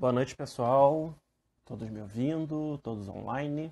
Boa 0.00 0.14
noite, 0.14 0.34
pessoal. 0.34 1.14
Todos 1.62 1.90
me 1.90 2.00
ouvindo, 2.00 2.78
todos 2.78 3.06
online. 3.06 3.70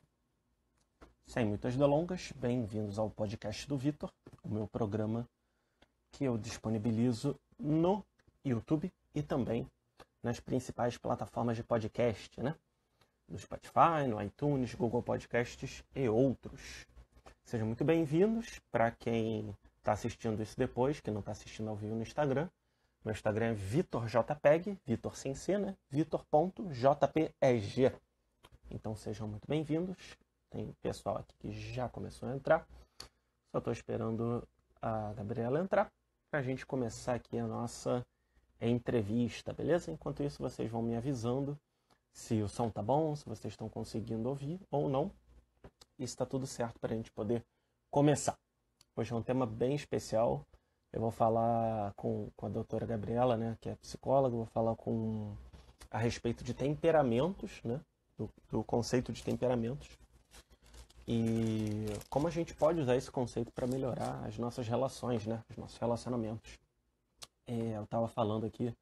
Sem 1.25 1.47
muitas 1.47 1.75
delongas, 1.75 2.33
bem-vindos 2.37 2.99
ao 2.99 3.09
podcast 3.09 3.67
do 3.67 3.79
Vitor, 3.79 4.13
o 4.43 4.49
meu 4.51 4.67
programa 4.67 5.27
que 6.13 6.25
eu 6.25 6.37
disponibilizo 6.37 7.35
no 7.59 8.05
YouTube 8.45 8.93
e 9.15 9.23
também 9.23 9.67
nas 10.23 10.39
principais 10.39 10.99
plataformas 10.99 11.57
de 11.57 11.63
podcast, 11.63 12.39
né? 12.43 12.55
No 13.27 13.39
Spotify, 13.39 14.07
no 14.07 14.21
iTunes, 14.23 14.75
Google 14.75 15.03
Podcasts 15.03 15.83
e 15.97 16.11
outros. 16.11 16.87
Sejam 17.43 17.67
muito 17.67 17.87
bem-vindos 17.87 18.61
para 18.71 18.91
quem 18.91 19.57
está 19.79 19.93
assistindo 19.93 20.43
isso 20.43 20.59
depois, 20.59 21.01
que 21.01 21.11
não 21.11 21.21
está 21.21 21.33
assistindo 21.33 21.71
ao 21.71 21.77
vivo 21.77 21.95
no 21.95 22.03
Instagram. 22.03 22.51
Meu 23.05 23.13
Instagram 23.13 23.47
é 23.47 23.55
VitorJPEG, 23.55 24.79
Vitor 24.85 25.17
sem 25.17 25.35
C, 25.35 25.57
né? 25.57 25.77
Vitor.jpeg. 25.89 27.93
Então 28.71 28.97
sejam 28.97 29.29
muito 29.29 29.47
bem-vindos. 29.49 30.17
Tem 30.51 30.75
pessoal 30.83 31.19
aqui 31.19 31.35
que 31.39 31.53
já 31.53 31.89
começou 31.89 32.29
a 32.29 32.35
entrar. 32.35 32.67
Só 33.53 33.59
estou 33.59 33.73
esperando 33.73 34.47
a 34.83 35.13
Gabriela 35.15 35.61
entrar 35.61 35.91
para 36.31 36.41
a 36.41 36.43
gente 36.43 36.67
começar 36.67 37.15
aqui 37.15 37.39
a 37.39 37.47
nossa 37.47 38.05
entrevista, 38.61 39.53
beleza? 39.53 39.93
Enquanto 39.93 40.23
isso, 40.23 40.43
vocês 40.43 40.71
vão 40.71 40.83
me 40.83 40.97
avisando 40.97 41.59
se 42.13 42.43
o 42.43 42.49
som 42.49 42.69
tá 42.69 42.83
bom, 42.83 43.15
se 43.15 43.25
vocês 43.25 43.53
estão 43.53 43.69
conseguindo 43.69 44.29
ouvir 44.29 44.61
ou 44.71 44.89
não. 44.89 45.11
E 45.99 46.05
está 46.05 46.27
tudo 46.27 46.47
certo 46.47 46.81
para 46.81 46.93
a 46.93 46.97
gente 46.97 47.13
poder 47.13 47.45
começar. 47.91 48.37
Hoje 48.97 49.13
é 49.13 49.17
um 49.17 49.23
tema 49.23 49.47
bem 49.47 49.77
especial. 49.77 50.45
Eu 50.93 51.01
vou 51.01 51.11
falar 51.11 51.93
com, 51.95 52.31
com 52.37 52.47
a 52.47 52.49
doutora 52.49 52.87
Gabriela, 52.87 53.37
né, 53.37 53.57
que 53.61 53.69
é 53.69 53.75
psicóloga, 53.77 54.37
vou 54.37 54.47
falar 54.47 54.75
com 54.77 55.35
a 55.91 55.99
respeito 55.99 56.43
de 56.43 56.55
temperamentos, 56.55 57.61
né, 57.63 57.81
do, 58.17 58.31
do 58.51 58.65
conceito 58.65 59.13
de 59.13 59.23
temperamentos 59.23 59.99
e 61.11 61.87
como 62.11 62.29
a 62.29 62.31
gente 62.31 62.55
pode 62.55 62.79
usar 62.81 62.95
esse 62.95 63.11
conceito 63.11 63.51
para 63.51 63.67
melhorar 63.67 64.23
as 64.27 64.37
nossas 64.37 64.69
relações, 64.69 65.27
né? 65.27 65.43
Os 65.49 65.57
nossos 65.57 65.79
relacionamentos. 65.79 66.59
É, 67.47 67.79
eu 67.79 67.85
estava 67.85 68.07
falando 68.07 68.45
aqui, 68.45 68.77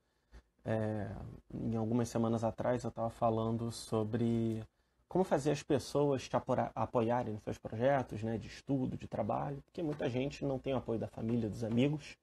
é, 0.65 1.09
em 1.55 1.77
algumas 1.77 2.09
semanas 2.09 2.43
atrás, 2.43 2.83
eu 2.83 2.89
estava 2.89 3.11
falando 3.11 3.71
sobre 3.71 4.61
como 5.09 5.25
fazer 5.25 5.51
as 5.51 5.63
pessoas 5.63 6.29
te 6.29 6.37
apoiarem 6.75 7.35
nos 7.35 7.43
seus 7.43 7.59
projetos, 7.59 8.23
né? 8.23 8.37
De 8.39 8.49
estudo, 8.49 8.97
de 8.97 9.07
trabalho, 9.07 9.63
porque 9.63 9.83
muita 9.83 10.09
gente 10.11 10.45
não 10.45 10.59
tem 10.59 10.75
o 10.75 10.79
apoio 10.79 10.99
da 10.99 11.07
família, 11.07 11.49
dos 11.49 11.65
amigos. 11.65 12.17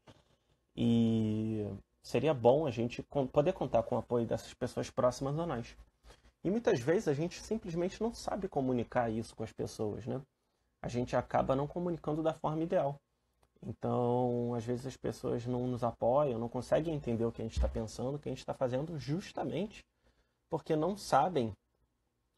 E 0.76 1.66
seria 2.02 2.34
bom 2.34 2.68
a 2.68 2.72
gente 2.72 3.02
poder 3.32 3.54
contar 3.54 3.84
com 3.84 3.96
o 3.96 4.00
apoio 4.00 4.26
dessas 4.26 4.54
pessoas 4.54 4.90
próximas 4.90 5.38
a 5.40 5.46
nós. 5.46 5.76
E 6.44 6.52
muitas 6.52 6.80
vezes 6.82 7.08
a 7.08 7.14
gente 7.14 7.42
simplesmente 7.42 8.02
não 8.02 8.14
sabe 8.14 8.50
comunicar 8.50 9.10
isso 9.10 9.36
com 9.36 9.44
as 9.44 9.52
pessoas, 9.52 10.06
né? 10.06 10.22
A 10.82 10.90
gente 10.90 11.16
acaba 11.16 11.56
não 11.56 11.66
comunicando 11.66 12.22
da 12.22 12.34
forma 12.34 12.64
ideal. 12.64 13.00
Então, 13.66 14.54
às 14.54 14.66
vezes 14.66 14.86
as 14.86 14.98
pessoas 14.98 15.46
não 15.46 15.68
nos 15.68 15.86
apoiam, 15.86 16.38
não 16.38 16.50
conseguem 16.50 16.94
entender 16.94 17.24
o 17.24 17.32
que 17.32 17.42
a 17.42 17.46
gente 17.46 17.56
está 17.56 17.70
pensando, 17.70 18.16
o 18.16 18.20
que 18.20 18.28
a 18.28 18.32
gente 18.32 18.40
está 18.40 18.54
fazendo, 18.54 19.00
justamente 19.00 19.86
porque 20.50 20.76
não 20.76 20.98
sabem 20.98 21.56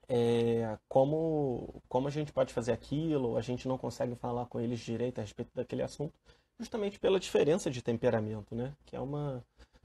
é, 0.08 0.78
como, 0.88 1.82
como 1.88 2.08
a 2.08 2.12
gente 2.12 2.32
pode 2.32 2.54
fazer 2.54 2.72
aquilo, 2.72 3.38
a 3.38 3.42
gente 3.42 3.68
não 3.68 3.78
consegue 3.78 4.16
falar 4.16 4.46
com 4.46 4.60
eles 4.60 4.80
direito 4.80 5.20
a 5.20 5.22
respeito 5.22 5.52
daquele 5.54 5.82
assunto, 5.84 6.14
justamente 6.60 7.00
pela 7.00 7.20
diferença 7.20 7.70
de 7.70 7.82
temperamento, 7.82 8.56
né? 8.56 8.74
Que 8.86 8.96
é 8.96 9.00
uma 9.00 9.44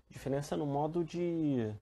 diferença 0.09 0.57
no 0.57 0.67
modo 0.67 1.05
de 1.05 1.75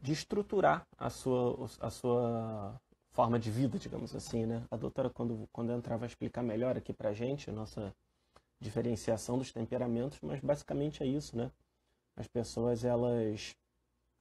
de 0.00 0.12
estruturar 0.12 0.86
a 0.98 1.08
sua, 1.08 1.66
a 1.80 1.90
sua 1.90 2.80
forma 3.10 3.38
de 3.38 3.50
vida, 3.50 3.78
digamos 3.78 4.14
assim, 4.14 4.44
né? 4.44 4.62
A 4.70 4.76
doutora, 4.76 5.08
quando, 5.08 5.48
quando 5.50 5.72
entrar, 5.72 5.96
vai 5.96 6.08
explicar 6.08 6.42
melhor 6.42 6.76
aqui 6.76 6.92
pra 6.92 7.14
gente 7.14 7.48
a 7.48 7.52
nossa 7.52 7.94
diferenciação 8.60 9.38
dos 9.38 9.50
temperamentos, 9.52 10.18
mas 10.20 10.40
basicamente 10.40 11.02
é 11.02 11.06
isso, 11.06 11.36
né? 11.36 11.50
As 12.16 12.28
pessoas, 12.28 12.84
elas 12.84 13.56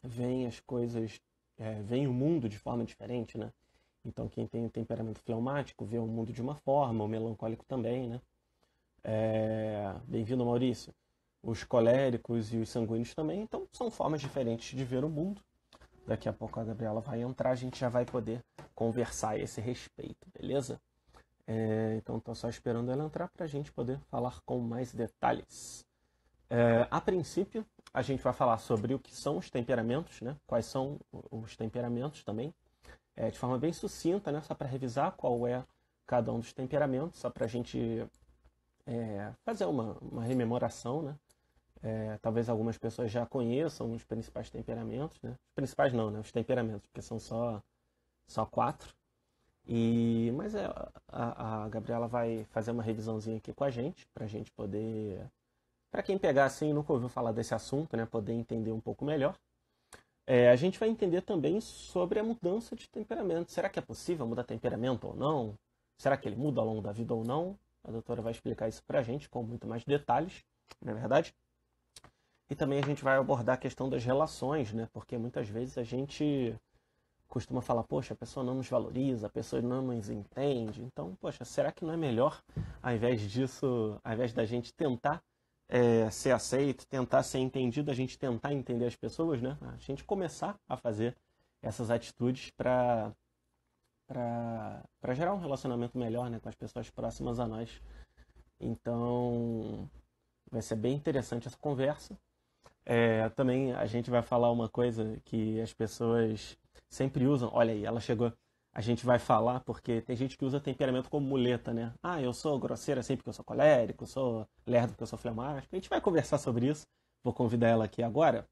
veem 0.02 0.48
as 0.48 0.60
coisas, 0.62 1.20
é, 1.64 1.82
veem 1.82 2.08
o 2.08 2.14
mundo 2.14 2.50
de 2.50 2.60
forma 2.60 2.84
diferente, 2.84 3.38
né? 3.38 3.50
Então, 4.04 4.28
quem 4.28 4.46
tem 4.46 4.66
o 4.66 4.70
temperamento 4.70 5.22
fleumático 5.22 5.86
vê 5.86 5.98
o 5.98 6.06
mundo 6.06 6.34
de 6.34 6.42
uma 6.42 6.56
forma, 6.56 7.06
o 7.06 7.08
melancólico 7.08 7.64
também, 7.64 8.10
né? 8.10 8.22
É... 9.02 9.96
Bem-vindo, 10.06 10.46
Maurício. 10.46 10.94
Os 11.42 11.64
coléricos 11.64 12.54
e 12.54 12.58
os 12.58 12.70
sanguíneos 12.70 13.16
também, 13.16 13.42
então, 13.42 13.66
são 13.72 13.90
formas 13.90 14.20
diferentes 14.20 14.78
de 14.78 14.84
ver 14.84 15.06
o 15.06 15.10
mundo. 15.10 15.42
Daqui 16.06 16.28
a 16.28 16.34
pouco 16.34 16.60
a 16.60 16.66
Gabriela 16.66 17.00
vai 17.00 17.22
entrar, 17.22 17.52
a 17.52 17.56
gente 17.56 17.80
já 17.80 17.88
vai 17.88 18.04
poder 18.04 18.44
conversar 18.76 19.32
a 19.32 19.40
esse 19.40 19.62
respeito, 19.62 20.28
beleza? 20.38 20.82
É, 21.48 21.96
então 21.96 22.18
estou 22.18 22.36
só 22.36 22.50
esperando 22.50 22.92
ela 22.92 23.06
entrar 23.06 23.30
para 23.30 23.46
a 23.46 23.48
gente 23.48 23.72
poder 23.72 24.00
falar 24.10 24.42
com 24.46 24.60
mais 24.60 24.94
detalhes. 24.94 25.86
É, 26.50 26.86
a 26.92 27.00
princípio, 27.00 27.66
a 27.94 28.02
gente 28.02 28.24
vai 28.24 28.34
falar 28.34 28.58
sobre 28.58 28.94
o 28.94 29.00
que 29.00 29.16
são 29.16 29.38
os 29.38 29.50
temperamentos, 29.50 30.20
né? 30.22 30.36
Quais 30.48 30.66
são 30.66 31.00
os 31.32 31.56
temperamentos 31.56 32.24
também, 32.24 32.54
é, 33.16 33.30
de 33.30 33.38
forma 33.38 33.58
bem 33.58 33.72
sucinta, 33.72 34.32
né? 34.32 34.42
Só 34.42 34.56
para 34.56 34.68
revisar 34.68 35.12
qual 35.12 35.46
é 35.48 35.64
cada 36.06 36.32
um 36.32 36.40
dos 36.40 36.54
temperamentos, 36.54 37.20
só 37.20 37.30
para 37.30 37.46
a 37.46 37.48
gente 37.48 38.06
é, 38.86 39.32
fazer 39.46 39.66
uma, 39.66 39.96
uma 40.02 40.24
rememoração, 40.24 41.02
né? 41.04 41.16
É, 41.84 42.18
talvez 42.22 42.50
algumas 42.50 42.78
pessoas 42.78 43.12
já 43.12 43.26
conheçam 43.26 43.92
os 43.92 44.04
principais 44.06 44.50
temperamentos, 44.50 45.22
né? 45.22 45.32
Os 45.32 45.54
principais 45.54 45.94
não, 45.94 46.10
né? 46.10 46.20
Os 46.20 46.32
temperamentos, 46.32 46.88
porque 46.88 47.02
são 47.02 47.20
só, 47.20 47.62
só 48.28 48.46
quatro. 48.46 48.96
E, 49.68 50.32
mas 50.36 50.56
é, 50.56 50.66
a, 51.08 51.64
a 51.64 51.70
Gabriela 51.70 52.08
vai 52.08 52.46
fazer 52.46 52.72
uma 52.72 52.84
revisãozinha 52.84 53.38
aqui 53.38 53.54
com 53.54 53.64
a 53.64 53.70
gente, 53.70 54.08
para 54.14 54.26
a 54.26 54.28
gente 54.28 54.52
poder, 54.52 55.30
para 55.94 56.02
quem 56.02 56.18
pegar 56.18 56.46
assim 56.46 56.72
e 56.72 56.74
nunca 56.74 56.92
ouviu 56.92 57.08
falar 57.08 57.32
desse 57.32 57.54
assunto, 57.54 57.96
né? 57.96 58.04
Poder 58.04 58.34
entender 58.34 58.72
um 58.72 58.80
pouco 58.80 59.06
melhor. 59.06 59.38
É, 60.26 60.50
a 60.50 60.56
gente 60.56 60.80
vai 60.80 60.90
entender 60.90 61.22
também 61.22 61.62
sobre 61.62 62.20
a 62.20 62.24
mudança 62.24 62.76
de 62.76 62.90
temperamento. 62.90 63.52
Será 63.52 63.70
que 63.70 63.78
é 63.78 63.82
possível 63.82 64.26
mudar 64.26 64.44
temperamento 64.44 65.06
ou 65.06 65.16
não? 65.16 65.56
Será 65.96 66.18
que 66.18 66.28
ele 66.28 66.36
muda 66.36 66.62
ao 66.62 66.66
longo 66.66 66.82
da 66.82 66.92
vida 66.92 67.14
ou 67.14 67.24
não? 67.24 67.56
A 67.84 67.92
doutora 67.92 68.24
vai 68.24 68.32
explicar 68.32 68.68
isso 68.68 68.84
para 68.88 69.00
a 69.00 69.02
gente 69.04 69.30
com 69.30 69.44
muito 69.44 69.68
mais 69.68 69.84
detalhes, 69.84 70.44
não 70.82 70.94
é 70.94 70.96
verdade? 70.96 71.36
E 72.50 72.56
também 72.56 72.80
a 72.80 72.86
gente 72.86 73.04
vai 73.04 73.16
abordar 73.18 73.54
a 73.54 73.60
questão 73.60 73.88
das 73.88 74.04
relações, 74.04 74.74
né? 74.74 74.90
Porque 74.92 75.16
muitas 75.16 75.48
vezes 75.48 75.78
a 75.78 75.84
gente 75.84 76.56
costuma 77.28 77.62
falar, 77.62 77.84
poxa, 77.84 78.16
a 78.16 78.18
pessoa 78.18 78.44
não 78.44 78.56
nos 78.56 78.68
valoriza, 78.68 79.28
a 79.28 79.30
pessoa 79.30 79.62
não 79.62 79.84
nos 79.84 80.10
entende. 80.10 80.82
Então, 80.82 81.16
poxa, 81.22 81.46
será 81.46 81.72
que 81.72 81.86
não 81.86 81.94
é 81.94 81.98
melhor, 81.98 82.42
ao 82.82 82.94
invés 82.94 83.22
disso, 83.22 84.00
ao 84.04 84.14
invés 84.14 84.34
da 84.34 84.44
gente 84.44 84.74
tentar 84.74 85.22
é, 85.70 86.10
ser 86.10 86.32
aceito, 86.32 86.86
tentar 86.88 87.24
ser 87.24 87.40
entendido, 87.40 87.90
a 87.90 87.94
gente 87.94 88.18
tentar 88.18 88.54
entender 88.54 88.86
as 88.86 88.96
pessoas, 88.96 89.42
né? 89.42 89.58
A 89.62 89.78
gente 89.78 90.04
começar 90.04 90.60
a 90.68 90.78
fazer 90.78 91.16
essas 91.62 91.90
atitudes 91.90 92.52
para 92.52 93.14
para 94.06 95.14
gerar 95.14 95.34
um 95.34 95.40
relacionamento 95.40 95.98
melhor 95.98 96.30
né, 96.30 96.40
com 96.40 96.50
as 96.50 96.56
pessoas 96.56 96.90
próximas 96.90 97.40
a 97.40 97.48
nós. 97.48 97.82
Então, 98.60 99.90
vai 100.52 100.62
ser 100.62 100.76
bem 100.76 100.94
interessante 100.94 101.48
essa 101.48 101.58
conversa. 101.58 102.18
É, 102.86 103.30
também 103.30 103.74
a 103.74 103.86
gente 103.86 104.12
vai 104.12 104.22
falar 104.22 104.52
uma 104.52 104.70
coisa 104.70 105.20
que 105.26 105.60
as 105.62 105.74
pessoas 105.74 106.58
sempre 106.90 107.26
usam. 107.26 107.50
Olha 107.54 107.74
aí, 107.74 107.86
ela 107.86 108.00
chegou. 108.00 108.32
A 108.76 108.82
gente 108.82 109.06
vai 109.06 109.20
falar 109.20 109.60
porque 109.60 110.02
tem 110.02 110.16
gente 110.16 110.36
que 110.36 110.44
usa 110.44 110.60
temperamento 110.60 111.08
como 111.08 111.28
muleta, 111.28 111.72
né? 111.72 111.94
Ah, 112.02 112.20
eu 112.20 112.34
sou 112.34 112.58
grosseira 112.58 113.02
assim 113.02 113.16
porque 113.16 113.30
eu 113.30 113.34
sou 113.34 113.46
colérico, 113.46 114.08
sou 114.08 114.48
lerdo 114.66 114.90
porque 114.90 115.04
eu 115.04 115.08
sou 115.08 115.20
fleumático. 115.20 115.68
A 115.72 115.76
gente 115.76 115.90
vai 115.90 116.02
conversar 116.02 116.40
sobre 116.40 116.68
isso. 116.68 116.82
Vou 117.24 117.34
convidar 117.34 117.68
ela 117.68 117.86
aqui 117.86 118.02
agora. 118.02 118.48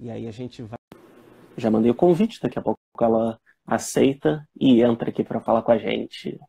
E 0.00 0.10
aí 0.10 0.26
a 0.26 0.30
gente 0.30 0.62
vai. 0.62 0.78
Já 1.54 1.70
mandei 1.70 1.90
o 1.90 1.94
convite, 1.94 2.40
daqui 2.40 2.58
a 2.58 2.62
pouco 2.62 2.80
ela 2.98 3.38
aceita 3.66 4.42
e 4.58 4.82
entra 4.82 5.10
aqui 5.10 5.22
para 5.22 5.38
falar 5.38 5.60
com 5.60 5.72
a 5.72 5.76
gente. 5.76 6.40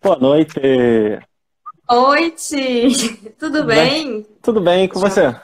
Boa 0.00 0.18
noite. 0.20 0.60
Oi, 1.90 2.30
Ti. 2.30 3.32
Tudo, 3.38 3.58
Tudo 3.58 3.64
bem? 3.64 4.22
bem? 4.22 4.26
Tudo 4.40 4.60
bem, 4.60 4.88
com 4.88 5.00
você? 5.00 5.34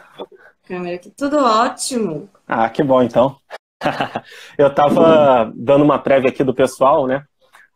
Câmera 0.70 0.94
aqui. 0.94 1.10
Tudo 1.10 1.36
ótimo. 1.38 2.30
Ah, 2.46 2.70
que 2.70 2.80
bom, 2.80 3.02
então. 3.02 3.36
Eu 4.56 4.68
estava 4.68 5.50
dando 5.52 5.82
uma 5.82 5.98
prévia 5.98 6.30
aqui 6.30 6.44
do 6.44 6.54
pessoal, 6.54 7.08
né? 7.08 7.24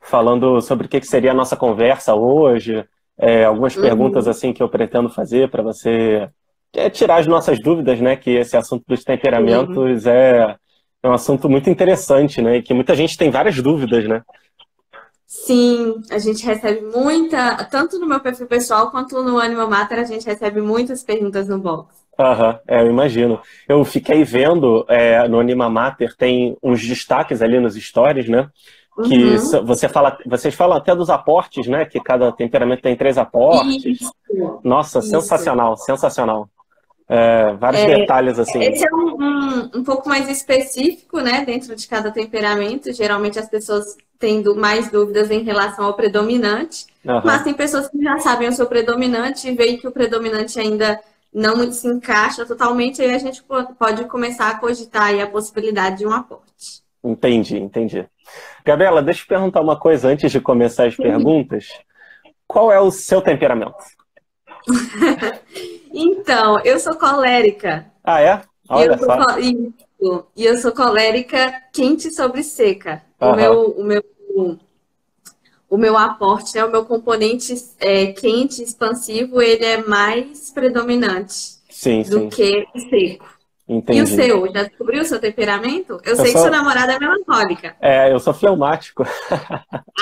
Falando 0.01 0.61
sobre 0.61 0.87
o 0.87 0.89
que 0.89 1.03
seria 1.03 1.33
a 1.33 1.35
nossa 1.35 1.57
conversa 1.57 2.15
hoje, 2.15 2.87
é, 3.19 3.47
algumas 3.47 3.75
uhum. 3.75 3.83
perguntas 3.83 4.29
assim 4.29 4.53
que 4.53 4.63
eu 4.63 4.69
pretendo 4.69 5.09
fazer 5.09 5.51
para 5.51 5.63
você 5.63 6.29
é, 6.73 6.89
tirar 6.89 7.17
as 7.17 7.27
nossas 7.27 7.61
dúvidas, 7.61 8.01
né? 8.01 8.15
Que 8.15 8.31
esse 8.31 8.57
assunto 8.57 8.85
dos 8.87 9.03
temperamentos 9.03 10.05
uhum. 10.05 10.13
é, 10.13 10.57
é 11.03 11.09
um 11.09 11.15
assunto 11.15 11.49
muito 11.49 11.69
interessante, 11.69 12.41
né? 12.41 12.59
E 12.59 12.63
que 12.63 12.73
muita 12.73 12.95
gente 12.95 13.19
tem 13.19 13.29
várias 13.29 13.61
dúvidas, 13.61 14.07
né? 14.07 14.23
Sim, 15.27 16.01
a 16.13 16.19
gente 16.19 16.47
recebe 16.47 16.81
muita, 16.97 17.65
tanto 17.65 17.99
no 17.99 18.07
meu 18.07 18.21
perfil 18.21 18.47
pessoal 18.47 18.93
quanto 18.93 19.21
no 19.21 19.41
Anima 19.41 19.67
Mater, 19.67 19.99
a 19.99 20.05
gente 20.05 20.25
recebe 20.25 20.61
muitas 20.61 21.03
perguntas 21.03 21.49
no 21.49 21.59
box. 21.59 22.04
Aham, 22.19 22.59
é, 22.67 22.81
eu 22.81 22.87
imagino. 22.87 23.41
Eu 23.69 23.85
fiquei 23.85 24.23
vendo 24.25 24.85
é, 24.89 25.27
no 25.29 25.41
Anima 25.41 25.69
Mater, 25.69 26.17
tem 26.17 26.57
uns 26.63 26.87
destaques 26.87 27.43
ali 27.43 27.59
nos 27.59 27.75
stories, 27.75 28.29
né? 28.29 28.49
Que 29.05 29.35
uhum. 29.35 29.65
você 29.67 29.89
fala, 29.89 30.17
vocês 30.25 30.55
falam 30.55 30.77
até 30.77 30.95
dos 30.95 31.11
aportes, 31.11 31.67
né? 31.67 31.85
Que 31.85 31.99
cada 32.01 32.31
temperamento 32.31 32.83
tem 32.83 32.95
três 32.95 33.19
aportes. 33.19 33.85
Isso. 33.85 34.15
Nossa, 34.63 35.01
Isso. 35.01 35.09
sensacional, 35.09 35.77
sensacional. 35.77 36.49
É, 37.09 37.53
vários 37.55 37.83
é, 37.83 37.97
detalhes 37.97 38.39
assim. 38.39 38.63
Esse 38.63 38.87
é 38.87 38.95
um, 38.95 39.17
um, 39.21 39.71
um, 39.75 39.85
pouco 39.85 40.09
mais 40.09 40.29
específico, 40.29 41.21
né, 41.21 41.45
dentro 41.45 41.77
de 41.77 41.87
cada 41.87 42.11
temperamento. 42.11 42.93
Geralmente 42.93 43.39
as 43.39 43.49
pessoas 43.49 43.97
tendo 44.19 44.57
mais 44.57 44.91
dúvidas 44.91 45.31
em 45.31 45.43
relação 45.43 45.85
ao 45.85 45.95
predominante, 45.95 46.87
uhum. 47.05 47.21
mas 47.25 47.43
tem 47.43 47.53
pessoas 47.53 47.89
que 47.89 48.03
já 48.03 48.19
sabem 48.19 48.49
o 48.49 48.53
seu 48.53 48.67
predominante 48.67 49.49
e 49.49 49.55
veem 49.55 49.77
que 49.77 49.87
o 49.87 49.93
predominante 49.93 50.59
ainda 50.59 50.99
não 51.35 51.71
se 51.73 51.89
encaixa 51.89 52.47
totalmente, 52.47 53.03
aí 53.03 53.13
a 53.13 53.19
gente 53.19 53.43
pode 53.79 54.05
começar 54.05 54.51
a 54.51 54.59
cogitar 54.59 55.13
a 55.19 55.27
possibilidade 55.27 55.99
de 55.99 56.07
um 56.07 56.13
aporte. 56.13 56.85
Entendi, 57.03 57.59
entendi. 57.59 58.09
Gabriela, 58.65 59.03
deixa 59.03 59.25
eu 59.25 59.29
perguntar 59.29 59.61
uma 59.61 59.79
coisa 59.79 60.09
antes 60.09 60.31
de 60.31 60.41
começar 60.41 60.87
as 60.87 60.97
perguntas. 60.97 61.69
Qual 62.47 62.71
é 62.71 62.81
o 62.81 62.91
seu 62.91 63.21
temperamento? 63.21 63.75
então, 65.93 66.61
eu 66.61 66.79
sou 66.79 66.95
colérica. 66.97 67.87
Ah, 68.03 68.21
é? 68.21 68.41
Olha 68.69 68.97
só. 68.97 69.39
Isso. 69.39 70.27
E 70.37 70.45
eu 70.45 70.57
sou 70.59 70.73
colérica 70.73 71.63
quente 71.73 72.11
sobre 72.11 72.43
seca. 72.43 73.03
Uhum. 73.21 73.31
O, 73.31 73.37
meu, 73.37 73.71
o, 73.79 73.85
meu, 73.85 74.05
o 75.75 75.77
meu 75.77 75.99
aporte, 75.99 76.55
né, 76.55 76.65
o 76.65 76.71
meu 76.71 76.85
componente 76.85 77.53
é, 77.81 78.07
quente, 78.13 78.63
expansivo, 78.63 79.43
ele 79.43 79.65
é 79.65 79.79
mais 79.79 80.49
predominante 80.53 81.35
sim, 81.69 82.03
do 82.03 82.21
sim. 82.21 82.29
que 82.29 82.65
seco. 82.89 83.35
Entendi. 83.67 83.99
E 83.99 84.03
o 84.03 84.07
seu? 84.07 84.53
Já 84.53 84.63
descobriu 84.63 85.03
o 85.03 85.05
seu 85.05 85.19
temperamento? 85.19 85.99
Eu, 86.05 86.13
eu 86.13 86.17
sei 86.17 86.27
sou... 86.27 86.35
que 86.35 86.39
sua 86.39 86.51
namorada 86.51 86.93
é 86.93 86.99
melancólica. 87.01 87.75
É, 87.81 88.13
eu 88.13 88.21
sou 88.21 88.33
fleumático. 88.33 89.05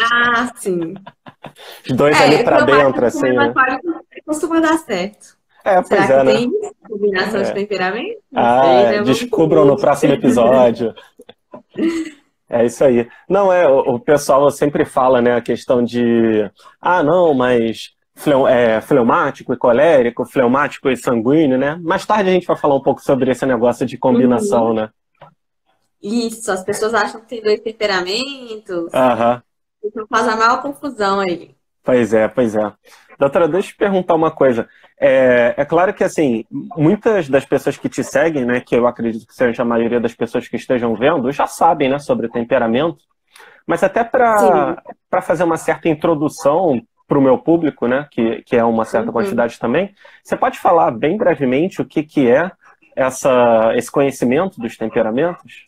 Ah, 0.05 0.51
sim. 0.57 0.95
Os 1.89 1.97
dois 1.97 2.19
é, 2.19 2.25
ali 2.25 2.45
pra 2.45 2.63
dentro, 2.63 3.07
assim. 3.07 3.31
Né? 3.31 3.53
Costuma 4.27 4.59
dar 4.59 4.77
certo. 4.79 5.37
É, 5.65 5.81
pois 5.81 5.89
Será 5.89 6.05
é, 6.05 6.09
que 6.09 6.25
né? 6.25 6.33
tem 6.33 6.73
combinação 6.89 7.41
é. 7.41 7.45
de 7.45 7.55
temperamento? 7.55 8.19
ah, 8.35 8.63
sei, 8.65 8.99
né? 8.99 9.03
descubram 9.05 9.65
no 9.65 9.77
próximo 9.77 10.15
episódio. 10.15 10.95
É 12.53 12.67
isso 12.67 12.85
aí. 12.85 13.09
Não, 13.27 13.51
é, 13.51 13.67
o, 13.67 13.95
o, 13.95 13.99
pessoal 13.99 14.51
sempre 14.51 14.85
fala, 14.85 15.23
né, 15.23 15.35
a 15.35 15.41
questão 15.41 15.83
de, 15.83 16.51
ah, 16.79 17.03
não, 17.03 17.33
mas 17.33 17.95
é, 18.47 18.79
fleumático 18.83 19.55
e 19.55 19.57
colérico, 19.57 20.27
fleumático 20.27 20.91
e 20.91 20.97
sanguíneo, 20.97 21.57
né? 21.57 21.81
Mais 21.83 22.05
tarde 22.05 22.29
a 22.29 22.33
gente 22.35 22.47
vai 22.47 22.55
falar 22.55 22.75
um 22.75 22.83
pouco 22.83 23.01
sobre 23.01 23.31
esse 23.31 23.47
negócio 23.47 23.87
de 23.87 23.97
combinação, 23.97 24.67
uhum. 24.67 24.75
né? 24.75 24.91
Isso, 26.03 26.53
as 26.53 26.63
pessoas 26.63 26.93
acham 26.93 27.23
que 27.23 27.29
tem 27.29 27.43
dois 27.43 27.61
temperamentos. 27.61 28.93
Aham. 28.93 29.43
Então 29.83 30.07
faz 30.07 30.29
a 30.29 30.37
maior 30.37 30.61
confusão 30.61 31.21
aí. 31.21 31.55
Pois 31.83 32.13
é, 32.13 32.29
pois 32.29 32.55
é. 32.55 32.71
Doutora, 33.19 33.49
deixa 33.49 33.69
eu 33.69 33.73
te 33.73 33.79
perguntar 33.79 34.15
uma 34.15 34.31
coisa. 34.31 34.69
É, 35.05 35.55
é, 35.57 35.65
claro 35.65 35.93
que, 35.93 36.05
assim, 36.05 36.45
muitas 36.49 37.29
das 37.29 37.45
pessoas 37.45 37.77
que 37.77 37.89
te 37.89 38.05
seguem, 38.05 38.45
né, 38.45 38.61
que 38.61 38.77
eu 38.77 38.87
acredito 38.87 39.27
que 39.27 39.35
seja 39.35 39.63
a 39.63 39.65
maioria 39.65 39.99
das 39.99 40.15
pessoas 40.15 40.47
que 40.47 40.55
estejam 40.55 40.95
vendo, 40.95 41.33
já 41.33 41.45
sabem, 41.45 41.89
né, 41.89 41.99
sobre 41.99 42.29
temperamento. 42.29 42.99
Mas 43.67 43.83
até 43.83 44.05
para 44.05 44.77
fazer 45.21 45.43
uma 45.43 45.57
certa 45.57 45.89
introdução 45.89 46.81
para 47.09 47.19
o 47.19 47.23
meu 47.23 47.37
público, 47.37 47.89
né, 47.89 48.07
que, 48.13 48.43
que 48.43 48.55
é 48.55 48.65
uma 48.65 48.85
certa 48.85 49.09
uhum. 49.09 49.13
quantidade 49.13 49.59
também, 49.59 49.93
você 50.23 50.37
pode 50.37 50.61
falar 50.61 50.93
bem 50.93 51.17
brevemente 51.17 51.83
o 51.83 51.85
que, 51.85 52.05
que 52.05 52.31
é 52.31 52.53
essa, 52.95 53.73
esse 53.75 53.91
conhecimento 53.91 54.61
dos 54.61 54.77
temperamentos? 54.77 55.67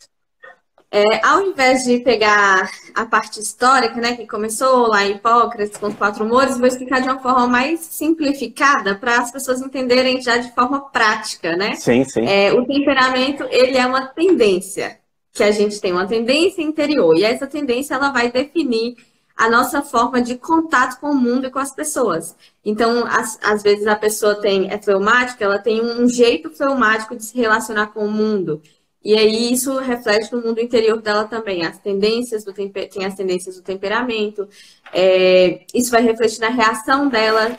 É, 0.96 1.26
ao 1.26 1.42
invés 1.42 1.82
de 1.82 1.98
pegar 1.98 2.70
a 2.94 3.04
parte 3.04 3.40
histórica, 3.40 4.00
né, 4.00 4.14
que 4.14 4.28
começou 4.28 4.86
lá 4.86 5.04
em 5.04 5.16
Hipócrates 5.16 5.76
com 5.76 5.88
os 5.88 5.94
quatro 5.96 6.24
humores, 6.24 6.56
vou 6.56 6.68
explicar 6.68 7.00
de 7.00 7.08
uma 7.08 7.18
forma 7.18 7.48
mais 7.48 7.80
simplificada 7.80 8.94
para 8.94 9.18
as 9.18 9.32
pessoas 9.32 9.60
entenderem 9.60 10.22
já 10.22 10.36
de 10.36 10.54
forma 10.54 10.88
prática, 10.90 11.56
né? 11.56 11.74
Sim, 11.74 12.04
sim. 12.04 12.24
É, 12.24 12.52
o 12.52 12.64
temperamento, 12.64 13.44
ele 13.50 13.76
é 13.76 13.84
uma 13.84 14.06
tendência, 14.06 15.00
que 15.32 15.42
a 15.42 15.50
gente 15.50 15.80
tem 15.80 15.90
uma 15.90 16.06
tendência 16.06 16.62
interior, 16.62 17.16
e 17.16 17.24
essa 17.24 17.48
tendência 17.48 17.94
ela 17.96 18.12
vai 18.12 18.30
definir 18.30 18.94
a 19.36 19.50
nossa 19.50 19.82
forma 19.82 20.22
de 20.22 20.36
contato 20.36 21.00
com 21.00 21.10
o 21.10 21.16
mundo 21.16 21.48
e 21.48 21.50
com 21.50 21.58
as 21.58 21.74
pessoas. 21.74 22.36
Então, 22.64 23.04
às, 23.04 23.36
às 23.42 23.64
vezes 23.64 23.88
a 23.88 23.96
pessoa 23.96 24.36
tem, 24.36 24.70
é 24.70 24.80
fleumática, 24.80 25.44
ela 25.44 25.58
tem 25.58 25.84
um 25.84 26.08
jeito 26.08 26.50
fleumático 26.50 27.16
de 27.16 27.24
se 27.24 27.36
relacionar 27.36 27.88
com 27.88 28.06
o 28.06 28.10
mundo. 28.12 28.62
E 29.04 29.14
aí 29.14 29.52
isso 29.52 29.76
reflete 29.78 30.32
no 30.32 30.40
mundo 30.40 30.60
interior 30.60 31.00
dela 31.02 31.24
também. 31.24 31.64
As 31.64 31.78
tendências 31.78 32.42
do 32.42 32.54
temper... 32.54 32.88
tem 32.88 33.04
as 33.04 33.14
tendências 33.14 33.56
do 33.56 33.62
temperamento. 33.62 34.48
É... 34.92 35.60
Isso 35.74 35.90
vai 35.90 36.02
refletir 36.02 36.40
na 36.40 36.48
reação 36.48 37.08
dela. 37.08 37.54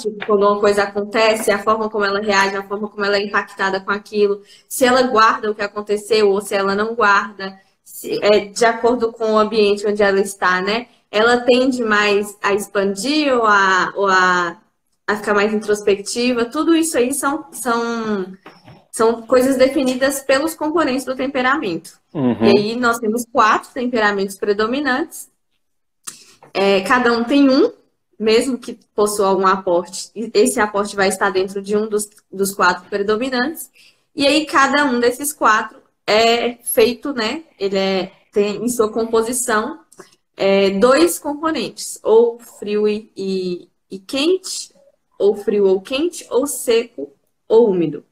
Tipo, 0.00 0.26
quando 0.26 0.42
uma 0.42 0.58
coisa 0.58 0.82
acontece, 0.82 1.50
a 1.52 1.62
forma 1.62 1.88
como 1.88 2.04
ela 2.04 2.20
reage, 2.20 2.56
a 2.56 2.66
forma 2.66 2.88
como 2.88 3.04
ela 3.04 3.16
é 3.16 3.22
impactada 3.22 3.80
com 3.80 3.92
aquilo. 3.92 4.42
Se 4.68 4.84
ela 4.84 5.02
guarda 5.02 5.50
o 5.50 5.54
que 5.54 5.62
aconteceu 5.62 6.30
ou 6.30 6.40
se 6.40 6.54
ela 6.56 6.74
não 6.74 6.94
guarda. 6.94 7.56
Se... 7.84 8.18
É, 8.24 8.46
de 8.46 8.64
acordo 8.64 9.12
com 9.12 9.34
o 9.34 9.38
ambiente 9.38 9.86
onde 9.86 10.02
ela 10.02 10.20
está, 10.20 10.60
né? 10.60 10.88
Ela 11.10 11.38
tende 11.38 11.84
mais 11.84 12.36
a 12.42 12.52
expandir 12.52 13.32
ou 13.32 13.46
a, 13.46 13.92
ou 13.94 14.08
a, 14.08 14.56
a 15.06 15.16
ficar 15.16 15.34
mais 15.34 15.52
introspectiva. 15.52 16.46
Tudo 16.46 16.74
isso 16.74 16.98
aí 16.98 17.14
são, 17.14 17.46
são 17.52 18.26
são 18.90 19.22
coisas 19.22 19.56
definidas 19.56 20.20
pelos 20.20 20.54
componentes 20.54 21.04
do 21.04 21.14
temperamento. 21.14 21.98
Uhum. 22.12 22.44
E 22.44 22.58
aí 22.58 22.76
nós 22.76 22.98
temos 22.98 23.24
quatro 23.32 23.70
temperamentos 23.72 24.36
predominantes. 24.36 25.30
É, 26.52 26.80
cada 26.80 27.12
um 27.12 27.22
tem 27.22 27.48
um, 27.48 27.72
mesmo 28.18 28.58
que 28.58 28.78
possua 28.94 29.28
algum 29.28 29.46
aporte, 29.46 30.10
esse 30.34 30.60
aporte 30.60 30.96
vai 30.96 31.08
estar 31.08 31.30
dentro 31.30 31.62
de 31.62 31.76
um 31.76 31.88
dos, 31.88 32.08
dos 32.30 32.54
quatro 32.54 32.88
predominantes. 32.88 33.70
E 34.14 34.26
aí 34.26 34.44
cada 34.44 34.84
um 34.84 34.98
desses 34.98 35.32
quatro 35.32 35.78
é 36.06 36.54
feito, 36.64 37.12
né? 37.12 37.44
Ele 37.58 37.78
é, 37.78 38.12
tem 38.32 38.56
em 38.56 38.68
sua 38.68 38.90
composição 38.90 39.80
é, 40.36 40.70
dois 40.70 41.18
componentes, 41.18 42.00
ou 42.02 42.38
frio 42.38 42.88
e, 42.88 43.12
e, 43.16 43.68
e 43.90 43.98
quente, 43.98 44.74
ou 45.18 45.36
frio 45.36 45.66
ou 45.66 45.80
quente, 45.80 46.26
ou 46.30 46.46
seco 46.46 47.12
ou 47.46 47.70
úmido. 47.70 48.04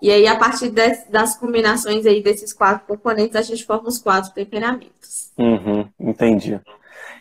E 0.00 0.10
aí, 0.10 0.26
a 0.26 0.36
partir 0.36 0.70
das, 0.70 1.06
das 1.08 1.38
combinações 1.38 2.04
aí 2.04 2.22
desses 2.22 2.52
quatro 2.52 2.86
componentes, 2.86 3.36
a 3.36 3.42
gente 3.42 3.64
forma 3.64 3.88
os 3.88 3.98
quatro 3.98 4.32
temperamentos. 4.32 5.32
Uhum, 5.38 5.88
entendi. 5.98 6.60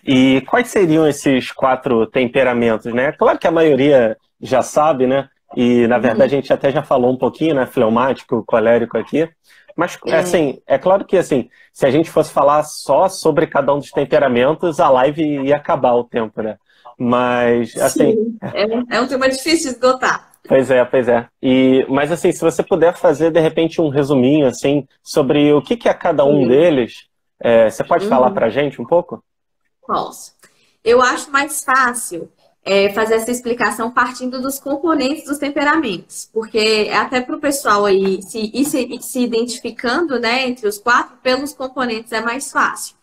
E 0.06 0.42
quais 0.42 0.68
seriam 0.68 1.08
esses 1.08 1.52
quatro 1.52 2.06
temperamentos, 2.06 2.94
né? 2.94 3.12
Claro 3.14 3.40
que 3.40 3.48
a 3.48 3.52
maioria 3.52 4.18
já 4.42 4.62
sabe, 4.62 5.08
né? 5.08 5.30
E, 5.56 5.88
na 5.88 5.98
verdade, 5.98 6.34
uhum. 6.34 6.40
a 6.40 6.42
gente 6.42 6.54
até 6.54 6.72
já 6.72 6.84
falou 6.84 7.12
um 7.12 7.18
pouquinho, 7.18 7.56
né? 7.56 7.66
Fleumático, 7.66 8.44
colérico 8.46 8.98
aqui. 8.98 9.28
Mas, 9.76 9.98
é. 10.06 10.18
assim, 10.18 10.62
é 10.68 10.78
claro 10.78 11.06
que, 11.06 11.18
assim, 11.18 11.50
se 11.74 11.86
a 11.86 11.92
gente 11.92 12.10
fosse 12.10 12.32
falar 12.32 12.64
só 12.64 13.10
sobre 13.10 13.48
cada 13.48 13.74
um 13.74 13.80
dos 13.80 13.92
temperamentos, 13.92 14.80
a 14.80 14.90
live 14.90 15.46
ia 15.46 15.56
acabar 15.56 15.94
o 15.94 16.04
tempo, 16.04 16.42
né? 16.42 16.58
Mas, 16.98 17.76
assim... 17.78 18.12
Sim, 18.12 18.38
é, 18.42 18.98
é 18.98 19.02
um 19.02 19.08
tema 19.08 19.28
difícil 19.30 19.72
de 19.72 19.76
esgotar. 19.76 20.35
Pois 20.48 20.70
é, 20.70 20.84
pois 20.86 21.08
é. 21.08 21.28
E, 21.42 21.86
mas 21.90 22.12
assim, 22.12 22.32
se 22.32 22.42
você 22.42 22.64
puder 22.64 22.96
fazer 22.96 23.32
de 23.32 23.40
repente 23.40 23.82
um 23.82 23.90
resuminho 23.90 24.48
assim 24.48 24.88
sobre 25.04 25.52
o 25.54 25.62
que, 25.62 25.76
que 25.76 25.90
é 25.90 25.94
cada 25.94 26.24
um 26.24 26.42
uhum. 26.42 26.48
deles, 26.48 27.08
é, 27.40 27.70
você 27.70 27.84
pode 27.84 28.04
uhum. 28.04 28.10
falar 28.10 28.32
para 28.32 28.48
a 28.48 28.50
gente 28.50 28.82
um 28.82 28.86
pouco? 28.86 29.24
Posso. 29.86 30.34
Eu 30.84 31.02
acho 31.02 31.32
mais 31.32 31.64
fácil 31.64 32.30
é, 32.64 32.92
fazer 32.94 33.16
essa 33.16 33.32
explicação 33.32 33.92
partindo 33.92 34.42
dos 34.42 34.60
componentes 34.60 35.26
dos 35.26 35.38
temperamentos, 35.38 36.30
porque 36.34 36.90
até 36.94 37.22
para 37.22 37.36
o 37.36 37.40
pessoal 37.40 37.86
aí 37.86 38.22
se, 38.24 38.52
se, 38.66 39.02
se 39.02 39.20
identificando 39.20 40.20
né, 40.20 40.48
entre 40.48 40.68
os 40.68 40.80
quatro, 40.80 41.18
pelos 41.22 41.54
componentes 41.54 42.12
é 42.12 42.22
mais 42.22 42.52
fácil. 42.52 42.96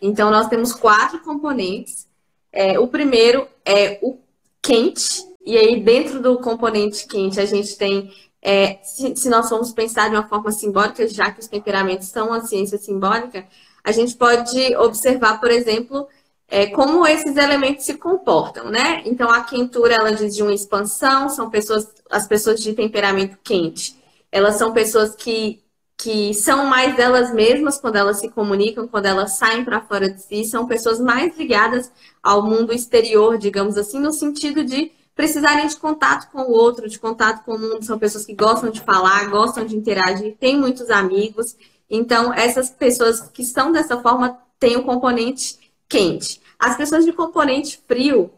Então, 0.00 0.30
nós 0.30 0.48
temos 0.48 0.72
quatro 0.72 1.20
componentes. 1.20 2.06
É, 2.52 2.78
o 2.78 2.86
primeiro 2.86 3.48
é 3.64 3.98
o 4.02 4.18
quente, 4.62 5.22
e 5.46 5.56
aí, 5.56 5.80
dentro 5.80 6.20
do 6.20 6.38
componente 6.40 7.06
quente, 7.06 7.38
a 7.38 7.46
gente 7.46 7.78
tem, 7.78 8.12
é, 8.42 8.78
se, 8.82 9.14
se, 9.14 9.28
nós 9.28 9.48
formos 9.48 9.72
pensar 9.72 10.10
de 10.10 10.16
uma 10.16 10.26
forma 10.26 10.50
simbólica, 10.50 11.06
já 11.06 11.30
que 11.30 11.38
os 11.38 11.46
temperamentos 11.46 12.08
são 12.08 12.28
uma 12.28 12.44
ciência 12.44 12.76
simbólica, 12.76 13.46
a 13.84 13.92
gente 13.92 14.16
pode 14.16 14.76
observar, 14.76 15.38
por 15.38 15.50
exemplo, 15.52 16.08
é, 16.48 16.66
como 16.66 17.06
esses 17.06 17.36
elementos 17.36 17.84
se 17.84 17.94
comportam, 17.94 18.68
né? 18.70 19.02
Então, 19.04 19.30
a 19.30 19.44
quentura, 19.44 19.94
ela 19.94 20.12
diz 20.12 20.34
de 20.34 20.42
uma 20.42 20.52
expansão, 20.52 21.28
são 21.28 21.48
pessoas, 21.48 21.88
as 22.10 22.26
pessoas 22.26 22.60
de 22.60 22.72
temperamento 22.74 23.38
quente, 23.44 23.96
elas 24.32 24.56
são 24.56 24.72
pessoas 24.72 25.14
que 25.14 25.62
que 25.98 26.34
são 26.34 26.66
mais 26.66 26.94
delas 26.94 27.32
mesmas 27.32 27.78
quando 27.80 27.96
elas 27.96 28.20
se 28.20 28.28
comunicam, 28.28 28.86
quando 28.86 29.06
elas 29.06 29.38
saem 29.38 29.64
para 29.64 29.80
fora 29.80 30.10
de 30.10 30.22
si, 30.22 30.44
são 30.44 30.66
pessoas 30.66 31.00
mais 31.00 31.36
ligadas 31.38 31.90
ao 32.22 32.42
mundo 32.42 32.72
exterior, 32.72 33.38
digamos 33.38 33.78
assim, 33.78 33.98
no 33.98 34.12
sentido 34.12 34.62
de 34.62 34.92
precisarem 35.16 35.66
de 35.66 35.76
contato 35.76 36.30
com 36.30 36.42
o 36.42 36.52
outro, 36.52 36.88
de 36.88 36.98
contato 36.98 37.42
com 37.42 37.54
o 37.54 37.58
mundo, 37.58 37.82
são 37.82 37.98
pessoas 37.98 38.26
que 38.26 38.34
gostam 38.34 38.70
de 38.70 38.82
falar, 38.82 39.30
gostam 39.30 39.64
de 39.64 39.74
interagir, 39.74 40.36
têm 40.38 40.60
muitos 40.60 40.90
amigos. 40.90 41.56
Então, 41.88 42.34
essas 42.34 42.68
pessoas 42.68 43.22
que 43.22 43.40
estão 43.40 43.72
dessa 43.72 43.98
forma 44.02 44.38
têm 44.60 44.76
o 44.76 44.84
componente 44.84 45.58
quente. 45.88 46.40
As 46.58 46.76
pessoas 46.76 47.06
de 47.06 47.12
componente 47.12 47.80
frio, 47.88 48.30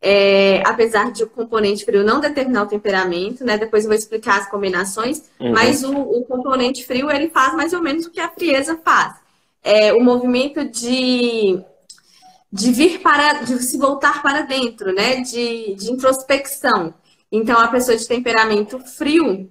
é, 0.00 0.62
apesar 0.64 1.10
de 1.10 1.24
o 1.24 1.28
componente 1.28 1.84
frio 1.84 2.04
não 2.04 2.20
determinar 2.20 2.62
o 2.62 2.68
temperamento, 2.68 3.44
né? 3.44 3.58
Depois 3.58 3.84
eu 3.84 3.88
vou 3.88 3.98
explicar 3.98 4.38
as 4.38 4.48
combinações, 4.48 5.24
uhum. 5.40 5.50
mas 5.50 5.82
o, 5.82 5.96
o, 5.96 6.24
componente 6.24 6.84
frio 6.84 7.10
ele 7.10 7.28
faz 7.28 7.54
mais 7.54 7.72
ou 7.72 7.82
menos 7.82 8.06
o 8.06 8.10
que 8.10 8.20
a 8.20 8.28
frieza 8.28 8.78
faz. 8.84 9.16
É, 9.62 9.92
o 9.92 10.00
movimento 10.00 10.64
de, 10.64 11.58
de 12.54 12.70
vir 12.70 13.00
para, 13.00 13.42
de 13.42 13.60
se 13.64 13.76
voltar 13.76 14.22
para 14.22 14.42
dentro, 14.42 14.94
né? 14.94 15.16
De, 15.22 15.74
de 15.74 15.90
introspecção. 15.90 16.94
Então, 17.30 17.58
a 17.58 17.66
pessoa 17.66 17.96
de 17.96 18.06
temperamento 18.06 18.78
frio, 18.78 19.50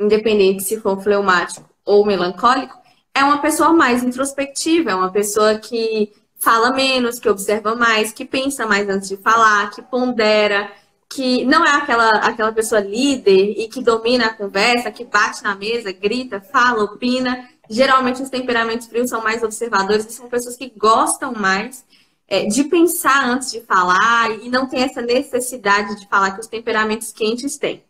independente 0.00 0.62
se 0.62 0.80
for 0.80 0.98
fleumático 1.02 1.68
ou 1.84 2.06
melancólico, 2.06 2.78
é 3.14 3.22
uma 3.22 3.42
pessoa 3.42 3.74
mais 3.74 4.02
introspectiva, 4.02 4.92
é 4.92 4.94
uma 4.94 5.12
pessoa 5.12 5.58
que 5.58 6.14
fala 6.38 6.72
menos, 6.72 7.18
que 7.18 7.28
observa 7.28 7.74
mais, 7.74 8.10
que 8.10 8.24
pensa 8.24 8.66
mais 8.66 8.88
antes 8.88 9.10
de 9.10 9.18
falar, 9.18 9.70
que 9.70 9.82
pondera, 9.82 10.72
que 11.10 11.44
não 11.44 11.62
é 11.62 11.72
aquela, 11.72 12.08
aquela 12.08 12.52
pessoa 12.52 12.80
líder 12.80 13.52
e 13.58 13.68
que 13.68 13.82
domina 13.82 14.26
a 14.28 14.34
conversa, 14.34 14.90
que 14.90 15.04
bate 15.04 15.42
na 15.42 15.54
mesa, 15.54 15.92
grita, 15.92 16.40
fala, 16.40 16.84
opina. 16.84 17.50
Geralmente 17.68 18.22
os 18.22 18.30
temperamentos 18.30 18.86
frios 18.86 19.10
são 19.10 19.22
mais 19.22 19.42
observadores 19.42 20.06
e 20.06 20.12
são 20.12 20.26
pessoas 20.26 20.56
que 20.56 20.72
gostam 20.74 21.34
mais 21.34 21.84
é, 22.26 22.46
de 22.46 22.64
pensar 22.64 23.28
antes 23.28 23.52
de 23.52 23.60
falar 23.60 24.30
e 24.42 24.48
não 24.48 24.66
tem 24.66 24.82
essa 24.82 25.02
necessidade 25.02 26.00
de 26.00 26.08
falar 26.08 26.32
que 26.32 26.40
os 26.40 26.46
temperamentos 26.46 27.12
quentes 27.12 27.56
têm. 27.58 27.82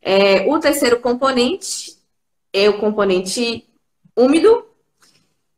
É, 0.00 0.46
o 0.50 0.58
terceiro 0.58 1.00
componente 1.00 1.96
é 2.52 2.68
o 2.68 2.78
componente 2.78 3.66
úmido, 4.16 4.64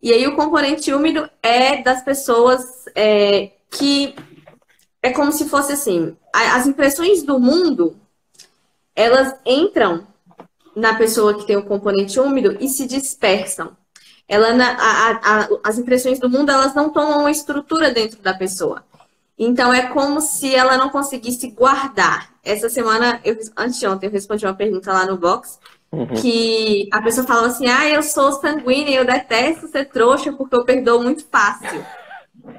e 0.00 0.12
aí 0.12 0.26
o 0.26 0.36
componente 0.36 0.92
úmido 0.92 1.28
é 1.42 1.82
das 1.82 2.02
pessoas 2.02 2.84
é, 2.94 3.50
que 3.70 4.14
é 5.02 5.10
como 5.12 5.32
se 5.32 5.48
fosse 5.48 5.72
assim, 5.72 6.16
as 6.32 6.66
impressões 6.66 7.22
do 7.22 7.38
mundo, 7.38 7.96
elas 8.94 9.38
entram 9.44 10.06
na 10.74 10.94
pessoa 10.94 11.34
que 11.34 11.46
tem 11.46 11.56
o 11.56 11.64
componente 11.64 12.18
úmido 12.20 12.56
e 12.60 12.68
se 12.68 12.86
dispersam. 12.86 13.76
Ela, 14.28 14.48
a, 14.50 15.10
a, 15.10 15.48
as 15.64 15.78
impressões 15.78 16.18
do 16.18 16.28
mundo, 16.28 16.50
elas 16.50 16.74
não 16.74 16.90
tomam 16.90 17.20
uma 17.20 17.30
estrutura 17.30 17.90
dentro 17.90 18.20
da 18.20 18.34
pessoa. 18.34 18.84
Então 19.38 19.72
é 19.72 19.88
como 19.88 20.20
se 20.20 20.54
ela 20.54 20.76
não 20.76 20.88
conseguisse 20.88 21.50
guardar. 21.50 22.32
Essa 22.42 22.68
semana, 22.68 23.20
eu, 23.24 23.36
anteontem, 23.56 24.08
eu 24.08 24.12
respondi 24.12 24.46
uma 24.46 24.54
pergunta 24.54 24.92
lá 24.92 25.04
no 25.06 25.16
box 25.16 25.58
Uhum. 25.92 26.06
Que 26.20 26.88
a 26.92 27.00
pessoa 27.00 27.26
fala 27.26 27.46
assim: 27.46 27.66
ah, 27.66 27.88
eu 27.88 28.02
sou 28.02 28.32
sanguínea, 28.32 28.98
eu 28.98 29.04
detesto 29.04 29.68
ser 29.68 29.86
trouxa 29.86 30.32
porque 30.32 30.54
eu 30.54 30.64
perdoo 30.64 31.02
muito 31.02 31.24
fácil. 31.26 31.84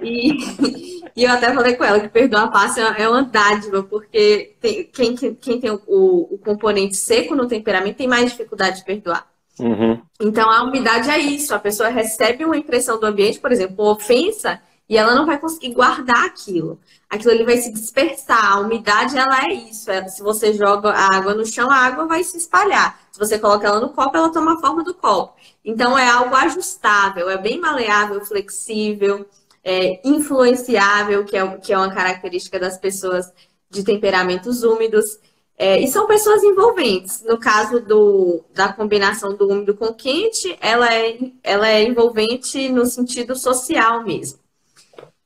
E, 0.01 0.37
e 1.15 1.23
eu 1.23 1.31
até 1.31 1.53
falei 1.53 1.75
com 1.75 1.83
ela 1.83 1.99
que 1.99 2.09
perdoar 2.09 2.51
fácil 2.51 2.83
é 2.83 3.07
uma 3.07 3.23
dádiva, 3.23 3.83
porque 3.83 4.55
tem, 4.59 4.85
quem, 4.85 5.15
quem 5.15 5.59
tem 5.59 5.71
o, 5.71 5.79
o, 5.87 6.37
componente 6.39 6.95
seco 6.95 7.35
no 7.35 7.47
temperamento 7.47 7.97
tem 7.97 8.07
mais 8.07 8.31
dificuldade 8.31 8.77
de 8.77 8.85
perdoar. 8.85 9.27
Uhum. 9.59 10.01
Então 10.19 10.49
a 10.49 10.63
umidade 10.63 11.09
é 11.09 11.19
isso: 11.19 11.53
a 11.53 11.59
pessoa 11.59 11.89
recebe 11.89 12.45
uma 12.45 12.57
impressão 12.57 12.99
do 12.99 13.05
ambiente, 13.05 13.39
por 13.39 13.51
exemplo, 13.51 13.83
uma 13.83 13.93
ofensa, 13.93 14.61
e 14.89 14.97
ela 14.97 15.13
não 15.13 15.25
vai 15.25 15.37
conseguir 15.37 15.73
guardar 15.73 16.25
aquilo. 16.25 16.79
Aquilo 17.09 17.31
ali 17.31 17.43
vai 17.43 17.57
se 17.57 17.71
dispersar. 17.71 18.53
A 18.53 18.59
umidade, 18.59 19.17
ela 19.17 19.43
é 19.45 19.53
isso. 19.53 19.91
É, 19.91 20.07
se 20.07 20.21
você 20.21 20.53
joga 20.53 20.91
a 20.91 21.15
água 21.15 21.33
no 21.33 21.45
chão, 21.45 21.69
a 21.69 21.75
água 21.75 22.05
vai 22.05 22.23
se 22.23 22.37
espalhar. 22.37 22.99
Se 23.11 23.19
você 23.19 23.37
coloca 23.37 23.67
ela 23.67 23.81
no 23.81 23.89
copo, 23.89 24.15
ela 24.15 24.31
toma 24.31 24.53
a 24.53 24.59
forma 24.59 24.83
do 24.83 24.93
copo. 24.93 25.35
Então, 25.63 25.97
é 25.97 26.07
algo 26.09 26.33
ajustável, 26.35 27.29
é 27.29 27.37
bem 27.37 27.59
maleável, 27.59 28.23
flexível, 28.23 29.25
é 29.63 29.99
influenciável, 30.07 31.25
que 31.25 31.35
é, 31.35 31.57
que 31.57 31.73
é 31.73 31.77
uma 31.77 31.93
característica 31.93 32.57
das 32.57 32.77
pessoas 32.77 33.31
de 33.69 33.83
temperamentos 33.83 34.63
úmidos. 34.63 35.19
É, 35.57 35.79
e 35.79 35.87
são 35.87 36.05
pessoas 36.05 36.43
envolventes. 36.43 37.23
No 37.23 37.39
caso 37.39 37.79
do, 37.79 38.43
da 38.53 38.71
combinação 38.71 39.35
do 39.35 39.49
úmido 39.49 39.73
com 39.73 39.91
quente, 39.91 40.55
ela 40.61 40.93
é, 40.93 41.17
ela 41.43 41.67
é 41.67 41.83
envolvente 41.83 42.69
no 42.69 42.85
sentido 42.85 43.35
social 43.35 44.03
mesmo. 44.03 44.39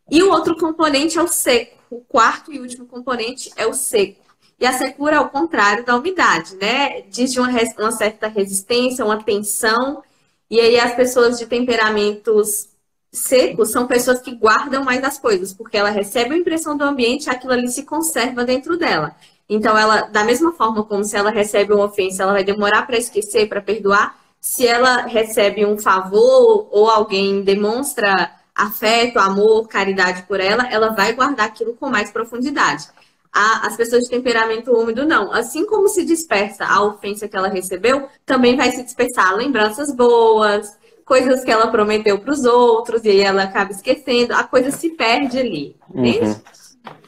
E 0.10 0.24
o 0.24 0.32
outro 0.32 0.56
componente 0.56 1.18
é 1.20 1.22
o 1.22 1.28
seco. 1.28 1.78
O 1.90 2.00
quarto 2.00 2.54
e 2.54 2.60
último 2.60 2.86
componente 2.86 3.52
é 3.58 3.68
o 3.68 3.74
seco. 3.74 4.22
E 4.58 4.66
a 4.66 4.72
secura 4.72 5.18
é 5.18 5.20
o 5.20 5.30
contrário 5.30 5.84
da 5.84 5.96
umidade, 5.96 6.56
né? 6.56 7.02
Diz 7.02 7.34
de 7.34 7.40
uma, 7.40 7.50
uma 7.80 7.92
certa 7.92 8.28
resistência, 8.28 9.04
uma 9.04 9.22
tensão. 9.22 10.02
E 10.50 10.60
aí 10.60 10.80
as 10.80 10.96
pessoas 10.96 11.40
de 11.40 11.46
temperamentos 11.46 12.70
secos 13.12 13.72
são 13.72 13.88
pessoas 13.88 14.22
que 14.22 14.34
guardam 14.34 14.84
mais 14.84 15.04
as 15.04 15.20
coisas, 15.20 15.54
porque 15.54 15.76
ela 15.76 15.90
recebe 15.90 16.34
a 16.34 16.38
impressão 16.38 16.78
do 16.78 16.84
ambiente 16.84 17.26
e 17.26 17.30
aquilo 17.30 17.52
ali 17.52 17.68
se 17.68 17.84
conserva 17.84 18.46
dentro 18.46 18.78
dela. 18.78 19.16
Então, 19.54 19.78
ela, 19.78 20.04
da 20.04 20.24
mesma 20.24 20.54
forma 20.54 20.82
como 20.86 21.04
se 21.04 21.18
ela 21.18 21.30
recebe 21.30 21.74
uma 21.74 21.84
ofensa, 21.84 22.24
ela 22.24 22.32
vai 22.32 22.44
demorar 22.44 22.88
para 22.88 22.98
esquecer, 22.98 23.50
para 23.50 23.60
perdoar. 23.60 24.18
Se 24.40 24.66
ela 24.66 25.02
recebe 25.02 25.66
um 25.66 25.78
favor 25.78 26.70
ou 26.72 26.90
alguém 26.90 27.42
demonstra 27.42 28.32
afeto, 28.56 29.20
amor, 29.20 29.68
caridade 29.68 30.24
por 30.24 30.40
ela, 30.40 30.66
ela 30.72 30.92
vai 30.92 31.12
guardar 31.12 31.48
aquilo 31.48 31.74
com 31.74 31.90
mais 31.90 32.10
profundidade. 32.10 32.88
as 33.34 33.76
pessoas 33.76 34.04
de 34.04 34.10
temperamento 34.10 34.72
úmido, 34.72 35.06
não. 35.06 35.34
Assim 35.34 35.66
como 35.66 35.90
se 35.90 36.06
dispersa 36.06 36.66
a 36.66 36.82
ofensa 36.84 37.28
que 37.28 37.36
ela 37.36 37.50
recebeu, 37.50 38.08
também 38.26 38.56
vai 38.56 38.72
se 38.72 38.82
dispersar 38.84 39.36
lembranças 39.36 39.94
boas, 39.94 40.78
coisas 41.04 41.44
que 41.44 41.52
ela 41.52 41.68
prometeu 41.68 42.20
para 42.20 42.32
os 42.32 42.46
outros, 42.46 43.04
e 43.04 43.10
aí 43.10 43.22
ela 43.22 43.44
acaba 43.44 43.72
esquecendo, 43.72 44.34
a 44.34 44.46
coisa 44.46 44.72
se 44.72 44.92
perde 44.92 45.40
ali. 45.40 45.76
Uhum. 45.94 46.04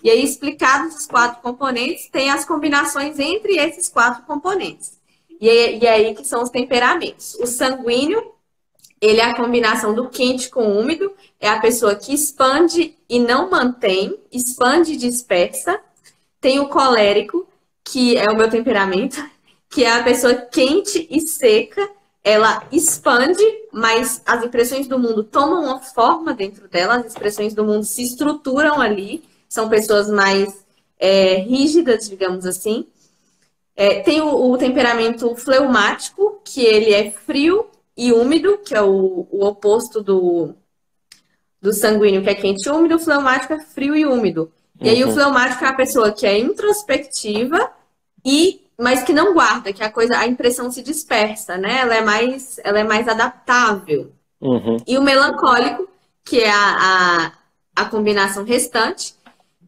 E 0.04 0.10
aí, 0.10 0.24
explicados 0.24 0.96
os 0.96 1.08
quatro 1.08 1.42
componentes, 1.42 2.10
tem 2.10 2.30
as 2.30 2.46
combinações 2.46 3.18
entre 3.20 3.58
esses 3.58 3.88
quatro 3.88 4.24
componentes. 4.24 5.00
E, 5.40 5.80
e 5.80 5.88
aí 5.88 6.14
que 6.14 6.26
são 6.26 6.44
os 6.44 6.50
temperamentos. 6.50 7.36
O 7.36 7.48
sanguíneo 7.48 8.34
ele 9.04 9.20
é 9.20 9.26
a 9.26 9.36
combinação 9.36 9.94
do 9.94 10.08
quente 10.08 10.50
com 10.50 10.66
o 10.66 10.80
úmido, 10.80 11.14
é 11.38 11.50
a 11.50 11.60
pessoa 11.60 11.94
que 11.94 12.14
expande 12.14 12.96
e 13.10 13.20
não 13.20 13.50
mantém, 13.50 14.18
expande 14.32 14.94
e 14.94 14.96
dispersa. 14.96 15.78
Tem 16.40 16.62
o 16.62 16.70
colérico, 16.70 17.46
que 17.84 18.16
é 18.16 18.30
o 18.30 18.38
meu 18.38 18.50
temperamento, 18.50 19.22
que 19.70 19.84
é 19.84 19.92
a 19.92 20.04
pessoa 20.04 20.34
quente 20.34 21.06
e 21.12 21.20
seca, 21.20 21.90
ela 22.24 22.66
expande, 22.72 23.44
mas 23.74 24.22
as 24.26 24.42
impressões 24.42 24.88
do 24.88 24.98
mundo 24.98 25.22
tomam 25.22 25.66
uma 25.66 25.82
forma 25.82 26.34
dentro 26.34 26.70
dela, 26.70 26.96
as 26.96 27.08
expressões 27.08 27.54
do 27.54 27.66
mundo 27.66 27.84
se 27.84 28.04
estruturam 28.04 28.80
ali, 28.80 29.22
são 29.54 29.70
pessoas 29.70 30.10
mais 30.10 30.66
é, 31.00 31.36
rígidas, 31.36 32.10
digamos 32.10 32.44
assim. 32.46 32.88
É, 33.76 34.00
tem 34.00 34.20
o, 34.20 34.52
o 34.52 34.58
temperamento 34.58 35.36
fleumático, 35.36 36.42
que 36.44 36.66
ele 36.66 36.92
é 36.92 37.12
frio 37.12 37.68
e 37.96 38.12
úmido, 38.12 38.58
que 38.66 38.74
é 38.74 38.82
o, 38.82 39.28
o 39.30 39.46
oposto 39.46 40.02
do, 40.02 40.56
do 41.62 41.72
sanguíneo, 41.72 42.24
que 42.24 42.30
é 42.32 42.36
quente 42.36 42.68
e 42.68 42.72
úmido, 42.72 42.96
o 42.96 43.00
fleumático 43.00 43.54
é 43.54 43.60
frio 43.60 43.96
e 43.96 44.06
úmido. 44.06 44.52
E 44.82 44.90
aí 44.90 45.04
o 45.04 45.08
uhum. 45.08 45.14
fleumático 45.14 45.64
é 45.64 45.68
a 45.68 45.74
pessoa 45.74 46.12
que 46.12 46.26
é 46.26 46.38
introspectiva 46.38 47.72
e 48.26 48.60
mas 48.76 49.04
que 49.04 49.14
não 49.14 49.36
guarda, 49.36 49.72
que 49.72 49.84
a 49.84 49.92
coisa, 49.92 50.18
a 50.18 50.28
impressão 50.28 50.72
se 50.72 50.82
dispersa, 50.82 51.58
né? 51.58 51.82
Ela 51.82 51.96
é 51.96 52.02
mais, 52.02 52.60
ela 52.64 52.80
é 52.80 52.84
mais 52.84 53.08
adaptável. 53.08 54.12
Uhum. 54.42 54.78
E 54.88 54.98
o 54.98 55.04
melancólico, 55.04 55.88
que 56.26 56.40
é 56.40 56.50
a, 56.50 56.76
a, 56.76 57.32
a 57.76 57.86
combinação 57.86 58.44
restante, 58.44 59.14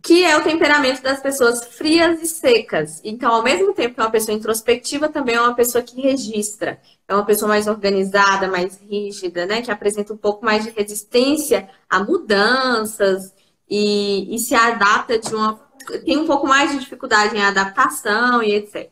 que 0.05 0.23
é 0.23 0.37
o 0.37 0.43
temperamento 0.43 1.01
das 1.01 1.19
pessoas 1.19 1.65
frias 1.65 2.21
e 2.21 2.27
secas. 2.27 3.01
Então, 3.03 3.33
ao 3.33 3.41
mesmo 3.41 3.73
tempo 3.73 3.95
que 3.95 3.99
é 3.99 4.03
uma 4.03 4.11
pessoa 4.11 4.37
introspectiva, 4.37 5.09
também 5.09 5.33
é 5.33 5.41
uma 5.41 5.55
pessoa 5.55 5.83
que 5.83 5.99
registra. 5.99 6.79
É 7.07 7.15
uma 7.15 7.25
pessoa 7.25 7.49
mais 7.49 7.67
organizada, 7.67 8.47
mais 8.47 8.79
rígida, 8.79 9.47
né? 9.47 9.63
Que 9.63 9.71
apresenta 9.71 10.13
um 10.13 10.17
pouco 10.17 10.45
mais 10.45 10.63
de 10.63 10.69
resistência 10.69 11.67
a 11.89 12.03
mudanças 12.03 13.33
e, 13.67 14.35
e 14.35 14.37
se 14.37 14.53
adapta 14.53 15.17
de 15.17 15.33
uma. 15.33 15.59
tem 16.05 16.19
um 16.19 16.27
pouco 16.27 16.45
mais 16.45 16.71
de 16.71 16.77
dificuldade 16.77 17.35
em 17.35 17.41
adaptação 17.41 18.43
e 18.43 18.53
etc. 18.53 18.91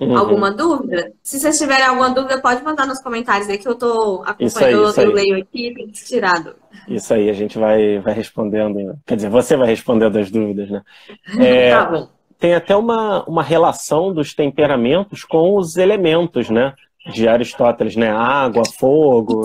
Uhum. 0.00 0.16
Alguma 0.16 0.50
dúvida? 0.50 1.12
Se 1.22 1.38
vocês 1.38 1.58
tiverem 1.58 1.84
alguma 1.84 2.10
dúvida, 2.10 2.40
pode 2.40 2.64
mandar 2.64 2.86
nos 2.86 3.02
comentários 3.02 3.48
aí 3.48 3.58
que 3.58 3.68
eu 3.68 3.74
tô 3.74 4.22
acompanhando, 4.24 4.88
isso 4.88 5.00
aí, 5.00 5.06
eu, 5.06 5.12
leio 5.12 5.36
aqui, 5.36 5.74
tem 5.74 5.88
que 5.88 6.04
tirar 6.04 6.42
Isso 6.88 7.12
aí, 7.12 7.28
a 7.28 7.34
gente 7.34 7.58
vai, 7.58 7.98
vai 7.98 8.14
respondendo. 8.14 8.98
Quer 9.06 9.16
dizer, 9.16 9.28
você 9.28 9.56
vai 9.56 9.68
respondendo 9.68 10.18
as 10.18 10.30
dúvidas, 10.30 10.70
né? 10.70 10.82
É, 11.38 11.70
tá 11.70 11.84
bom. 11.84 12.08
Tem 12.38 12.54
até 12.54 12.74
uma, 12.74 13.22
uma 13.24 13.42
relação 13.42 14.14
dos 14.14 14.32
temperamentos 14.32 15.24
com 15.24 15.58
os 15.58 15.76
elementos, 15.76 16.48
né? 16.48 16.74
de 17.06 17.28
Aristóteles, 17.28 17.96
né? 17.96 18.10
Água, 18.10 18.62
fogo. 18.78 19.42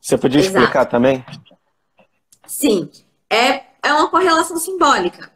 Você 0.00 0.16
podia 0.16 0.40
Exato. 0.40 0.58
explicar 0.58 0.86
também? 0.86 1.24
Sim, 2.46 2.90
é, 3.30 3.62
é 3.82 3.92
uma 3.92 4.08
correlação 4.08 4.56
simbólica. 4.56 5.30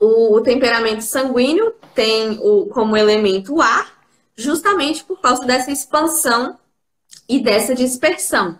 O, 0.00 0.36
o 0.36 0.40
temperamento 0.40 1.02
sanguíneo 1.02 1.74
tem 1.94 2.38
o, 2.40 2.66
como 2.66 2.96
elemento 2.96 3.54
o 3.54 3.60
ar, 3.60 4.00
justamente 4.34 5.04
por 5.04 5.20
causa 5.20 5.44
dessa 5.44 5.70
expansão 5.70 6.58
e 7.28 7.38
dessa 7.38 7.74
dispersão. 7.74 8.58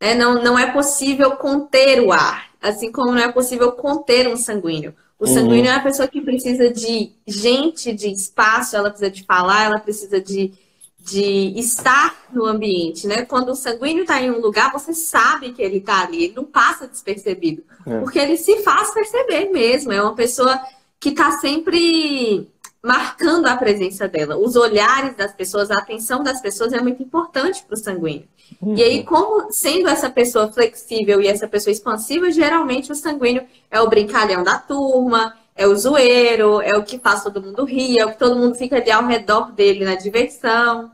Né? 0.00 0.14
Não, 0.14 0.42
não 0.42 0.58
é 0.58 0.70
possível 0.70 1.32
conter 1.36 2.00
o 2.00 2.12
ar, 2.12 2.50
assim 2.60 2.92
como 2.92 3.12
não 3.12 3.22
é 3.22 3.32
possível 3.32 3.72
conter 3.72 4.28
um 4.28 4.36
sanguíneo. 4.36 4.94
O 5.18 5.26
uhum. 5.26 5.34
sanguíneo 5.34 5.70
é 5.70 5.74
uma 5.74 5.82
pessoa 5.84 6.08
que 6.08 6.20
precisa 6.20 6.68
de 6.68 7.12
gente, 7.26 7.92
de 7.92 8.10
espaço, 8.10 8.76
ela 8.76 8.90
precisa 8.90 9.10
de 9.10 9.22
falar, 9.22 9.66
ela 9.66 9.78
precisa 9.78 10.20
de, 10.20 10.52
de 10.98 11.54
estar 11.56 12.26
no 12.32 12.44
ambiente, 12.44 13.06
né? 13.06 13.24
Quando 13.24 13.50
o 13.50 13.54
sanguíneo 13.54 14.02
está 14.02 14.20
em 14.20 14.32
um 14.32 14.40
lugar, 14.40 14.72
você 14.72 14.92
sabe 14.92 15.52
que 15.52 15.62
ele 15.62 15.76
está 15.76 16.02
ali, 16.02 16.24
ele 16.24 16.34
não 16.34 16.44
passa 16.44 16.88
despercebido, 16.88 17.62
é. 17.86 18.00
porque 18.00 18.18
ele 18.18 18.36
se 18.36 18.64
faz 18.64 18.92
perceber 18.92 19.50
mesmo. 19.50 19.92
É 19.92 20.02
uma 20.02 20.16
pessoa 20.16 20.60
que 21.02 21.08
está 21.08 21.32
sempre 21.32 22.48
marcando 22.80 23.46
a 23.46 23.56
presença 23.56 24.06
dela. 24.06 24.36
Os 24.36 24.54
olhares 24.54 25.16
das 25.16 25.34
pessoas, 25.34 25.68
a 25.68 25.78
atenção 25.78 26.22
das 26.22 26.40
pessoas 26.40 26.72
é 26.72 26.80
muito 26.80 27.02
importante 27.02 27.64
para 27.64 27.74
o 27.74 27.76
sanguíneo. 27.76 28.28
Uhum. 28.60 28.76
E 28.76 28.82
aí, 28.84 29.02
como 29.02 29.50
sendo 29.50 29.88
essa 29.88 30.08
pessoa 30.08 30.52
flexível 30.52 31.20
e 31.20 31.26
essa 31.26 31.48
pessoa 31.48 31.72
expansiva, 31.72 32.30
geralmente 32.30 32.92
o 32.92 32.94
sanguíneo 32.94 33.42
é 33.68 33.80
o 33.80 33.88
brincalhão 33.88 34.44
da 34.44 34.58
turma, 34.58 35.36
é 35.56 35.66
o 35.66 35.74
zoeiro, 35.74 36.60
é 36.60 36.78
o 36.78 36.84
que 36.84 37.00
faz 37.00 37.24
todo 37.24 37.42
mundo 37.42 37.64
rir, 37.64 37.98
é 37.98 38.06
o 38.06 38.12
que 38.12 38.18
todo 38.18 38.36
mundo 38.36 38.54
fica 38.54 38.76
ali 38.76 38.92
ao 38.92 39.04
redor 39.04 39.50
dele 39.50 39.84
na 39.84 39.96
diversão. 39.96 40.88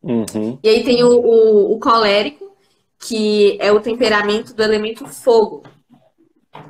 Uhum. 0.00 0.60
E 0.62 0.68
aí 0.68 0.84
tem 0.84 1.02
o, 1.02 1.10
o, 1.10 1.72
o 1.74 1.78
colérico, 1.80 2.52
que 3.00 3.56
é 3.60 3.72
o 3.72 3.80
temperamento 3.80 4.54
do 4.54 4.62
elemento 4.62 5.08
fogo, 5.08 5.64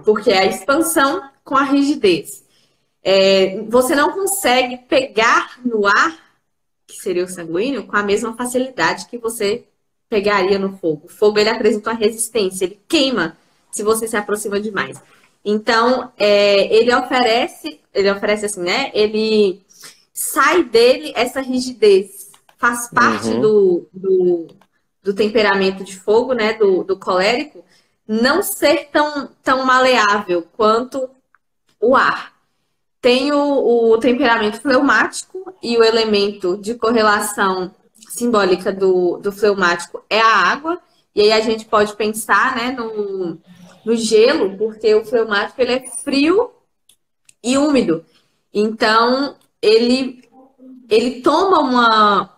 porque 0.03 0.31
é 0.31 0.39
a 0.39 0.47
expansão 0.47 1.23
com 1.45 1.55
a 1.55 1.63
rigidez. 1.63 2.49
É, 3.03 3.63
você 3.69 3.95
não 3.95 4.13
consegue 4.13 4.79
pegar 4.79 5.59
no 5.65 5.87
ar, 5.87 6.19
que 6.87 6.97
seria 6.97 7.25
o 7.25 7.29
sanguíneo, 7.29 7.87
com 7.87 7.97
a 7.97 8.03
mesma 8.03 8.37
facilidade 8.37 9.07
que 9.07 9.19
você 9.19 9.65
pegaria 10.09 10.59
no 10.59 10.77
fogo. 10.77 11.07
O 11.07 11.09
fogo 11.09 11.39
ele 11.39 11.49
apresenta 11.49 11.91
uma 11.91 11.99
resistência, 11.99 12.65
ele 12.65 12.81
queima 12.89 13.37
se 13.71 13.83
você 13.83 14.09
se 14.09 14.17
aproxima 14.17 14.61
demais. 14.61 15.01
Então, 15.45 16.13
é, 16.19 16.75
ele 16.75 16.95
oferece, 16.95 17.81
ele 17.95 18.11
oferece 18.11 18.47
assim, 18.47 18.61
né? 18.61 18.91
Ele 18.93 19.63
sai 20.13 20.65
dele 20.65 21.13
essa 21.15 21.41
rigidez, 21.41 22.31
faz 22.59 22.91
parte 22.91 23.29
uhum. 23.29 23.41
do, 23.41 23.89
do, 23.93 24.47
do, 25.03 25.15
temperamento 25.15 25.83
de 25.83 25.99
fogo, 25.99 26.35
né? 26.35 26.55
Do, 26.55 26.85
do 26.85 26.99
colérico, 26.99 27.65
não 28.07 28.43
ser 28.43 28.89
tão, 28.93 29.31
tão 29.43 29.65
maleável 29.65 30.47
quanto 30.57 31.09
o 31.81 31.97
ar. 31.97 32.35
Tem 33.01 33.33
o, 33.33 33.93
o 33.93 33.99
temperamento 33.99 34.61
fleumático 34.61 35.55
e 35.63 35.77
o 35.79 35.83
elemento 35.83 36.57
de 36.57 36.75
correlação 36.75 37.75
simbólica 38.11 38.73
do, 38.73 39.17
do 39.19 39.33
fleumático 39.33 40.05
é 40.11 40.21
a 40.21 40.37
água. 40.37 40.79
E 41.15 41.23
aí 41.23 41.33
a 41.33 41.41
gente 41.41 41.65
pode 41.65 41.95
pensar 41.97 42.57
né, 42.57 42.73
no, 42.73 43.39
no 43.85 43.97
gelo, 43.97 44.57
porque 44.57 44.95
o 44.95 45.05
fleumático 45.05 45.61
ele 45.61 45.73
é 45.73 45.87
frio 45.87 46.51
e 47.43 47.57
úmido. 47.57 48.05
Então, 48.53 49.37
ele, 49.63 50.23
ele 50.89 51.23
toma 51.23 51.61
uma, 51.61 52.31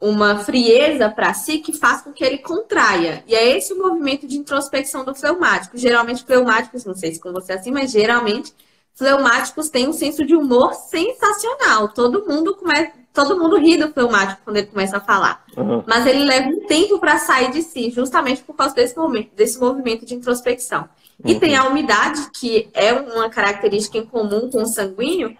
uma 0.00 0.38
frieza 0.38 1.08
para 1.08 1.34
si 1.34 1.58
que 1.58 1.72
faz 1.72 2.02
com 2.02 2.12
que 2.12 2.22
ele 2.22 2.38
contraia. 2.38 3.24
E 3.26 3.34
é 3.34 3.56
esse 3.56 3.72
o 3.72 3.78
movimento 3.78 4.26
de 4.26 4.36
introspecção 4.36 5.04
do 5.04 5.14
fleumático. 5.14 5.76
Geralmente, 5.76 6.24
fleumáticos, 6.24 6.84
não 6.84 6.94
sei 6.94 7.14
se 7.14 7.20
com 7.20 7.32
você 7.32 7.52
é 7.52 7.56
assim, 7.56 7.70
mas 7.70 7.90
geralmente 7.90 8.52
fleumáticos 8.94 9.68
têm 9.68 9.88
um 9.88 9.92
senso 9.92 10.24
de 10.24 10.34
humor 10.34 10.72
sensacional. 10.74 11.88
Todo 11.88 12.24
mundo 12.26 12.56
começa, 12.56 12.92
todo 13.12 13.38
mundo 13.38 13.58
ri 13.58 13.76
do 13.76 13.92
fleumático 13.92 14.42
quando 14.44 14.56
ele 14.56 14.66
começa 14.66 14.96
a 14.96 15.00
falar. 15.00 15.44
Uhum. 15.56 15.82
Mas 15.86 16.06
ele 16.06 16.24
leva 16.24 16.48
um 16.48 16.66
tempo 16.66 16.98
para 16.98 17.18
sair 17.18 17.50
de 17.50 17.62
si, 17.62 17.90
justamente 17.90 18.42
por 18.42 18.54
causa 18.54 18.74
desse 18.74 18.96
momento, 18.96 19.34
desse 19.34 19.58
movimento 19.58 20.06
de 20.06 20.14
introspecção. 20.14 20.88
Uhum. 21.22 21.30
E 21.30 21.38
tem 21.38 21.56
a 21.56 21.66
umidade, 21.66 22.30
que 22.38 22.68
é 22.72 22.92
uma 22.92 23.28
característica 23.28 23.98
em 23.98 24.06
comum 24.06 24.50
com 24.50 24.62
o 24.62 24.66
sanguíneo, 24.66 25.36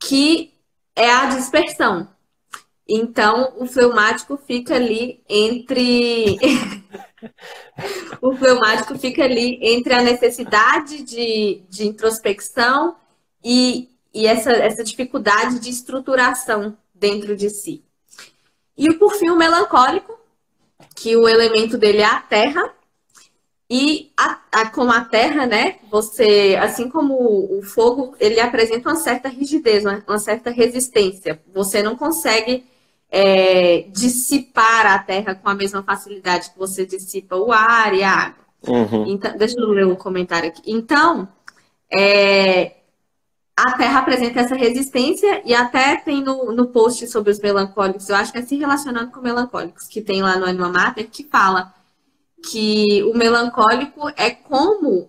que 0.00 0.52
é 0.96 1.10
a 1.10 1.26
dispersão. 1.26 2.08
Então, 2.88 3.52
o 3.58 3.66
fleumático 3.66 4.38
fica 4.46 4.74
ali 4.74 5.22
entre. 5.28 6.38
o 8.20 8.36
fleumático 8.36 8.98
fica 8.98 9.24
ali 9.24 9.58
entre 9.62 9.94
a 9.94 10.02
necessidade 10.02 11.02
de, 11.02 11.62
de 11.68 11.86
introspecção 11.86 12.96
e, 13.44 13.88
e 14.12 14.26
essa, 14.26 14.52
essa 14.52 14.84
dificuldade 14.84 15.58
de 15.58 15.70
estruturação 15.70 16.76
dentro 16.94 17.36
de 17.36 17.50
si. 17.50 17.84
E 18.76 18.94
por 18.94 19.14
fim, 19.14 19.28
o 19.30 19.36
melancólico, 19.36 20.18
que 20.94 21.16
o 21.16 21.28
elemento 21.28 21.76
dele 21.76 21.98
é 21.98 22.04
a 22.04 22.20
terra. 22.20 22.74
E 23.70 24.12
a, 24.16 24.40
a, 24.50 24.70
como 24.70 24.90
a 24.90 25.04
terra, 25.04 25.44
né, 25.44 25.76
você, 25.90 26.56
assim 26.58 26.88
como 26.88 27.14
o, 27.58 27.62
fogo, 27.62 28.16
ele 28.18 28.40
apresenta 28.40 28.88
uma 28.88 28.96
certa 28.96 29.28
rigidez, 29.28 29.84
uma, 29.84 30.02
uma 30.08 30.18
certa 30.18 30.50
resistência. 30.50 31.42
Você 31.52 31.82
não 31.82 31.94
consegue 31.94 32.64
é, 33.10 33.86
dissipar 33.90 34.86
a 34.86 34.98
terra 34.98 35.34
com 35.34 35.48
a 35.48 35.54
mesma 35.54 35.82
facilidade 35.82 36.50
que 36.50 36.58
você 36.58 36.84
dissipa 36.84 37.36
o 37.36 37.52
ar 37.52 37.94
e 37.94 38.02
a 38.02 38.12
água. 38.12 38.48
Uhum. 38.66 39.06
Então, 39.06 39.36
deixa 39.36 39.58
eu 39.58 39.68
ler 39.68 39.86
um 39.86 39.94
comentário 39.94 40.48
aqui. 40.48 40.62
Então, 40.66 41.28
é, 41.90 42.76
a 43.56 43.72
Terra 43.76 44.00
apresenta 44.00 44.40
essa 44.40 44.54
resistência 44.54 45.42
e 45.44 45.54
até 45.54 45.96
tem 45.96 46.22
no, 46.22 46.52
no 46.52 46.68
post 46.68 47.06
sobre 47.08 47.32
os 47.32 47.40
melancólicos, 47.40 48.08
eu 48.08 48.16
acho 48.16 48.30
que 48.30 48.38
é 48.38 48.42
se 48.42 48.56
relacionando 48.56 49.10
com 49.10 49.20
melancólicos, 49.20 49.88
que 49.88 50.00
tem 50.00 50.22
lá 50.22 50.36
no 50.36 50.46
Anima 50.46 50.68
Mater, 50.68 51.08
que 51.10 51.24
fala 51.24 51.74
que 52.48 53.02
o 53.02 53.16
melancólico 53.16 54.08
é 54.16 54.30
como 54.30 55.08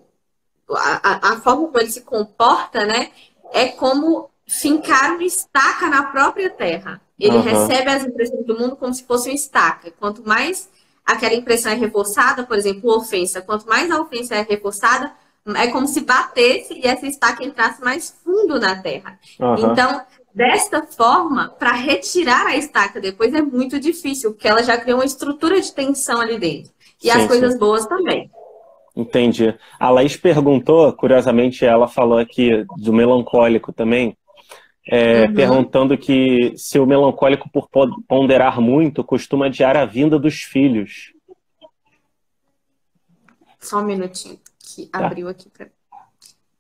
a, 0.71 1.33
a, 1.33 1.41
forma 1.41 1.67
como 1.67 1.79
ele 1.79 1.91
se 1.91 2.01
comporta, 2.01 2.85
né? 2.85 3.12
É 3.51 3.67
como 3.67 4.29
fincar 4.47 5.13
uma 5.13 5.23
estaca 5.23 5.88
na 5.88 6.03
própria 6.03 6.49
terra. 6.49 7.01
Ele 7.19 7.36
uhum. 7.36 7.41
recebe 7.41 7.89
as 7.89 8.05
impressões 8.05 8.45
do 8.45 8.58
mundo 8.58 8.75
como 8.75 8.93
se 8.93 9.03
fosse 9.03 9.29
uma 9.29 9.36
estaca. 9.36 9.91
Quanto 9.99 10.27
mais 10.27 10.69
aquela 11.05 11.34
impressão 11.34 11.71
é 11.71 11.75
reforçada, 11.75 12.43
por 12.43 12.55
exemplo, 12.55 12.95
ofensa, 12.95 13.41
quanto 13.41 13.67
mais 13.67 13.91
a 13.91 13.99
ofensa 13.99 14.36
é 14.36 14.41
reforçada, 14.41 15.12
é 15.55 15.67
como 15.67 15.88
se 15.88 16.01
batesse 16.01 16.75
e 16.75 16.86
essa 16.86 17.08
estaca 17.08 17.43
entrasse 17.43 17.84
mais 17.84 18.15
fundo 18.23 18.60
na 18.60 18.75
terra. 18.75 19.19
Uhum. 19.39 19.71
Então, 19.71 20.01
desta 20.34 20.84
forma, 20.84 21.49
para 21.58 21.71
retirar 21.71 22.45
a 22.47 22.55
estaca 22.55 23.01
depois 23.01 23.34
é 23.34 23.41
muito 23.41 23.79
difícil, 23.79 24.32
porque 24.32 24.47
ela 24.47 24.63
já 24.63 24.77
criou 24.77 24.99
uma 24.99 25.05
estrutura 25.05 25.60
de 25.60 25.73
tensão 25.73 26.21
ali 26.21 26.38
dentro. 26.38 26.71
E 27.03 27.12
sim, 27.12 27.17
as 27.17 27.27
coisas 27.27 27.53
sim. 27.53 27.60
boas 27.60 27.86
também. 27.86 28.29
Entendi. 28.95 29.55
A 29.79 29.89
Laís 29.89 30.17
perguntou, 30.17 30.91
curiosamente, 30.93 31.65
ela 31.65 31.88
falou 31.88 32.17
aqui 32.17 32.65
do 32.77 32.91
melancólico 32.91 33.71
também, 33.71 34.15
é, 34.91 35.25
uhum. 35.25 35.34
perguntando 35.36 35.97
que 35.97 36.54
se 36.58 36.80
o 36.80 36.86
melancólico, 36.86 37.47
por 37.49 37.69
ponderar 38.08 38.60
muito, 38.60 39.04
costuma 39.04 39.45
adiar 39.45 39.78
a 39.78 39.86
vinda 39.86 40.17
dos 40.17 40.41
filhos. 40.41 41.13
Só 43.60 43.82
um 43.82 43.86
minutinho, 43.86 44.39
que 44.60 44.88
tá. 44.88 45.06
abriu 45.06 45.28
aqui 45.28 45.47
para 45.49 45.67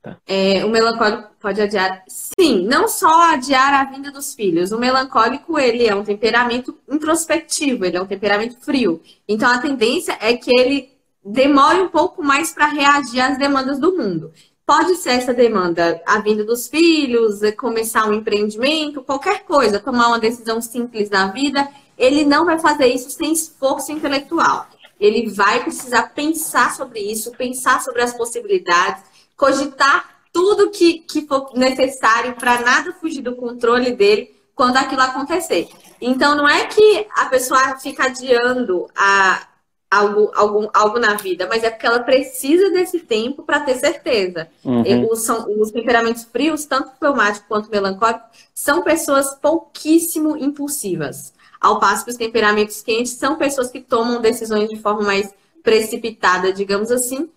tá. 0.01 0.17
é, 0.27 0.63
o 0.63 0.69
melancólico 0.69 1.29
pode 1.39 1.59
adiar, 1.59 2.03
sim, 2.07 2.67
não 2.67 2.87
só 2.87 3.33
adiar 3.33 3.73
a 3.73 3.85
vinda 3.85 4.11
dos 4.11 4.35
filhos. 4.35 4.71
O 4.71 4.77
melancólico 4.77 5.57
ele 5.57 5.87
é 5.87 5.95
um 5.95 6.03
temperamento 6.03 6.77
introspectivo, 6.87 7.83
ele 7.83 7.97
é 7.97 8.01
um 8.01 8.07
temperamento 8.07 8.57
frio. 8.59 9.01
Então 9.27 9.49
a 9.49 9.57
tendência 9.57 10.15
é 10.21 10.35
que 10.35 10.51
ele 10.51 10.91
demore 11.25 11.79
um 11.79 11.89
pouco 11.89 12.23
mais 12.23 12.51
para 12.53 12.67
reagir 12.67 13.21
às 13.21 13.39
demandas 13.39 13.79
do 13.79 13.97
mundo. 13.97 14.31
Pode 14.69 14.97
ser 14.97 15.13
essa 15.13 15.33
demanda 15.33 15.99
a 16.05 16.19
vinda 16.19 16.43
dos 16.43 16.67
filhos, 16.67 17.41
é 17.41 17.51
começar 17.51 18.07
um 18.07 18.13
empreendimento, 18.13 19.01
qualquer 19.01 19.43
coisa, 19.43 19.79
tomar 19.79 20.09
uma 20.09 20.19
decisão 20.19 20.61
simples 20.61 21.09
na 21.09 21.25
vida. 21.31 21.67
Ele 21.97 22.23
não 22.23 22.45
vai 22.45 22.59
fazer 22.59 22.85
isso 22.85 23.09
sem 23.09 23.33
esforço 23.33 23.91
intelectual. 23.91 24.67
Ele 24.99 25.27
vai 25.27 25.63
precisar 25.63 26.13
pensar 26.13 26.75
sobre 26.75 26.99
isso, 26.99 27.31
pensar 27.31 27.81
sobre 27.81 28.03
as 28.03 28.13
possibilidades, 28.13 29.01
cogitar 29.35 30.07
tudo 30.31 30.69
que, 30.69 30.99
que 30.99 31.25
for 31.25 31.51
necessário 31.55 32.35
para 32.35 32.61
nada 32.61 32.93
fugir 32.93 33.23
do 33.23 33.35
controle 33.35 33.93
dele 33.93 34.35
quando 34.53 34.77
aquilo 34.77 35.01
acontecer. 35.01 35.67
Então, 35.99 36.35
não 36.35 36.47
é 36.47 36.67
que 36.67 37.07
a 37.17 37.25
pessoa 37.25 37.75
fica 37.79 38.03
adiando 38.03 38.87
a, 38.95 39.47
algo, 39.89 40.31
algo, 40.35 40.69
algo 40.73 40.99
na 40.99 41.15
vida, 41.15 41.47
mas 41.49 41.63
é 41.63 41.69
porque 41.69 41.87
ela 41.87 41.99
precisa 42.01 42.69
desse 42.69 42.99
tempo 42.99 43.43
para 43.43 43.61
ter 43.61 43.75
certeza. 43.75 44.47
Uhum. 44.63 45.07
Os, 45.11 45.21
são, 45.21 45.47
os 45.59 45.71
temperamentos 45.71 46.23
frios, 46.25 46.65
tanto 46.65 46.91
fleumático 46.99 47.47
quanto 47.47 47.71
melancólico, 47.71 48.25
são 48.53 48.83
pessoas 48.83 49.33
pouquíssimo 49.35 50.37
impulsivas. 50.37 51.33
ao 51.59 51.79
passo 51.79 52.05
que 52.05 52.11
os 52.11 52.17
temperamentos 52.17 52.81
quentes 52.81 53.13
são 53.13 53.35
pessoas 53.35 53.69
que 53.69 53.81
tomam 53.81 54.21
decisões 54.21 54.69
de 54.69 54.77
forma 54.77 55.01
mais 55.01 55.33
precipitada, 55.61 56.53
digamos 56.53 56.89
assim, 56.89 57.29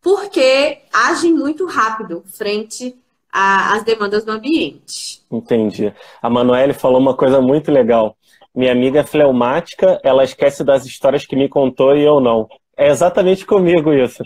porque 0.00 0.78
agem 0.92 1.32
muito 1.32 1.66
rápido 1.66 2.22
frente 2.26 2.96
às 3.32 3.82
demandas 3.82 4.24
do 4.24 4.30
ambiente. 4.30 5.22
Entendi. 5.28 5.92
A 6.22 6.30
Manuele 6.30 6.72
falou 6.72 7.00
uma 7.00 7.16
coisa 7.16 7.40
muito 7.40 7.72
legal. 7.72 8.16
Minha 8.54 8.72
amiga 8.72 9.00
é 9.00 9.04
fleumática, 9.04 10.00
ela 10.02 10.22
esquece 10.22 10.62
das 10.62 10.86
histórias 10.86 11.26
que 11.26 11.34
me 11.34 11.48
contou 11.48 11.96
e 11.96 12.04
eu 12.04 12.20
não. 12.20 12.48
É 12.76 12.88
exatamente 12.88 13.44
comigo 13.44 13.92
isso. 13.92 14.22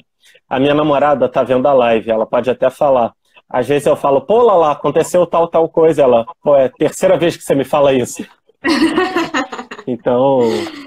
A 0.49 0.59
minha 0.59 0.75
namorada 0.75 1.29
tá 1.29 1.43
vendo 1.43 1.67
a 1.67 1.73
live, 1.73 2.11
ela 2.11 2.27
pode 2.27 2.51
até 2.51 2.69
falar. 2.69 3.13
Às 3.49 3.67
vezes 3.67 3.87
eu 3.87 3.97
falo, 3.97 4.21
pô, 4.21 4.43
lá, 4.43 4.73
aconteceu 4.73 5.27
tal, 5.27 5.49
tal 5.49 5.69
coisa. 5.69 6.03
Ela, 6.03 6.27
pô, 6.43 6.55
é 6.55 6.67
a 6.67 6.71
terceira 6.71 7.17
vez 7.17 7.37
que 7.37 7.43
você 7.43 7.55
me 7.55 7.65
fala 7.65 7.95
isso. 7.95 8.27
então, 9.87 10.41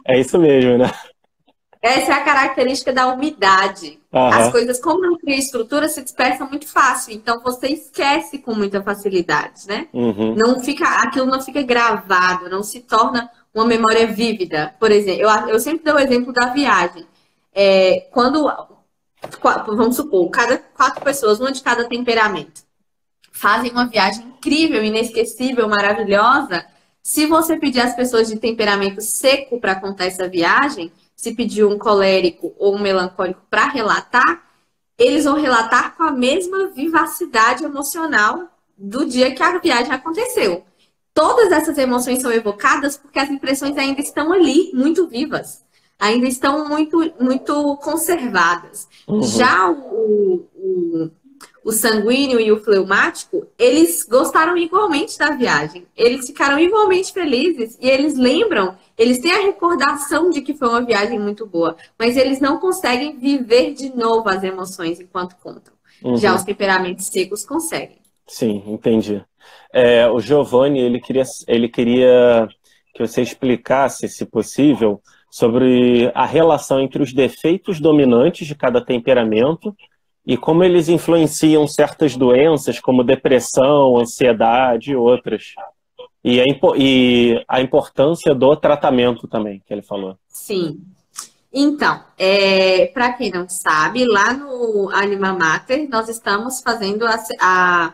é 0.06 0.20
isso 0.20 0.38
mesmo, 0.38 0.78
né? 0.78 0.92
Essa 1.82 2.12
é 2.12 2.14
a 2.14 2.24
característica 2.24 2.94
da 2.94 3.08
umidade. 3.08 4.00
Uhum. 4.14 4.28
As 4.28 4.52
coisas, 4.52 4.80
como 4.80 5.02
não 5.02 5.18
cria 5.18 5.38
estrutura, 5.38 5.90
se 5.90 6.04
dispersam 6.04 6.48
muito 6.48 6.68
fácil. 6.68 7.14
Então 7.14 7.42
você 7.42 7.68
esquece 7.68 8.38
com 8.38 8.54
muita 8.54 8.84
facilidade, 8.84 9.66
né? 9.68 9.88
Uhum. 9.92 10.36
Não 10.36 10.60
fica, 10.60 10.86
aquilo 11.02 11.26
não 11.26 11.42
fica 11.42 11.64
gravado, 11.64 12.50
não 12.50 12.62
se 12.62 12.82
torna 12.82 13.32
uma 13.54 13.66
memória 13.66 14.06
vívida. 14.06 14.76
Por 14.80 14.92
exemplo, 14.92 15.24
eu, 15.24 15.30
eu 15.48 15.60
sempre 15.60 15.84
dou 15.84 15.96
o 15.96 16.00
exemplo 16.00 16.32
da 16.32 16.48
viagem. 16.48 17.06
É, 17.54 18.08
quando, 18.12 18.50
vamos 19.68 19.96
supor, 19.96 20.30
cada 20.30 20.60
quatro 20.60 21.04
pessoas, 21.04 21.40
uma 21.40 21.52
de 21.52 21.64
cada 21.64 21.88
temperamento, 21.88 22.62
fazem 23.32 23.72
uma 23.72 23.88
viagem 23.88 24.24
incrível, 24.26 24.84
inesquecível, 24.84 25.68
maravilhosa. 25.68 26.64
Se 27.02 27.26
você 27.26 27.58
pedir 27.58 27.82
às 27.82 27.96
pessoas 27.96 28.28
de 28.28 28.38
temperamento 28.38 29.02
seco 29.02 29.60
para 29.60 29.76
contar 29.76 30.06
essa 30.06 30.28
viagem, 30.30 30.92
se 31.22 31.36
pedir 31.36 31.64
um 31.64 31.78
colérico 31.78 32.52
ou 32.58 32.76
um 32.76 32.80
melancólico 32.80 33.44
para 33.48 33.68
relatar, 33.68 34.44
eles 34.98 35.26
vão 35.26 35.36
relatar 35.36 35.96
com 35.96 36.02
a 36.02 36.12
mesma 36.12 36.70
vivacidade 36.70 37.64
emocional 37.64 38.50
do 38.76 39.06
dia 39.06 39.30
que 39.30 39.44
a 39.44 39.60
viagem 39.60 39.94
aconteceu. 39.94 40.64
Todas 41.14 41.52
essas 41.52 41.78
emoções 41.78 42.24
são 42.24 42.32
evocadas 42.32 42.98
porque 42.98 43.20
as 43.20 43.30
impressões 43.30 43.78
ainda 43.78 44.02
estão 44.02 44.34
ali, 44.34 44.72
muito 44.74 45.08
vivas, 45.08 45.64
ainda 46.00 46.28
estão 46.28 46.68
muito, 46.68 47.14
muito 47.20 47.78
conservadas. 47.78 48.88
Uhum. 49.08 49.22
Já 49.22 49.70
o, 49.70 50.50
o, 50.56 51.12
o 51.64 51.72
sanguíneo 51.72 52.40
e 52.40 52.52
o 52.52 52.60
fleumático, 52.60 53.46
eles 53.58 54.04
gostaram 54.04 54.58
igualmente 54.58 55.18
da 55.18 55.32
viagem. 55.32 55.86
Eles 55.96 56.26
ficaram 56.26 56.60
igualmente 56.60 57.14
felizes 57.14 57.78
e 57.80 57.88
eles 57.88 58.18
lembram, 58.18 58.76
eles 58.98 59.20
têm 59.20 59.32
a 59.32 59.42
recordação 59.42 60.30
de 60.30 60.42
que 60.42 60.54
foi 60.54 60.68
uma 60.68 60.84
viagem 60.84 61.20
muito 61.20 61.46
boa, 61.46 61.76
mas 61.98 62.18
eles 62.18 62.40
não 62.40 62.60
conseguem 62.60 63.18
viver 63.18 63.74
de 63.74 63.96
novo 63.96 64.28
as 64.28 64.44
emoções 64.44 65.00
enquanto 65.00 65.36
contam. 65.36 65.74
Uhum. 66.04 66.18
Já 66.18 66.36
os 66.36 66.44
temperamentos 66.44 67.06
secos 67.08 67.46
conseguem. 67.46 68.00
Sim, 68.28 68.64
entendi. 68.66 69.24
É, 69.74 70.10
o 70.10 70.20
Giovanni, 70.20 70.80
ele 70.80 71.00
queria, 71.00 71.24
ele 71.48 71.70
queria 71.70 72.48
que 72.94 73.06
você 73.06 73.22
explicasse, 73.22 74.08
se 74.08 74.26
possível, 74.26 75.02
sobre 75.30 76.12
a 76.14 76.26
relação 76.26 76.82
entre 76.82 77.02
os 77.02 77.14
defeitos 77.14 77.80
dominantes 77.80 78.48
de 78.48 78.56
cada 78.56 78.84
temperamento 78.84 79.76
e 80.26 80.38
como 80.38 80.64
eles 80.64 80.88
influenciam 80.88 81.68
certas 81.68 82.16
doenças, 82.16 82.80
como 82.80 83.04
depressão, 83.04 83.98
ansiedade 83.98 84.92
e 84.92 84.96
outras. 84.96 85.56
E 86.24 86.40
a, 86.40 86.44
e 86.78 87.44
a 87.48 87.62
importância 87.62 88.36
do 88.36 88.56
tratamento 88.56 89.28
também, 89.28 89.62
que 89.66 89.74
ele 89.74 89.82
falou. 89.82 90.16
Sim. 90.28 90.80
Então, 91.52 92.02
é, 92.18 92.86
para 92.88 93.12
quem 93.14 93.32
não 93.32 93.50
sabe, 93.50 94.06
lá 94.06 94.34
no 94.34 94.90
Anima 94.94 95.34
Mater, 95.34 95.90
nós 95.90 96.08
estamos 96.08 96.62
fazendo 96.62 97.06
a, 97.06 97.22
a, 97.42 97.94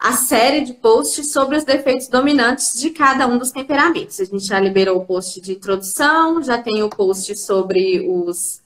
a, 0.00 0.12
série 0.12 0.62
de 0.62 0.72
posts 0.72 1.30
sobre 1.30 1.56
os 1.56 1.64
defeitos 1.64 2.08
dominantes 2.08 2.80
de 2.80 2.90
cada 2.90 3.28
um 3.28 3.38
dos 3.38 3.52
temperamentos. 3.52 4.18
A 4.18 4.24
gente 4.24 4.46
já 4.46 4.58
liberou 4.58 4.96
o 4.96 5.04
post 5.04 5.40
de 5.40 5.52
introdução, 5.52 6.42
já 6.42 6.60
tem 6.60 6.82
o 6.82 6.90
post 6.90 7.36
sobre 7.36 8.04
os, 8.08 8.60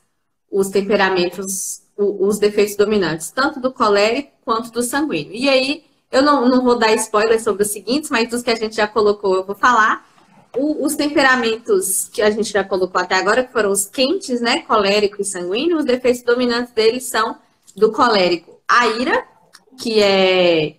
os 0.51 0.71
temperamentos 0.71 1.83
os 1.99 2.39
defeitos 2.39 2.77
dominantes, 2.77 3.31
tanto 3.31 3.59
do 3.59 3.73
colérico 3.73 4.31
quanto 4.45 4.71
do 4.71 4.83
sanguíneo. 4.83 5.33
E 5.35 5.49
aí, 5.49 5.85
eu 6.11 6.23
não, 6.23 6.49
não 6.49 6.63
vou 6.63 6.79
dar 6.79 6.95
spoiler 6.95 7.43
sobre 7.43 7.65
os 7.65 7.71
seguintes, 7.71 8.09
mas 8.09 8.31
dos 8.31 8.43
que 8.43 8.51
a 8.51 8.55
gente 8.55 8.77
já 8.77 8.87
colocou, 8.87 9.35
eu 9.35 9.45
vou 9.45 9.57
falar. 9.57 10.07
O, 10.57 10.85
os 10.87 10.97
temperamentos 10.97 12.09
que 12.09 12.23
a 12.23 12.31
gente 12.31 12.51
já 12.51 12.65
colocou 12.65 13.01
até 13.01 13.17
agora, 13.17 13.45
que 13.45 13.53
foram 13.53 13.71
os 13.71 13.87
quentes, 13.87 14.41
né? 14.41 14.61
Colérico 14.63 15.21
e 15.21 15.25
sanguíneo, 15.25 15.77
os 15.77 15.85
defeitos 15.85 16.23
dominantes 16.23 16.73
deles 16.73 17.05
são 17.05 17.37
do 17.77 17.93
colérico 17.93 18.59
a 18.67 18.87
ira, 18.87 19.25
que 19.81 20.03
é 20.03 20.77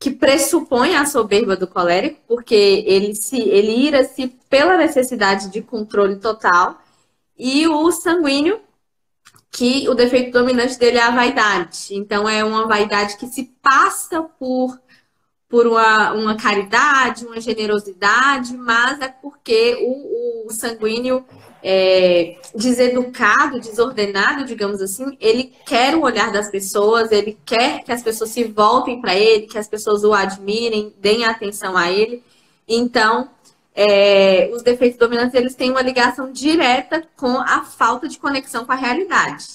que 0.00 0.12
pressupõe 0.12 0.94
a 0.94 1.04
soberba 1.04 1.56
do 1.56 1.66
colérico, 1.66 2.20
porque 2.28 2.84
ele 2.86 3.16
se 3.16 3.40
ele 3.40 3.72
ira-se 3.72 4.28
pela 4.48 4.76
necessidade 4.76 5.48
de 5.50 5.60
controle 5.60 6.16
total, 6.16 6.80
e 7.36 7.66
o 7.66 7.90
sanguíneo, 7.90 8.60
que 9.50 9.88
o 9.88 9.94
defeito 9.94 10.32
dominante 10.32 10.78
dele 10.78 10.98
é 10.98 11.02
a 11.02 11.10
vaidade. 11.10 11.88
Então, 11.90 12.28
é 12.28 12.44
uma 12.44 12.66
vaidade 12.66 13.16
que 13.16 13.26
se 13.26 13.52
passa 13.62 14.22
por, 14.22 14.78
por 15.48 15.66
uma, 15.66 16.12
uma 16.12 16.36
caridade, 16.36 17.26
uma 17.26 17.40
generosidade, 17.40 18.56
mas 18.56 19.00
é 19.00 19.08
porque 19.08 19.76
o, 19.80 20.46
o 20.46 20.52
sanguíneo 20.52 21.24
é, 21.62 22.36
deseducado, 22.54 23.60
desordenado, 23.60 24.44
digamos 24.44 24.80
assim, 24.80 25.16
ele 25.20 25.52
quer 25.66 25.96
o 25.96 26.02
olhar 26.02 26.30
das 26.30 26.50
pessoas, 26.50 27.10
ele 27.10 27.38
quer 27.44 27.82
que 27.82 27.92
as 27.92 28.02
pessoas 28.02 28.30
se 28.30 28.44
voltem 28.44 29.00
para 29.00 29.14
ele, 29.14 29.46
que 29.46 29.58
as 29.58 29.68
pessoas 29.68 30.04
o 30.04 30.12
admirem, 30.12 30.94
deem 30.98 31.24
atenção 31.24 31.76
a 31.76 31.90
ele. 31.90 32.22
Então, 32.66 33.30
é, 33.80 34.50
os 34.52 34.60
defeitos 34.60 34.98
dominantes 34.98 35.34
eles 35.34 35.54
têm 35.54 35.70
uma 35.70 35.80
ligação 35.80 36.32
direta 36.32 37.04
com 37.16 37.38
a 37.38 37.62
falta 37.62 38.08
de 38.08 38.18
conexão 38.18 38.64
com 38.64 38.72
a 38.72 38.74
realidade. 38.74 39.46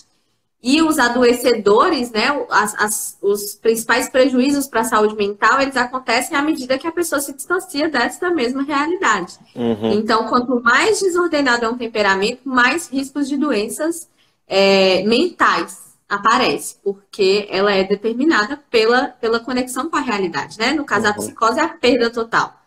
E 0.65 0.81
os 0.81 0.97
adoecedores, 0.97 2.09
né, 2.09 2.29
as, 2.49 2.73
as, 2.79 3.17
os 3.21 3.55
principais 3.55 4.07
prejuízos 4.07 4.65
para 4.65 4.79
a 4.79 4.85
saúde 4.85 5.13
mental, 5.17 5.59
eles 5.59 5.75
acontecem 5.75 6.37
à 6.37 6.41
medida 6.41 6.77
que 6.77 6.87
a 6.87 6.91
pessoa 6.91 7.19
se 7.19 7.33
distancia 7.33 7.89
dessa 7.89 8.29
mesma 8.29 8.63
realidade. 8.63 9.37
Uhum. 9.53 9.91
Então, 9.91 10.29
quanto 10.29 10.63
mais 10.63 11.01
desordenado 11.01 11.65
é 11.65 11.69
um 11.69 11.77
temperamento, 11.77 12.47
mais 12.47 12.87
riscos 12.87 13.27
de 13.27 13.35
doenças 13.35 14.07
é, 14.47 15.03
mentais 15.03 15.97
aparece, 16.07 16.77
porque 16.81 17.45
ela 17.51 17.73
é 17.73 17.83
determinada 17.83 18.57
pela, 18.71 19.07
pela 19.07 19.41
conexão 19.41 19.89
com 19.89 19.97
a 19.97 20.01
realidade, 20.01 20.57
né? 20.57 20.71
No 20.71 20.85
caso, 20.85 21.07
uhum. 21.07 21.11
a 21.11 21.13
psicose 21.15 21.59
é 21.59 21.63
a 21.63 21.67
perda 21.67 22.09
total 22.09 22.62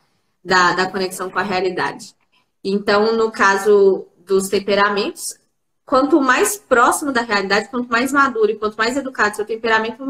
da, 0.47 0.75
da 0.75 0.91
conexão 0.91 1.29
com 1.29 1.39
a 1.39 1.43
realidade. 1.43 2.15
Então, 2.63 3.17
no 3.17 3.31
caso 3.33 4.07
dos 4.25 4.49
temperamentos, 4.49 5.39
quanto 5.85 6.21
mais 6.21 6.57
próximo 6.57 7.13
da 7.13 7.23
realidade, 7.23 7.69
quanto 7.69 7.91
mais 7.91 8.13
maduro 8.13 8.51
e 8.51 8.57
quanto 8.57 8.77
mais 8.77 8.97
educado 8.97 9.37
seu 9.37 9.45
temperamento, 9.45 10.05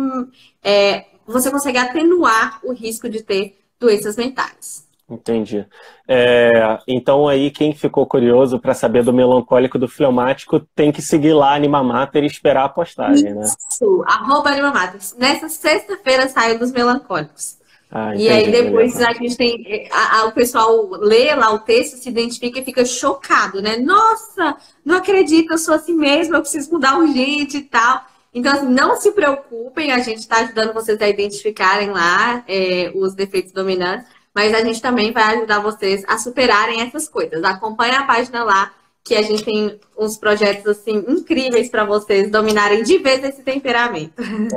é, 0.63 1.07
você 1.27 1.51
consegue 1.51 1.79
atenuar 1.79 2.61
o 2.63 2.73
risco 2.73 3.09
de 3.09 3.23
ter 3.23 3.59
doenças 3.81 4.17
mentais. 4.17 4.87
Entendi. 5.09 5.65
É, 6.09 6.79
então 6.87 7.29
aí 7.29 7.51
quem 7.51 7.73
ficou 7.73 8.05
curioso 8.07 8.59
para 8.59 8.75
saber 8.75 9.05
do 9.05 9.13
melancólico 9.13 9.79
do 9.79 9.87
fleumático 9.87 10.61
tem 10.75 10.91
que 10.91 11.01
seguir 11.01 11.33
lá 11.33 11.55
Anima 11.55 11.83
Mater 11.83 12.25
e 12.25 12.27
esperar 12.27 12.65
a 12.65 12.69
postagem, 12.69 13.33
né? 13.33 13.47
Isso, 13.71 14.05
arroba 14.07 14.51
Anima 14.51 14.73
Mater. 14.73 15.01
Nessa 15.17 15.49
sexta-feira 15.49 16.29
saiu 16.29 16.59
dos 16.59 16.73
melancólicos. 16.73 17.57
Ah, 17.91 18.15
e 18.17 18.29
aí 18.29 18.51
depois 18.51 19.01
a 19.01 19.13
gente 19.13 19.37
tem. 19.37 19.89
A, 19.93 20.21
a, 20.21 20.27
o 20.27 20.33
pessoal 20.33 20.89
lê 20.91 21.35
lá 21.35 21.53
o 21.53 21.61
texto, 21.61 21.97
se 21.97 22.09
identifica 22.09 22.59
e 22.59 22.65
fica 22.65 22.85
chocado, 22.85 23.63
né? 23.63 23.77
Nossa, 23.77 24.57
não 24.85 24.97
acredito, 24.97 25.53
eu 25.53 25.59
sou 25.59 25.75
assim 25.75 25.95
mesmo, 25.95 26.35
eu 26.35 26.41
preciso 26.41 26.73
mudar 26.73 26.99
urgente 26.99 27.59
e 27.59 27.63
tal. 27.63 28.05
Então, 28.35 28.53
assim, 28.53 28.69
não 28.69 28.97
se 28.97 29.13
preocupem, 29.13 29.93
a 29.93 29.99
gente 30.01 30.19
está 30.19 30.39
ajudando 30.39 30.75
vocês 30.75 31.01
a 31.01 31.09
identificarem 31.09 31.91
lá 31.91 32.45
é, 32.47 32.93
os 32.95 33.15
defeitos 33.15 33.53
dominantes, 33.53 34.07
mas 34.35 34.53
a 34.53 34.63
gente 34.63 34.83
também 34.83 35.11
vai 35.11 35.37
ajudar 35.37 35.61
vocês 35.61 36.05
a 36.07 36.19
superarem 36.19 36.83
essas 36.83 37.09
coisas. 37.09 37.43
Acompanhe 37.45 37.95
a 37.95 38.03
página 38.03 38.45
lá 38.45 38.73
que 39.07 39.15
a 39.15 39.23
gente 39.23 39.45
tem 39.45 39.79
uns 39.97 40.19
projetos 40.19 40.67
assim 40.67 41.05
incríveis 41.07 41.71
para 41.71 41.85
vocês 41.85 42.29
dominarem 42.29 42.83
de 42.83 42.99
vez 42.99 43.23
esse 43.23 43.41
temperamento. 43.41 44.21
Uhum. 44.21 44.49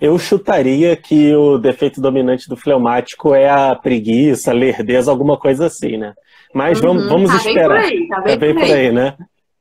Eu 0.00 0.18
chutaria 0.18 0.96
que 0.96 1.34
o 1.36 1.58
defeito 1.58 2.00
dominante 2.00 2.48
do 2.48 2.56
fleumático 2.56 3.34
é 3.34 3.50
a 3.50 3.74
preguiça, 3.74 4.50
a 4.50 4.54
lerdeza, 4.54 5.10
alguma 5.10 5.38
coisa 5.38 5.66
assim, 5.66 5.98
né? 5.98 6.14
Mas 6.54 6.80
uhum, 6.80 6.86
vamos, 6.86 7.08
vamos 7.08 7.30
tá 7.30 7.36
esperar. 7.36 7.82
Bem 7.82 7.90
por 7.90 7.92
aí, 7.92 8.08
tá 8.08 8.20
bem, 8.22 8.34
tá 8.34 8.40
bem 8.40 8.54
por, 8.54 8.62
aí. 8.62 8.68
por 8.68 8.76
aí, 8.76 8.92
né? 8.92 9.16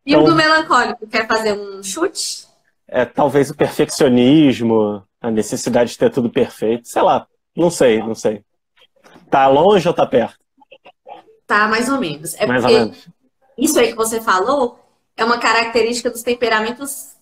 E 0.05 0.11
então, 0.13 0.23
o 0.23 0.25
do 0.27 0.35
melancólico, 0.35 1.07
quer 1.07 1.27
fazer 1.27 1.53
um 1.53 1.83
chute? 1.83 2.47
É, 2.87 3.03
talvez 3.03 3.49
o 3.49 3.55
perfeccionismo, 3.55 5.03
a 5.21 5.29
necessidade 5.29 5.91
de 5.91 5.97
ter 5.97 6.09
tudo 6.09 6.29
perfeito, 6.29 6.87
sei 6.87 7.01
lá, 7.01 7.27
não 7.55 7.69
sei, 7.69 7.99
não 7.99 8.15
sei. 8.15 8.41
Tá 9.29 9.47
longe 9.47 9.85
ou 9.85 9.93
tá 9.93 10.05
perto? 10.05 10.37
Tá, 11.45 11.67
mais 11.67 11.89
ou 11.89 11.99
menos. 11.99 12.35
É 12.35 12.45
mais 12.45 12.61
porque 12.61 12.75
ou 12.75 12.81
menos. 12.85 13.07
Isso 13.57 13.79
aí 13.79 13.87
que 13.87 13.95
você 13.95 14.21
falou 14.21 14.79
é 15.15 15.23
uma 15.23 15.37
característica 15.37 16.09
dos 16.09 16.23
temperamentos 16.23 17.13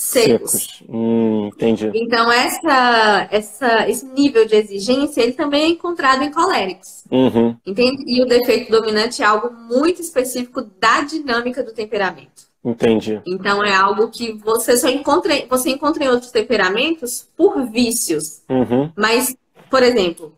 secos. 0.00 0.52
secos. 0.52 0.82
Hum, 0.88 1.48
entendi. 1.48 1.90
Então, 1.94 2.32
essa, 2.32 3.28
essa, 3.30 3.88
esse 3.88 4.06
nível 4.06 4.46
de 4.46 4.56
exigência, 4.56 5.20
ele 5.20 5.32
também 5.32 5.62
é 5.62 5.68
encontrado 5.68 6.22
em 6.22 6.30
coléricos. 6.30 7.04
Uhum. 7.10 7.56
Entende? 7.66 8.04
E 8.06 8.22
o 8.22 8.26
defeito 8.26 8.70
dominante 8.70 9.22
é 9.22 9.26
algo 9.26 9.52
muito 9.52 10.00
específico 10.00 10.62
da 10.62 11.02
dinâmica 11.02 11.62
do 11.62 11.72
temperamento. 11.72 12.48
Entendi. 12.64 13.20
Então 13.26 13.64
é 13.64 13.74
algo 13.74 14.08
que 14.10 14.32
você 14.32 14.76
só 14.76 14.88
encontra, 14.88 15.34
você 15.48 15.70
encontra 15.70 16.04
em 16.04 16.08
outros 16.08 16.30
temperamentos 16.30 17.26
por 17.36 17.66
vícios. 17.66 18.42
Uhum. 18.48 18.92
Mas, 18.94 19.34
por 19.70 19.82
exemplo, 19.82 20.34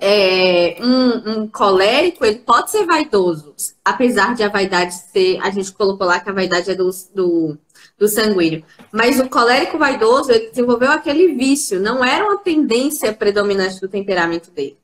é, 0.00 0.76
um, 0.80 1.30
um, 1.30 1.48
colérico 1.48 2.24
ele 2.24 2.38
pode 2.40 2.70
ser 2.70 2.84
vaidoso, 2.84 3.54
apesar 3.84 4.34
de 4.34 4.42
a 4.42 4.48
vaidade 4.48 4.94
ser, 4.94 5.38
a 5.40 5.50
gente 5.50 5.72
colocou 5.72 6.06
lá 6.06 6.18
que 6.18 6.28
a 6.28 6.32
vaidade 6.32 6.70
é 6.70 6.74
do, 6.74 6.90
do, 7.14 7.56
do 7.96 8.08
sanguíneo. 8.08 8.64
Mas 8.90 9.20
o 9.20 9.28
colérico 9.28 9.78
vaidoso 9.78 10.32
ele 10.32 10.50
desenvolveu 10.50 10.90
aquele 10.90 11.34
vício, 11.34 11.80
não 11.80 12.04
era 12.04 12.24
uma 12.24 12.38
tendência 12.38 13.12
predominante 13.12 13.80
do 13.80 13.88
temperamento 13.88 14.50
dele. 14.50 14.76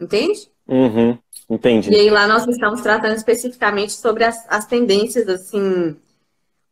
Entende? 0.00 0.50
Uhum. 0.66 1.16
Entendi. 1.48 1.90
E 1.92 1.94
aí 1.94 2.10
lá 2.10 2.26
nós 2.26 2.46
estamos 2.48 2.80
tratando 2.80 3.14
especificamente 3.14 3.92
sobre 3.92 4.24
as, 4.24 4.44
as 4.48 4.66
tendências 4.66 5.28
assim 5.28 5.96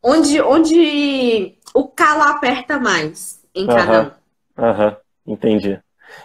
onde, 0.03 0.41
onde 0.41 1.55
o 1.73 1.87
calo 1.87 2.23
aperta 2.23 2.79
mais 2.79 3.41
em 3.55 3.65
cada 3.65 4.01
um. 4.01 4.11
Aham, 4.61 4.97
entendi. 5.25 5.79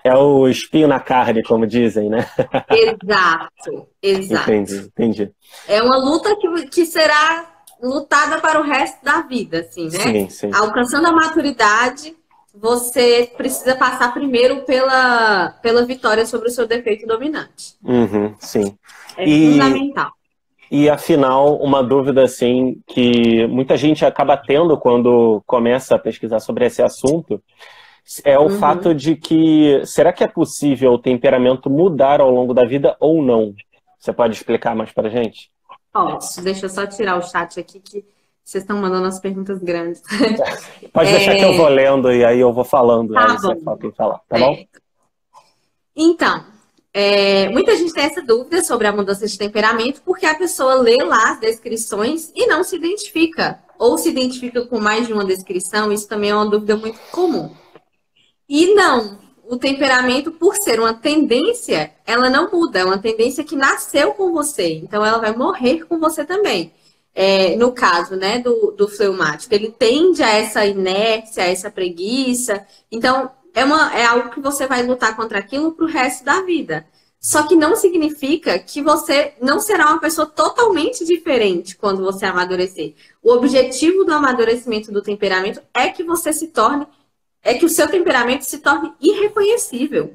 É 0.04 0.14
o 0.14 0.48
espinho 0.48 0.88
na 0.88 1.00
carne, 1.00 1.42
como 1.42 1.66
dizem, 1.66 2.08
né? 2.08 2.26
Exato, 2.70 3.88
exato. 4.02 4.50
Entendi, 4.50 4.76
entendi. 4.78 5.32
É 5.66 5.82
uma 5.82 5.96
luta 5.96 6.34
que, 6.36 6.66
que 6.68 6.86
será 6.86 7.46
lutada 7.82 8.40
para 8.40 8.60
o 8.60 8.64
resto 8.64 9.04
da 9.04 9.22
vida, 9.22 9.60
assim, 9.60 9.84
né? 9.84 9.98
Sim, 9.98 10.28
sim. 10.28 10.50
Alcançando 10.52 11.06
a 11.06 11.12
maturidade, 11.12 12.16
você 12.54 13.30
precisa 13.36 13.76
passar 13.76 14.12
primeiro 14.12 14.64
pela, 14.64 15.50
pela 15.62 15.84
vitória 15.84 16.26
sobre 16.26 16.48
o 16.48 16.50
seu 16.50 16.66
defeito 16.66 17.06
dominante. 17.06 17.76
Uhum, 17.84 18.34
sim. 18.38 18.76
É 19.16 19.28
e... 19.28 19.52
fundamental. 19.52 20.10
E 20.70 20.90
afinal, 20.90 21.56
uma 21.56 21.82
dúvida 21.82 22.22
assim 22.22 22.78
que 22.86 23.46
muita 23.46 23.74
gente 23.76 24.04
acaba 24.04 24.36
tendo 24.36 24.76
quando 24.76 25.42
começa 25.46 25.94
a 25.94 25.98
pesquisar 25.98 26.40
sobre 26.40 26.66
esse 26.66 26.82
assunto 26.82 27.42
é 28.24 28.38
o 28.38 28.44
uhum. 28.44 28.58
fato 28.58 28.94
de 28.94 29.16
que 29.16 29.82
será 29.84 30.12
que 30.12 30.24
é 30.24 30.28
possível 30.28 30.92
o 30.92 30.98
temperamento 30.98 31.68
mudar 31.68 32.20
ao 32.20 32.30
longo 32.30 32.54
da 32.54 32.64
vida 32.64 32.96
ou 33.00 33.22
não? 33.22 33.54
Você 33.98 34.12
pode 34.12 34.34
explicar 34.34 34.74
mais 34.74 34.92
para 34.92 35.10
gente? 35.10 35.50
Posso. 35.92 36.42
Deixa 36.42 36.66
eu 36.66 36.70
só 36.70 36.86
tirar 36.86 37.18
o 37.18 37.22
chat 37.22 37.58
aqui 37.58 37.80
que 37.80 38.04
vocês 38.44 38.62
estão 38.64 38.78
mandando 38.78 39.06
as 39.06 39.20
perguntas 39.20 39.58
grandes. 39.58 40.00
Pode 40.90 41.10
é... 41.10 41.16
deixar 41.16 41.34
que 41.34 41.44
eu 41.44 41.54
vou 41.54 41.68
lendo 41.68 42.10
e 42.10 42.24
aí 42.24 42.40
eu 42.40 42.52
vou 42.52 42.64
falando. 42.64 43.12
Tá 43.12 43.32
aí 43.32 43.36
bom. 43.42 43.76
você 43.76 43.92
falar, 43.92 44.20
tá 44.26 44.38
é. 44.38 44.40
bom? 44.40 44.64
Então, 45.94 46.44
é, 46.94 47.48
muita 47.50 47.76
gente 47.76 47.92
tem 47.92 48.04
essa 48.04 48.22
dúvida 48.22 48.62
sobre 48.62 48.86
a 48.86 48.92
mudança 48.92 49.26
de 49.26 49.36
temperamento 49.36 50.00
porque 50.02 50.24
a 50.24 50.34
pessoa 50.34 50.74
lê 50.76 50.96
lá 50.96 51.32
as 51.32 51.40
descrições 51.40 52.32
e 52.34 52.46
não 52.46 52.64
se 52.64 52.76
identifica. 52.76 53.58
Ou 53.78 53.98
se 53.98 54.08
identifica 54.08 54.66
com 54.66 54.80
mais 54.80 55.06
de 55.06 55.12
uma 55.12 55.24
descrição, 55.24 55.92
isso 55.92 56.08
também 56.08 56.30
é 56.30 56.34
uma 56.34 56.48
dúvida 56.48 56.74
muito 56.74 56.98
comum. 57.10 57.54
E 58.48 58.74
não, 58.74 59.18
o 59.46 59.56
temperamento, 59.56 60.32
por 60.32 60.54
ser 60.56 60.80
uma 60.80 60.94
tendência, 60.94 61.92
ela 62.06 62.30
não 62.30 62.50
muda, 62.50 62.78
é 62.78 62.84
uma 62.84 62.98
tendência 62.98 63.44
que 63.44 63.54
nasceu 63.56 64.12
com 64.14 64.32
você, 64.32 64.74
então 64.74 65.04
ela 65.04 65.18
vai 65.18 65.36
morrer 65.36 65.84
com 65.84 65.98
você 65.98 66.24
também. 66.24 66.72
É, 67.14 67.56
no 67.56 67.72
caso 67.72 68.14
né, 68.14 68.38
do, 68.38 68.72
do 68.72 68.86
fleumático, 68.86 69.52
ele 69.52 69.70
tende 69.70 70.22
a 70.22 70.30
essa 70.30 70.64
inércia, 70.64 71.42
a 71.42 71.46
essa 71.46 71.70
preguiça. 71.70 72.64
Então, 72.92 73.30
é, 73.52 73.64
uma, 73.64 73.92
é 73.92 74.04
algo 74.04 74.30
que 74.30 74.40
você 74.40 74.66
vai 74.66 74.86
lutar 74.86 75.16
contra 75.16 75.38
aquilo 75.38 75.72
para 75.72 75.84
o 75.84 75.88
resto 75.88 76.24
da 76.24 76.42
vida. 76.42 76.86
Só 77.20 77.42
que 77.42 77.56
não 77.56 77.74
significa 77.74 78.58
que 78.60 78.80
você 78.80 79.34
não 79.40 79.58
será 79.58 79.86
uma 79.86 80.00
pessoa 80.00 80.26
totalmente 80.26 81.04
diferente 81.04 81.76
quando 81.76 82.04
você 82.04 82.24
amadurecer. 82.24 82.94
O 83.20 83.32
objetivo 83.32 84.04
do 84.04 84.12
amadurecimento 84.12 84.92
do 84.92 85.02
temperamento 85.02 85.60
é 85.74 85.88
que 85.88 86.04
você 86.04 86.32
se 86.32 86.48
torne, 86.48 86.86
é 87.48 87.54
que 87.54 87.64
o 87.64 87.68
seu 87.68 87.88
temperamento 87.88 88.44
se 88.44 88.58
torne 88.58 88.92
irreconhecível. 89.00 90.14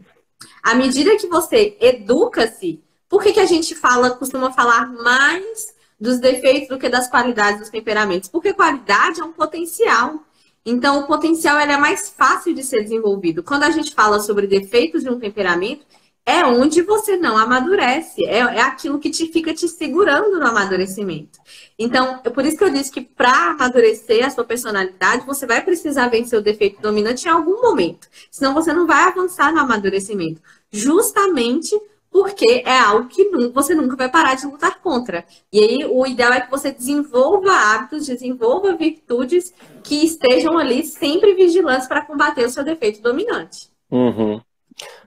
À 0.62 0.76
medida 0.76 1.18
que 1.18 1.26
você 1.26 1.76
educa-se, 1.82 2.80
por 3.10 3.24
que, 3.24 3.34
que 3.34 3.40
a 3.40 3.46
gente 3.46 3.74
fala, 3.74 4.12
costuma 4.12 4.52
falar 4.52 4.86
mais 4.94 5.74
dos 6.00 6.20
defeitos 6.20 6.70
do 6.70 6.78
que 6.78 6.88
das 6.88 7.10
qualidades 7.10 7.60
dos 7.60 7.70
temperamentos? 7.72 8.30
Porque 8.30 8.54
qualidade 8.54 9.20
é 9.20 9.24
um 9.24 9.34
potencial. 9.34 10.24
Então, 10.64 11.00
o 11.00 11.08
potencial 11.08 11.58
é 11.58 11.76
mais 11.76 12.08
fácil 12.08 12.54
de 12.54 12.64
ser 12.64 12.84
desenvolvido. 12.84 13.42
Quando 13.42 13.64
a 13.64 13.72
gente 13.72 13.96
fala 13.96 14.20
sobre 14.20 14.46
defeitos 14.46 15.02
de 15.02 15.10
um 15.10 15.20
temperamento, 15.20 15.88
é 16.26 16.46
onde 16.46 16.82
você 16.82 17.18
não 17.18 17.38
amadurece. 17.38 18.26
É, 18.26 18.40
é 18.40 18.62
aquilo 18.62 19.00
que 19.00 19.10
te 19.10 19.28
fica 19.28 19.54
te 19.54 19.68
segurando 19.68 20.40
no 20.40 20.48
amadurecimento. 20.48 21.40
Então, 21.78 22.22
é 22.24 22.30
por 22.30 22.46
isso 22.46 22.58
que 22.58 22.64
eu 22.64 22.70
disse 22.70 22.92
que 22.92 23.02
para 23.02 23.52
amadurecer 23.52 24.26
a 24.26 24.30
sua 24.30 24.44
personalidade, 24.44 25.26
você 25.26 25.46
vai 25.46 25.62
precisar 25.62 26.08
vencer 26.08 26.40
o 26.40 26.44
defeito 26.44 26.82
dominante 26.82 27.28
em 27.28 27.32
algum 27.32 27.62
momento. 27.62 28.08
Senão 28.32 28.54
você 28.54 28.74
não 28.74 28.88
vai 28.88 29.04
avançar 29.04 29.54
no 29.54 29.60
amadurecimento. 29.60 30.42
Justamente 30.72 31.80
porque 32.10 32.62
é 32.64 32.78
algo 32.78 33.10
que 33.10 33.28
você 33.50 33.74
nunca 33.74 33.96
vai 33.96 34.08
parar 34.08 34.36
de 34.36 34.46
lutar 34.46 34.80
contra. 34.82 35.26
E 35.52 35.60
aí 35.60 35.86
o 35.90 36.06
ideal 36.06 36.32
é 36.32 36.42
que 36.42 36.52
você 36.52 36.72
desenvolva 36.72 37.52
hábitos, 37.52 38.06
desenvolva 38.06 38.76
virtudes 38.76 39.52
que 39.82 40.06
estejam 40.06 40.58
ali 40.60 40.86
sempre 40.86 41.34
vigilantes 41.34 41.88
para 41.88 42.06
combater 42.06 42.46
o 42.46 42.50
seu 42.50 42.64
defeito 42.64 43.02
dominante. 43.02 43.68
Uhum. 43.90 44.40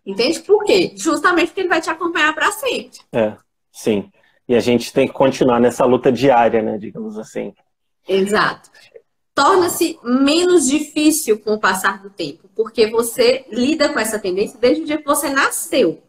Entende 0.04 0.40
por 0.40 0.64
quê? 0.64 0.92
Justamente 0.96 1.48
porque 1.48 1.60
ele 1.60 1.68
vai 1.68 1.80
te 1.80 1.90
acompanhar 1.90 2.34
para 2.34 2.52
sempre. 2.52 2.98
É, 3.12 3.36
sim. 3.72 4.10
E 4.48 4.54
a 4.54 4.60
gente 4.60 4.92
tem 4.92 5.06
que 5.06 5.12
continuar 5.12 5.60
nessa 5.60 5.84
luta 5.84 6.12
diária, 6.12 6.62
né, 6.62 6.78
digamos 6.78 7.18
assim. 7.18 7.52
Exato. 8.08 8.70
Torna-se 9.34 9.98
menos 10.02 10.66
difícil 10.66 11.38
com 11.38 11.54
o 11.54 11.60
passar 11.60 12.00
do 12.00 12.08
tempo, 12.08 12.48
porque 12.54 12.86
você 12.86 13.44
lida 13.50 13.88
com 13.88 13.98
essa 13.98 14.18
tendência 14.18 14.58
desde 14.58 14.82
o 14.82 14.86
dia 14.86 14.98
que 14.98 15.04
você 15.04 15.28
nasceu. 15.28 16.02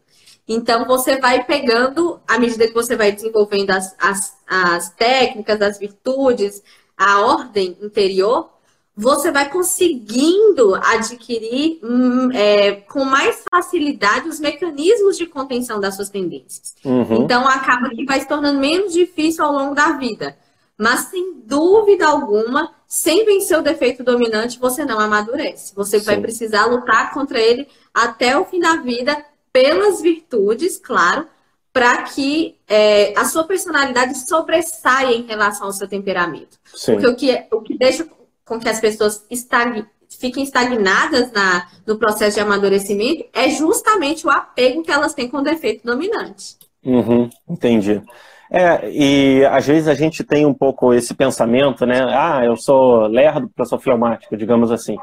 Então, 0.48 0.86
você 0.86 1.18
vai 1.18 1.44
pegando, 1.44 2.20
à 2.26 2.38
medida 2.38 2.66
que 2.66 2.72
você 2.72 2.96
vai 2.96 3.12
desenvolvendo 3.12 3.70
as, 3.70 3.94
as, 3.98 4.38
as 4.46 4.90
técnicas, 4.90 5.60
as 5.60 5.78
virtudes, 5.78 6.62
a 6.96 7.20
ordem 7.20 7.76
interior, 7.82 8.50
você 9.00 9.30
vai 9.30 9.48
conseguindo 9.48 10.74
adquirir 10.74 11.78
hum, 11.84 12.30
é, 12.32 12.72
com 12.72 13.04
mais 13.04 13.44
facilidade 13.48 14.28
os 14.28 14.40
mecanismos 14.40 15.16
de 15.16 15.24
contenção 15.24 15.78
das 15.78 15.94
suas 15.94 16.10
tendências. 16.10 16.74
Uhum. 16.84 17.22
Então, 17.22 17.46
acaba 17.46 17.90
que 17.90 18.04
vai 18.04 18.18
se 18.18 18.26
tornando 18.26 18.58
menos 18.58 18.92
difícil 18.92 19.44
ao 19.44 19.52
longo 19.52 19.72
da 19.72 19.92
vida. 19.92 20.36
Mas, 20.76 21.02
sem 21.10 21.34
dúvida 21.44 22.08
alguma, 22.08 22.72
sem 22.88 23.24
vencer 23.24 23.56
o 23.56 23.62
defeito 23.62 24.02
dominante, 24.02 24.58
você 24.58 24.84
não 24.84 24.98
amadurece. 24.98 25.72
Você 25.76 26.00
Sim. 26.00 26.06
vai 26.06 26.20
precisar 26.20 26.66
lutar 26.66 27.14
contra 27.14 27.38
ele 27.38 27.68
até 27.94 28.36
o 28.36 28.44
fim 28.46 28.58
da 28.58 28.76
vida, 28.76 29.16
pelas 29.52 30.02
virtudes, 30.02 30.76
claro, 30.76 31.24
para 31.72 32.02
que 32.02 32.56
é, 32.66 33.16
a 33.16 33.24
sua 33.24 33.44
personalidade 33.44 34.18
sobressaia 34.26 35.14
em 35.14 35.22
relação 35.22 35.68
ao 35.68 35.72
seu 35.72 35.86
temperamento. 35.86 36.58
Sim. 36.74 36.94
Porque 36.94 37.06
o 37.06 37.14
que, 37.14 37.46
o 37.52 37.60
que 37.60 37.78
deixa 37.78 38.04
com 38.48 38.58
que 38.58 38.68
as 38.68 38.80
pessoas 38.80 39.24
estagn, 39.30 39.84
fiquem 40.08 40.42
estagnadas 40.42 41.30
na, 41.32 41.66
no 41.86 41.98
processo 41.98 42.36
de 42.36 42.40
amadurecimento 42.40 43.26
é 43.32 43.50
justamente 43.50 44.26
o 44.26 44.30
apego 44.30 44.82
que 44.82 44.90
elas 44.90 45.14
têm 45.14 45.28
com 45.28 45.38
o 45.38 45.42
defeito 45.42 45.84
dominante. 45.84 46.56
Uhum, 46.84 47.28
entendi. 47.48 48.02
É, 48.50 48.90
e 48.90 49.44
às 49.44 49.66
vezes 49.66 49.88
a 49.88 49.94
gente 49.94 50.24
tem 50.24 50.46
um 50.46 50.54
pouco 50.54 50.94
esse 50.94 51.14
pensamento, 51.14 51.84
né? 51.84 52.00
Ah, 52.08 52.40
eu 52.42 52.56
sou 52.56 53.06
lerdo 53.06 53.46
porque 53.48 53.60
eu 53.60 53.66
sou 53.66 53.78
fleumático, 53.78 54.36
digamos 54.36 54.70
assim. 54.70 54.96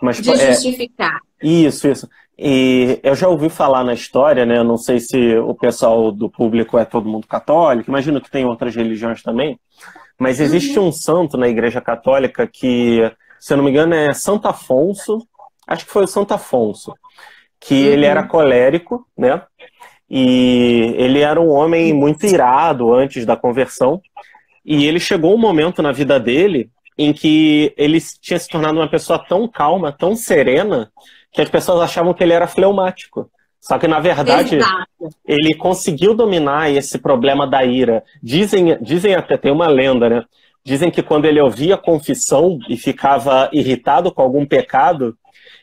Mas, 0.00 0.20
de 0.20 0.30
é, 0.30 0.52
justificar. 0.52 1.20
Isso, 1.42 1.86
isso. 1.88 2.08
E 2.38 3.00
eu 3.02 3.14
já 3.16 3.28
ouvi 3.28 3.50
falar 3.50 3.82
na 3.84 3.92
história, 3.92 4.46
né? 4.46 4.62
Não 4.62 4.78
sei 4.78 5.00
se 5.00 5.36
o 5.38 5.54
pessoal 5.54 6.12
do 6.12 6.30
público 6.30 6.78
é 6.78 6.84
todo 6.84 7.08
mundo 7.08 7.26
católico, 7.26 7.90
imagino 7.90 8.20
que 8.20 8.30
tem 8.30 8.46
outras 8.46 8.74
religiões 8.74 9.22
também. 9.22 9.58
Mas 10.18 10.40
existe 10.40 10.78
uhum. 10.78 10.88
um 10.88 10.92
santo 10.92 11.36
na 11.36 11.48
Igreja 11.48 11.80
Católica 11.80 12.46
que, 12.46 13.00
se 13.38 13.52
eu 13.52 13.56
não 13.56 13.64
me 13.64 13.70
engano, 13.70 13.94
é 13.94 14.12
Santo 14.12 14.48
Afonso. 14.48 15.26
Acho 15.66 15.84
que 15.86 15.92
foi 15.92 16.04
o 16.04 16.08
Santo 16.08 16.34
Afonso. 16.34 16.94
Que 17.60 17.86
uhum. 17.86 17.92
ele 17.92 18.06
era 18.06 18.26
colérico, 18.26 19.06
né? 19.16 19.42
E 20.10 20.94
ele 20.96 21.20
era 21.20 21.40
um 21.40 21.50
homem 21.50 21.92
muito 21.92 22.26
irado 22.26 22.92
antes 22.92 23.24
da 23.24 23.36
conversão. 23.36 24.00
E 24.64 24.86
ele 24.86 24.98
chegou 24.98 25.34
um 25.34 25.38
momento 25.38 25.82
na 25.82 25.92
vida 25.92 26.18
dele 26.18 26.70
em 26.96 27.12
que 27.12 27.72
ele 27.76 28.00
tinha 28.20 28.38
se 28.38 28.48
tornado 28.48 28.78
uma 28.78 28.90
pessoa 28.90 29.18
tão 29.18 29.46
calma, 29.46 29.92
tão 29.92 30.16
serena, 30.16 30.90
que 31.30 31.40
as 31.40 31.48
pessoas 31.48 31.80
achavam 31.80 32.12
que 32.12 32.24
ele 32.24 32.32
era 32.32 32.48
fleumático. 32.48 33.30
Só 33.60 33.78
que, 33.78 33.88
na 33.88 34.00
verdade, 34.00 34.56
Exato. 34.56 34.86
ele 35.26 35.54
conseguiu 35.54 36.14
dominar 36.14 36.70
esse 36.70 36.98
problema 36.98 37.46
da 37.46 37.64
ira. 37.64 38.02
Dizem, 38.22 38.78
dizem 38.80 39.14
até, 39.14 39.36
tem 39.36 39.52
uma 39.52 39.68
lenda, 39.68 40.08
né? 40.08 40.24
Dizem 40.64 40.90
que 40.90 41.02
quando 41.02 41.24
ele 41.24 41.40
ouvia 41.40 41.74
a 41.74 41.78
confissão 41.78 42.58
e 42.68 42.76
ficava 42.76 43.48
irritado 43.52 44.12
com 44.12 44.22
algum 44.22 44.44
pecado, 44.46 45.16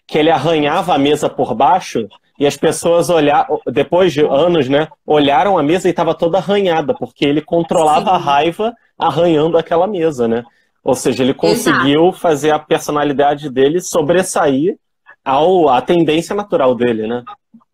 que 0.07 0.17
ele 0.17 0.29
arranhava 0.29 0.93
a 0.93 0.97
mesa 0.97 1.29
por 1.29 1.53
baixo 1.53 2.07
e 2.39 2.45
as 2.45 2.57
pessoas 2.57 3.09
olharam, 3.09 3.59
depois 3.67 4.11
de 4.11 4.21
anos, 4.21 4.67
né, 4.67 4.87
olharam 5.05 5.57
a 5.57 5.63
mesa 5.63 5.87
e 5.87 5.91
estava 5.91 6.13
toda 6.13 6.37
arranhada, 6.37 6.93
porque 6.93 7.25
ele 7.25 7.41
controlava 7.41 8.09
Sim. 8.09 8.15
a 8.15 8.17
raiva 8.17 8.73
arranhando 8.97 9.57
aquela 9.57 9.87
mesa, 9.87 10.27
né? 10.27 10.43
Ou 10.83 10.93
seja, 10.93 11.23
ele 11.23 11.33
conseguiu 11.33 12.03
Exato. 12.03 12.19
fazer 12.19 12.51
a 12.51 12.59
personalidade 12.59 13.49
dele 13.49 13.81
sobressair 13.81 14.77
ao, 15.23 15.69
à 15.69 15.81
tendência 15.81 16.35
natural 16.35 16.75
dele, 16.75 17.07
né? 17.07 17.23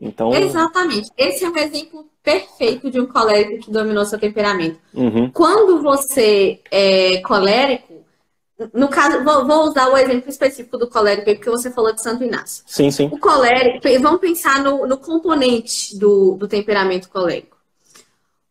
Então... 0.02 0.34
Exatamente. 0.34 1.12
Esse 1.16 1.46
é 1.46 1.50
um 1.50 1.56
exemplo 1.56 2.10
perfeito 2.24 2.90
de 2.90 3.00
um 3.00 3.06
colérico 3.06 3.66
que 3.66 3.72
dominou 3.72 4.04
seu 4.04 4.20
temperamento. 4.20 4.80
Uhum. 4.94 5.30
Quando 5.30 5.82
você 5.82 6.60
é 6.72 7.22
colérico, 7.22 8.02
no 8.74 8.88
caso, 8.88 9.24
vou, 9.24 9.46
vou, 9.46 9.70
usar 9.70 9.90
o 9.90 9.98
exemplo 9.98 10.30
específico 10.30 10.78
do 10.78 10.88
colérico, 10.88 11.26
porque 11.26 11.50
você 11.50 11.72
falou 11.72 11.94
de 11.94 12.02
Santo 12.02 12.24
Inácio. 12.24 12.64
Sim, 12.68 12.92
sim. 12.92 13.10
O 13.12 13.18
colérico, 13.18 13.88
vamos 14.02 14.20
pensar 14.20 14.64
no, 14.64 14.86
no 14.86 14.98
componente 14.98 15.98
do, 15.98 16.36
do 16.36 16.48
temperamento 16.48 17.10
colérico. 17.10 17.58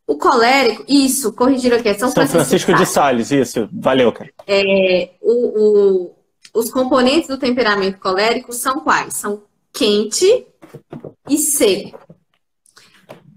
O 0.06 0.16
colérico, 0.16 0.84
isso, 0.88 1.32
corrigiram 1.32 1.76
aqui, 1.76 1.88
é 1.88 1.94
São, 1.94 2.10
São 2.10 2.26
Francisco, 2.26 2.72
Francisco 2.72 2.74
de 2.74 2.86
Sales, 2.86 3.30
isso, 3.30 3.68
valeu, 3.72 4.10
cara. 4.10 4.30
É, 4.44 5.10
o, 5.20 5.32
o, 5.32 6.14
os 6.52 6.70
componentes 6.70 7.28
do 7.28 7.38
temperamento 7.38 8.00
colérico 8.00 8.52
são 8.52 8.80
quais? 8.80 9.14
São 9.14 9.42
quente 9.72 10.46
e 11.28 11.38
seco. 11.38 11.98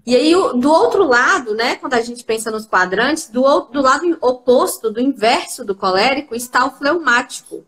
E 0.06 0.14
aí, 0.14 0.32
do 0.32 0.70
outro 0.70 1.04
lado, 1.04 1.54
né, 1.54 1.76
quando 1.76 1.94
a 1.94 2.00
gente 2.02 2.24
pensa 2.24 2.50
nos 2.50 2.66
quadrantes, 2.66 3.28
do, 3.28 3.60
do 3.60 3.80
lado 3.80 4.18
oposto, 4.20 4.90
do 4.90 5.00
inverso 5.00 5.64
do 5.64 5.74
colérico, 5.74 6.34
está 6.34 6.66
o 6.66 6.72
fleumático, 6.72 7.64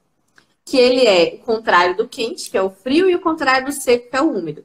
que 0.62 0.76
ele 0.76 1.06
é 1.06 1.38
o 1.40 1.44
contrário 1.44 1.96
do 1.96 2.06
quente, 2.06 2.50
que 2.50 2.58
é 2.58 2.62
o 2.62 2.68
frio, 2.68 3.08
e 3.08 3.14
o 3.14 3.20
contrário 3.20 3.66
do 3.66 3.72
seco, 3.72 4.10
que 4.10 4.16
é 4.16 4.20
o 4.20 4.30
úmido. 4.30 4.62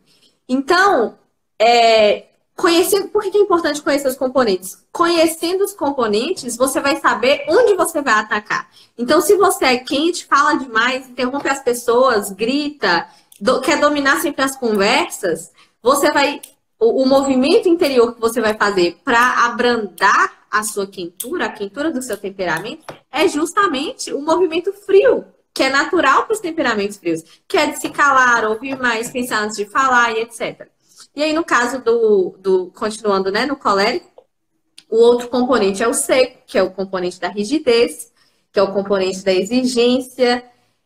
Então, 0.50 1.18
é, 1.58 2.26
conhecendo, 2.58 3.08
por 3.08 3.22
que 3.22 3.38
é 3.38 3.42
importante 3.42 3.82
conhecer 3.82 4.10
os 4.10 4.18
componentes? 4.18 4.84
Conhecendo 4.92 5.64
os 5.64 5.74
componentes, 5.74 6.58
você 6.58 6.82
vai 6.82 7.00
saber 7.00 7.46
onde 7.48 7.76
você 7.76 8.02
vai 8.02 8.16
atacar. 8.16 8.70
Então, 8.98 9.22
se 9.22 9.38
você 9.38 9.66
é 9.66 9.78
quente, 9.78 10.26
fala 10.26 10.56
demais, 10.56 11.08
interrompe 11.08 11.48
as 11.48 11.64
pessoas, 11.64 12.32
grita, 12.32 13.08
do, 13.42 13.60
quer 13.60 13.80
dominar 13.80 14.22
sempre 14.22 14.44
as 14.44 14.56
conversas, 14.56 15.52
você 15.82 16.12
vai 16.12 16.40
o, 16.80 17.04
o 17.04 17.08
movimento 17.08 17.68
interior 17.68 18.14
que 18.14 18.22
você 18.22 18.40
vai 18.40 18.54
fazer 18.54 19.00
para 19.04 19.46
abrandar 19.46 20.46
a 20.52 20.64
sua 20.64 20.86
quentura, 20.86 21.46
a 21.46 21.52
quentura 21.52 21.92
do 21.92 22.02
seu 22.02 22.18
temperamento, 22.18 22.86
é 23.12 23.28
justamente 23.28 24.14
o 24.14 24.22
movimento 24.22 24.72
frio, 24.74 25.26
que 25.54 25.64
é 25.64 25.70
natural 25.70 26.26
para 26.26 26.34
os 26.34 26.40
temperamentos 26.40 26.98
frios, 26.98 27.24
que 27.48 27.58
é 27.58 27.68
de 27.68 27.80
se 27.80 27.90
calar, 27.90 28.46
ouvir 28.46 28.78
mais, 28.78 29.10
pensar 29.10 29.44
antes 29.44 29.58
de 29.58 29.66
falar 29.66 30.12
e 30.12 30.22
etc. 30.22 30.68
E 31.16 31.24
aí, 31.24 31.34
no 31.34 31.44
caso 31.44 31.82
do, 31.82 32.36
do 32.40 32.68
continuando 32.76 33.32
né, 33.32 33.46
no 33.46 33.56
colérico, 33.56 34.26
o 34.90 34.98
outro 34.98 35.30
componente 35.30 35.82
é 35.82 35.88
o 35.88 35.94
seco, 35.94 36.40
que 36.46 36.58
é 36.58 36.64
o 36.64 36.72
componente 36.72 37.20
da 37.20 37.30
rigidez, 37.30 38.12
que 38.52 38.60
é 38.60 38.64
o 38.64 38.74
componente 38.74 39.24
da 39.24 39.34
exigência, 39.34 40.44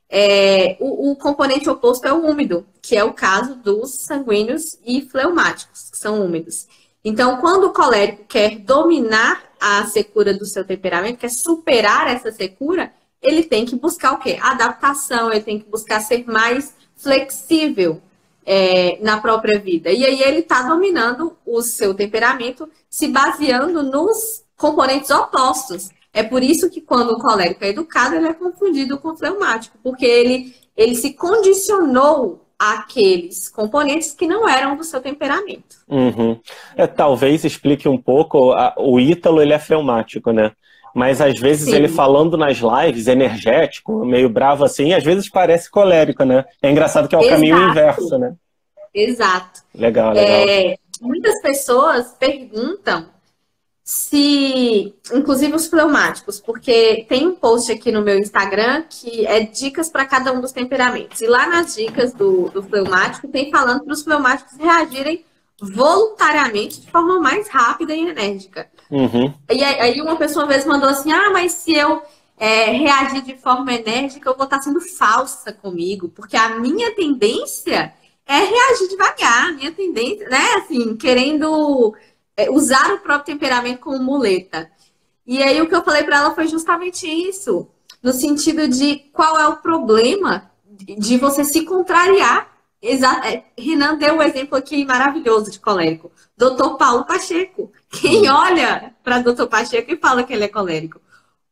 é, 0.10 0.78
o, 0.80 1.12
o, 1.12 1.15
componente 1.15 1.70
oposto 1.70 2.08
é 2.08 2.13
o 2.13 2.26
úmido, 2.26 2.65
que 2.82 2.96
é 2.96 3.04
o 3.04 3.13
caso 3.13 3.56
dos 3.56 3.96
sanguíneos 4.06 4.78
e 4.86 5.02
fleumáticos, 5.02 5.89
que 5.89 5.98
são 5.98 6.24
úmidos. 6.24 6.68
Então, 7.04 7.38
quando 7.38 7.65
o 7.65 7.74
colérico 7.74 8.26
quer 8.28 8.58
dominar 8.60 9.44
a 9.60 9.86
secura 9.86 10.34
do 10.34 10.46
seu 10.46 10.65
temperamento, 10.65 11.20
quer 11.20 11.30
superar 11.30 12.08
essa 12.08 12.32
secura, 12.32 12.91
ele 13.22 13.44
tem 13.44 13.65
que 13.65 13.76
buscar 13.76 14.13
o 14.13 14.20
quê? 14.20 14.38
Adaptação, 14.41 15.32
ele 15.32 15.44
tem 15.44 15.60
que 15.60 15.70
buscar 15.70 16.00
ser 16.00 16.26
mais 16.28 16.74
flexível 16.96 18.02
é, 18.46 19.00
na 19.02 19.20
própria 19.20 19.60
vida. 19.60 19.91
E 19.91 20.06
aí 20.06 20.22
ele 20.22 20.39
está 20.39 20.62
dominando 20.62 21.36
o 21.46 21.62
seu 21.62 21.94
temperamento 21.94 22.70
se 22.89 23.08
baseando 23.08 23.82
nos 23.82 24.44
componentes 24.56 25.10
opostos. 25.10 25.89
É 26.15 26.23
por 26.23 26.41
isso 26.41 26.69
que 26.69 26.80
quando 26.80 27.12
o 27.12 27.19
colérico 27.19 27.65
é 27.65 27.67
educado, 27.67 28.15
ele 28.15 28.30
é 28.30 28.34
confundido 28.34 28.97
com 28.97 29.10
o 29.10 29.17
fleumático, 29.17 29.78
porque 29.84 30.06
ele, 30.06 30.56
ele 30.78 30.95
se 30.95 31.13
condicionou 31.13 32.45
àqueles 32.58 33.49
componentes 33.49 34.13
que 34.13 34.25
não 34.25 34.47
eram 34.47 34.78
do 34.78 34.84
seu 34.86 35.01
temperamento. 35.01 35.75
Uhum. 35.89 36.39
É, 36.78 36.88
talvez 36.88 37.43
explique 37.43 37.89
um 37.89 37.97
pouco, 37.97 38.54
a, 38.54 38.73
o 38.78 38.97
Ítalo 38.97 39.41
ele 39.41 39.51
é 39.51 39.60
fleumático, 39.60 40.32
né? 40.32 40.54
Mas 40.95 41.19
às 41.19 41.38
vezes 41.38 41.65
Sim. 41.65 41.75
ele 41.75 41.89
falando 41.89 42.38
nas 42.38 42.60
lives, 42.60 43.08
energético, 43.08 44.06
meio 44.06 44.30
bravo 44.30 44.63
assim, 44.63 44.93
às 44.93 45.04
vezes 45.04 45.30
parece 45.30 45.69
colérico, 45.69 46.23
né? 46.23 46.45
É 46.62 46.71
engraçado 46.71 47.10
que 47.10 47.15
é 47.15 47.17
o 47.17 47.21
Exato. 47.21 47.36
caminho 47.36 47.69
inverso, 47.69 48.17
né? 48.17 48.34
Exato. 48.93 49.60
Legal, 49.75 50.13
legal. 50.13 50.47
É, 50.47 50.78
muitas 51.01 51.41
pessoas 51.41 52.15
perguntam 52.17 53.13
se, 53.88 54.95
inclusive 55.13 55.54
os 55.54 55.67
fleumáticos, 55.67 56.39
porque 56.39 57.06
tem 57.08 57.28
um 57.28 57.36
post 57.36 57.71
aqui 57.71 57.91
no 57.91 58.02
meu 58.02 58.17
Instagram 58.17 58.84
que 58.89 59.28
é 59.28 59.41
dicas 59.41 59.89
para 59.89 60.08
cada 60.08 60.34
um 60.34 60.41
dos 60.41 60.52
temperamentos. 60.52 61.21
E 61.21 61.28
lá 61.28 61.45
nas 61.45 61.76
dicas 61.76 62.12
do, 62.12 62.50
do 62.50 62.63
fleumático 62.63 63.28
tem 63.28 63.52
falando 63.52 63.84
para 63.84 63.93
os 63.93 64.02
fleumáticos 64.02 64.58
reagirem 64.58 65.24
voluntariamente 65.62 66.82
de 66.82 66.89
forma 66.89 67.19
mais 67.19 67.48
rápida 67.48 67.93
e 67.93 68.10
enérgica. 68.10 68.67
Uhum. 68.89 69.32
E 69.52 69.63
aí 69.63 70.02
uma 70.02 70.15
pessoa 70.15 70.45
uma 70.45 70.52
vez 70.52 70.65
mandou 70.65 70.89
assim, 70.89 71.12
ah, 71.12 71.30
mas 71.30 71.52
se 71.52 71.76
eu 71.76 72.02
é, 72.39 72.71
reagir 72.71 73.21
de 73.21 73.38
forma 73.38 73.71
enérgica, 73.71 74.28
eu 74.28 74.36
vou 74.36 74.45
estar 74.45 74.63
sendo 74.63 74.82
falsa 74.82 75.54
comigo, 75.54 76.10
porque 76.10 76.36
a 76.36 76.58
minha 76.58 76.95
tendência 76.95 77.93
é 78.26 78.38
reagir 78.39 78.89
devagar, 78.89 79.50
a 79.50 79.52
minha 79.52 79.71
tendência, 79.71 80.28
né, 80.28 80.56
assim, 80.56 80.98
querendo 80.98 81.93
é, 82.38 82.50
usar 82.50 82.93
o 82.93 83.00
próprio 83.00 83.34
temperamento 83.34 83.80
como 83.80 84.00
muleta. 84.00 84.69
E 85.26 85.41
aí 85.41 85.62
o 85.62 85.67
que 85.67 85.76
eu 85.76 85.84
falei 85.84 86.04
para 86.04 86.17
ela 86.17 86.36
foi 86.36 86.48
justamente 86.48 87.08
isso, 87.08 87.67
no 88.02 88.13
sentido 88.13 88.67
de 88.67 88.98
qual 89.12 89.39
é 89.39 89.48
o 89.48 89.58
problema 89.58 90.52
de 90.98 91.17
você 91.17 91.43
se 91.43 91.63
contrariar. 91.63 92.54
Exato. 92.82 93.26
É, 93.26 93.45
Renan 93.58 93.98
deu 93.98 94.15
um 94.15 94.21
exemplo 94.21 94.58
aqui 94.58 94.86
maravilhoso 94.86 95.50
de 95.50 95.60
colérico. 95.60 96.12
Doutor 96.38 96.78
Paulo 96.78 97.06
Pacheco. 97.06 97.71
Quem 97.89 98.30
olha 98.30 98.93
para 99.04 99.19
Doutor 99.19 99.48
Pacheco 99.48 99.91
e 99.91 99.98
fala 99.98 100.24
que 100.24 100.34
ele 100.34 100.43
é 100.43 100.48
colérico? 100.48 101.02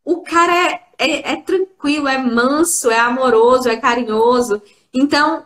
O 0.05 0.21
cara 0.21 0.53
é, 0.53 0.81
é, 0.97 1.31
é 1.31 1.35
tranquilo, 1.37 2.07
é 2.07 2.17
manso, 2.17 2.91
é 2.91 2.99
amoroso, 2.99 3.69
é 3.69 3.77
carinhoso. 3.77 4.61
Então, 4.93 5.45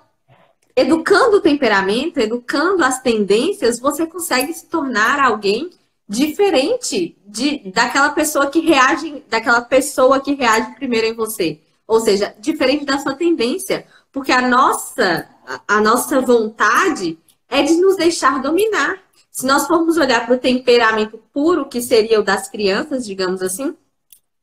educando 0.78 1.38
o 1.38 1.42
temperamento, 1.42 2.20
educando 2.20 2.84
as 2.84 3.02
tendências, 3.02 3.80
você 3.80 4.06
consegue 4.06 4.54
se 4.54 4.68
tornar 4.68 5.20
alguém 5.20 5.72
diferente 6.08 7.18
de 7.26 7.72
daquela 7.72 8.12
pessoa 8.12 8.48
que 8.52 8.60
reage, 8.60 9.24
daquela 9.28 9.62
pessoa 9.62 10.20
que 10.20 10.36
reage 10.36 10.76
primeiro 10.76 11.08
em 11.08 11.16
você. 11.16 11.60
Ou 11.88 12.00
seja, 12.00 12.36
diferente 12.40 12.86
da 12.86 13.00
sua 13.00 13.16
tendência, 13.16 13.88
porque 14.12 14.32
a 14.32 14.48
nossa 14.48 15.28
a, 15.68 15.82
nossa 15.82 16.22
vontade 16.22 17.18
é 17.50 17.63
de 17.63 17.74
nos 17.78 17.96
deixar 17.96 18.40
dominar. 18.40 19.00
Se 19.32 19.48
nós 19.48 19.66
formos 19.66 19.98
olhar 19.98 20.28
para 20.28 20.36
o 20.36 20.40
temperamento 20.40 21.20
puro, 21.34 21.68
que 21.68 21.82
seria 21.82 22.20
o 22.20 22.24
das 22.24 22.50
crianças, 22.50 23.04
digamos 23.04 23.42
assim, 23.42 23.76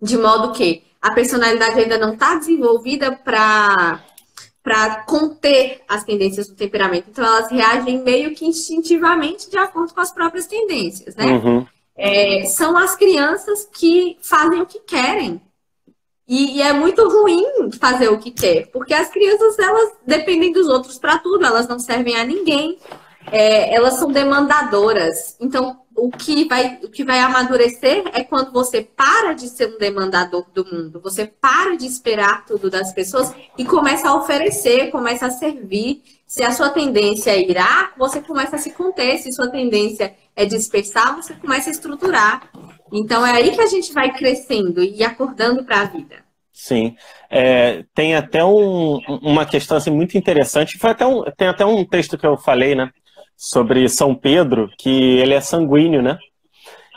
de 0.02 0.16
modo 0.18 0.52
que 0.52 0.82
a 1.00 1.12
personalidade 1.12 1.78
ainda 1.78 1.98
não 1.98 2.14
está 2.14 2.34
desenvolvida 2.34 3.12
para 3.12 4.02
para 4.64 5.02
conter 5.04 5.82
as 5.86 6.04
tendências 6.04 6.48
do 6.48 6.54
temperamento. 6.54 7.08
Então, 7.10 7.22
elas 7.22 7.50
reagem 7.50 8.02
meio 8.02 8.34
que 8.34 8.46
instintivamente 8.46 9.50
de 9.50 9.58
acordo 9.58 9.92
com 9.92 10.00
as 10.00 10.10
próprias 10.10 10.46
tendências, 10.46 11.14
né? 11.14 11.26
Uhum. 11.26 11.66
É, 11.94 12.46
são 12.46 12.74
as 12.74 12.96
crianças 12.96 13.68
que 13.70 14.16
fazem 14.22 14.62
o 14.62 14.66
que 14.66 14.80
querem. 14.80 15.38
E, 16.26 16.56
e, 16.56 16.62
é 16.62 16.72
muito 16.72 17.06
ruim 17.06 17.44
fazer 17.78 18.08
o 18.08 18.18
que 18.18 18.30
quer, 18.30 18.68
porque 18.68 18.94
as 18.94 19.10
crianças, 19.10 19.58
elas 19.58 19.92
dependem 20.06 20.50
dos 20.50 20.66
outros 20.66 20.98
para 20.98 21.18
tudo, 21.18 21.44
elas 21.44 21.68
não 21.68 21.78
servem 21.78 22.16
a 22.16 22.24
ninguém, 22.24 22.78
é, 23.30 23.74
elas 23.74 23.98
são 23.98 24.10
demandadoras. 24.10 25.36
Então, 25.38 25.78
o 25.96 26.10
que 26.10 26.46
vai, 26.46 26.78
o 26.82 26.88
que 26.88 27.04
vai 27.04 27.20
amadurecer 27.20 28.04
é 28.12 28.24
quando 28.24 28.52
você 28.52 28.82
para 28.82 29.32
de 29.32 29.48
ser 29.48 29.74
um 29.74 29.78
demandador 29.78 30.44
do 30.52 30.64
mundo, 30.64 31.00
você 31.00 31.26
para 31.26 31.76
de 31.76 31.86
esperar 31.86 32.44
tudo 32.44 32.68
das 32.68 32.92
pessoas 32.92 33.34
e 33.56 33.64
começa 33.64 34.08
a 34.08 34.14
oferecer, 34.14 34.90
começa 34.90 35.26
a 35.26 35.30
servir. 35.30 36.02
Se 36.26 36.42
a 36.42 36.50
sua 36.50 36.70
tendência 36.70 37.30
é 37.30 37.40
irar, 37.40 37.92
você 37.96 38.20
começa 38.20 38.56
a 38.56 38.58
se 38.58 38.70
conter. 38.70 39.18
Se 39.18 39.30
sua 39.30 39.48
tendência 39.48 40.14
é 40.34 40.44
dispersar, 40.44 41.14
você 41.14 41.34
começa 41.34 41.70
a 41.70 41.72
estruturar. 41.72 42.50
Então 42.92 43.24
é 43.24 43.32
aí 43.32 43.52
que 43.52 43.60
a 43.60 43.66
gente 43.66 43.92
vai 43.92 44.12
crescendo 44.12 44.82
e 44.82 45.04
acordando 45.04 45.64
para 45.64 45.82
a 45.82 45.84
vida. 45.84 46.24
Sim. 46.52 46.96
É, 47.28 47.84
tem 47.94 48.14
até 48.14 48.44
um, 48.44 48.98
uma 49.22 49.44
questão 49.44 49.76
assim, 49.76 49.90
muito 49.90 50.16
interessante. 50.16 50.78
Foi 50.78 50.90
até 50.90 51.06
um, 51.06 51.22
tem 51.36 51.48
até 51.48 51.64
um 51.64 51.84
texto 51.84 52.16
que 52.16 52.26
eu 52.26 52.36
falei, 52.36 52.74
né? 52.74 52.90
Sobre 53.36 53.88
São 53.88 54.14
Pedro, 54.14 54.70
que 54.78 55.18
ele 55.18 55.34
é 55.34 55.40
sanguíneo, 55.40 56.02
né? 56.02 56.18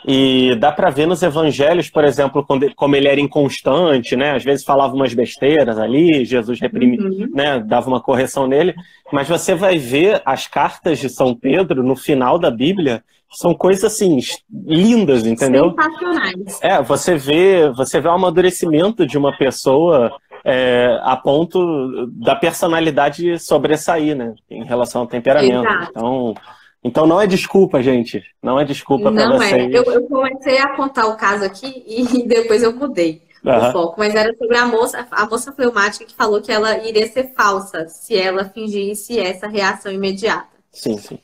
E 0.06 0.54
dá 0.56 0.70
para 0.70 0.90
ver 0.90 1.06
nos 1.06 1.22
evangelhos, 1.22 1.90
por 1.90 2.04
exemplo, 2.04 2.46
como 2.76 2.94
ele 2.94 3.08
era 3.08 3.20
inconstante, 3.20 4.14
né? 4.14 4.36
Às 4.36 4.44
vezes 4.44 4.64
falava 4.64 4.94
umas 4.94 5.12
besteiras 5.12 5.76
ali, 5.78 6.24
Jesus 6.24 6.60
reprimia, 6.60 7.00
uhum. 7.00 7.28
né? 7.34 7.58
dava 7.58 7.88
uma 7.88 8.00
correção 8.00 8.46
nele. 8.46 8.74
Mas 9.12 9.28
você 9.28 9.54
vai 9.54 9.76
ver 9.76 10.22
as 10.24 10.46
cartas 10.46 10.98
de 10.98 11.08
São 11.08 11.34
Pedro 11.34 11.82
no 11.82 11.96
final 11.96 12.38
da 12.38 12.50
Bíblia, 12.50 13.02
são 13.30 13.54
coisas 13.54 13.84
assim 13.84 14.18
lindas, 14.64 15.26
entendeu? 15.26 15.74
Sensacionais. 15.74 16.60
É, 16.62 16.82
você 16.82 17.16
vê, 17.16 17.70
você 17.70 18.00
vê 18.00 18.08
o 18.08 18.12
amadurecimento 18.12 19.06
de 19.06 19.18
uma 19.18 19.36
pessoa 19.36 20.16
é, 20.48 20.98
a 21.02 21.14
ponto 21.14 22.06
da 22.06 22.34
personalidade 22.34 23.38
sobressair, 23.38 24.16
né? 24.16 24.34
Em 24.48 24.64
relação 24.64 25.02
ao 25.02 25.06
temperamento. 25.06 25.68
Exato. 25.68 25.90
Então, 25.90 26.34
então 26.82 27.06
não 27.06 27.20
é 27.20 27.26
desculpa, 27.26 27.82
gente. 27.82 28.24
Não 28.42 28.58
é 28.58 28.64
desculpa 28.64 29.12
para 29.12 29.28
vocês. 29.28 29.52
Não 29.52 29.58
é. 29.58 29.78
Eu, 29.78 29.84
eu, 29.92 30.02
comecei 30.08 30.56
a 30.56 30.74
contar 30.74 31.06
o 31.06 31.16
caso 31.18 31.44
aqui 31.44 31.84
e 31.86 32.24
depois 32.26 32.62
eu 32.62 32.74
mudei 32.74 33.20
uhum. 33.44 33.58
o 33.58 33.72
foco. 33.72 33.96
Mas 33.98 34.14
era 34.14 34.34
sobre 34.38 34.56
a 34.56 34.64
moça, 34.64 35.06
a 35.10 35.26
moça 35.26 35.52
fleumática 35.52 36.06
que 36.06 36.14
falou 36.14 36.40
que 36.40 36.50
ela 36.50 36.78
iria 36.78 37.06
ser 37.08 37.34
falsa 37.36 37.86
se 37.86 38.16
ela 38.16 38.46
fingisse 38.46 39.20
essa 39.20 39.46
reação 39.46 39.92
imediata. 39.92 40.48
Sim, 40.72 40.96
sim. 40.96 41.18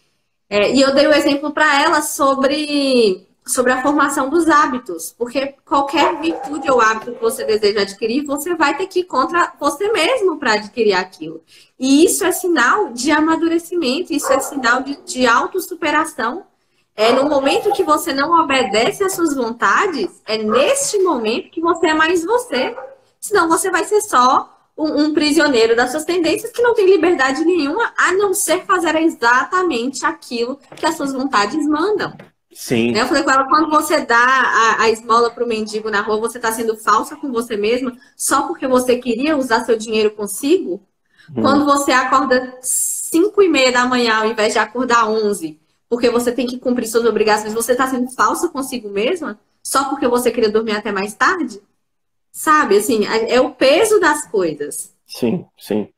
É, 0.51 0.71
e 0.71 0.83
eu 0.83 0.95
dei 0.95 1.07
o 1.07 1.11
um 1.11 1.15
exemplo 1.15 1.51
para 1.51 1.83
ela 1.83 2.03
sobre 2.03 3.27
sobre 3.47 3.73
a 3.73 3.83
formação 3.83 4.31
dos 4.31 4.49
hábitos, 4.49 5.15
porque 5.19 5.55
qualquer 5.67 6.19
virtude 6.19 6.71
ou 6.71 6.81
hábito 6.81 7.13
que 7.13 7.21
você 7.21 7.45
deseja 7.45 7.83
adquirir, 7.83 8.25
você 8.25 8.55
vai 8.55 8.77
ter 8.77 8.87
que 8.87 9.01
ir 9.01 9.05
contra 9.05 9.53
você 9.61 9.93
mesmo 9.93 10.39
para 10.39 10.55
adquirir 10.55 10.95
aquilo. 10.95 11.43
E 11.79 12.05
isso 12.07 12.25
é 12.25 12.33
sinal 12.33 12.93
de 12.93 13.11
amadurecimento, 13.11 14.15
isso 14.15 14.33
é 14.33 14.41
sinal 14.41 14.83
de, 14.83 14.97
de 15.05 15.27
autossuperação. 15.27 16.47
É 16.97 17.13
no 17.13 17.29
momento 17.29 17.73
que 17.73 17.83
você 17.83 18.15
não 18.15 18.41
obedece 18.41 19.05
às 19.05 19.13
suas 19.15 19.35
vontades, 19.35 20.23
é 20.25 20.39
neste 20.39 20.99
momento 21.03 21.51
que 21.51 21.61
você 21.61 21.89
é 21.89 21.95
mais 21.95 22.25
você. 22.25 22.75
Senão 23.21 23.49
você 23.49 23.71
vai 23.71 23.85
ser 23.85 24.01
só 24.01 24.55
um, 24.77 25.05
um 25.05 25.15
prisioneiro 25.15 25.77
das 25.77 25.91
suas 25.91 26.05
tendências 26.05 26.51
que 26.51 26.63
não 26.63 26.75
tem 26.75 26.87
liberdade 26.87 27.45
nenhuma, 27.45 27.93
a 27.97 28.13
não 28.13 28.33
ser 28.33 28.65
fazer 28.65 28.97
exatamente 28.97 30.07
aquilo 30.07 30.59
que 30.77 30.87
as 30.87 30.97
suas 30.97 31.13
vontades 31.13 31.67
mandam. 31.67 32.17
Sim. 32.55 32.93
Né? 32.93 33.03
Eu 33.03 33.07
falei 33.07 33.25
com 33.25 33.31
ela, 33.31 33.49
quando 33.49 33.69
você 33.69 34.01
dá 34.01 34.17
a, 34.17 34.83
a 34.83 34.91
esmola 34.91 35.31
para 35.31 35.45
o 35.45 35.49
mendigo 35.49 35.91
na 35.91 36.01
rua, 36.01 36.21
você 36.21 36.39
está 36.39 36.53
sendo 36.53 36.77
falsa 36.77 37.17
com 37.17 37.33
você 37.33 37.57
mesma 37.57 37.97
só 38.17 38.47
porque 38.47 38.67
você 38.67 38.97
queria 38.97 39.37
usar 39.37 39.65
seu 39.65 39.77
dinheiro 39.77 40.13
consigo? 40.13 40.81
Hum. 41.31 41.43
Quando 41.43 41.65
você 41.65 41.91
acorda 41.91 42.57
5 42.63 43.43
e 43.43 43.49
meia 43.49 43.73
da 43.73 43.85
manhã 43.87 44.15
ao 44.17 44.31
invés 44.31 44.53
de 44.53 44.59
acordar 44.59 45.09
11, 45.09 45.59
porque 45.89 46.09
você 46.09 46.31
tem 46.31 46.47
que 46.47 46.59
cumprir 46.59 46.87
suas 46.87 47.05
obrigações, 47.05 47.53
você 47.53 47.73
está 47.73 47.89
sendo 47.89 48.11
falsa 48.13 48.49
consigo 48.49 48.89
mesma 48.89 49.39
só 49.63 49.89
porque 49.89 50.07
você 50.07 50.31
queria 50.31 50.51
dormir 50.51 50.73
até 50.73 50.93
mais 50.93 51.15
tarde? 51.15 51.61
Sabe, 52.31 52.77
assim, 52.77 53.05
é 53.07 53.41
o 53.41 53.51
peso 53.51 53.99
das 54.01 54.27
coisas. 54.29 54.93
Sim, 55.07 55.45
sim. 55.57 55.89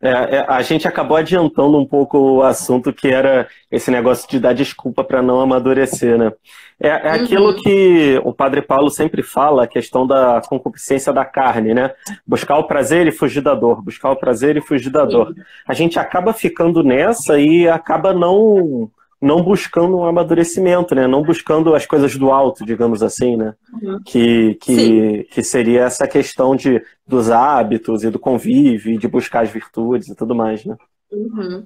É, 0.00 0.10
é, 0.10 0.46
a 0.48 0.62
gente 0.62 0.88
acabou 0.88 1.16
adiantando 1.16 1.78
um 1.78 1.86
pouco 1.86 2.18
o 2.18 2.42
assunto 2.42 2.92
que 2.92 3.08
era 3.08 3.46
esse 3.70 3.90
negócio 3.90 4.28
de 4.28 4.40
dar 4.40 4.52
desculpa 4.52 5.04
para 5.04 5.22
não 5.22 5.40
amadurecer, 5.40 6.18
né? 6.18 6.32
É, 6.80 6.88
é 6.88 6.94
uhum. 6.94 7.24
aquilo 7.24 7.54
que 7.62 8.20
o 8.24 8.32
Padre 8.32 8.62
Paulo 8.62 8.90
sempre 8.90 9.22
fala, 9.22 9.64
a 9.64 9.68
questão 9.68 10.06
da 10.06 10.42
concupiscência 10.48 11.12
da 11.12 11.24
carne, 11.24 11.72
né? 11.72 11.92
Buscar 12.26 12.58
o 12.58 12.66
prazer 12.66 13.06
e 13.06 13.12
fugir 13.12 13.40
da 13.40 13.54
dor, 13.54 13.80
buscar 13.82 14.10
o 14.10 14.16
prazer 14.16 14.56
e 14.56 14.60
fugir 14.60 14.90
da 14.90 15.04
dor. 15.04 15.32
A 15.66 15.74
gente 15.74 15.98
acaba 15.98 16.32
ficando 16.32 16.82
nessa 16.82 17.38
e 17.38 17.68
acaba 17.68 18.12
não 18.12 18.90
não 19.22 19.40
buscando 19.40 19.98
um 19.98 20.04
amadurecimento, 20.04 20.96
né? 20.96 21.06
Não 21.06 21.22
buscando 21.22 21.76
as 21.76 21.86
coisas 21.86 22.16
do 22.16 22.32
alto, 22.32 22.66
digamos 22.66 23.04
assim, 23.04 23.36
né? 23.36 23.54
Uhum. 23.80 24.00
Que, 24.04 24.56
que, 24.56 25.28
que 25.30 25.44
seria 25.44 25.82
essa 25.84 26.08
questão 26.08 26.56
de, 26.56 26.84
dos 27.06 27.30
hábitos 27.30 28.02
e 28.02 28.10
do 28.10 28.18
convívio, 28.18 28.92
e 28.92 28.98
de 28.98 29.06
buscar 29.06 29.44
as 29.44 29.50
virtudes 29.50 30.08
e 30.08 30.16
tudo 30.16 30.34
mais, 30.34 30.64
né? 30.64 30.76
Uhum. 31.12 31.64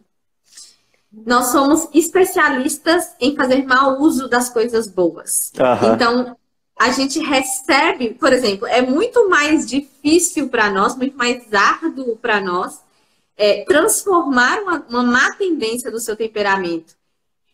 Nós 1.27 1.47
somos 1.47 1.89
especialistas 1.95 3.17
em 3.19 3.35
fazer 3.35 3.65
mau 3.65 4.03
uso 4.03 4.29
das 4.29 4.51
coisas 4.51 4.87
boas. 4.87 5.51
Uhum. 5.59 5.95
Então, 5.95 6.37
a 6.79 6.91
gente 6.91 7.19
recebe, 7.21 8.11
por 8.11 8.35
exemplo, 8.35 8.67
é 8.67 8.83
muito 8.83 9.31
mais 9.31 9.67
difícil 9.67 10.51
para 10.51 10.69
nós, 10.69 10.95
muito 10.95 11.17
mais 11.17 11.43
árduo 11.55 12.17
para 12.17 12.39
nós, 12.39 12.83
é, 13.35 13.65
transformar 13.65 14.61
uma, 14.61 14.87
uma 14.91 15.03
má 15.03 15.33
tendência 15.37 15.91
do 15.91 15.99
seu 15.99 16.15
temperamento 16.15 16.96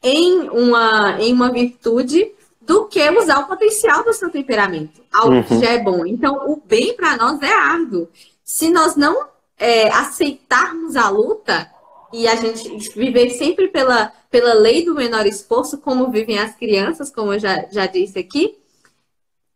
em 0.03 0.49
uma, 0.51 1.21
em 1.21 1.33
uma 1.33 1.51
virtude 1.51 2.33
do 2.61 2.87
que 2.87 3.09
usar 3.11 3.41
o 3.41 3.47
potencial 3.47 4.05
do 4.05 4.13
seu 4.13 4.31
temperamento, 4.31 5.01
algo 5.13 5.37
uhum. 5.37 5.43
que 5.43 5.59
já 5.59 5.71
é 5.71 5.79
bom. 5.79 6.07
Então, 6.07 6.51
o 6.51 6.57
bem 6.65 6.95
para 6.95 7.17
nós 7.17 7.41
é 7.43 7.53
árduo. 7.53 8.09
Se 8.45 8.71
nós 8.71 8.97
não 8.97 9.29
é, 9.59 9.89
aceitarmos 9.89 10.97
a 10.97 11.09
luta 11.09 11.71
e 12.13 12.27
a 12.27 12.35
gente 12.35 12.91
viver 12.97 13.31
sempre 13.31 13.69
pela, 13.69 14.13
pela 14.31 14.55
lei 14.55 14.85
do 14.85 14.95
menor 14.95 15.27
esforço, 15.27 15.79
como 15.79 16.11
vivem 16.11 16.39
as 16.39 16.55
crianças, 16.55 17.11
como 17.11 17.33
eu 17.33 17.39
já, 17.39 17.67
já 17.71 17.87
disse 17.87 18.19
aqui, 18.19 18.59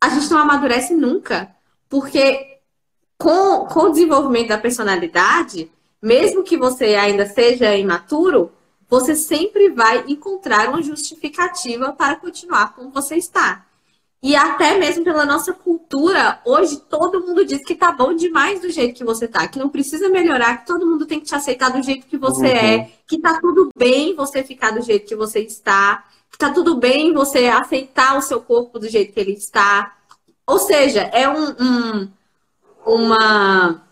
a 0.00 0.08
gente 0.08 0.30
não 0.30 0.38
amadurece 0.38 0.94
nunca. 0.94 1.54
Porque 1.88 2.58
com, 3.18 3.66
com 3.66 3.80
o 3.80 3.90
desenvolvimento 3.90 4.48
da 4.48 4.58
personalidade, 4.58 5.70
mesmo 6.02 6.42
que 6.42 6.56
você 6.56 6.94
ainda 6.94 7.26
seja 7.26 7.76
imaturo, 7.76 8.52
você 8.88 9.14
sempre 9.14 9.70
vai 9.70 10.04
encontrar 10.08 10.68
uma 10.68 10.82
justificativa 10.82 11.92
para 11.92 12.16
continuar 12.16 12.74
como 12.74 12.90
você 12.90 13.16
está. 13.16 13.64
E 14.22 14.34
até 14.34 14.78
mesmo 14.78 15.04
pela 15.04 15.24
nossa 15.24 15.52
cultura, 15.52 16.40
hoje 16.44 16.78
todo 16.78 17.20
mundo 17.20 17.44
diz 17.44 17.62
que 17.64 17.74
tá 17.74 17.92
bom 17.92 18.14
demais 18.14 18.60
do 18.60 18.70
jeito 18.70 18.96
que 18.96 19.04
você 19.04 19.28
tá, 19.28 19.46
que 19.46 19.58
não 19.58 19.68
precisa 19.68 20.08
melhorar, 20.08 20.58
que 20.58 20.66
todo 20.66 20.86
mundo 20.86 21.06
tem 21.06 21.20
que 21.20 21.26
te 21.26 21.34
aceitar 21.34 21.70
do 21.70 21.82
jeito 21.82 22.06
que 22.06 22.16
você 22.16 22.46
uhum. 22.46 22.56
é, 22.56 22.90
que 23.06 23.18
tá 23.18 23.38
tudo 23.40 23.70
bem 23.76 24.14
você 24.14 24.42
ficar 24.42 24.72
do 24.72 24.82
jeito 24.82 25.06
que 25.06 25.14
você 25.14 25.40
está, 25.40 26.04
que 26.30 26.38
tá 26.38 26.50
tudo 26.50 26.76
bem 26.76 27.12
você 27.12 27.46
aceitar 27.46 28.16
o 28.16 28.22
seu 28.22 28.40
corpo 28.40 28.78
do 28.78 28.88
jeito 28.88 29.12
que 29.12 29.20
ele 29.20 29.32
está. 29.32 29.94
Ou 30.46 30.58
seja, 30.58 31.02
é 31.02 31.28
um, 31.28 31.54
um 31.60 32.08
uma, 32.86 33.82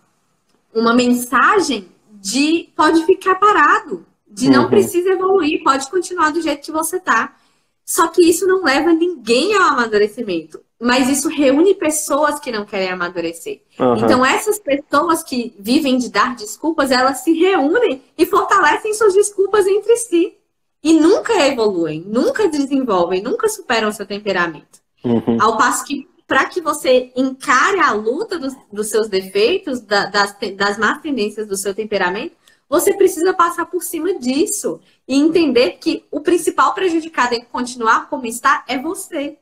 uma 0.72 0.94
mensagem 0.94 1.88
de 2.12 2.70
pode 2.76 3.04
ficar 3.04 3.34
parado, 3.34 4.06
de 4.34 4.50
não 4.50 4.64
uhum. 4.64 4.68
precisa 4.68 5.10
evoluir, 5.10 5.62
pode 5.62 5.88
continuar 5.88 6.30
do 6.30 6.42
jeito 6.42 6.64
que 6.64 6.72
você 6.72 6.98
tá. 6.98 7.36
Só 7.84 8.08
que 8.08 8.28
isso 8.28 8.46
não 8.46 8.64
leva 8.64 8.92
ninguém 8.92 9.54
ao 9.54 9.68
amadurecimento. 9.68 10.60
Mas 10.80 11.08
isso 11.08 11.28
reúne 11.28 11.74
pessoas 11.74 12.40
que 12.40 12.50
não 12.50 12.64
querem 12.64 12.90
amadurecer. 12.90 13.62
Uhum. 13.78 13.96
Então, 13.96 14.26
essas 14.26 14.58
pessoas 14.58 15.22
que 15.22 15.54
vivem 15.58 15.96
de 15.96 16.10
dar 16.10 16.34
desculpas, 16.34 16.90
elas 16.90 17.18
se 17.18 17.32
reúnem 17.32 18.02
e 18.18 18.26
fortalecem 18.26 18.92
suas 18.92 19.14
desculpas 19.14 19.66
entre 19.66 19.96
si. 19.96 20.34
E 20.82 20.94
nunca 20.94 21.32
evoluem, 21.46 22.04
nunca 22.06 22.48
desenvolvem, 22.48 23.22
nunca 23.22 23.48
superam 23.48 23.92
seu 23.92 24.04
temperamento. 24.04 24.80
Uhum. 25.04 25.38
Ao 25.40 25.56
passo 25.56 25.84
que, 25.84 26.08
para 26.26 26.44
que 26.46 26.60
você 26.60 27.12
encare 27.16 27.78
a 27.78 27.92
luta 27.92 28.38
dos, 28.38 28.54
dos 28.70 28.88
seus 28.88 29.08
defeitos, 29.08 29.80
da, 29.80 30.06
das, 30.06 30.36
das 30.56 30.76
más 30.76 31.00
tendências 31.00 31.46
do 31.46 31.56
seu 31.56 31.74
temperamento, 31.74 32.34
você 32.68 32.94
precisa 32.94 33.32
passar 33.34 33.66
por 33.66 33.82
cima 33.82 34.18
disso 34.18 34.80
e 35.06 35.16
entender 35.16 35.72
que 35.80 36.04
o 36.10 36.20
principal 36.20 36.74
prejudicado 36.74 37.34
em 37.34 37.44
continuar 37.44 38.08
como 38.08 38.26
está 38.26 38.64
é 38.66 38.78
você. 38.78 39.38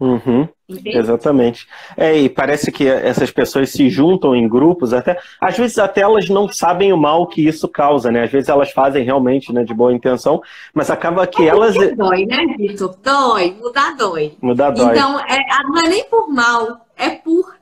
Uhum, 0.00 0.48
exatamente. 0.86 1.68
É, 1.94 2.16
e 2.16 2.30
parece 2.30 2.72
que 2.72 2.88
essas 2.88 3.30
pessoas 3.30 3.70
se 3.70 3.90
juntam 3.90 4.34
em 4.34 4.48
grupos, 4.48 4.94
até 4.94 5.18
às 5.38 5.58
vezes 5.58 5.78
até 5.78 6.00
elas 6.00 6.26
não 6.30 6.48
sabem 6.48 6.90
o 6.90 6.96
mal 6.96 7.26
que 7.26 7.46
isso 7.46 7.68
causa, 7.68 8.10
né? 8.10 8.24
Às 8.24 8.30
vezes 8.30 8.48
elas 8.48 8.70
fazem 8.70 9.04
realmente 9.04 9.52
né, 9.52 9.62
de 9.62 9.74
boa 9.74 9.92
intenção, 9.92 10.40
mas 10.72 10.90
acaba 10.90 11.26
que 11.26 11.42
é 11.42 11.48
elas. 11.48 11.74
Dói, 11.74 12.24
né, 12.24 12.38
Vitor? 12.56 12.96
Dói, 13.02 13.54
mudar 13.60 13.94
dói. 13.94 14.32
Mudar 14.40 14.70
dói. 14.70 14.96
Então, 14.96 15.20
é, 15.20 15.38
não 15.64 15.78
é 15.84 15.88
nem 15.88 16.04
por 16.04 16.28
mal, 16.28 16.80
é 16.96 17.10
por. 17.10 17.54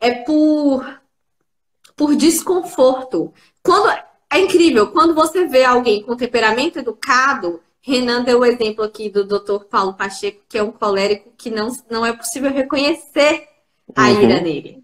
É 0.00 0.10
por 0.12 0.84
por 1.96 2.14
desconforto. 2.16 3.32
Quando 3.62 3.90
é 4.30 4.40
incrível, 4.40 4.88
quando 4.88 5.14
você 5.14 5.46
vê 5.46 5.64
alguém 5.64 6.02
com 6.02 6.16
temperamento 6.16 6.78
educado, 6.78 7.60
Renan 7.80 8.24
deu 8.24 8.40
o 8.40 8.44
exemplo 8.44 8.84
aqui 8.84 9.08
do 9.08 9.24
Dr. 9.24 9.64
Paulo 9.70 9.94
Pacheco, 9.94 10.40
que 10.48 10.58
é 10.58 10.62
um 10.62 10.72
colérico 10.72 11.30
que 11.36 11.50
não, 11.50 11.70
não 11.90 12.04
é 12.04 12.12
possível 12.12 12.50
reconhecer 12.50 13.46
a 13.94 14.08
uhum. 14.08 14.22
ira 14.22 14.40
nele. 14.40 14.82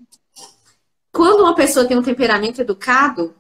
Quando 1.11 1.41
uma 1.41 1.55
pessoa 1.55 1.87
tem 1.87 1.99
um 1.99 2.03
temperamento 2.03 2.61
educado, 2.61 3.35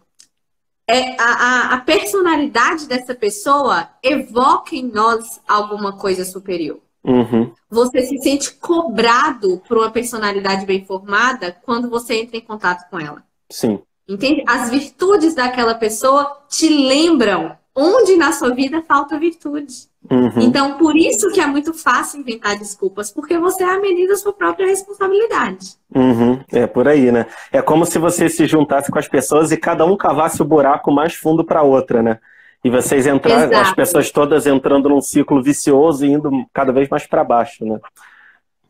é 0.87 1.15
a, 1.21 1.25
a, 1.25 1.75
a 1.75 1.81
personalidade 1.83 2.89
dessa 2.89 3.15
pessoa 3.15 3.89
evoca 4.03 4.75
em 4.75 4.91
nós 4.91 5.41
alguma 5.47 5.97
coisa 5.97 6.25
superior. 6.25 6.81
Uhum. 7.05 7.53
Você 7.71 8.03
se 8.03 8.19
sente 8.19 8.53
cobrado 8.55 9.63
por 9.69 9.79
uma 9.79 9.91
personalidade 9.91 10.67
bem 10.67 10.85
formada 10.85 11.57
quando 11.63 11.89
você 11.89 12.15
entra 12.15 12.37
em 12.37 12.41
contato 12.41 12.89
com 12.91 12.99
ela. 12.99 13.23
Sim. 13.51 13.81
Entende? 14.09 14.43
As 14.47 14.71
virtudes 14.71 15.35
daquela 15.35 15.75
pessoa 15.75 16.39
te 16.49 16.69
lembram 16.69 17.57
onde 17.75 18.17
na 18.17 18.33
sua 18.33 18.55
vida 18.55 18.83
falta 18.83 19.19
virtude. 19.19 19.91
Uhum. 20.11 20.41
Então, 20.41 20.79
por 20.79 20.97
isso 20.97 21.31
que 21.31 21.41
é 21.41 21.47
muito 21.47 21.75
fácil 21.75 22.21
inventar 22.21 22.59
desculpas, 22.59 23.11
porque 23.11 23.39
você 23.39 23.63
ameniza 23.63 24.15
a 24.15 24.17
sua 24.17 24.33
própria 24.33 24.67
responsabilidade. 24.67 25.75
Uhum. 25.95 26.41
É 26.51 26.67
por 26.67 26.89
aí, 26.89 27.13
né? 27.13 27.27
É 27.53 27.61
como 27.61 27.85
se 27.85 27.99
você 27.99 28.29
se 28.29 28.47
juntasse 28.47 28.91
com 28.91 28.99
as 28.99 29.07
pessoas 29.07 29.53
e 29.53 29.57
cada 29.57 29.85
um 29.85 29.97
cavasse 29.97 30.41
o 30.41 30.45
buraco 30.45 30.91
mais 30.91 31.15
fundo 31.15 31.45
para 31.45 31.63
outra, 31.63 32.03
né? 32.03 32.19
E 32.65 32.71
vocês 32.71 33.07
entrarem, 33.07 33.55
as 33.55 33.73
pessoas 33.73 34.11
todas 34.11 34.47
entrando 34.47 34.89
num 34.89 35.01
ciclo 35.01 35.43
vicioso 35.43 36.05
e 36.05 36.11
indo 36.11 36.31
cada 36.53 36.73
vez 36.73 36.89
mais 36.89 37.07
para 37.07 37.25
baixo, 37.25 37.65
né? 37.65 37.79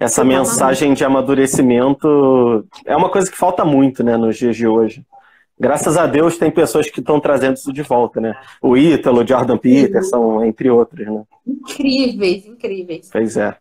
Essa 0.00 0.24
mensagem 0.24 0.94
de 0.94 1.04
amadurecimento 1.04 2.66
é 2.86 2.96
uma 2.96 3.10
coisa 3.10 3.30
que 3.30 3.36
falta 3.36 3.64
muito, 3.64 4.02
né, 4.02 4.16
nos 4.16 4.36
dias 4.38 4.56
de 4.56 4.66
hoje. 4.66 5.04
Graças 5.58 5.98
a 5.98 6.06
Deus 6.06 6.38
tem 6.38 6.50
pessoas 6.50 6.88
que 6.88 7.00
estão 7.00 7.20
trazendo 7.20 7.56
isso 7.56 7.70
de 7.70 7.82
volta, 7.82 8.18
né? 8.18 8.34
O 8.62 8.78
Ítalo, 8.78 9.20
o 9.22 9.26
Jordan 9.26 9.58
Peterson, 9.58 10.42
entre 10.42 10.70
outros, 10.70 11.06
né? 11.06 11.22
Incríveis, 11.46 12.46
incríveis. 12.46 13.10
Pois 13.12 13.36
é. 13.36 13.54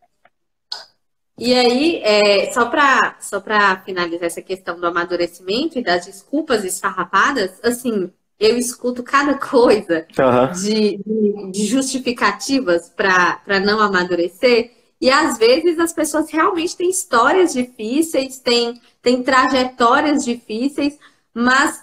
E 1.38 1.54
aí, 1.54 2.02
é, 2.04 2.52
só 2.52 2.68
para 2.68 3.18
só 3.20 3.42
finalizar 3.86 4.26
essa 4.26 4.42
questão 4.42 4.80
do 4.80 4.88
amadurecimento 4.88 5.78
e 5.78 5.84
das 5.84 6.06
desculpas 6.06 6.64
esfarrapadas, 6.64 7.60
assim, 7.64 8.10
eu 8.40 8.58
escuto 8.58 9.04
cada 9.04 9.34
coisa 9.40 10.06
uhum. 10.18 10.52
de, 10.54 11.52
de, 11.52 11.66
justificativas 11.66 12.90
para 12.90 13.60
não 13.60 13.82
amadurecer. 13.82 14.72
E 15.02 15.10
às 15.10 15.38
vezes 15.38 15.80
as 15.80 15.93
pessoas 15.93 16.30
realmente 16.30 16.76
têm 16.76 16.89
histórias 16.89 17.54
difíceis, 17.54 18.39
têm, 18.39 18.82
têm 19.02 19.24
trajetórias 19.24 20.26
difíceis, 20.26 20.97
mas 21.34 21.82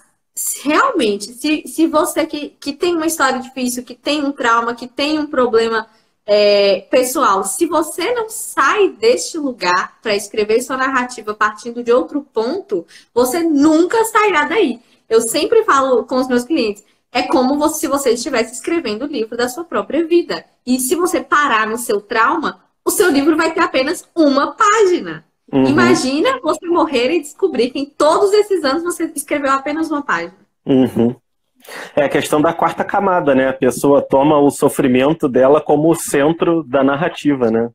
realmente, 0.62 1.32
se, 1.32 1.62
se 1.66 1.86
você 1.86 2.26
que, 2.26 2.50
que 2.60 2.72
tem 2.72 2.94
uma 2.94 3.06
história 3.06 3.40
difícil, 3.40 3.82
que 3.82 3.94
tem 3.94 4.22
um 4.22 4.32
trauma, 4.32 4.74
que 4.74 4.86
tem 4.86 5.18
um 5.18 5.26
problema 5.26 5.86
é, 6.26 6.80
pessoal, 6.90 7.44
se 7.44 7.66
você 7.66 8.12
não 8.12 8.28
sai 8.28 8.90
deste 8.90 9.38
lugar 9.38 9.98
para 10.02 10.14
escrever 10.14 10.60
sua 10.60 10.76
narrativa 10.76 11.32
partindo 11.32 11.82
de 11.82 11.92
outro 11.92 12.20
ponto, 12.20 12.86
você 13.14 13.42
nunca 13.42 14.04
sairá 14.04 14.44
daí. 14.44 14.80
Eu 15.08 15.22
sempre 15.22 15.64
falo 15.64 16.04
com 16.04 16.16
os 16.16 16.28
meus 16.28 16.44
clientes, 16.44 16.84
é 17.12 17.22
como 17.22 17.66
se 17.70 17.86
você 17.86 18.10
estivesse 18.10 18.52
escrevendo 18.52 19.04
o 19.04 19.08
livro 19.08 19.36
da 19.36 19.48
sua 19.48 19.64
própria 19.64 20.06
vida. 20.06 20.44
E 20.66 20.78
se 20.80 20.94
você 20.94 21.22
parar 21.22 21.66
no 21.66 21.78
seu 21.78 22.00
trauma, 22.00 22.65
o 22.87 22.91
seu 22.91 23.11
livro 23.11 23.37
vai 23.37 23.53
ter 23.53 23.61
apenas 23.61 24.09
uma 24.14 24.55
página. 24.55 25.24
Uhum. 25.53 25.66
Imagina 25.66 26.39
você 26.41 26.66
morrer 26.66 27.11
e 27.11 27.20
descobrir 27.20 27.70
que 27.70 27.80
em 27.80 27.84
todos 27.84 28.32
esses 28.32 28.64
anos 28.64 28.84
você 28.84 29.11
escreveu 29.14 29.51
apenas 29.51 29.91
uma 29.91 30.03
página. 30.03 30.34
Uhum. 30.64 31.14
É 31.97 32.05
a 32.05 32.09
questão 32.09 32.41
da 32.41 32.53
quarta 32.53 32.84
camada, 32.84 33.34
né? 33.34 33.49
A 33.49 33.53
pessoa 33.53 34.01
toma 34.01 34.39
o 34.39 34.51
sofrimento 34.51 35.28
dela 35.28 35.61
como 35.61 35.91
o 35.91 35.97
centro 35.97 36.62
da 36.62 36.84
narrativa, 36.84 37.51
né? 37.51 37.70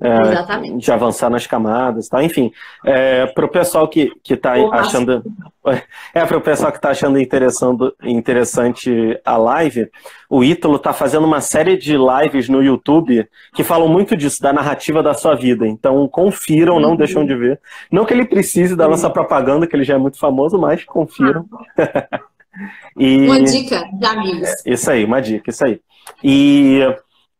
É, 0.00 0.76
de 0.76 0.90
avançar 0.90 1.30
nas 1.30 1.46
camadas, 1.46 2.08
tá? 2.08 2.20
Enfim, 2.20 2.50
é, 2.84 3.26
para 3.26 3.44
o 3.44 3.48
pessoal 3.48 3.86
que 3.86 4.10
que 4.24 4.34
está 4.34 4.54
achando, 4.72 5.22
é 6.12 6.26
para 6.26 6.36
o 6.36 6.40
pessoal 6.40 6.72
que 6.72 6.78
está 6.78 6.90
achando 6.90 7.16
interessante 7.16 8.90
a 9.24 9.36
live, 9.36 9.88
o 10.28 10.42
Ítalo 10.42 10.76
está 10.76 10.92
fazendo 10.92 11.24
uma 11.24 11.40
série 11.40 11.76
de 11.76 11.96
lives 11.96 12.48
no 12.48 12.60
YouTube 12.60 13.24
que 13.54 13.62
falam 13.62 13.86
muito 13.86 14.16
disso, 14.16 14.42
da 14.42 14.52
narrativa 14.52 15.00
da 15.00 15.14
sua 15.14 15.36
vida. 15.36 15.64
Então 15.64 16.08
confiram, 16.08 16.80
não 16.80 16.90
uhum. 16.90 16.96
deixam 16.96 17.24
de 17.24 17.36
ver. 17.36 17.60
Não 17.88 18.04
que 18.04 18.12
ele 18.12 18.24
precise 18.24 18.74
da 18.74 18.88
nossa 18.88 19.08
propaganda, 19.08 19.64
que 19.64 19.76
ele 19.76 19.84
já 19.84 19.94
é 19.94 19.98
muito 19.98 20.18
famoso, 20.18 20.58
mas 20.58 20.84
confiram. 20.84 21.46
e... 22.98 23.28
Uma 23.28 23.44
dica 23.44 23.88
de 23.92 24.06
amigos. 24.06 24.50
Isso 24.66 24.90
aí, 24.90 25.04
uma 25.04 25.22
dica, 25.22 25.50
isso 25.50 25.64
aí. 25.64 25.80
E 26.22 26.80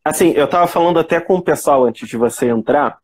Assim, 0.05 0.33
eu 0.35 0.45
estava 0.45 0.67
falando 0.67 0.99
até 0.99 1.19
com 1.19 1.33
o 1.33 1.41
pessoal 1.41 1.83
antes 1.83 2.07
de 2.07 2.15
você 2.15 2.47
entrar, 2.47 2.99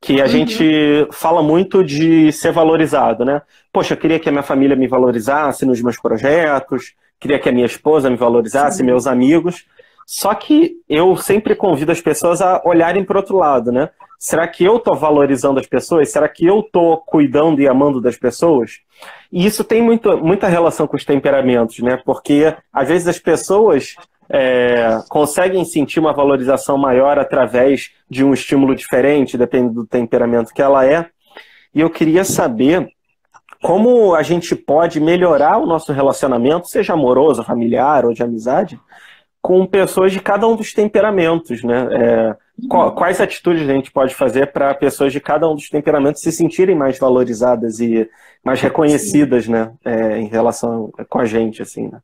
que 0.00 0.18
a 0.18 0.24
uhum. 0.24 0.30
gente 0.30 1.06
fala 1.12 1.42
muito 1.42 1.84
de 1.84 2.32
ser 2.32 2.52
valorizado, 2.52 3.22
né? 3.22 3.42
Poxa, 3.70 3.92
eu 3.92 3.98
queria 3.98 4.18
que 4.18 4.30
a 4.30 4.32
minha 4.32 4.42
família 4.42 4.74
me 4.74 4.88
valorizasse 4.88 5.66
nos 5.66 5.82
meus 5.82 6.00
projetos, 6.00 6.94
queria 7.20 7.38
que 7.38 7.50
a 7.50 7.52
minha 7.52 7.66
esposa 7.66 8.08
me 8.08 8.16
valorizasse, 8.16 8.78
Sim. 8.78 8.84
meus 8.84 9.06
amigos. 9.06 9.66
Só 10.06 10.34
que 10.34 10.76
eu 10.88 11.18
sempre 11.18 11.54
convido 11.54 11.92
as 11.92 12.00
pessoas 12.00 12.40
a 12.40 12.62
olharem 12.64 13.04
para 13.04 13.18
outro 13.18 13.36
lado, 13.36 13.70
né? 13.70 13.90
Será 14.18 14.48
que 14.48 14.64
eu 14.64 14.78
estou 14.78 14.96
valorizando 14.96 15.60
as 15.60 15.66
pessoas? 15.66 16.10
Será 16.10 16.26
que 16.30 16.46
eu 16.46 16.60
estou 16.60 16.96
cuidando 16.96 17.60
e 17.60 17.68
amando 17.68 18.00
das 18.00 18.16
pessoas? 18.16 18.80
E 19.30 19.44
isso 19.44 19.62
tem 19.62 19.82
muito, 19.82 20.16
muita 20.16 20.48
relação 20.48 20.86
com 20.86 20.96
os 20.96 21.04
temperamentos, 21.04 21.78
né? 21.80 22.00
Porque 22.06 22.56
às 22.72 22.88
vezes 22.88 23.06
as 23.06 23.18
pessoas 23.18 23.96
é, 24.30 25.00
conseguem 25.08 25.64
sentir 25.64 25.98
uma 25.98 26.12
valorização 26.12 26.76
maior 26.76 27.18
através 27.18 27.90
de 28.08 28.24
um 28.24 28.34
estímulo 28.34 28.74
diferente, 28.74 29.38
dependendo 29.38 29.74
do 29.74 29.86
temperamento 29.86 30.52
que 30.52 30.62
ela 30.62 30.84
é. 30.84 31.06
E 31.74 31.80
eu 31.80 31.90
queria 31.90 32.24
saber 32.24 32.88
como 33.62 34.14
a 34.14 34.22
gente 34.22 34.54
pode 34.54 35.00
melhorar 35.00 35.58
o 35.58 35.66
nosso 35.66 35.92
relacionamento, 35.92 36.68
seja 36.68 36.92
amoroso, 36.92 37.42
familiar 37.42 38.04
ou 38.04 38.12
de 38.12 38.22
amizade, 38.22 38.78
com 39.40 39.66
pessoas 39.66 40.12
de 40.12 40.20
cada 40.20 40.46
um 40.46 40.54
dos 40.54 40.72
temperamentos, 40.72 41.62
né? 41.62 41.88
É, 41.92 42.36
quais 42.68 43.20
atitudes 43.20 43.68
a 43.68 43.72
gente 43.72 43.90
pode 43.90 44.14
fazer 44.14 44.52
para 44.52 44.74
pessoas 44.74 45.12
de 45.12 45.20
cada 45.20 45.48
um 45.48 45.54
dos 45.54 45.68
temperamentos 45.68 46.22
se 46.22 46.30
sentirem 46.30 46.76
mais 46.76 46.98
valorizadas 46.98 47.80
e 47.80 48.08
mais 48.44 48.60
reconhecidas, 48.60 49.48
né? 49.48 49.72
É, 49.84 50.18
em 50.18 50.26
relação 50.26 50.92
com 51.08 51.18
a 51.18 51.24
gente, 51.24 51.62
assim, 51.62 51.88
né? 51.88 52.00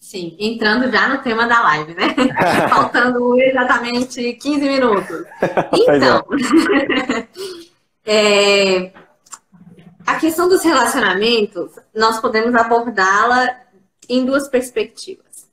Sim, 0.00 0.34
entrando 0.38 0.90
já 0.90 1.08
no 1.10 1.22
tema 1.22 1.46
da 1.46 1.60
live, 1.60 1.94
né? 1.94 2.14
Faltando 2.70 3.38
exatamente 3.38 4.32
15 4.32 4.60
minutos. 4.60 5.26
Então, 5.72 6.24
é, 8.04 8.92
a 10.06 10.16
questão 10.16 10.48
dos 10.48 10.64
relacionamentos, 10.64 11.72
nós 11.94 12.18
podemos 12.18 12.54
abordá-la 12.54 13.60
em 14.08 14.24
duas 14.24 14.48
perspectivas. 14.48 15.48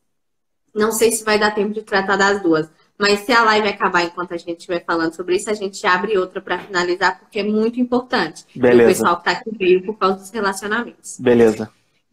Não 0.73 0.91
sei 0.91 1.11
se 1.11 1.23
vai 1.23 1.37
dar 1.37 1.53
tempo 1.53 1.73
de 1.73 1.81
tratar 1.81 2.15
das 2.15 2.41
duas, 2.41 2.69
mas 2.97 3.19
se 3.19 3.31
a 3.31 3.43
live 3.43 3.67
acabar 3.67 4.03
enquanto 4.03 4.33
a 4.33 4.37
gente 4.37 4.59
estiver 4.59 4.83
falando 4.85 5.13
sobre 5.13 5.35
isso, 5.35 5.49
a 5.49 5.53
gente 5.53 5.85
abre 5.85 6.17
outra 6.17 6.41
para 6.41 6.57
finalizar, 6.59 7.19
porque 7.19 7.39
é 7.39 7.43
muito 7.43 7.79
importante. 7.79 8.45
Beleza. 8.55 8.83
o 8.83 8.87
pessoal 8.87 9.15
que 9.21 9.29
está 9.29 9.39
aqui 9.39 9.57
veio 9.57 9.85
por 9.85 9.97
causa 9.97 10.15
dos 10.17 10.31
relacionamentos. 10.31 11.19
Beleza. 11.19 11.69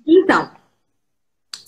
Então, 0.07 0.51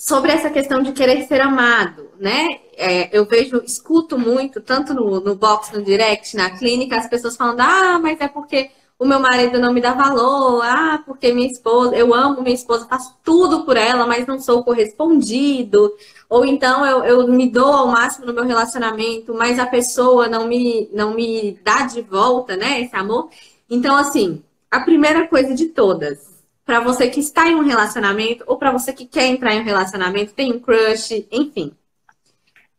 sobre 0.06 0.30
essa 0.30 0.48
questão 0.50 0.84
de 0.84 0.92
querer 0.92 1.26
ser 1.26 1.40
amado, 1.40 2.08
né? 2.16 2.60
É, 2.76 3.08
eu 3.16 3.24
vejo, 3.24 3.60
escuto 3.64 4.16
muito, 4.16 4.60
tanto 4.60 4.94
no, 4.94 5.18
no 5.18 5.34
box, 5.34 5.74
no 5.74 5.82
direct, 5.82 6.36
na 6.36 6.48
clínica, 6.48 6.96
as 6.96 7.08
pessoas 7.08 7.36
falando, 7.36 7.58
ah, 7.60 7.98
mas 8.00 8.20
é 8.20 8.28
porque 8.28 8.70
o 9.00 9.04
meu 9.04 9.18
marido 9.18 9.58
não 9.58 9.72
me 9.72 9.80
dá 9.80 9.94
valor, 9.94 10.62
ah, 10.62 11.02
porque 11.04 11.32
minha 11.32 11.50
esposa, 11.50 11.96
eu 11.96 12.14
amo 12.14 12.40
minha 12.40 12.54
esposa, 12.54 12.86
faço 12.86 13.16
tudo 13.24 13.64
por 13.64 13.76
ela, 13.76 14.06
mas 14.06 14.28
não 14.28 14.38
sou 14.38 14.62
correspondido. 14.62 15.92
Ou 16.28 16.44
então 16.46 16.86
eu, 16.86 17.04
eu 17.04 17.28
me 17.28 17.50
dou 17.50 17.72
ao 17.72 17.88
máximo 17.88 18.26
no 18.26 18.32
meu 18.32 18.44
relacionamento, 18.44 19.34
mas 19.34 19.58
a 19.58 19.66
pessoa 19.66 20.28
não 20.28 20.46
me, 20.46 20.88
não 20.92 21.14
me 21.14 21.58
dá 21.64 21.82
de 21.82 22.00
volta, 22.02 22.56
né, 22.56 22.80
esse 22.80 22.94
amor. 22.94 23.28
Então, 23.68 23.96
assim, 23.96 24.40
a 24.70 24.78
primeira 24.78 25.26
coisa 25.26 25.52
de 25.52 25.66
todas, 25.66 26.35
para 26.66 26.80
você 26.80 27.08
que 27.08 27.20
está 27.20 27.48
em 27.48 27.54
um 27.54 27.62
relacionamento 27.62 28.42
ou 28.48 28.58
para 28.58 28.72
você 28.72 28.92
que 28.92 29.06
quer 29.06 29.26
entrar 29.26 29.54
em 29.54 29.60
um 29.60 29.64
relacionamento, 29.64 30.34
tem 30.34 30.52
um 30.52 30.58
crush, 30.58 31.24
enfim. 31.30 31.72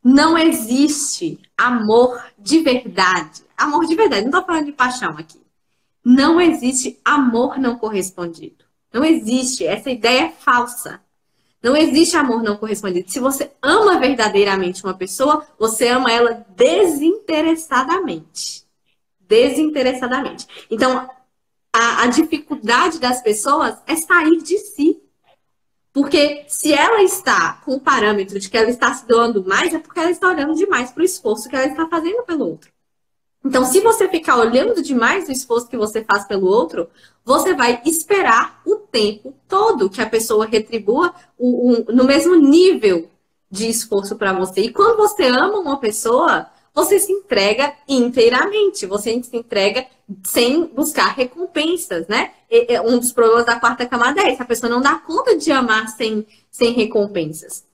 Não 0.04 0.38
existe 0.38 1.40
amor 1.58 2.22
de 2.38 2.60
verdade. 2.60 3.44
Amor 3.56 3.86
de 3.86 3.96
verdade, 3.96 4.24
não 4.24 4.30
estou 4.30 4.44
falando 4.46 4.66
de 4.66 4.74
paixão 4.74 5.12
aqui. 5.12 5.40
Não 6.04 6.38
existe 6.40 7.00
amor 7.04 7.58
não 7.58 7.78
correspondido. 7.78 8.66
Não 8.94 9.04
existe. 9.06 9.66
Essa 9.66 9.90
ideia 9.90 10.26
é 10.26 10.32
falsa. 10.32 11.02
Não 11.64 11.76
existe 11.76 12.16
amor 12.18 12.44
não 12.44 12.58
correspondido. 12.58 13.10
Se 13.10 13.22
você 13.22 13.52
ama 13.62 14.00
verdadeiramente 14.00 14.84
uma 14.84 14.94
pessoa, 14.94 15.48
você 15.58 15.88
ama 15.88 16.12
ela 16.12 16.46
desinteressadamente. 16.56 18.66
Desinteressadamente. 19.22 20.46
Então, 20.70 21.10
a, 21.74 22.04
a 22.04 22.08
dificuldade 22.08 23.00
das 23.00 23.22
pessoas 23.22 23.78
é 23.86 23.96
sair 23.96 24.42
de 24.42 24.58
si. 24.58 25.02
Porque 25.94 26.46
se 26.48 26.74
ela 26.74 27.02
está 27.02 27.54
com 27.66 27.76
o 27.76 27.80
parâmetro 27.80 28.40
de 28.40 28.50
que 28.50 28.58
ela 28.58 28.70
está 28.70 28.94
se 28.94 29.08
doando 29.08 29.44
mais, 29.44 29.74
é 29.74 29.80
porque 29.80 30.00
ela 30.00 30.12
está 30.12 30.28
olhando 30.30 30.54
demais 30.54 30.92
para 30.92 31.02
o 31.02 31.06
esforço 31.06 31.50
que 31.50 31.56
ela 31.56 31.66
está 31.66 31.88
fazendo 31.88 32.24
pelo 32.24 32.48
outro. 32.48 32.72
Então, 33.44 33.64
se 33.66 33.80
você 33.80 34.08
ficar 34.10 34.38
olhando 34.38 34.82
demais 34.82 35.28
o 35.28 35.32
esforço 35.32 35.70
que 35.70 35.78
você 35.78 36.04
faz 36.04 36.26
pelo 36.26 36.48
outro, 36.48 36.90
você 37.24 37.54
vai 37.54 37.82
esperar 37.86 38.62
o 38.66 38.76
tempo 38.76 39.34
todo 39.48 39.90
que 39.90 40.02
a 40.02 40.10
pessoa 40.10 40.46
retribua 40.46 41.14
o, 41.38 41.92
no 41.92 42.04
mesmo 42.04 42.36
nível 42.36 43.10
de 43.50 43.70
esforço 43.70 44.16
para 44.18 44.34
você. 44.34 44.62
E 44.62 44.74
quando 44.74 44.98
você 44.98 45.26
ama 45.28 45.60
uma 45.60 45.80
pessoa, 45.80 46.48
você 46.78 47.00
se 47.00 47.12
entrega 47.12 47.74
inteiramente, 47.88 48.86
você 48.86 49.10
se 49.24 49.36
entrega 49.36 49.88
sem 50.24 50.68
buscar 50.68 51.08
recompensas, 51.16 52.08
né? 52.08 52.34
E, 52.52 52.80
um 52.82 53.00
dos 53.00 53.12
problemas 53.12 53.48
da 53.48 53.60
quarta 53.60 53.84
camada 53.88 54.22
é 54.22 54.32
esse, 54.32 54.42
a 54.44 54.46
pessoa 54.46 54.70
não 54.70 54.80
dá 54.80 54.94
conta 55.00 55.36
de 55.36 55.52
amar 55.52 55.88
sem, 55.90 56.24
sem 56.52 56.74
recompensas. 56.74 57.66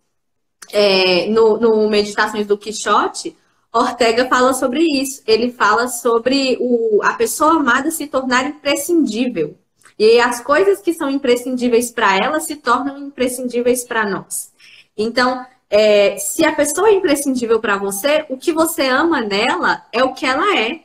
é, 0.71 1.27
no, 1.27 1.57
no 1.57 1.89
Meditações 1.89 2.47
do 2.47 2.57
Quixote, 2.57 3.35
Ortega 3.73 4.27
fala 4.29 4.53
sobre 4.53 4.83
isso. 4.83 5.21
Ele 5.27 5.51
fala 5.51 5.87
sobre 5.89 6.57
o, 6.61 7.01
a 7.03 7.13
pessoa 7.13 7.55
amada 7.57 7.91
se 7.91 8.07
tornar 8.07 8.47
imprescindível. 8.47 9.57
E 9.99 10.19
as 10.19 10.39
coisas 10.41 10.79
que 10.79 10.93
são 10.93 11.09
imprescindíveis 11.09 11.91
para 11.91 12.15
ela 12.17 12.39
se 12.39 12.55
tornam 12.55 12.97
imprescindíveis 12.97 13.83
para 13.83 14.09
nós. 14.09 14.53
Então, 14.97 15.45
é, 15.75 16.17
se 16.17 16.45
a 16.45 16.53
pessoa 16.53 16.87
é 16.87 16.93
imprescindível 16.93 17.59
para 17.59 17.77
você, 17.77 18.27
o 18.29 18.37
que 18.37 18.53
você 18.53 18.83
ama 18.89 19.21
nela 19.21 19.83
é 19.91 20.03
o 20.03 20.13
que 20.13 20.23
ela 20.23 20.55
é. 20.55 20.83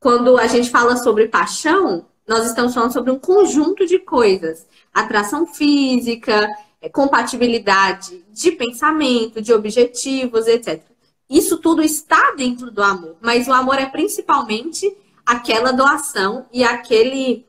Quando 0.00 0.36
a 0.36 0.48
gente 0.48 0.68
fala 0.68 0.96
sobre 0.96 1.28
paixão, 1.28 2.04
nós 2.26 2.44
estamos 2.44 2.74
falando 2.74 2.92
sobre 2.92 3.12
um 3.12 3.18
conjunto 3.20 3.86
de 3.86 4.00
coisas: 4.00 4.66
atração 4.92 5.46
física, 5.46 6.48
é, 6.82 6.88
compatibilidade 6.88 8.24
de 8.32 8.50
pensamento, 8.50 9.40
de 9.40 9.52
objetivos, 9.52 10.48
etc. 10.48 10.82
Isso 11.30 11.58
tudo 11.58 11.80
está 11.80 12.32
dentro 12.36 12.72
do 12.72 12.82
amor, 12.82 13.16
mas 13.20 13.46
o 13.46 13.52
amor 13.52 13.78
é 13.78 13.86
principalmente 13.86 14.92
aquela 15.24 15.70
doação 15.70 16.46
e 16.52 16.64
aquele, 16.64 17.46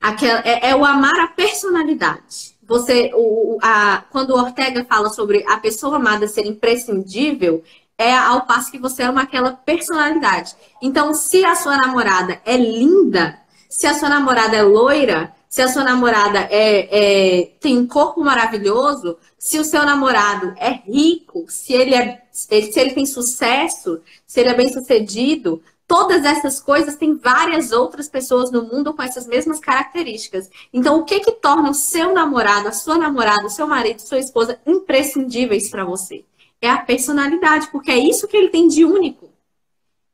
aquela, 0.00 0.38
é, 0.44 0.70
é 0.70 0.76
o 0.76 0.84
amar 0.84 1.18
a 1.18 1.26
personalidade. 1.26 2.55
Você, 2.66 3.10
o, 3.14 3.58
a, 3.62 4.04
quando 4.10 4.30
o 4.30 4.38
Ortega 4.38 4.84
fala 4.84 5.08
sobre 5.08 5.44
a 5.46 5.56
pessoa 5.58 5.96
amada 5.96 6.26
ser 6.26 6.46
imprescindível, 6.46 7.62
é 7.98 8.14
ao 8.14 8.44
passo 8.44 8.70
que 8.70 8.78
você 8.78 9.02
ama 9.02 9.22
aquela 9.22 9.52
personalidade. 9.52 10.54
Então, 10.82 11.14
se 11.14 11.44
a 11.44 11.54
sua 11.54 11.76
namorada 11.76 12.40
é 12.44 12.56
linda, 12.56 13.38
se 13.68 13.86
a 13.86 13.94
sua 13.94 14.08
namorada 14.08 14.56
é 14.56 14.62
loira, 14.62 15.32
se 15.48 15.62
a 15.62 15.68
sua 15.68 15.84
namorada 15.84 16.40
é, 16.50 17.40
é, 17.40 17.46
tem 17.60 17.78
um 17.78 17.86
corpo 17.86 18.22
maravilhoso, 18.22 19.16
se 19.38 19.58
o 19.58 19.64
seu 19.64 19.84
namorado 19.86 20.54
é 20.58 20.70
rico, 20.70 21.46
se 21.48 21.72
ele, 21.72 21.94
é, 21.94 22.22
se 22.30 22.78
ele 22.78 22.92
tem 22.92 23.06
sucesso, 23.06 24.00
se 24.26 24.40
ele 24.40 24.50
é 24.50 24.54
bem 24.54 24.70
sucedido, 24.70 25.62
todas 25.86 26.24
essas 26.24 26.60
coisas 26.60 26.96
tem 26.96 27.14
várias 27.14 27.72
outras 27.72 28.08
pessoas 28.08 28.50
no 28.50 28.62
mundo 28.62 28.92
com 28.94 29.02
essas 29.02 29.26
mesmas 29.26 29.60
características. 29.60 30.50
Então, 30.72 30.98
o 30.98 31.04
que 31.04 31.20
que 31.20 31.32
torna 31.32 31.70
o 31.70 31.74
seu 31.74 32.12
namorado, 32.12 32.68
a 32.68 32.72
sua 32.72 32.98
namorada, 32.98 33.46
o 33.46 33.50
seu 33.50 33.66
marido, 33.66 34.00
sua 34.00 34.18
esposa 34.18 34.60
imprescindíveis 34.66 35.68
para 35.68 35.84
você? 35.84 36.24
É 36.60 36.68
a 36.68 36.78
personalidade, 36.78 37.68
porque 37.70 37.90
é 37.90 37.98
isso 37.98 38.26
que 38.26 38.36
ele 38.36 38.48
tem 38.48 38.66
de 38.66 38.84
único. 38.84 39.30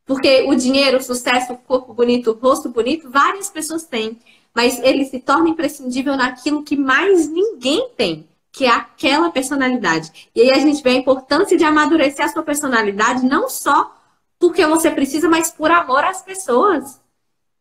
Porque 0.05 0.43
o 0.43 0.55
dinheiro, 0.55 0.99
o 0.99 1.03
sucesso, 1.03 1.53
o 1.53 1.59
corpo 1.59 1.95
bonito, 1.95 2.31
o 2.31 2.35
rosto 2.35 2.69
bonito, 2.69 3.09
várias 3.09 3.49
pessoas 3.49 3.85
têm 3.85 4.19
mas 4.55 4.79
ele 4.81 5.05
se 5.05 5.19
torna 5.19 5.49
imprescindível 5.49 6.17
naquilo 6.17 6.63
que 6.63 6.77
mais 6.77 7.29
ninguém 7.29 7.89
tem, 7.97 8.29
que 8.51 8.65
é 8.65 8.71
aquela 8.71 9.31
personalidade. 9.31 10.31
E 10.35 10.43
aí 10.43 10.51
a 10.51 10.59
gente 10.59 10.83
vê 10.83 10.91
a 10.91 10.95
importância 10.95 11.57
de 11.57 11.65
amadurecer 11.65 12.25
a 12.25 12.29
sua 12.29 12.43
personalidade, 12.43 13.25
não 13.25 13.49
só 13.49 13.97
porque 14.43 14.67
você 14.67 14.91
precisa, 14.91 15.29
mas 15.29 15.53
por 15.53 15.71
amor 15.71 16.03
às 16.05 16.21
pessoas. 16.21 17.01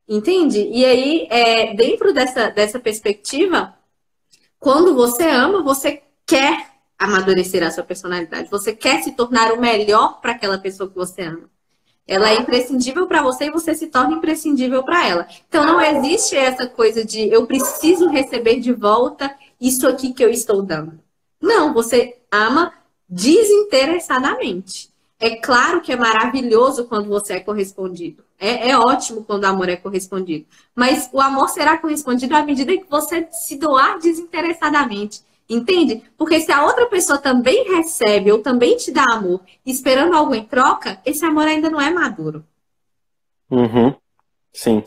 Entende? 0.10 0.68
E 0.68 0.84
aí, 0.84 1.28
é, 1.30 1.76
dentro 1.76 2.12
dessa, 2.12 2.50
dessa 2.50 2.80
perspectiva, 2.80 3.76
quando 4.60 4.96
você 4.96 5.30
ama, 5.30 5.62
você 5.62 6.02
quer 6.26 6.72
amadurecer 6.98 7.62
a 7.62 7.70
sua 7.70 7.84
personalidade. 7.84 8.50
Você 8.50 8.74
quer 8.74 9.04
se 9.04 9.12
tornar 9.12 9.52
o 9.54 9.62
melhor 9.62 10.20
para 10.20 10.32
aquela 10.32 10.58
pessoa 10.58 10.90
que 10.90 10.96
você 10.96 11.22
ama. 11.22 11.48
Ela 12.08 12.32
é 12.32 12.40
imprescindível 12.40 13.06
para 13.06 13.22
você 13.22 13.46
e 13.46 13.52
você 13.52 13.76
se 13.76 13.86
torna 13.86 14.16
imprescindível 14.16 14.82
para 14.84 15.08
ela. 15.08 15.28
Então 15.48 15.64
não 15.64 15.80
existe 15.80 16.36
essa 16.36 16.66
coisa 16.66 17.06
de 17.06 17.32
eu 17.32 17.46
preciso 17.46 18.08
receber 18.08 18.60
de 18.60 18.74
volta 18.74 19.32
isso 19.62 19.88
aqui 19.88 20.14
que 20.14 20.26
eu 20.26 20.32
estou 20.32 20.64
dando. 20.64 21.00
Não, 21.40 21.76
você 21.76 22.18
ama 22.32 22.74
desinteressadamente. 23.08 24.91
É 25.22 25.36
claro 25.36 25.82
que 25.82 25.92
é 25.92 25.96
maravilhoso 25.96 26.86
quando 26.86 27.08
você 27.08 27.34
é 27.34 27.40
correspondido. 27.40 28.24
É, 28.40 28.72
é, 28.72 28.78
ótimo 28.78 29.24
quando 29.24 29.44
o 29.44 29.48
amor 29.48 29.70
é 29.70 29.76
correspondido. 29.76 30.48
Mas 30.76 31.08
o 31.14 31.22
amor 31.22 31.48
será 31.50 31.78
correspondido 31.78 32.36
à 32.36 32.44
medida 32.44 32.76
que 32.76 32.90
você 32.90 33.28
se 33.32 33.56
doar 33.56 34.00
desinteressadamente. 34.00 35.22
Entende? 35.48 36.02
Porque 36.18 36.40
se 36.40 36.52
a 36.52 36.66
outra 36.66 36.88
pessoa 36.88 37.20
também 37.20 37.76
recebe 37.76 38.32
ou 38.32 38.40
também 38.40 38.76
te 38.78 38.90
dá 38.92 39.04
amor, 39.12 39.42
esperando 39.64 40.16
algo 40.16 40.34
em 40.34 40.44
troca, 40.44 41.00
esse 41.06 41.24
amor 41.24 41.46
ainda 41.46 41.70
não 41.70 41.80
é 41.80 41.92
maduro. 41.92 42.44
Uhum. 43.52 43.94
Sim. 44.52 44.84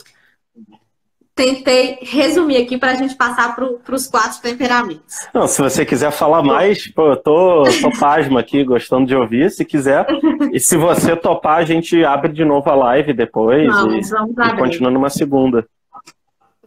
Tentei 1.34 1.98
resumir 2.00 2.58
aqui 2.58 2.78
para 2.78 2.92
a 2.92 2.94
gente 2.94 3.16
passar 3.16 3.56
para 3.56 3.94
os 3.94 4.06
quatro 4.06 4.40
temperamentos. 4.40 5.26
Não, 5.34 5.48
se 5.48 5.60
você 5.60 5.84
quiser 5.84 6.12
falar 6.12 6.44
mais, 6.44 6.86
pô, 6.86 7.10
eu 7.10 7.16
tô, 7.16 7.64
tô 7.64 7.90
pasmo 7.98 8.38
aqui, 8.38 8.62
gostando 8.62 9.06
de 9.06 9.16
ouvir, 9.16 9.50
se 9.50 9.64
quiser. 9.64 10.06
E 10.52 10.60
se 10.60 10.76
você 10.76 11.16
topar, 11.16 11.58
a 11.58 11.64
gente 11.64 12.04
abre 12.04 12.32
de 12.32 12.44
novo 12.44 12.70
a 12.70 12.74
live 12.76 13.12
depois 13.12 13.66
vamos, 13.66 14.08
e, 14.08 14.10
vamos 14.10 14.36
e 14.38 14.56
continua 14.56 14.90
numa 14.92 15.10
segunda. 15.10 15.66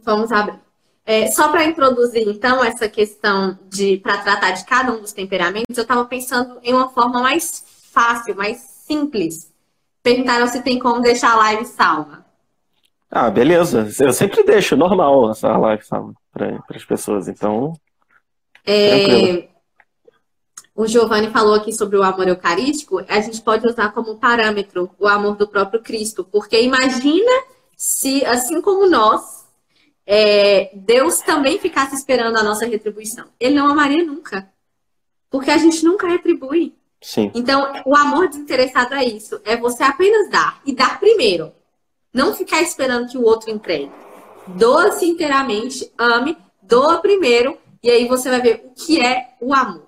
Vamos 0.04 0.34
abrir. 0.34 0.60
É, 1.06 1.28
só 1.28 1.48
para 1.48 1.64
introduzir, 1.64 2.28
então, 2.28 2.62
essa 2.62 2.90
questão 2.90 3.58
de 3.70 3.96
para 4.04 4.18
tratar 4.18 4.52
de 4.52 4.66
cada 4.66 4.92
um 4.92 5.00
dos 5.00 5.14
temperamentos, 5.14 5.78
eu 5.78 5.84
estava 5.84 6.04
pensando 6.04 6.60
em 6.62 6.74
uma 6.74 6.90
forma 6.90 7.22
mais 7.22 7.64
fácil, 7.94 8.36
mais 8.36 8.58
simples. 8.58 9.50
Perguntaram 10.04 10.46
se 10.48 10.62
tem 10.62 10.78
como 10.78 11.00
deixar 11.00 11.32
a 11.32 11.38
live 11.38 11.64
salva. 11.64 12.17
Ah, 13.10 13.30
beleza. 13.30 13.88
Eu 14.00 14.14
sempre 14.14 14.44
deixo 14.44 14.76
normal 14.76 15.32
essa 15.32 15.56
live 15.58 15.84
salva 15.84 16.14
para 16.32 16.62
as 16.70 16.86
pessoas, 16.86 17.28
então. 17.28 17.74
É, 18.66 19.48
o 20.76 20.86
Giovanni 20.86 21.30
falou 21.30 21.56
aqui 21.56 21.74
sobre 21.74 21.98
o 21.98 22.04
amor 22.04 22.28
eucarístico, 22.28 23.04
a 23.08 23.20
gente 23.20 23.42
pode 23.42 23.66
usar 23.66 23.92
como 23.94 24.18
parâmetro 24.18 24.92
o 25.00 25.08
amor 25.08 25.36
do 25.36 25.48
próprio 25.48 25.82
Cristo, 25.82 26.24
porque 26.24 26.62
imagina 26.62 27.32
se, 27.76 28.24
assim 28.26 28.62
como 28.62 28.88
nós, 28.90 29.48
é, 30.06 30.70
Deus 30.76 31.20
também 31.22 31.58
ficasse 31.60 31.96
esperando 31.96 32.38
a 32.38 32.44
nossa 32.44 32.66
retribuição. 32.66 33.26
Ele 33.40 33.56
não 33.56 33.68
amaria 33.68 34.06
nunca. 34.06 34.48
Porque 35.30 35.52
a 35.52 35.58
gente 35.58 35.84
nunca 35.84 36.08
retribui. 36.08 36.76
Sim. 37.02 37.32
Então, 37.34 37.74
o 37.86 37.96
amor 37.96 38.30
desinteressado 38.30 38.94
é 38.94 39.04
isso. 39.04 39.40
É 39.44 39.58
você 39.58 39.84
apenas 39.84 40.30
dar. 40.30 40.62
E 40.66 40.74
dar 40.74 41.00
primeiro. 41.00 41.52
Não 42.18 42.34
ficar 42.34 42.64
esperando 42.64 43.12
que 43.12 43.16
o 43.16 43.24
outro 43.24 43.52
entregue. 43.52 43.92
Doa-se 44.48 45.06
inteiramente, 45.06 45.94
ame, 45.96 46.36
doa 46.64 46.98
primeiro. 46.98 47.56
E 47.84 47.92
aí 47.92 48.08
você 48.08 48.28
vai 48.28 48.42
ver 48.42 48.66
o 48.66 48.74
que 48.74 49.00
é 49.00 49.36
o 49.40 49.54
amor. 49.54 49.86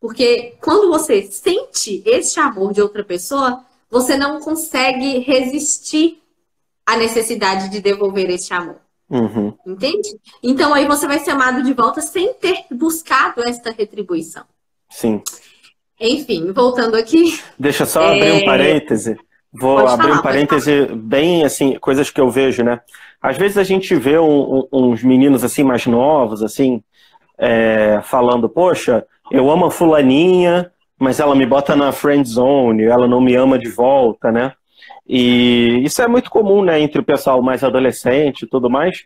Porque 0.00 0.54
quando 0.62 0.88
você 0.88 1.20
sente 1.30 2.02
este 2.06 2.40
amor 2.40 2.72
de 2.72 2.80
outra 2.80 3.04
pessoa, 3.04 3.62
você 3.90 4.16
não 4.16 4.40
consegue 4.40 5.18
resistir 5.18 6.22
à 6.86 6.96
necessidade 6.96 7.68
de 7.68 7.82
devolver 7.82 8.30
este 8.30 8.54
amor. 8.54 8.76
Uhum. 9.10 9.52
Entende? 9.66 10.18
Então 10.42 10.72
aí 10.72 10.86
você 10.86 11.06
vai 11.06 11.18
ser 11.18 11.32
amado 11.32 11.62
de 11.62 11.74
volta 11.74 12.00
sem 12.00 12.32
ter 12.32 12.64
buscado 12.70 13.42
esta 13.42 13.70
retribuição. 13.70 14.44
Sim. 14.88 15.22
Enfim, 16.00 16.52
voltando 16.52 16.96
aqui. 16.96 17.38
Deixa 17.58 17.84
só 17.84 18.00
é... 18.04 18.16
abrir 18.16 18.32
um 18.32 18.46
parêntese. 18.46 19.18
Vou 19.52 19.76
pode 19.76 19.92
abrir 19.92 20.08
falar, 20.08 20.18
um 20.18 20.22
parêntese 20.22 20.86
bem 20.94 21.44
assim, 21.44 21.76
coisas 21.78 22.10
que 22.10 22.20
eu 22.20 22.30
vejo, 22.30 22.62
né? 22.62 22.80
Às 23.20 23.36
vezes 23.36 23.58
a 23.58 23.64
gente 23.64 23.94
vê 23.96 24.18
um, 24.18 24.60
um, 24.60 24.68
uns 24.72 25.02
meninos 25.02 25.44
assim 25.44 25.64
mais 25.64 25.86
novos, 25.86 26.42
assim, 26.42 26.82
é, 27.36 28.00
falando, 28.02 28.48
poxa, 28.48 29.04
eu 29.30 29.50
amo 29.50 29.66
a 29.66 29.70
fulaninha, 29.70 30.70
mas 30.98 31.18
ela 31.18 31.34
me 31.34 31.46
bota 31.46 31.74
na 31.74 31.92
friend 31.92 32.28
zone, 32.28 32.84
ela 32.84 33.08
não 33.08 33.20
me 33.20 33.34
ama 33.34 33.58
de 33.58 33.68
volta, 33.68 34.30
né? 34.30 34.52
E 35.06 35.82
isso 35.84 36.00
é 36.00 36.06
muito 36.06 36.30
comum, 36.30 36.62
né, 36.62 36.80
entre 36.80 37.00
o 37.00 37.04
pessoal 37.04 37.42
mais 37.42 37.64
adolescente 37.64 38.42
e 38.42 38.46
tudo 38.46 38.70
mais. 38.70 39.04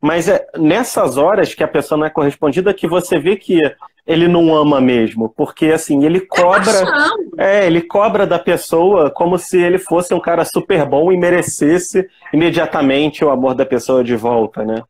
Mas 0.00 0.28
é 0.28 0.46
nessas 0.56 1.16
horas 1.16 1.54
que 1.54 1.64
a 1.64 1.68
pessoa 1.68 1.98
não 1.98 2.06
é 2.06 2.10
correspondida 2.10 2.74
que 2.74 2.86
você 2.86 3.18
vê 3.18 3.36
que 3.36 3.60
ele 4.08 4.26
não 4.26 4.54
ama 4.54 4.80
mesmo, 4.80 5.28
porque 5.28 5.66
assim, 5.66 6.04
ele 6.04 6.20
cobra, 6.20 7.12
é, 7.36 7.66
ele 7.66 7.82
cobra 7.82 8.26
da 8.26 8.38
pessoa 8.38 9.10
como 9.10 9.38
se 9.38 9.58
ele 9.58 9.78
fosse 9.78 10.14
um 10.14 10.20
cara 10.20 10.46
super 10.46 10.86
bom 10.86 11.12
e 11.12 11.16
merecesse 11.16 12.08
imediatamente 12.32 13.22
o 13.22 13.28
amor 13.28 13.54
da 13.54 13.66
pessoa 13.66 14.02
de 14.02 14.16
volta, 14.16 14.64
né? 14.64 14.82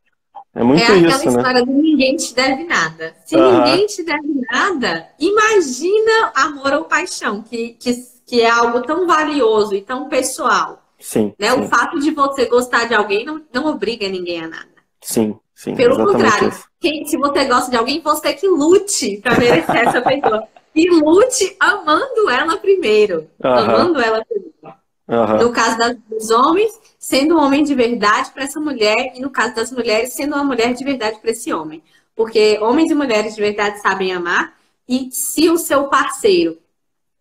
É 0.54 0.62
muito 0.62 0.82
é 0.82 0.84
aquela 0.84 1.08
isso, 1.08 1.30
né? 1.30 1.36
história 1.36 1.66
do 1.66 1.72
ninguém 1.72 2.16
te 2.16 2.34
deve 2.34 2.64
nada. 2.64 3.14
Se 3.26 3.36
uhum. 3.36 3.58
ninguém 3.58 3.86
te 3.86 4.04
deve 4.04 4.40
nada, 4.50 5.08
imagina 5.18 6.32
amor 6.34 6.72
ou 6.72 6.84
paixão, 6.84 7.42
que, 7.42 7.76
que 7.78 7.92
que 8.28 8.42
é 8.42 8.50
algo 8.50 8.82
tão 8.82 9.06
valioso 9.06 9.74
e 9.74 9.80
tão 9.80 10.06
pessoal. 10.08 10.84
Sim. 11.00 11.32
Né? 11.38 11.50
Sim. 11.50 11.60
O 11.60 11.68
fato 11.68 11.98
de 11.98 12.10
você 12.10 12.44
gostar 12.44 12.86
de 12.86 12.94
alguém 12.94 13.24
não, 13.24 13.40
não 13.52 13.66
obriga 13.66 14.06
ninguém 14.06 14.44
a 14.44 14.48
nada. 14.48 14.68
Sim, 15.00 15.36
sim. 15.58 15.74
Pelo 15.74 15.96
contrário, 15.96 16.52
quem, 16.80 17.04
se 17.06 17.16
você 17.16 17.44
gosta 17.44 17.70
de 17.70 17.76
alguém, 17.76 18.00
você 18.00 18.32
que 18.32 18.46
lute 18.46 19.16
para 19.18 19.36
merecer 19.38 19.88
essa 19.88 20.00
pessoa. 20.00 20.46
E 20.74 20.88
lute 20.90 21.56
amando 21.58 22.30
ela 22.30 22.56
primeiro. 22.56 23.28
Uh 23.40 23.46
-huh. 23.46 23.58
Amando 23.58 24.00
ela 24.00 24.24
primeiro. 24.24 24.54
Uh 24.62 25.14
-huh. 25.14 25.42
No 25.42 25.52
caso 25.52 25.98
dos 26.08 26.30
homens, 26.30 26.72
sendo 26.98 27.36
um 27.36 27.42
homem 27.42 27.64
de 27.64 27.74
verdade 27.74 28.30
para 28.30 28.44
essa 28.44 28.60
mulher, 28.60 29.12
e 29.16 29.20
no 29.20 29.30
caso 29.30 29.54
das 29.56 29.72
mulheres, 29.72 30.14
sendo 30.14 30.34
uma 30.34 30.44
mulher 30.44 30.74
de 30.74 30.84
verdade 30.84 31.18
para 31.20 31.32
esse 31.32 31.52
homem. 31.52 31.82
Porque 32.14 32.58
homens 32.60 32.90
e 32.90 32.94
mulheres 32.94 33.34
de 33.34 33.40
verdade 33.40 33.80
sabem 33.80 34.12
amar, 34.12 34.56
E 34.88 35.10
se 35.12 35.50
o 35.50 35.58
seu 35.58 35.88
parceiro 35.88 36.56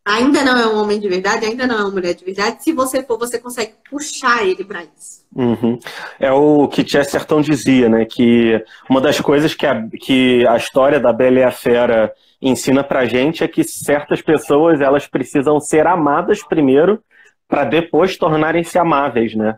ainda 0.08 0.44
não 0.44 0.58
é 0.58 0.68
um 0.68 0.78
homem 0.78 1.00
de 1.00 1.08
verdade, 1.08 1.46
ainda 1.46 1.68
não 1.68 1.76
é 1.76 1.82
uma 1.82 1.92
mulher 1.92 2.14
de 2.14 2.24
verdade, 2.24 2.64
se 2.64 2.72
você 2.72 3.04
for, 3.04 3.18
você 3.18 3.38
consegue 3.38 3.74
puxar 3.90 4.46
ele 4.46 4.64
para 4.64 4.84
isso. 4.84 5.26
Uhum. 5.36 5.78
É 6.20 6.32
o 6.32 6.68
que 6.68 6.88
Chesterton 6.88 7.42
dizia, 7.42 7.90
né? 7.90 8.06
Que 8.06 8.64
uma 8.90 9.02
das 9.02 9.20
coisas 9.20 9.54
que 9.54 9.66
a, 9.66 9.88
que 10.00 10.48
a 10.48 10.56
história 10.56 11.00
da 11.00 11.12
Bela 11.12 11.40
e 11.40 11.44
a 11.44 11.52
Fera 11.52 12.12
ensina 12.42 12.84
pra 12.84 13.06
gente 13.06 13.44
é 13.44 13.48
que 13.48 13.64
certas 13.64 14.22
pessoas 14.22 14.80
elas 14.80 15.06
precisam 15.06 15.60
ser 15.60 15.86
amadas 15.86 16.42
primeiro 16.44 17.04
para 17.48 17.66
depois 17.66 18.18
tornarem-se 18.18 18.78
amáveis, 18.78 19.36
né? 19.36 19.58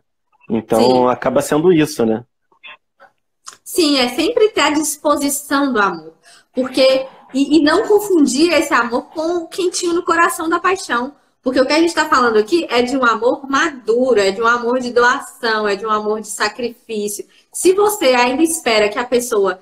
Então 0.49 0.81
Sim. 0.81 1.07
acaba 1.07 1.41
sendo 1.41 1.71
isso, 1.71 2.05
né? 2.05 2.23
Sim, 3.63 3.99
é 3.99 4.09
sempre 4.09 4.49
ter 4.49 4.61
a 4.61 4.71
disposição 4.71 5.71
do 5.71 5.79
amor. 5.79 6.13
Porque. 6.53 7.05
E, 7.33 7.57
e 7.57 7.61
não 7.61 7.87
confundir 7.87 8.51
esse 8.53 8.73
amor 8.73 9.03
com 9.09 9.37
o 9.37 9.47
quentinho 9.47 9.93
no 9.93 10.03
coração 10.03 10.49
da 10.49 10.59
paixão. 10.59 11.13
Porque 11.41 11.59
o 11.59 11.65
que 11.65 11.73
a 11.73 11.79
gente 11.79 11.89
está 11.89 12.07
falando 12.09 12.37
aqui 12.37 12.67
é 12.69 12.81
de 12.81 12.97
um 12.97 13.05
amor 13.05 13.49
maduro, 13.49 14.19
é 14.19 14.31
de 14.31 14.41
um 14.41 14.47
amor 14.47 14.79
de 14.79 14.91
doação, 14.91 15.67
é 15.67 15.75
de 15.75 15.85
um 15.85 15.89
amor 15.89 16.21
de 16.21 16.27
sacrifício. 16.27 17.25
Se 17.53 17.73
você 17.73 18.07
ainda 18.07 18.43
espera 18.43 18.89
que 18.89 18.99
a 18.99 19.05
pessoa 19.05 19.59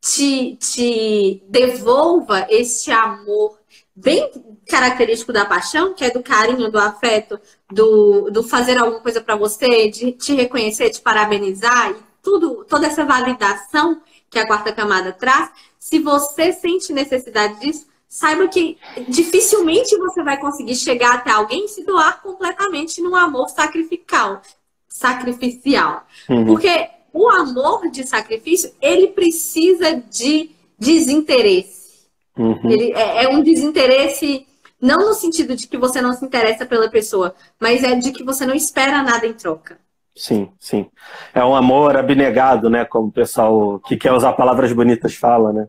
te, 0.00 0.56
te 0.56 1.42
devolva 1.48 2.46
este 2.48 2.90
amor 2.90 3.58
bem 3.94 4.30
característico 4.66 5.32
da 5.32 5.44
paixão, 5.44 5.94
que 5.94 6.04
é 6.04 6.10
do 6.10 6.22
carinho, 6.22 6.70
do 6.70 6.78
afeto, 6.78 7.38
do, 7.70 8.30
do 8.30 8.42
fazer 8.42 8.78
alguma 8.78 9.00
coisa 9.00 9.20
para 9.20 9.36
você, 9.36 9.88
de 9.88 10.12
te 10.12 10.34
reconhecer, 10.34 10.90
te 10.90 11.00
parabenizar 11.00 11.90
e 11.90 11.96
tudo, 12.22 12.64
toda 12.64 12.86
essa 12.86 13.04
validação 13.04 14.00
que 14.30 14.38
a 14.38 14.46
quarta 14.46 14.72
camada 14.72 15.12
traz, 15.12 15.50
se 15.80 15.98
você 15.98 16.52
sente 16.52 16.92
necessidade 16.92 17.58
disso, 17.58 17.86
saiba 18.06 18.46
que 18.48 18.76
dificilmente 19.08 19.96
você 19.96 20.22
vai 20.22 20.38
conseguir 20.38 20.76
chegar 20.76 21.14
até 21.14 21.30
alguém 21.30 21.64
e 21.64 21.68
se 21.68 21.82
doar 21.84 22.20
completamente 22.22 23.00
num 23.00 23.16
amor 23.16 23.48
sacrificial. 23.48 24.42
sacrificial. 24.86 26.06
Uhum. 26.28 26.44
Porque 26.44 26.90
o 27.14 27.28
amor 27.30 27.90
de 27.90 28.06
sacrifício, 28.06 28.72
ele 28.80 29.08
precisa 29.08 29.94
de 29.94 30.50
desinteresse. 30.78 32.08
Uhum. 32.36 32.70
Ele 32.70 32.92
é, 32.92 33.24
é 33.24 33.28
um 33.28 33.42
desinteresse 33.42 34.46
não 34.80 35.08
no 35.08 35.14
sentido 35.14 35.56
de 35.56 35.66
que 35.66 35.78
você 35.78 36.00
não 36.02 36.12
se 36.12 36.24
interessa 36.24 36.66
pela 36.66 36.90
pessoa, 36.90 37.34
mas 37.58 37.82
é 37.82 37.94
de 37.94 38.12
que 38.12 38.22
você 38.22 38.44
não 38.44 38.54
espera 38.54 39.02
nada 39.02 39.26
em 39.26 39.32
troca. 39.32 39.78
Sim, 40.16 40.50
sim. 40.58 40.90
É 41.32 41.44
um 41.44 41.54
amor 41.54 41.96
abnegado, 41.96 42.68
né? 42.68 42.84
Como 42.84 43.08
o 43.08 43.12
pessoal 43.12 43.78
que 43.80 43.96
quer 43.96 44.12
usar 44.12 44.32
palavras 44.32 44.72
bonitas 44.72 45.14
fala, 45.14 45.52
né? 45.52 45.68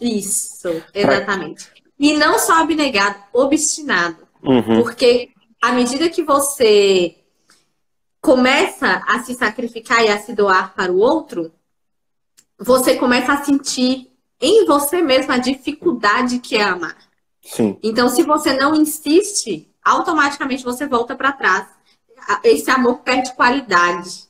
Isso, 0.00 0.82
exatamente. 0.92 1.66
Pra... 1.66 1.74
E 1.98 2.16
não 2.16 2.38
só 2.38 2.62
abnegado, 2.62 3.16
obstinado. 3.32 4.18
Uhum. 4.42 4.82
Porque 4.82 5.30
à 5.60 5.72
medida 5.72 6.10
que 6.10 6.22
você 6.22 7.16
começa 8.20 9.02
a 9.06 9.22
se 9.22 9.34
sacrificar 9.34 10.04
e 10.04 10.08
a 10.08 10.18
se 10.18 10.34
doar 10.34 10.74
para 10.74 10.92
o 10.92 10.98
outro, 10.98 11.52
você 12.58 12.96
começa 12.96 13.32
a 13.32 13.44
sentir 13.44 14.10
em 14.40 14.66
você 14.66 15.00
mesmo 15.00 15.32
a 15.32 15.38
dificuldade 15.38 16.38
que 16.38 16.56
é 16.56 16.62
amar. 16.62 16.96
Sim. 17.42 17.78
Então, 17.82 18.08
se 18.08 18.22
você 18.22 18.54
não 18.54 18.74
insiste, 18.74 19.70
automaticamente 19.84 20.64
você 20.64 20.86
volta 20.86 21.14
para 21.14 21.32
trás 21.32 21.66
esse 22.42 22.70
amor 22.70 22.98
perde 22.98 23.34
qualidade. 23.34 24.24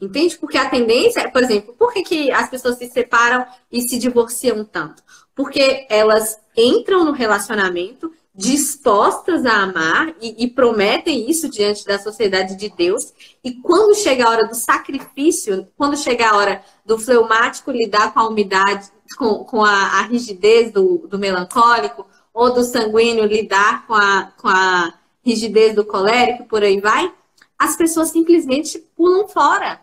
Entende? 0.00 0.38
Porque 0.38 0.56
a 0.56 0.70
tendência, 0.70 1.28
por 1.30 1.42
exemplo, 1.42 1.74
por 1.76 1.92
que, 1.92 2.02
que 2.02 2.30
as 2.30 2.48
pessoas 2.48 2.78
se 2.78 2.86
separam 2.88 3.44
e 3.70 3.82
se 3.82 3.98
divorciam 3.98 4.64
tanto? 4.64 5.02
Porque 5.34 5.86
elas 5.90 6.38
entram 6.56 7.04
no 7.04 7.12
relacionamento 7.12 8.12
dispostas 8.38 9.44
a 9.44 9.64
amar 9.64 10.14
e, 10.20 10.44
e, 10.44 10.48
prometem 10.48 11.28
isso 11.28 11.48
diante 11.48 11.84
da 11.84 11.98
sociedade 11.98 12.54
de 12.54 12.68
Deus. 12.68 13.12
E 13.42 13.54
quando 13.54 13.96
chega 13.96 14.24
a 14.24 14.30
hora 14.30 14.46
do 14.46 14.54
sacrifício, 14.54 15.66
quando 15.76 15.96
chega 15.96 16.28
a 16.28 16.36
hora 16.36 16.62
do 16.86 16.96
fleumático 16.96 17.72
lidar 17.72 18.14
com 18.14 18.20
a 18.20 18.28
umidade, 18.28 18.92
com, 19.18 19.42
com 19.42 19.64
a, 19.64 19.72
a 19.72 20.02
rigidez 20.02 20.70
do, 20.70 21.08
do, 21.08 21.18
melancólico, 21.18 22.06
ou 22.32 22.54
do 22.54 22.62
sanguíneo 22.62 23.24
lidar 23.24 23.84
com 23.88 23.94
a, 23.94 24.30
com 24.40 24.46
a 24.46 24.94
rigidez 25.24 25.74
do 25.74 25.84
colérico, 25.84 26.44
por 26.44 26.62
aí 26.62 26.80
vai, 26.80 27.12
as 27.58 27.76
pessoas 27.76 28.10
simplesmente 28.10 28.78
pulam 28.96 29.26
fora, 29.26 29.80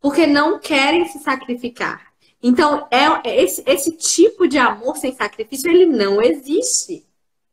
porque 0.00 0.26
não 0.26 0.58
querem 0.58 1.06
se 1.06 1.18
sacrificar. 1.18 2.10
Então, 2.42 2.86
é, 2.90 3.28
é, 3.28 3.42
esse, 3.42 3.62
esse 3.66 3.92
tipo 3.92 4.48
de 4.48 4.56
amor 4.56 4.96
sem 4.96 5.14
sacrifício, 5.14 5.70
ele 5.70 5.84
não 5.84 6.22
existe. 6.22 7.04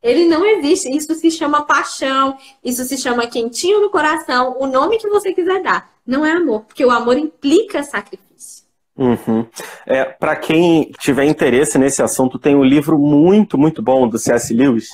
Ele 0.02 0.26
não 0.26 0.46
existe. 0.46 0.88
Isso 0.88 1.14
se 1.14 1.30
chama 1.30 1.66
paixão, 1.66 2.38
isso 2.64 2.84
se 2.84 2.96
chama 2.96 3.26
quentinho 3.26 3.80
no 3.80 3.90
coração, 3.90 4.56
o 4.58 4.66
nome 4.66 4.98
que 4.98 5.08
você 5.08 5.32
quiser 5.32 5.62
dar. 5.62 5.90
Não 6.06 6.24
é 6.24 6.32
amor, 6.32 6.62
porque 6.62 6.84
o 6.84 6.90
amor 6.90 7.18
implica 7.18 7.82
sacrifício. 7.82 8.64
Uhum. 8.96 9.46
É, 9.86 10.04
Para 10.04 10.34
quem 10.36 10.90
tiver 10.98 11.24
interesse 11.24 11.76
nesse 11.76 12.02
assunto, 12.02 12.38
tem 12.38 12.56
um 12.56 12.64
livro 12.64 12.98
muito, 12.98 13.58
muito 13.58 13.82
bom 13.82 14.08
do 14.08 14.18
C.S. 14.18 14.54
Lewis, 14.54 14.88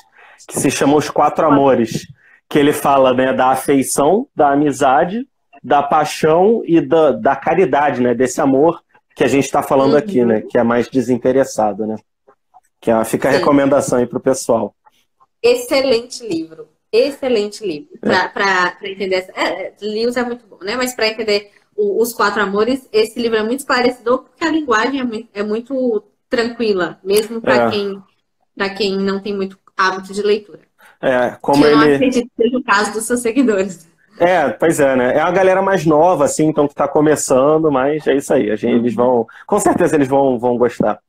que 0.49 0.59
se 0.59 0.71
chama 0.71 0.97
Os 0.97 1.09
Quatro 1.09 1.47
Amores 1.47 2.07
que 2.49 2.59
ele 2.59 2.73
fala 2.73 3.13
né, 3.13 3.33
da 3.33 3.49
afeição, 3.49 4.29
da 4.35 4.53
amizade, 4.53 5.27
da 5.63 5.83
paixão 5.83 6.63
e 6.67 6.81
da, 6.81 7.13
da 7.13 7.35
caridade, 7.35 8.01
né, 8.01 8.15
desse 8.15 8.41
amor 8.41 8.83
que 9.17 9.25
a 9.25 9.29
gente 9.29 9.45
está 9.45 9.63
falando 9.63 9.93
uhum. 9.93 9.99
aqui, 9.99 10.25
né, 10.25 10.43
que 10.43 10.59
é 10.59 10.63
mais 10.63 10.89
desinteressado, 10.89 11.87
né. 11.87 11.97
Que 12.81 12.91
é, 12.91 13.05
fica 13.05 13.29
a 13.29 13.33
Sim. 13.33 13.39
recomendação 13.39 13.99
aí 13.99 14.07
para 14.07 14.19
o 14.19 14.23
pessoal. 14.23 14.75
Excelente 15.43 16.27
livro, 16.27 16.69
excelente 16.93 17.67
livro. 17.67 17.89
É. 18.03 18.29
Para 18.29 18.77
entender, 18.83 19.27
é, 19.35 19.73
Lewis 19.81 20.17
é 20.17 20.25
muito 20.25 20.47
bom, 20.47 20.59
né, 20.63 20.77
mas 20.77 20.95
para 20.95 21.09
entender 21.09 21.51
o, 21.77 22.03
os 22.03 22.13
quatro 22.13 22.43
amores, 22.43 22.89
esse 22.93 23.19
livro 23.19 23.39
é 23.39 23.43
muito 23.43 23.61
esclarecedor 23.61 24.25
porque 24.25 24.45
a 24.45 24.51
linguagem 24.51 25.01
é 25.01 25.05
muito, 25.05 25.29
é 25.33 25.43
muito 25.43 26.05
tranquila, 26.29 27.01
mesmo 27.03 27.41
para 27.41 27.69
é. 27.69 27.71
quem, 27.71 28.03
quem 28.77 28.99
não 28.99 29.21
tem 29.21 29.35
muito 29.35 29.59
hábito 29.77 30.13
de 30.13 30.23
leitura. 30.23 30.61
É, 31.01 31.37
como 31.41 31.65
eu 31.65 31.83
ele... 31.83 31.95
acredito 31.95 32.29
que 32.37 32.43
seja 32.43 32.57
o 32.59 32.63
caso 32.63 32.93
dos 32.93 33.05
seus 33.05 33.21
seguidores. 33.21 33.89
É, 34.19 34.49
pois 34.49 34.79
é, 34.79 34.95
né? 34.95 35.17
É 35.17 35.23
uma 35.23 35.33
galera 35.33 35.61
mais 35.61 35.85
nova, 35.85 36.25
assim, 36.25 36.47
então 36.47 36.67
que 36.67 36.73
está 36.73 36.87
começando, 36.87 37.71
mas 37.71 38.07
é 38.07 38.15
isso 38.15 38.33
aí. 38.33 38.51
A 38.51 38.57
gente, 38.57 38.75
eles 38.75 38.95
vão. 38.95 39.27
Com 39.47 39.59
certeza 39.59 39.97
eles 39.97 40.09
vão, 40.09 40.39
vão 40.39 40.57
gostar. 40.57 41.01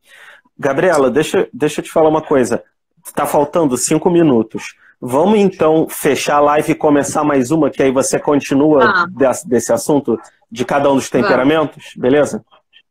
Gabriela, 0.58 1.12
deixa, 1.12 1.48
deixa 1.54 1.82
eu 1.82 1.86
te 1.86 1.92
falar 1.92 2.10
uma 2.10 2.22
coisa. 2.22 2.64
Está 3.06 3.26
faltando 3.26 3.78
cinco 3.78 4.10
minutos. 4.10 4.76
Vamos 5.00 5.40
então 5.40 5.88
fechar 5.90 6.38
a 6.38 6.42
live 6.42 6.72
e 6.72 6.76
começar 6.76 7.24
mais 7.24 7.52
uma, 7.52 7.70
que 7.70 7.84
aí 7.84 7.92
você 7.92 8.18
continua 8.18 8.86
ah. 8.86 9.06
desse, 9.10 9.48
desse, 9.48 9.72
assunto 9.72 10.20
de 10.50 10.66
cada 10.66 10.92
um 10.92 10.96
dos 10.96 11.10
temperamentos, 11.10 11.92
Vamos. 11.96 11.98
beleza? 11.98 12.46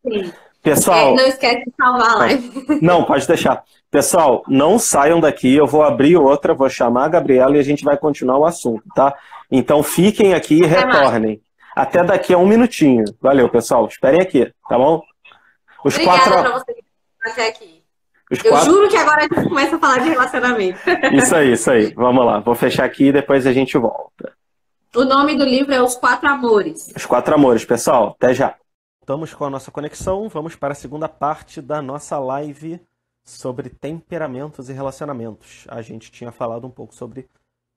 Sim. 0.06 0.32
Pessoal. 0.64 1.12
É, 1.12 1.14
não 1.14 1.26
esquece 1.26 1.64
de 1.66 1.72
salvar 1.76 2.10
a 2.10 2.14
live. 2.16 2.66
Não, 2.80 3.04
pode 3.04 3.28
deixar. 3.28 3.62
Pessoal, 3.90 4.42
não 4.48 4.76
saiam 4.76 5.20
daqui, 5.20 5.54
eu 5.54 5.68
vou 5.68 5.84
abrir 5.84 6.16
outra, 6.16 6.52
vou 6.52 6.68
chamar 6.68 7.04
a 7.04 7.08
Gabriela 7.08 7.56
e 7.56 7.60
a 7.60 7.62
gente 7.62 7.84
vai 7.84 7.96
continuar 7.96 8.38
o 8.38 8.44
assunto, 8.44 8.82
tá? 8.92 9.14
Então 9.48 9.84
fiquem 9.84 10.34
aqui 10.34 10.56
e 10.56 10.66
retornem. 10.66 11.40
Até 11.76 12.02
daqui 12.02 12.32
a 12.32 12.38
um 12.38 12.46
minutinho. 12.46 13.04
Valeu, 13.20 13.48
pessoal. 13.48 13.86
Esperem 13.86 14.20
aqui, 14.20 14.50
tá 14.68 14.76
bom? 14.76 15.00
Os 15.84 15.94
Obrigada 15.94 16.22
quatro... 16.22 16.42
pra 16.42 16.58
você 16.58 16.74
até 17.24 17.48
aqui. 17.48 17.82
Os 18.32 18.44
eu 18.44 18.50
quatro... 18.50 18.72
juro 18.72 18.88
que 18.88 18.96
agora 18.96 19.18
a 19.18 19.22
gente 19.22 19.48
começa 19.48 19.76
a 19.76 19.78
falar 19.78 19.98
de 19.98 20.08
relacionamento. 20.08 20.80
Isso 21.14 21.36
aí, 21.36 21.52
isso 21.52 21.70
aí. 21.70 21.92
Vamos 21.94 22.24
lá. 22.24 22.40
Vou 22.40 22.54
fechar 22.54 22.84
aqui 22.84 23.08
e 23.08 23.12
depois 23.12 23.46
a 23.46 23.52
gente 23.52 23.76
volta. 23.76 24.32
O 24.96 25.04
nome 25.04 25.36
do 25.36 25.44
livro 25.44 25.74
é 25.74 25.82
Os 25.82 25.94
Quatro 25.94 26.28
Amores. 26.28 26.92
Os 26.96 27.04
Quatro 27.04 27.34
Amores, 27.34 27.64
pessoal. 27.64 28.16
Até 28.18 28.32
já. 28.32 28.54
Estamos 29.04 29.34
com 29.34 29.44
a 29.44 29.50
nossa 29.50 29.70
conexão. 29.70 30.30
Vamos 30.30 30.56
para 30.56 30.72
a 30.72 30.74
segunda 30.74 31.10
parte 31.10 31.60
da 31.60 31.82
nossa 31.82 32.18
live 32.18 32.80
sobre 33.22 33.68
temperamentos 33.68 34.70
e 34.70 34.72
relacionamentos. 34.72 35.66
A 35.68 35.82
gente 35.82 36.10
tinha 36.10 36.32
falado 36.32 36.66
um 36.66 36.70
pouco 36.70 36.94
sobre 36.94 37.28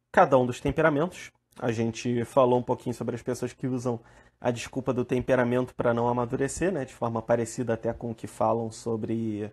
cada 0.10 0.38
um 0.38 0.46
dos 0.46 0.62
temperamentos. 0.62 1.34
A 1.60 1.70
gente 1.70 2.24
falou 2.24 2.58
um 2.58 2.64
pouquinho 2.64 2.96
sobre 2.96 3.14
as 3.14 3.22
pessoas 3.22 3.52
que 3.52 3.68
usam 3.68 4.00
a 4.40 4.52
desculpa 4.52 4.94
do 4.94 5.04
temperamento 5.04 5.76
para 5.76 5.94
não 5.94 6.08
amadurecer, 6.08 6.72
né, 6.72 6.86
de 6.86 6.94
forma 6.94 7.22
parecida 7.22 7.74
até 7.74 7.92
com 7.92 8.12
o 8.12 8.16
que 8.16 8.26
falam 8.26 8.72
sobre 8.72 9.52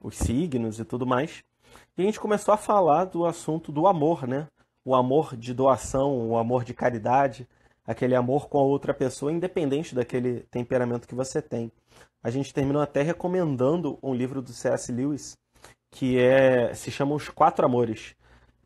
os 0.00 0.16
signos 0.16 0.78
e 0.78 0.84
tudo 0.84 1.04
mais. 1.04 1.42
E 1.96 2.02
a 2.02 2.04
gente 2.04 2.20
começou 2.20 2.54
a 2.54 2.56
falar 2.56 3.06
do 3.06 3.26
assunto 3.26 3.72
do 3.72 3.88
amor, 3.88 4.24
né? 4.24 4.46
O 4.84 4.94
amor 4.94 5.36
de 5.36 5.52
doação, 5.52 6.28
o 6.28 6.38
amor 6.38 6.62
de 6.62 6.74
caridade, 6.74 7.48
aquele 7.88 8.14
amor 8.14 8.48
com 8.48 8.58
a 8.58 8.62
outra 8.62 8.94
pessoa, 8.94 9.32
independente 9.32 9.94
daquele 9.94 10.40
temperamento 10.50 11.08
que 11.08 11.14
você 11.14 11.42
tem 11.42 11.72
a 12.22 12.30
gente 12.30 12.52
terminou 12.52 12.82
até 12.82 13.02
recomendando 13.02 13.98
um 14.02 14.14
livro 14.14 14.42
do 14.42 14.52
C.S. 14.52 14.92
Lewis 14.92 15.36
que 15.90 16.18
é 16.18 16.74
se 16.74 16.90
chama 16.90 17.14
Os 17.14 17.28
Quatro 17.30 17.64
Amores. 17.64 18.14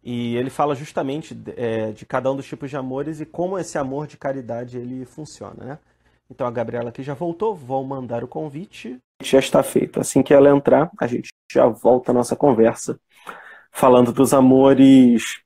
E 0.03 0.37
ele 0.37 0.51
fala 0.51 0.75
justamente 0.75 1.39
é, 1.57 1.93
de 1.93 2.05
cada 2.05 2.31
um 2.33 2.35
dos 2.35 2.47
tipos 2.47 2.69
de 2.69 2.77
amores 2.77 3.21
e 3.21 3.27
como 3.27 3.57
esse 3.57 3.79
amor 3.79 4.09
de 4.09 4.17
caridade 4.17 4.77
ele 4.77 5.05
funciona, 5.05 5.65
né? 5.65 5.79
Então 6.29 6.45
a 6.45 6.51
Gabriela 6.51 6.89
aqui 6.89 7.03
já 7.03 7.15
voltou, 7.15 7.55
vou 7.55 7.85
mandar 7.85 8.25
o 8.25 8.29
convite. 8.29 8.99
Já 9.23 9.39
está 9.39 9.63
feito. 9.63 10.01
Assim 10.01 10.23
que 10.23 10.35
ela 10.35 10.51
entrar, 10.51 10.91
a 10.99 11.07
gente 11.07 11.29
já 11.53 11.67
volta 11.67 12.11
a 12.11 12.15
nossa 12.15 12.35
conversa 12.35 12.99
falando 13.71 14.13
dos 14.13 14.35
amores, 14.35 15.41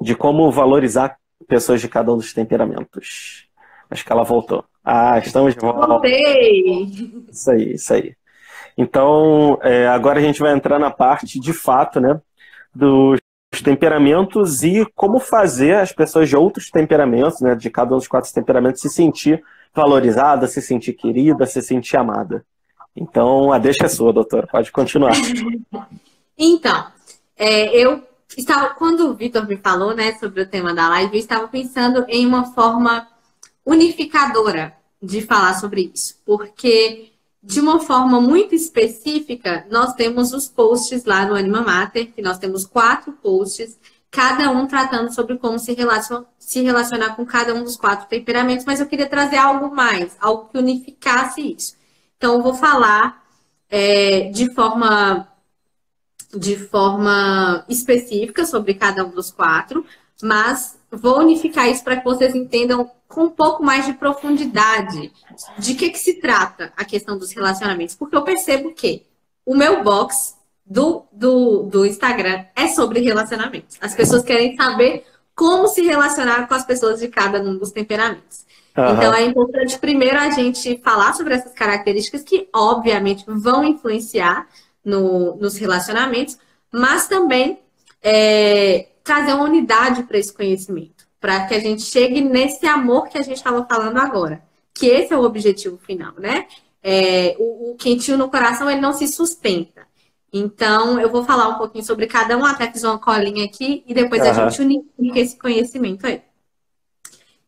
de 0.00 0.16
como 0.16 0.50
valorizar 0.50 1.16
pessoas 1.46 1.80
de 1.80 1.88
cada 1.88 2.12
um 2.12 2.16
dos 2.16 2.32
temperamentos. 2.32 3.46
Acho 3.90 4.04
que 4.04 4.12
ela 4.12 4.24
voltou. 4.24 4.64
Ah, 4.84 5.18
estamos 5.18 5.54
de 5.54 5.60
volta. 5.60 5.86
Voltei! 5.86 6.90
Isso 7.30 7.50
aí, 7.50 7.74
isso 7.74 7.94
aí. 7.94 8.16
Então, 8.76 9.58
é, 9.62 9.86
agora 9.86 10.18
a 10.18 10.22
gente 10.22 10.40
vai 10.40 10.52
entrar 10.52 10.78
na 10.78 10.90
parte, 10.90 11.38
de 11.38 11.52
fato, 11.52 12.00
né, 12.00 12.20
dos 12.74 13.20
temperamentos 13.62 14.64
e 14.64 14.84
como 14.96 15.20
fazer 15.20 15.76
as 15.76 15.92
pessoas 15.92 16.28
de 16.28 16.36
outros 16.36 16.70
temperamentos, 16.70 17.40
né, 17.40 17.54
de 17.54 17.70
cada 17.70 17.94
um 17.94 17.98
dos 17.98 18.08
quatro 18.08 18.32
temperamentos, 18.32 18.80
se 18.80 18.90
sentir 18.90 19.42
valorizada, 19.72 20.46
se 20.48 20.60
sentir 20.60 20.92
querida, 20.94 21.46
se 21.46 21.62
sentir 21.62 21.96
amada. 21.96 22.44
Então, 22.96 23.52
a 23.52 23.58
deixa 23.58 23.86
é 23.86 23.88
sua, 23.88 24.12
doutora. 24.12 24.46
Pode 24.46 24.70
continuar. 24.70 25.12
Então, 26.36 26.88
é, 27.36 27.76
eu 27.76 28.02
estava, 28.36 28.74
quando 28.74 29.08
o 29.08 29.14
Vitor 29.14 29.46
me 29.46 29.56
falou, 29.56 29.94
né, 29.94 30.14
sobre 30.18 30.42
o 30.42 30.48
tema 30.48 30.74
da 30.74 30.88
live, 30.88 31.14
eu 31.14 31.20
estava 31.20 31.48
pensando 31.48 32.04
em 32.08 32.26
uma 32.26 32.52
forma 32.52 33.06
unificadora 33.64 34.76
de 35.02 35.20
falar 35.22 35.54
sobre 35.54 35.90
isso, 35.94 36.16
porque 36.24 37.12
de 37.42 37.60
uma 37.60 37.78
forma 37.78 38.20
muito 38.20 38.54
específica, 38.54 39.66
nós 39.70 39.92
temos 39.92 40.32
os 40.32 40.48
posts 40.48 41.04
lá 41.04 41.26
no 41.26 41.34
Anima 41.34 41.60
Mater, 41.60 42.10
que 42.10 42.22
nós 42.22 42.38
temos 42.38 42.64
quatro 42.64 43.12
posts, 43.12 43.78
cada 44.10 44.50
um 44.50 44.66
tratando 44.66 45.12
sobre 45.12 45.36
como 45.36 45.58
se, 45.58 45.74
relacion, 45.74 46.22
se 46.38 46.62
relacionar 46.62 47.16
com 47.16 47.26
cada 47.26 47.54
um 47.54 47.62
dos 47.62 47.76
quatro 47.76 48.08
temperamentos, 48.08 48.64
mas 48.64 48.80
eu 48.80 48.86
queria 48.86 49.08
trazer 49.08 49.36
algo 49.36 49.74
mais, 49.74 50.16
algo 50.20 50.48
que 50.50 50.56
unificasse 50.56 51.54
isso. 51.54 51.74
Então, 52.16 52.36
eu 52.36 52.42
vou 52.42 52.54
falar 52.54 53.22
é, 53.68 54.30
de 54.30 54.54
forma 54.54 55.28
de 56.38 56.56
forma 56.56 57.64
específica 57.68 58.44
sobre 58.46 58.74
cada 58.74 59.04
um 59.04 59.10
dos 59.10 59.30
quatro, 59.30 59.84
mas 60.22 60.78
vou 60.90 61.18
unificar 61.18 61.68
isso 61.68 61.82
para 61.82 61.96
que 61.96 62.04
vocês 62.04 62.34
entendam 62.34 62.90
com 63.08 63.24
um 63.24 63.30
pouco 63.30 63.62
mais 63.62 63.86
de 63.86 63.92
profundidade 63.92 65.12
de 65.58 65.74
que, 65.74 65.90
que 65.90 65.98
se 65.98 66.20
trata 66.20 66.72
a 66.76 66.84
questão 66.84 67.18
dos 67.18 67.32
relacionamentos. 67.32 67.94
Porque 67.94 68.16
eu 68.16 68.22
percebo 68.22 68.72
que 68.72 69.04
o 69.44 69.54
meu 69.54 69.82
box 69.82 70.34
do, 70.64 71.04
do, 71.12 71.64
do 71.64 71.86
Instagram 71.86 72.44
é 72.56 72.68
sobre 72.68 73.00
relacionamentos. 73.00 73.76
As 73.80 73.94
pessoas 73.94 74.22
querem 74.22 74.56
saber 74.56 75.04
como 75.34 75.68
se 75.68 75.82
relacionar 75.82 76.46
com 76.46 76.54
as 76.54 76.64
pessoas 76.64 77.00
de 77.00 77.08
cada 77.08 77.40
um 77.40 77.56
dos 77.56 77.70
temperamentos. 77.70 78.44
Uhum. 78.76 78.94
Então 78.94 79.14
é 79.14 79.22
importante 79.24 79.78
primeiro 79.78 80.18
a 80.18 80.30
gente 80.30 80.80
falar 80.82 81.12
sobre 81.14 81.34
essas 81.34 81.52
características 81.52 82.22
que, 82.22 82.48
obviamente, 82.52 83.24
vão 83.26 83.64
influenciar 83.64 84.48
no, 84.84 85.36
nos 85.36 85.56
relacionamentos, 85.56 86.38
mas 86.70 87.08
também 87.08 87.60
é, 88.02 88.88
trazer 89.02 89.32
uma 89.32 89.44
unidade 89.44 90.02
para 90.02 90.18
esse 90.18 90.32
conhecimento, 90.32 91.06
para 91.20 91.46
que 91.46 91.54
a 91.54 91.60
gente 91.60 91.82
chegue 91.82 92.20
nesse 92.20 92.66
amor 92.66 93.08
que 93.08 93.18
a 93.18 93.22
gente 93.22 93.36
estava 93.36 93.64
falando 93.64 93.98
agora, 93.98 94.42
que 94.72 94.86
esse 94.86 95.12
é 95.12 95.16
o 95.16 95.24
objetivo 95.24 95.78
final, 95.78 96.12
né? 96.18 96.46
É, 96.82 97.34
o, 97.38 97.70
o 97.72 97.76
quentinho 97.76 98.18
no 98.18 98.28
coração 98.28 98.70
ele 98.70 98.80
não 98.80 98.92
se 98.92 99.08
sustenta. 99.08 99.86
Então, 100.36 100.98
eu 100.98 101.08
vou 101.08 101.24
falar 101.24 101.48
um 101.48 101.58
pouquinho 101.58 101.84
sobre 101.84 102.08
cada 102.08 102.36
um, 102.36 102.44
até 102.44 102.70
fiz 102.70 102.82
uma 102.82 102.98
colinha 102.98 103.44
aqui, 103.44 103.84
e 103.86 103.94
depois 103.94 104.20
uhum. 104.20 104.28
a 104.28 104.50
gente 104.50 104.62
unifica 104.98 105.20
esse 105.20 105.38
conhecimento 105.38 106.06
aí. 106.06 106.20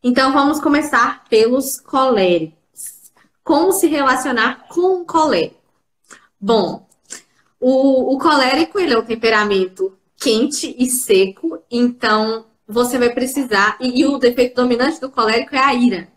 Então, 0.03 0.32
vamos 0.32 0.61
começar 0.61 1.24
pelos 1.28 1.80
coléricos. 1.80 3.12
Como 3.43 3.72
se 3.72 3.89
relacionar 3.89 4.68
com 4.68 5.03
o 5.03 5.05
colérico? 5.05 5.57
Bom, 6.41 6.86
o, 7.61 8.14
o 8.14 8.18
colérico, 8.18 8.78
ele 8.78 8.92
é 8.92 8.98
o 8.98 9.04
temperamento 9.04 9.96
quente 10.16 10.74
e 10.78 10.88
seco, 10.88 11.59
então 11.70 12.46
você 12.66 12.98
vai 12.98 13.11
precisar. 13.11 13.76
E, 13.80 14.00
e, 14.00 14.07
o 14.07 14.18
defeito 14.18 14.57
dominante 14.57 15.00
do 15.00 15.11
colérico 15.11 15.54
é 15.54 15.59
a 15.59 15.74
ira. 15.74 16.09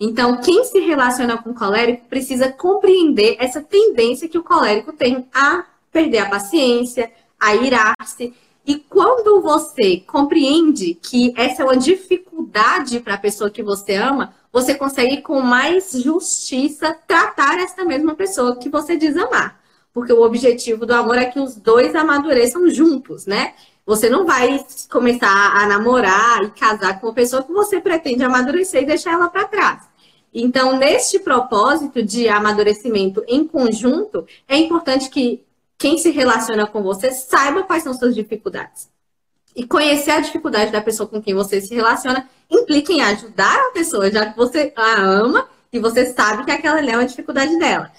Então, 0.00 0.40
quem 0.40 0.64
se 0.64 0.80
relaciona 0.80 1.38
com 1.38 1.54
colérico 1.54 2.08
precisa 2.08 2.50
compreender 2.50 3.36
essa 3.38 3.60
tendência 3.60 4.28
que 4.28 4.38
o 4.38 4.42
colérico 4.42 4.92
tem 4.92 5.28
a 5.32 5.64
perder 5.92 6.18
a 6.18 6.28
paciência, 6.28 7.12
a 7.38 7.54
irar-se. 7.54 8.34
E 8.66 8.76
quando 8.76 9.40
você 9.40 9.98
compreende 9.98 10.94
que 10.94 11.32
essa 11.36 11.62
é 11.62 11.64
uma 11.64 11.76
dificuldade 11.76 13.00
para 13.00 13.14
a 13.14 13.18
pessoa 13.18 13.50
que 13.50 13.62
você 13.62 13.94
ama, 13.94 14.34
você 14.52 14.74
consegue 14.74 15.20
com 15.20 15.40
mais 15.40 15.92
justiça 15.92 16.96
tratar 17.06 17.58
essa 17.58 17.84
mesma 17.84 18.14
pessoa 18.14 18.56
que 18.56 18.68
você 18.68 18.96
diz 18.96 19.16
amar 19.16 19.61
porque 19.92 20.12
o 20.12 20.22
objetivo 20.22 20.86
do 20.86 20.94
amor 20.94 21.18
é 21.18 21.26
que 21.26 21.38
os 21.38 21.54
dois 21.56 21.94
amadureçam 21.94 22.68
juntos, 22.70 23.26
né? 23.26 23.54
Você 23.84 24.08
não 24.08 24.24
vai 24.24 24.64
começar 24.90 25.28
a 25.28 25.66
namorar 25.66 26.42
e 26.44 26.50
casar 26.50 27.00
com 27.00 27.08
uma 27.08 27.12
pessoa 27.12 27.42
que 27.42 27.52
você 27.52 27.80
pretende 27.80 28.22
amadurecer 28.22 28.82
e 28.82 28.86
deixar 28.86 29.12
ela 29.12 29.28
para 29.28 29.44
trás. 29.44 29.82
Então, 30.32 30.78
neste 30.78 31.18
propósito 31.18 32.02
de 32.02 32.28
amadurecimento 32.28 33.22
em 33.28 33.46
conjunto, 33.46 34.26
é 34.48 34.56
importante 34.56 35.10
que 35.10 35.44
quem 35.76 35.98
se 35.98 36.10
relaciona 36.10 36.66
com 36.66 36.82
você 36.82 37.10
saiba 37.10 37.64
quais 37.64 37.82
são 37.82 37.92
suas 37.92 38.14
dificuldades. 38.14 38.88
E 39.54 39.66
conhecer 39.66 40.12
a 40.12 40.20
dificuldade 40.20 40.72
da 40.72 40.80
pessoa 40.80 41.08
com 41.08 41.20
quem 41.20 41.34
você 41.34 41.60
se 41.60 41.74
relaciona 41.74 42.26
implica 42.50 42.92
em 42.92 43.02
ajudar 43.02 43.58
a 43.68 43.72
pessoa, 43.72 44.10
já 44.10 44.26
que 44.26 44.36
você 44.36 44.72
a 44.74 45.02
ama 45.02 45.46
e 45.72 45.78
você 45.78 46.06
sabe 46.06 46.44
que 46.44 46.50
aquela 46.50 46.80
é 46.80 46.96
uma 46.96 47.04
dificuldade 47.04 47.58
dela. 47.58 47.90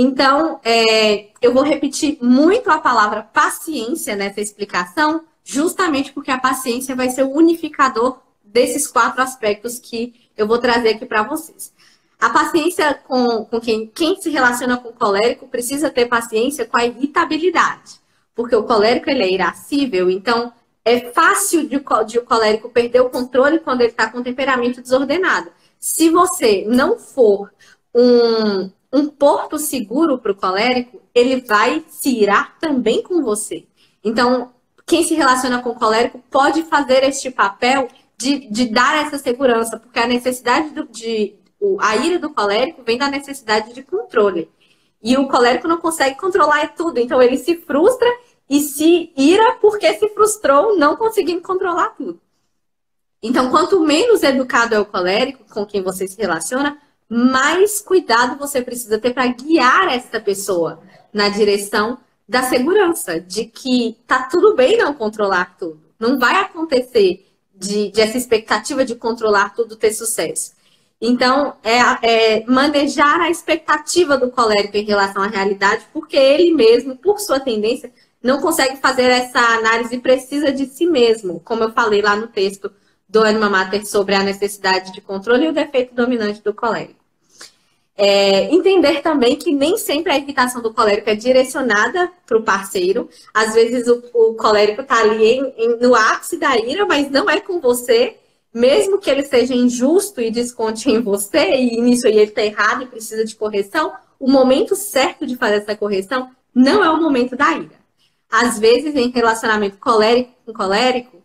Então, 0.00 0.60
é, 0.62 1.30
eu 1.42 1.52
vou 1.52 1.64
repetir 1.64 2.18
muito 2.22 2.70
a 2.70 2.78
palavra 2.78 3.20
paciência 3.20 4.14
nessa 4.14 4.40
explicação, 4.40 5.24
justamente 5.42 6.12
porque 6.12 6.30
a 6.30 6.38
paciência 6.38 6.94
vai 6.94 7.10
ser 7.10 7.24
o 7.24 7.32
unificador 7.32 8.20
desses 8.44 8.86
quatro 8.86 9.20
aspectos 9.20 9.80
que 9.80 10.14
eu 10.36 10.46
vou 10.46 10.58
trazer 10.58 10.90
aqui 10.90 11.04
para 11.04 11.24
vocês. 11.24 11.72
A 12.16 12.30
paciência 12.30 12.94
com, 12.94 13.44
com 13.46 13.60
quem, 13.60 13.88
quem 13.88 14.14
se 14.22 14.30
relaciona 14.30 14.76
com 14.76 14.90
o 14.90 14.92
colérico 14.92 15.48
precisa 15.48 15.90
ter 15.90 16.06
paciência 16.06 16.64
com 16.64 16.78
a 16.78 16.86
irritabilidade, 16.86 18.00
porque 18.36 18.54
o 18.54 18.62
colérico 18.62 19.10
ele 19.10 19.24
é 19.24 19.32
irascível, 19.32 20.08
então 20.08 20.52
é 20.84 21.10
fácil 21.10 21.66
de, 21.68 21.82
de 22.06 22.18
o 22.20 22.24
colérico 22.24 22.70
perder 22.70 23.00
o 23.00 23.10
controle 23.10 23.58
quando 23.58 23.80
ele 23.80 23.90
está 23.90 24.08
com 24.08 24.22
temperamento 24.22 24.80
desordenado. 24.80 25.50
Se 25.76 26.08
você 26.08 26.64
não 26.68 27.00
for 27.00 27.52
um, 27.92 28.70
um 28.92 29.08
porto 29.08 29.58
seguro 29.58 30.18
para 30.18 30.32
o 30.32 30.34
colérico, 30.34 31.00
ele 31.14 31.42
vai 31.42 31.84
se 31.88 32.10
irar 32.10 32.58
também 32.58 33.02
com 33.02 33.22
você. 33.22 33.66
Então, 34.02 34.52
quem 34.86 35.02
se 35.02 35.14
relaciona 35.14 35.62
com 35.62 35.70
o 35.70 35.74
colérico 35.74 36.22
pode 36.30 36.62
fazer 36.62 37.04
este 37.04 37.30
papel 37.30 37.88
de, 38.16 38.50
de 38.50 38.66
dar 38.66 39.06
essa 39.06 39.18
segurança, 39.18 39.78
porque 39.78 39.98
a 39.98 40.06
necessidade 40.06 40.70
do, 40.70 40.86
de. 40.86 41.36
A 41.80 41.96
ira 41.96 42.18
do 42.18 42.30
colérico 42.30 42.82
vem 42.84 42.96
da 42.96 43.08
necessidade 43.08 43.74
de 43.74 43.82
controle. 43.82 44.48
E 45.02 45.16
o 45.16 45.28
colérico 45.28 45.68
não 45.68 45.78
consegue 45.78 46.16
controlar 46.16 46.74
tudo, 46.74 46.98
então 46.98 47.20
ele 47.20 47.36
se 47.36 47.56
frustra 47.56 48.08
e 48.48 48.60
se 48.60 49.12
ira 49.16 49.56
porque 49.60 49.92
se 49.94 50.08
frustrou 50.10 50.76
não 50.76 50.96
conseguindo 50.96 51.42
controlar 51.42 51.90
tudo. 51.90 52.20
Então, 53.22 53.50
quanto 53.50 53.80
menos 53.80 54.22
educado 54.22 54.74
é 54.74 54.78
o 54.78 54.86
colérico 54.86 55.44
com 55.52 55.66
quem 55.66 55.82
você 55.82 56.06
se 56.06 56.16
relaciona, 56.16 56.80
mais 57.08 57.80
cuidado 57.80 58.38
você 58.38 58.60
precisa 58.60 58.98
ter 58.98 59.14
para 59.14 59.26
guiar 59.26 59.88
essa 59.88 60.20
pessoa 60.20 60.80
na 61.12 61.28
direção 61.28 61.98
da 62.28 62.42
segurança, 62.42 63.18
de 63.18 63.46
que 63.46 63.96
tá 64.06 64.24
tudo 64.24 64.54
bem 64.54 64.76
não 64.76 64.92
controlar 64.92 65.56
tudo. 65.58 65.80
Não 65.98 66.18
vai 66.18 66.36
acontecer 66.36 67.26
de, 67.54 67.90
de 67.90 68.00
essa 68.00 68.18
expectativa 68.18 68.84
de 68.84 68.94
controlar 68.94 69.54
tudo 69.54 69.76
ter 69.76 69.92
sucesso. 69.92 70.52
Então, 71.00 71.54
é, 71.62 71.78
é, 72.02 72.44
manejar 72.46 73.20
a 73.20 73.30
expectativa 73.30 74.18
do 74.18 74.30
colérico 74.30 74.76
em 74.76 74.84
relação 74.84 75.22
à 75.22 75.26
realidade, 75.26 75.86
porque 75.92 76.16
ele 76.16 76.52
mesmo, 76.52 76.96
por 76.96 77.18
sua 77.20 77.40
tendência, 77.40 77.92
não 78.22 78.40
consegue 78.40 78.76
fazer 78.76 79.04
essa 79.04 79.38
análise 79.38 79.96
precisa 79.98 80.52
de 80.52 80.66
si 80.66 80.86
mesmo, 80.86 81.40
como 81.40 81.62
eu 81.62 81.72
falei 81.72 82.02
lá 82.02 82.16
no 82.16 82.26
texto 82.26 82.70
do 83.08 83.22
Anima 83.22 83.48
Mater 83.48 83.86
sobre 83.86 84.14
a 84.14 84.22
necessidade 84.22 84.92
de 84.92 85.00
controle 85.00 85.46
e 85.46 85.48
o 85.48 85.52
defeito 85.52 85.94
dominante 85.94 86.42
do 86.42 86.52
colérico. 86.52 86.98
É, 88.00 88.54
entender 88.54 89.02
também 89.02 89.34
que 89.34 89.52
nem 89.52 89.76
sempre 89.76 90.12
a 90.12 90.16
irritação 90.16 90.62
do 90.62 90.72
colérico 90.72 91.10
é 91.10 91.16
direcionada 91.16 92.08
para 92.24 92.38
o 92.38 92.44
parceiro. 92.44 93.08
Às 93.34 93.54
vezes 93.54 93.88
o, 93.88 94.04
o 94.14 94.34
colérico 94.34 94.82
está 94.82 95.00
ali 95.00 95.24
em, 95.24 95.54
em, 95.56 95.76
no 95.80 95.96
ápice 95.96 96.36
da 96.36 96.56
ira, 96.56 96.86
mas 96.86 97.10
não 97.10 97.28
é 97.28 97.40
com 97.40 97.58
você. 97.60 98.16
Mesmo 98.54 98.98
que 98.98 99.10
ele 99.10 99.24
seja 99.24 99.52
injusto 99.52 100.20
e 100.20 100.30
desconte 100.30 100.88
em 100.88 101.00
você, 101.00 101.56
e 101.56 101.80
nisso 101.80 102.06
aí 102.06 102.14
ele 102.14 102.30
está 102.30 102.42
errado 102.42 102.84
e 102.84 102.86
precisa 102.86 103.24
de 103.24 103.34
correção, 103.34 103.92
o 104.18 104.30
momento 104.30 104.76
certo 104.76 105.26
de 105.26 105.36
fazer 105.36 105.56
essa 105.56 105.76
correção 105.76 106.30
não 106.54 106.84
é 106.84 106.90
o 106.90 107.00
momento 107.00 107.36
da 107.36 107.52
ira. 107.52 107.78
Às 108.30 108.58
vezes, 108.58 108.94
em 108.94 109.10
relacionamento 109.10 109.78
colérico 109.78 110.32
com 110.46 110.52
colérico, 110.52 111.17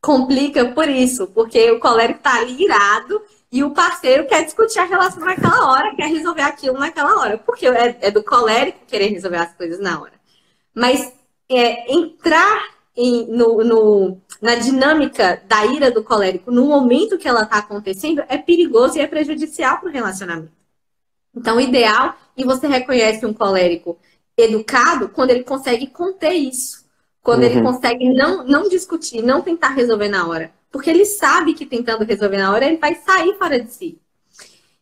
complica 0.00 0.66
por 0.72 0.88
isso, 0.88 1.26
porque 1.28 1.70
o 1.70 1.80
colérico 1.80 2.20
está 2.20 2.36
ali 2.38 2.64
irado 2.64 3.20
e 3.50 3.64
o 3.64 3.70
parceiro 3.70 4.26
quer 4.26 4.44
discutir 4.44 4.78
a 4.78 4.84
relação 4.84 5.24
naquela 5.24 5.70
hora, 5.70 5.94
quer 5.96 6.08
resolver 6.08 6.42
aquilo 6.42 6.78
naquela 6.78 7.18
hora. 7.18 7.38
Porque 7.38 7.66
é, 7.66 7.98
é 8.00 8.10
do 8.10 8.22
colérico 8.22 8.86
querer 8.86 9.08
resolver 9.08 9.38
as 9.38 9.54
coisas 9.54 9.80
na 9.80 10.00
hora. 10.00 10.12
Mas 10.74 11.12
é, 11.48 11.92
entrar 11.92 12.78
em, 12.96 13.26
no, 13.26 13.64
no, 13.64 14.20
na 14.42 14.56
dinâmica 14.56 15.42
da 15.46 15.64
ira 15.66 15.90
do 15.90 16.04
colérico 16.04 16.50
no 16.50 16.66
momento 16.66 17.16
que 17.16 17.28
ela 17.28 17.42
está 17.42 17.58
acontecendo 17.58 18.22
é 18.28 18.36
perigoso 18.36 18.98
e 18.98 19.00
é 19.00 19.06
prejudicial 19.06 19.78
para 19.78 19.88
o 19.88 19.92
relacionamento. 19.92 20.52
Então, 21.34 21.56
o 21.56 21.60
ideal, 21.60 22.16
e 22.36 22.44
você 22.44 22.66
reconhece 22.66 23.24
um 23.24 23.32
colérico 23.32 23.98
educado 24.36 25.08
quando 25.08 25.30
ele 25.30 25.44
consegue 25.44 25.86
conter 25.86 26.32
isso. 26.32 26.84
Quando 27.28 27.42
uhum. 27.42 27.50
ele 27.50 27.60
consegue 27.60 28.08
não, 28.14 28.42
não 28.42 28.70
discutir, 28.70 29.20
não 29.20 29.42
tentar 29.42 29.74
resolver 29.74 30.08
na 30.08 30.26
hora. 30.26 30.50
Porque 30.72 30.88
ele 30.88 31.04
sabe 31.04 31.52
que 31.52 31.66
tentando 31.66 32.02
resolver 32.02 32.38
na 32.38 32.50
hora, 32.50 32.64
ele 32.64 32.78
vai 32.78 32.94
sair 32.94 33.36
fora 33.36 33.60
de 33.60 33.70
si. 33.70 34.00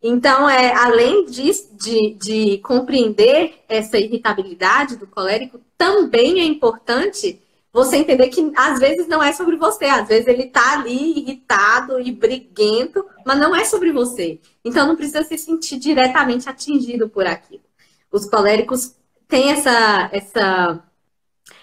Então, 0.00 0.48
é, 0.48 0.72
além 0.72 1.26
de, 1.26 1.50
de, 1.72 2.14
de 2.14 2.58
compreender 2.58 3.64
essa 3.68 3.98
irritabilidade 3.98 4.94
do 4.94 5.08
colérico, 5.08 5.60
também 5.76 6.38
é 6.38 6.44
importante 6.44 7.42
você 7.72 7.96
entender 7.96 8.28
que 8.28 8.52
às 8.54 8.78
vezes 8.78 9.08
não 9.08 9.20
é 9.20 9.32
sobre 9.32 9.56
você, 9.56 9.86
às 9.86 10.06
vezes 10.06 10.28
ele 10.28 10.46
tá 10.46 10.74
ali 10.74 11.18
irritado 11.18 11.98
e 11.98 12.12
briguento, 12.12 13.04
mas 13.24 13.40
não 13.40 13.56
é 13.56 13.64
sobre 13.64 13.90
você. 13.90 14.38
Então 14.64 14.86
não 14.86 14.94
precisa 14.94 15.24
se 15.24 15.36
sentir 15.36 15.80
diretamente 15.80 16.48
atingido 16.48 17.08
por 17.08 17.26
aquilo. 17.26 17.64
Os 18.08 18.24
coléricos 18.30 18.94
têm 19.26 19.50
essa 19.50 20.08
essa 20.12 20.85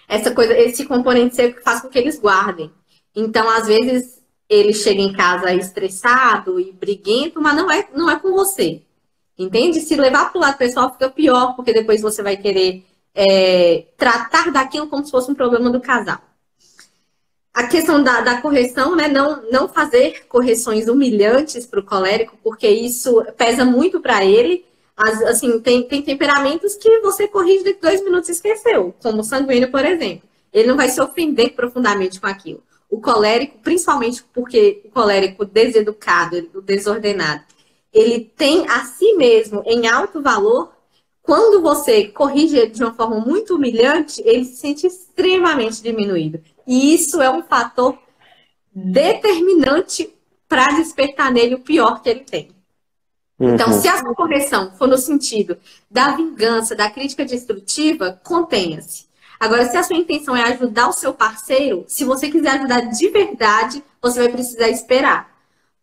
essa 0.07 0.31
coisa, 0.31 0.57
esse 0.57 0.85
componente 0.85 1.35
que 1.35 1.61
faz 1.61 1.81
com 1.81 1.89
que 1.89 1.97
eles 1.97 2.19
guardem. 2.19 2.71
Então, 3.15 3.49
às 3.49 3.67
vezes, 3.67 4.21
ele 4.49 4.73
chega 4.73 5.01
em 5.01 5.13
casa 5.13 5.53
estressado 5.53 6.59
e 6.59 6.71
briguento, 6.71 7.41
mas 7.41 7.55
não 7.55 7.71
é, 7.71 7.87
não 7.93 8.09
é 8.09 8.19
com 8.19 8.31
você. 8.31 8.81
Entende? 9.37 9.81
Se 9.81 9.95
levar 9.95 10.31
para 10.31 10.37
o 10.37 10.41
lado 10.41 10.57
pessoal 10.57 10.91
fica 10.91 11.09
pior, 11.09 11.55
porque 11.55 11.73
depois 11.73 12.01
você 12.01 12.21
vai 12.21 12.37
querer 12.37 12.85
é, 13.15 13.85
tratar 13.97 14.51
daquilo 14.51 14.87
como 14.87 15.03
se 15.03 15.11
fosse 15.11 15.31
um 15.31 15.35
problema 15.35 15.69
do 15.69 15.79
casal. 15.81 16.19
A 17.53 17.67
questão 17.67 18.03
da, 18.03 18.21
da 18.21 18.41
correção, 18.41 18.95
né? 18.95 19.07
Não, 19.07 19.43
não 19.51 19.69
fazer 19.69 20.25
correções 20.27 20.87
humilhantes 20.87 21.65
para 21.65 21.79
o 21.79 21.85
colérico, 21.85 22.37
porque 22.43 22.67
isso 22.67 23.23
pesa 23.37 23.63
muito 23.63 23.99
para 23.99 24.25
ele. 24.25 24.65
As, 24.95 25.21
assim, 25.23 25.59
tem, 25.59 25.83
tem 25.87 26.01
temperamentos 26.01 26.75
que 26.75 26.99
você 26.99 27.27
corrige 27.27 27.63
de 27.63 27.73
dois 27.73 28.03
minutos 28.03 28.29
e 28.29 28.33
esqueceu, 28.33 28.93
como 29.01 29.21
o 29.21 29.23
sanguíneo, 29.23 29.71
por 29.71 29.83
exemplo. 29.83 30.29
Ele 30.51 30.67
não 30.67 30.77
vai 30.77 30.89
se 30.89 31.01
ofender 31.01 31.55
profundamente 31.55 32.21
com 32.21 32.27
aquilo. 32.27 32.63
O 32.89 33.01
colérico, 33.01 33.57
principalmente 33.57 34.23
porque 34.31 34.83
o 34.85 34.89
colérico 34.91 35.45
deseducado, 35.45 36.47
o 36.53 36.61
desordenado, 36.61 37.43
ele 37.91 38.31
tem 38.35 38.67
a 38.67 38.85
si 38.85 39.13
mesmo 39.13 39.63
em 39.65 39.87
alto 39.87 40.21
valor. 40.21 40.71
Quando 41.23 41.61
você 41.61 42.07
corrige 42.07 42.57
ele 42.57 42.71
de 42.71 42.83
uma 42.83 42.93
forma 42.93 43.19
muito 43.19 43.55
humilhante, 43.55 44.21
ele 44.25 44.45
se 44.45 44.57
sente 44.57 44.85
extremamente 44.85 45.81
diminuído. 45.81 46.39
E 46.67 46.93
isso 46.93 47.21
é 47.21 47.29
um 47.31 47.41
fator 47.41 47.97
determinante 48.73 50.13
para 50.47 50.67
despertar 50.75 51.31
nele 51.31 51.55
o 51.55 51.59
pior 51.59 52.01
que 52.01 52.09
ele 52.09 52.19
tem. 52.21 52.49
Então, 53.49 53.71
uhum. 53.71 53.81
se 53.81 53.87
a 53.87 53.97
sua 53.97 54.15
correção 54.15 54.71
for 54.77 54.87
no 54.87 54.97
sentido 54.97 55.57
da 55.89 56.15
vingança, 56.15 56.75
da 56.75 56.89
crítica 56.89 57.25
destrutiva, 57.25 58.19
contenha-se. 58.23 59.05
Agora, 59.39 59.69
se 59.69 59.75
a 59.75 59.83
sua 59.83 59.97
intenção 59.97 60.35
é 60.35 60.43
ajudar 60.43 60.87
o 60.87 60.93
seu 60.93 61.13
parceiro, 61.13 61.83
se 61.87 62.05
você 62.05 62.29
quiser 62.29 62.51
ajudar 62.51 62.81
de 62.81 63.09
verdade, 63.09 63.83
você 64.01 64.19
vai 64.19 64.29
precisar 64.29 64.69
esperar. 64.69 65.33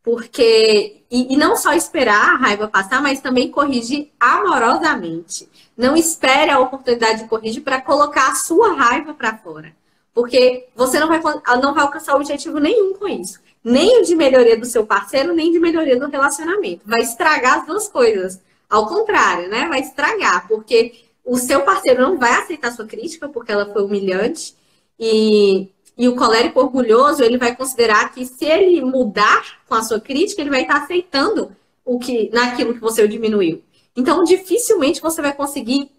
Porque, 0.03 1.03
e, 1.11 1.35
e 1.35 1.37
não 1.37 1.57
só 1.57 1.75
esperar 1.75 2.31
a 2.31 2.37
raiva 2.37 2.69
passar, 2.69 3.03
mas 3.03 3.21
também 3.21 3.51
corrigir 3.51 4.11
amorosamente. 4.19 5.47
Não 5.77 5.95
espere 5.95 6.51
a 6.51 6.59
oportunidade 6.59 7.25
de 7.25 7.29
corrigir 7.29 7.63
para 7.63 7.83
colocar 7.83 8.31
a 8.31 8.35
sua 8.35 8.73
raiva 8.73 9.13
para 9.13 9.37
fora. 9.37 9.77
Porque 10.15 10.69
você 10.75 10.99
não 10.99 11.09
vai, 11.09 11.21
não 11.61 11.75
vai 11.75 11.83
alcançar 11.83 12.17
objetivo 12.17 12.59
nenhum 12.59 12.95
com 12.95 13.07
isso. 13.07 13.41
Nem 13.63 14.03
de 14.03 14.15
melhoria 14.15 14.57
do 14.57 14.67
seu 14.67 14.87
parceiro, 14.87 15.35
nem 15.35 15.53
de 15.53 15.59
melhoria 15.59 15.99
do 15.99 16.09
relacionamento. 16.09 16.83
Vai 16.87 17.01
estragar 17.01 17.61
as 17.61 17.67
duas 17.67 17.89
coisas. 17.89 18.41
Ao 18.69 18.87
contrário, 18.87 19.49
né? 19.49 19.67
Vai 19.69 19.81
estragar, 19.81 20.49
porque 20.49 21.05
o 21.25 21.37
seu 21.37 21.63
parceiro 21.63 22.03
não 22.03 22.19
vai 22.19 22.33
aceitar 22.33 22.73
sua 22.73 22.87
crítica 22.87 23.29
porque 23.29 23.53
ela 23.53 23.73
foi 23.73 23.83
humilhante 23.83 24.55
e, 24.99 25.69
e 25.97 26.09
o 26.09 26.17
colérico 26.17 26.61
orgulhoso 26.61 27.23
ele 27.23 27.39
vai 27.39 27.55
considerar 27.55 28.13
que 28.13 28.25
se 28.25 28.45
ele 28.45 28.81
mudar 28.81 29.61
com 29.69 29.75
a 29.75 29.83
sua 29.83 30.01
crítica 30.01 30.41
ele 30.41 30.51
vai 30.51 30.63
estar 30.63 30.83
aceitando 30.83 31.55
o 31.85 31.99
que 31.99 32.31
naquilo 32.33 32.75
que 32.75 32.81
você 32.81 33.07
diminuiu. 33.07 33.63
Então 33.97 34.25
dificilmente 34.25 35.01
você 35.01 35.21
vai 35.21 35.33
conseguir 35.33 35.91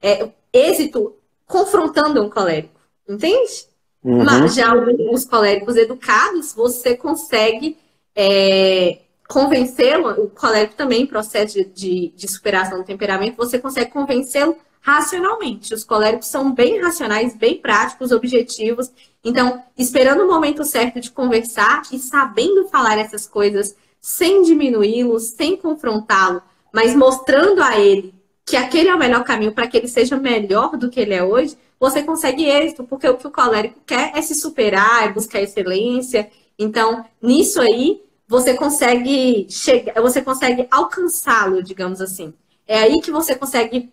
é, 0.00 0.28
êxito 0.52 1.14
confrontando 1.46 2.22
um 2.22 2.30
colérico, 2.30 2.80
entende? 3.08 3.66
Uhum. 4.04 4.24
Mas 4.24 4.54
já 4.54 4.74
os 5.12 5.24
coléricos 5.24 5.76
educados 5.76 6.52
você 6.52 6.96
consegue 6.96 7.76
é, 8.16 8.98
convencê-lo, 9.28 10.10
o 10.24 10.28
colérico 10.28 10.74
também, 10.74 11.06
processo 11.06 11.64
de, 11.72 12.12
de, 12.14 12.28
superação 12.28 12.78
do 12.78 12.84
temperamento, 12.84 13.36
você 13.36 13.58
consegue 13.58 13.90
convencê-lo 13.90 14.56
racionalmente. 14.80 15.72
Os 15.72 15.84
coléricos 15.84 16.28
são 16.28 16.52
bem 16.52 16.80
racionais, 16.80 17.36
bem 17.36 17.58
práticos, 17.58 18.10
objetivos. 18.10 18.90
Então, 19.24 19.62
esperando 19.78 20.24
o 20.24 20.28
momento 20.28 20.64
certo 20.64 21.00
de 21.00 21.10
conversar 21.10 21.82
e 21.92 21.98
sabendo 21.98 22.68
falar 22.68 22.98
essas 22.98 23.26
coisas 23.26 23.76
sem 24.00 24.42
diminuí-lo, 24.42 25.18
sem 25.20 25.56
confrontá-lo, 25.56 26.42
mas 26.72 26.94
mostrando 26.96 27.62
a 27.62 27.78
ele 27.78 28.12
que 28.44 28.56
aquele 28.56 28.88
é 28.88 28.94
o 28.94 28.98
melhor 28.98 29.22
caminho 29.22 29.52
para 29.52 29.68
que 29.68 29.76
ele 29.76 29.86
seja 29.86 30.16
melhor 30.16 30.76
do 30.76 30.90
que 30.90 30.98
ele 30.98 31.14
é 31.14 31.22
hoje, 31.22 31.56
você 31.82 32.00
consegue 32.00 32.44
êxito, 32.44 32.84
porque 32.84 33.08
o 33.08 33.16
que 33.16 33.26
o 33.26 33.30
colérico 33.32 33.80
quer 33.84 34.12
é 34.16 34.22
se 34.22 34.36
superar, 34.36 35.02
é 35.02 35.12
buscar 35.12 35.40
excelência. 35.40 36.30
Então, 36.56 37.04
nisso 37.20 37.60
aí, 37.60 38.00
você 38.28 38.54
consegue 38.54 39.48
chegar, 39.50 40.00
você 40.00 40.22
consegue 40.22 40.68
alcançá-lo, 40.70 41.60
digamos 41.60 42.00
assim. 42.00 42.32
É 42.68 42.78
aí 42.78 43.00
que 43.00 43.10
você 43.10 43.34
consegue 43.34 43.92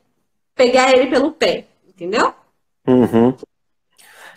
pegar 0.53 0.91
ele 0.91 1.09
pelo 1.09 1.31
pé, 1.31 1.65
entendeu? 1.87 2.31
Uhum. 2.87 3.33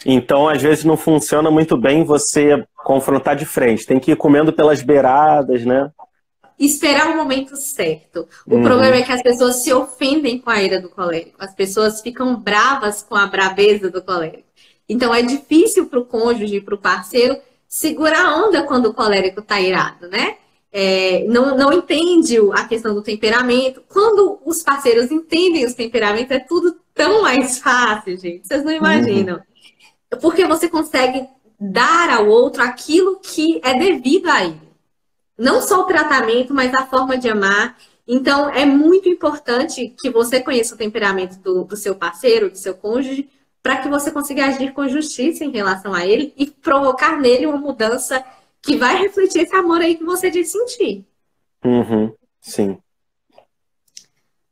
Então, 0.07 0.49
às 0.49 0.63
vezes 0.63 0.83
não 0.83 0.97
funciona 0.97 1.51
muito 1.51 1.77
bem 1.77 2.05
você 2.05 2.67
confrontar 2.77 3.37
de 3.37 3.45
frente. 3.45 3.85
Tem 3.85 4.01
que 4.01 4.13
ir 4.13 4.17
comendo 4.17 4.51
pelas 4.51 4.81
beiradas, 4.81 5.63
né? 5.67 5.91
Esperar 6.65 7.11
o 7.11 7.17
momento 7.17 7.57
certo. 7.57 8.29
O 8.47 8.55
uhum. 8.55 8.63
problema 8.63 8.95
é 8.95 9.03
que 9.03 9.11
as 9.11 9.21
pessoas 9.21 9.57
se 9.57 9.73
ofendem 9.73 10.39
com 10.39 10.49
a 10.49 10.63
ira 10.63 10.81
do 10.81 10.89
colérico. 10.89 11.35
As 11.41 11.53
pessoas 11.53 12.01
ficam 12.01 12.37
bravas 12.37 13.03
com 13.03 13.17
a 13.17 13.27
braveza 13.27 13.91
do 13.91 14.01
colérico. 14.01 14.45
Então, 14.89 15.13
é 15.13 15.23
difícil 15.23 15.87
para 15.87 15.99
o 15.99 16.05
cônjuge 16.05 16.57
e 16.57 16.61
para 16.61 16.77
o 16.77 16.79
parceiro 16.79 17.37
segura 17.67 18.17
a 18.17 18.47
onda 18.47 18.63
quando 18.63 18.87
o 18.87 18.95
colérico 18.95 19.41
está 19.41 19.61
irado, 19.61 20.07
né? 20.09 20.37
É, 20.71 21.25
não, 21.25 21.57
não 21.57 21.73
entende 21.73 22.39
a 22.53 22.65
questão 22.69 22.95
do 22.95 23.03
temperamento. 23.03 23.83
Quando 23.89 24.39
os 24.45 24.63
parceiros 24.63 25.11
entendem 25.11 25.67
os 25.67 25.75
temperamentos, 25.75 26.31
é 26.31 26.39
tudo 26.39 26.77
tão 26.95 27.23
mais 27.23 27.59
fácil, 27.61 28.17
gente. 28.17 28.47
Vocês 28.47 28.65
não 28.65 28.71
imaginam. 28.71 29.35
Uhum. 29.35 30.19
Porque 30.21 30.47
você 30.47 30.69
consegue 30.69 31.27
dar 31.59 32.09
ao 32.09 32.29
outro 32.29 32.63
aquilo 32.63 33.19
que 33.19 33.61
é 33.65 33.77
devido 33.77 34.29
a 34.29 34.45
ele. 34.45 34.72
Não 35.43 35.61
só 35.61 35.81
o 35.81 35.87
tratamento, 35.87 36.55
mas 36.55 36.73
a 36.73 36.87
forma 36.87 37.19
de 37.19 37.29
amar. 37.29 37.77
Então, 38.07 38.49
é 38.49 38.65
muito 38.65 39.09
importante 39.09 39.93
que 40.01 40.09
você 40.09 40.41
conheça 40.41 40.77
o 40.77 40.79
temperamento 40.79 41.37
do, 41.41 41.65
do 41.65 41.77
seu 41.77 41.97
parceiro, 41.97 42.49
do 42.49 42.57
seu 42.57 42.75
cônjuge, 42.75 43.29
para 43.61 43.79
que 43.79 43.89
você 43.89 44.13
consiga 44.13 44.47
agir 44.47 44.73
com 44.73 44.87
justiça 44.87 45.45
em 45.45 45.51
relação 45.51 45.93
a 45.93 46.07
ele 46.07 46.33
e 46.37 46.47
provocar 46.47 47.21
nele 47.21 47.47
uma 47.47 47.59
mudança 47.59 48.25
que 48.63 48.77
vai 48.77 48.97
refletir 48.99 49.43
esse 49.43 49.57
amor 49.57 49.81
aí 49.81 49.97
que 49.97 50.05
você 50.05 50.31
diz 50.31 50.53
sentir. 50.53 51.05
Uhum, 51.65 52.15
sim. 52.41 52.79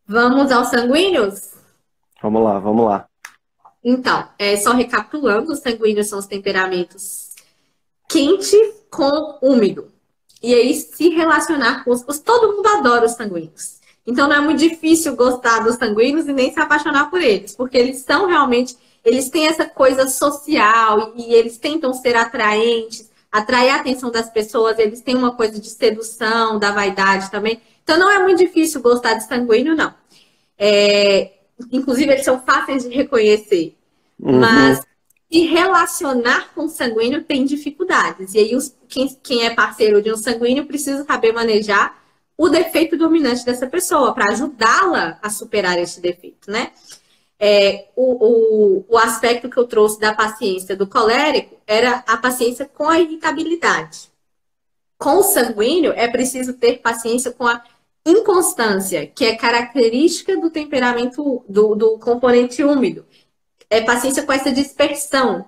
Vamos 0.04 0.50
aos 0.50 0.70
sanguíneos? 0.70 1.52
Vamos 2.20 2.42
lá, 2.42 2.58
vamos 2.58 2.84
lá. 2.84 3.08
Então, 3.84 4.28
é, 4.36 4.56
só 4.56 4.72
recapitulando, 4.72 5.52
os 5.52 5.60
sanguíneos 5.60 6.08
são 6.08 6.18
os 6.18 6.26
temperamentos 6.26 7.30
quente 8.08 8.56
com 8.90 9.38
úmido. 9.40 9.89
E 10.42 10.54
aí, 10.54 10.74
se 10.74 11.08
relacionar 11.10 11.84
com 11.84 11.90
os. 11.90 12.18
Todo 12.18 12.56
mundo 12.56 12.66
adora 12.66 13.06
os 13.06 13.12
sanguíneos. 13.12 13.80
Então, 14.06 14.28
não 14.28 14.36
é 14.36 14.40
muito 14.40 14.58
difícil 14.58 15.14
gostar 15.14 15.60
dos 15.60 15.76
sanguíneos 15.76 16.26
e 16.26 16.32
nem 16.32 16.52
se 16.52 16.58
apaixonar 16.58 17.10
por 17.10 17.20
eles, 17.20 17.54
porque 17.54 17.76
eles 17.76 17.98
são 17.98 18.26
realmente 18.26 18.76
eles 19.04 19.30
têm 19.30 19.46
essa 19.46 19.64
coisa 19.64 20.06
social 20.08 21.12
e 21.16 21.32
eles 21.32 21.56
tentam 21.56 21.92
ser 21.92 22.16
atraentes, 22.16 23.10
atrair 23.32 23.70
a 23.70 23.76
atenção 23.76 24.10
das 24.10 24.28
pessoas, 24.28 24.78
eles 24.78 25.00
têm 25.00 25.16
uma 25.16 25.34
coisa 25.34 25.58
de 25.58 25.68
sedução, 25.68 26.58
da 26.58 26.70
vaidade 26.70 27.30
também. 27.30 27.60
Então 27.82 27.98
não 27.98 28.10
é 28.10 28.22
muito 28.22 28.38
difícil 28.38 28.82
gostar 28.82 29.14
de 29.14 29.26
sanguíneo, 29.26 29.74
não. 29.74 29.94
É, 30.58 31.32
inclusive, 31.72 32.12
eles 32.12 32.24
são 32.24 32.42
fáceis 32.42 32.82
de 32.82 32.94
reconhecer. 32.94 33.74
Uhum. 34.18 34.38
Mas 34.38 34.80
se 35.30 35.46
relacionar 35.46 36.52
com 36.54 36.68
sanguíneo 36.68 37.22
tem 37.22 37.44
dificuldades. 37.44 38.34
E 38.34 38.38
aí, 38.38 38.56
os, 38.56 38.74
quem, 38.88 39.08
quem 39.22 39.44
é 39.44 39.54
parceiro 39.54 40.02
de 40.02 40.12
um 40.12 40.16
sanguíneo 40.16 40.66
precisa 40.66 41.04
saber 41.04 41.32
manejar 41.32 41.98
o 42.36 42.48
defeito 42.48 42.96
dominante 42.96 43.44
dessa 43.44 43.66
pessoa 43.66 44.14
para 44.14 44.32
ajudá-la 44.32 45.18
a 45.22 45.30
superar 45.30 45.78
esse 45.78 46.00
defeito, 46.00 46.50
né? 46.50 46.72
é, 47.40 47.88
o, 47.96 48.84
o, 48.84 48.84
o 48.86 48.98
aspecto 48.98 49.48
que 49.48 49.56
eu 49.56 49.66
trouxe 49.66 49.98
da 49.98 50.14
paciência 50.14 50.76
do 50.76 50.86
colérico 50.86 51.56
era 51.66 52.04
a 52.06 52.18
paciência 52.18 52.66
com 52.66 52.86
a 52.86 53.00
irritabilidade. 53.00 54.10
Com 54.98 55.16
o 55.16 55.22
sanguíneo, 55.22 55.92
é 55.96 56.06
preciso 56.06 56.52
ter 56.52 56.80
paciência 56.80 57.30
com 57.30 57.46
a 57.46 57.64
inconstância, 58.04 59.06
que 59.06 59.24
é 59.24 59.34
característica 59.34 60.38
do 60.38 60.50
temperamento 60.50 61.42
do, 61.48 61.74
do 61.74 61.98
componente 61.98 62.62
úmido. 62.62 63.06
É 63.70 63.80
paciência 63.80 64.24
com 64.24 64.32
essa 64.32 64.52
dispersão, 64.52 65.46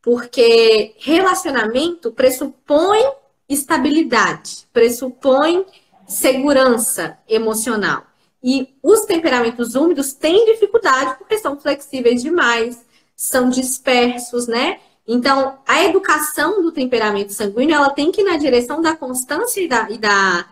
porque 0.00 0.94
relacionamento 1.00 2.12
pressupõe 2.12 3.02
estabilidade, 3.48 4.66
pressupõe 4.72 5.66
segurança 6.06 7.18
emocional. 7.28 8.04
E 8.42 8.74
os 8.82 9.06
temperamentos 9.06 9.74
úmidos 9.74 10.12
têm 10.12 10.44
dificuldade 10.44 11.16
porque 11.18 11.38
são 11.38 11.58
flexíveis 11.58 12.22
demais, 12.22 12.84
são 13.16 13.48
dispersos, 13.48 14.46
né? 14.46 14.80
Então, 15.06 15.58
a 15.66 15.82
educação 15.84 16.62
do 16.62 16.72
temperamento 16.72 17.32
sanguíneo, 17.32 17.74
ela 17.74 17.90
tem 17.90 18.10
que 18.10 18.22
ir 18.22 18.24
na 18.24 18.36
direção 18.36 18.80
da 18.80 18.96
constância 18.96 19.60
e 19.60 19.68
da, 19.68 19.90
e 19.90 19.98
da, 19.98 20.46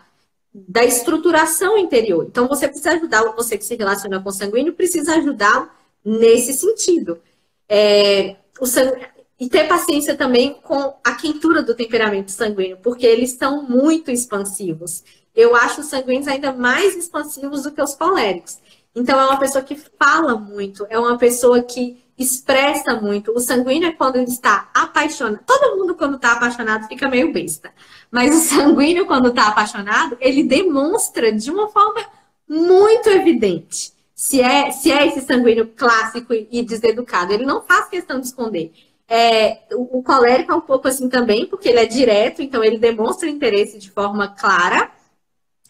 da 0.53 0.83
estruturação 0.83 1.77
interior. 1.77 2.25
Então, 2.27 2.47
você 2.47 2.67
precisa 2.67 2.91
ajudar, 2.91 3.23
você 3.35 3.57
que 3.57 3.65
se 3.65 3.75
relaciona 3.75 4.19
com 4.19 4.29
o 4.29 4.31
sanguíneo, 4.31 4.73
precisa 4.73 5.15
ajudá-lo 5.15 5.69
nesse 6.03 6.53
sentido. 6.53 7.19
É, 7.67 8.35
o 8.59 8.65
E 9.39 9.49
ter 9.49 9.67
paciência 9.67 10.15
também 10.15 10.53
com 10.61 10.95
a 11.03 11.13
quentura 11.15 11.61
do 11.61 11.75
temperamento 11.75 12.31
sanguíneo, 12.31 12.77
porque 12.81 13.05
eles 13.05 13.31
são 13.31 13.63
muito 13.63 14.11
expansivos. 14.11 15.03
Eu 15.35 15.55
acho 15.55 15.81
os 15.81 15.87
sanguíneos 15.87 16.27
ainda 16.27 16.53
mais 16.53 16.95
expansivos 16.95 17.63
do 17.63 17.71
que 17.71 17.81
os 17.81 17.95
coléricos. 17.95 18.59
Então, 18.95 19.19
é 19.19 19.25
uma 19.25 19.39
pessoa 19.39 19.63
que 19.63 19.75
fala 19.75 20.35
muito, 20.35 20.85
é 20.89 20.99
uma 20.99 21.17
pessoa 21.17 21.63
que 21.63 22.03
expressa 22.17 22.95
muito. 22.95 23.31
O 23.31 23.39
sanguíneo 23.39 23.89
é 23.89 23.91
quando 23.91 24.17
ele 24.17 24.29
está 24.29 24.69
apaixonado. 24.73 25.43
Todo 25.45 25.77
mundo, 25.77 25.95
quando 25.95 26.15
está 26.15 26.33
apaixonado, 26.33 26.87
fica 26.87 27.09
meio 27.09 27.33
besta. 27.33 27.73
Mas 28.11 28.35
o 28.35 28.39
sanguíneo, 28.39 29.07
quando 29.07 29.29
está 29.29 29.47
apaixonado, 29.47 30.15
ele 30.19 30.43
demonstra 30.43 31.31
de 31.31 31.49
uma 31.49 31.69
forma 31.69 32.05
muito 32.47 33.09
evidente. 33.09 33.92
Se 34.23 34.41
é, 34.41 34.71
se 34.71 34.89
é 34.89 35.05
esse 35.05 35.19
sanguíneo 35.19 35.67
clássico 35.75 36.33
e 36.33 36.63
deseducado, 36.63 37.33
ele 37.33 37.45
não 37.45 37.61
faz 37.61 37.89
questão 37.89 38.21
de 38.21 38.27
esconder. 38.27 38.71
É, 39.05 39.63
o, 39.73 39.99
o 39.99 40.03
colérico 40.03 40.53
é 40.53 40.55
um 40.55 40.61
pouco 40.61 40.87
assim 40.87 41.09
também, 41.09 41.45
porque 41.45 41.67
ele 41.67 41.79
é 41.79 41.85
direto, 41.85 42.41
então 42.41 42.63
ele 42.63 42.77
demonstra 42.77 43.29
interesse 43.29 43.77
de 43.77 43.91
forma 43.91 44.29
clara 44.29 44.89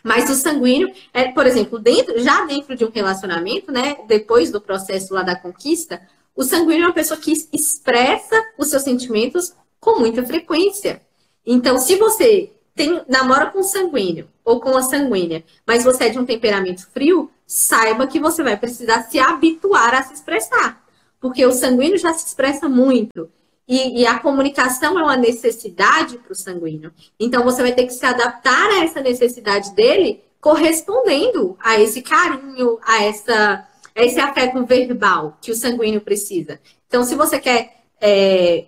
mas 0.03 0.29
o 0.29 0.35
sanguíneo, 0.35 0.93
é, 1.13 1.31
por 1.31 1.47
exemplo, 1.47 1.79
dentro, 1.79 2.21
já 2.21 2.45
dentro 2.45 2.75
de 2.75 2.83
um 2.83 2.91
relacionamento, 2.91 3.71
né, 3.71 3.95
depois 4.05 4.51
do 4.51 4.59
processo 4.59 5.13
lá 5.13 5.23
da 5.23 5.33
conquista, 5.33 6.01
o 6.35 6.43
sanguíneo 6.43 6.83
é 6.83 6.87
uma 6.87 6.93
pessoa 6.93 7.17
que 7.17 7.31
expressa 7.53 8.35
os 8.57 8.69
seus 8.69 8.83
sentimentos 8.83 9.53
com 9.79 9.99
muita 9.99 10.21
frequência. 10.25 11.01
Então, 11.45 11.77
se 11.77 11.95
você 11.95 12.51
tem, 12.75 13.01
namora 13.07 13.47
com 13.47 13.63
sanguíneo 13.63 14.27
ou 14.43 14.59
com 14.59 14.75
a 14.75 14.81
sanguínea, 14.81 15.43
mas 15.65 15.83
você 15.83 16.05
é 16.05 16.09
de 16.09 16.19
um 16.19 16.25
temperamento 16.25 16.87
frio, 16.87 17.31
saiba 17.45 18.07
que 18.07 18.19
você 18.19 18.43
vai 18.43 18.57
precisar 18.57 19.03
se 19.03 19.19
habituar 19.19 19.93
a 19.93 20.03
se 20.03 20.13
expressar. 20.13 20.83
Porque 21.19 21.45
o 21.45 21.51
sanguíneo 21.51 21.97
já 21.97 22.13
se 22.13 22.27
expressa 22.27 22.67
muito. 22.67 23.29
E, 23.65 24.01
e, 24.01 24.05
a 24.05 24.19
comunicação 24.19 24.99
é 24.99 25.03
uma 25.03 25.15
necessidade 25.15 26.17
para 26.17 26.33
o 26.33 26.35
sanguíneo. 26.35 26.91
Então 27.17 27.45
você 27.45 27.61
vai 27.61 27.71
ter 27.71 27.85
que 27.85 27.93
se 27.93 28.05
adaptar 28.05 28.69
a 28.69 28.83
essa 28.83 28.99
necessidade 28.99 29.73
dele, 29.73 30.21
correspondendo 30.41 31.55
a 31.61 31.79
esse 31.79 32.01
carinho, 32.01 32.77
a, 32.83 33.03
essa, 33.05 33.65
a 33.95 34.03
esse 34.03 34.19
afeto 34.19 34.65
verbal 34.65 35.37
que 35.41 35.49
o 35.51 35.55
sanguíneo 35.55 36.01
precisa. 36.01 36.59
Então, 36.87 37.05
se 37.05 37.15
você 37.15 37.39
quer, 37.39 37.85
é, 38.01 38.65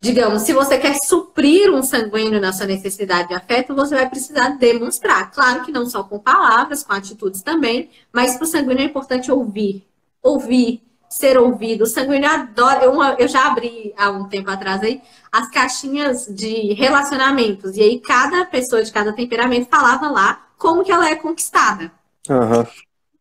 digamos, 0.00 0.42
se 0.42 0.52
você 0.52 0.78
quer 0.78 0.96
suprir 1.04 1.72
um 1.72 1.82
sanguíneo 1.82 2.40
na 2.40 2.52
sua 2.52 2.66
necessidade 2.66 3.28
de 3.28 3.34
afeto, 3.34 3.74
você 3.74 3.94
vai 3.94 4.08
precisar 4.08 4.50
demonstrar. 4.50 5.30
Claro 5.30 5.64
que 5.64 5.72
não 5.72 5.86
só 5.86 6.04
com 6.04 6.18
palavras, 6.18 6.82
com 6.82 6.92
atitudes 6.92 7.42
também, 7.42 7.90
mas 8.12 8.36
para 8.36 8.44
o 8.44 8.46
sanguíneo 8.46 8.82
é 8.82 8.86
importante 8.86 9.30
ouvir. 9.30 9.86
Ouvir, 10.22 10.82
ser 11.08 11.38
ouvido. 11.38 11.82
O 11.82 11.86
sanguíneo 11.86 12.28
adora. 12.28 12.84
Eu, 12.84 12.94
eu 13.18 13.28
já 13.28 13.46
abri 13.46 13.92
há 13.96 14.10
um 14.10 14.28
tempo 14.28 14.50
atrás 14.50 14.82
aí 14.82 15.00
as 15.32 15.50
caixinhas 15.50 16.26
de 16.26 16.74
relacionamentos. 16.74 17.76
E 17.76 17.82
aí 17.82 18.00
cada 18.00 18.44
pessoa 18.44 18.82
de 18.82 18.92
cada 18.92 19.12
temperamento 19.12 19.68
falava 19.68 20.08
lá 20.10 20.46
como 20.56 20.84
que 20.84 20.92
ela 20.92 21.08
é 21.08 21.16
conquistada. 21.16 21.90
Uhum. 22.28 22.66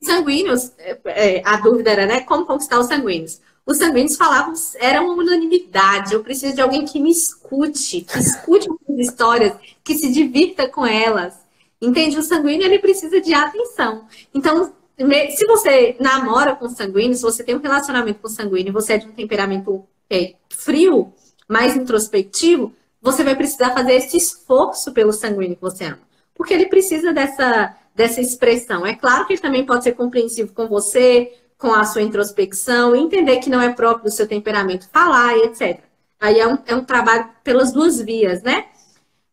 Sanguíneos, 0.01 0.71
é, 0.78 0.99
é, 1.05 1.41
a 1.45 1.57
dúvida 1.57 1.91
era, 1.91 2.05
né? 2.05 2.21
Como 2.21 2.45
conquistar 2.45 2.80
os 2.80 2.88
sanguíneos? 2.88 3.41
Os 3.68 3.78
sanguíneos 3.78 4.15
falavam, 4.15 4.53
era 4.76 5.01
uma 5.01 5.22
unanimidade. 5.22 6.13
Eu 6.13 6.24
preciso 6.24 6.55
de 6.55 6.61
alguém 6.61 6.86
que 6.86 7.01
me 7.01 7.11
escute, 7.11 7.99
que 7.99 8.18
escute 8.18 8.65
as 8.89 8.97
histórias, 8.97 9.53
que 9.84 9.95
se 9.95 10.09
divirta 10.09 10.70
com 10.70 10.86
elas. 10.86 11.36
Entende? 11.82 12.18
O 12.18 12.24
sanguíneo 12.24 12.65
ele 12.65 12.80
precisa 12.80 13.20
de 13.20 13.34
atenção. 13.34 14.07
Então, 14.34 14.74
se 14.97 15.45
você 15.45 15.97
namora 15.99 16.55
com 16.55 16.70
sanguíneo, 16.70 17.13
se 17.13 17.22
você 17.22 17.43
tem 17.43 17.55
um 17.55 17.61
relacionamento 17.61 18.22
com 18.22 18.30
sanguíneo, 18.30 18.72
você 18.72 18.93
é 18.93 18.97
de 18.99 19.07
um 19.07 19.11
temperamento 19.11 19.86
é, 20.09 20.36
frio, 20.49 21.13
mais 21.45 21.76
introspectivo, 21.76 22.74
você 23.01 23.22
vai 23.22 23.36
precisar 23.36 23.72
fazer 23.72 23.95
esse 23.95 24.15
esforço 24.15 24.93
pelo 24.93 25.11
sanguíneo 25.11 25.57
que 25.57 25.61
você 25.61 25.84
ama. 25.84 25.99
Porque 26.34 26.53
ele 26.53 26.68
precisa 26.68 27.11
dessa, 27.11 27.76
dessa 27.93 28.22
expressão. 28.22 28.86
É 28.86 28.95
claro 28.95 29.28
que 29.28 29.34
ele 29.34 29.41
também 29.41 29.65
pode 29.65 29.84
ser 29.84 29.91
compreensivo 29.91 30.53
com 30.53 30.68
você, 30.68 31.34
com 31.57 31.73
a 31.73 31.83
sua 31.83 32.01
introspecção, 32.01 32.95
entender 32.95 33.37
que 33.37 33.49
não 33.49 33.61
é 33.61 33.73
próprio 33.73 34.05
do 34.05 34.11
seu 34.11 34.27
temperamento 34.27 34.89
falar 34.89 35.35
e 35.35 35.43
etc. 35.45 35.81
Aí 36.19 36.39
é 36.39 36.47
um, 36.47 36.57
é 36.65 36.75
um 36.75 36.83
trabalho 36.83 37.29
pelas 37.43 37.71
duas 37.71 37.99
vias, 37.99 38.41
né? 38.43 38.67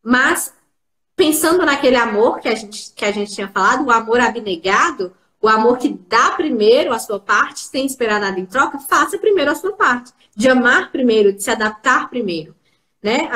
Mas, 0.03 0.53
pensando 1.17 1.65
naquele 1.65 1.97
amor 1.97 2.41
que 2.41 2.49
a 2.49 2.55
gente, 2.55 2.93
que 2.95 3.05
a 3.05 3.13
gente 3.13 3.33
tinha 3.33 3.49
falado, 3.49 3.87
o 3.87 3.91
amor 3.91 4.21
abnegado, 4.21 5.15
o 5.41 5.49
amor 5.49 5.79
que 5.79 5.91
dá 6.09 6.31
primeiro 6.31 6.93
a 6.93 6.99
sua 6.99 7.21
parte, 7.21 7.61
sem 7.61 7.85
esperar 7.85 8.21
nada 8.21 8.41
em 8.41 8.47
troca, 8.47 8.79
faça 8.79 9.19
primeiro 9.19 9.51
a 9.51 9.55
sua 9.55 9.73
parte. 9.73 10.13
De 10.35 10.49
amar 10.49 10.91
primeiro, 10.91 11.33
de 11.33 11.43
se 11.43 11.51
adaptar 11.51 12.09
primeiro, 12.09 12.55
né? 13.03 13.29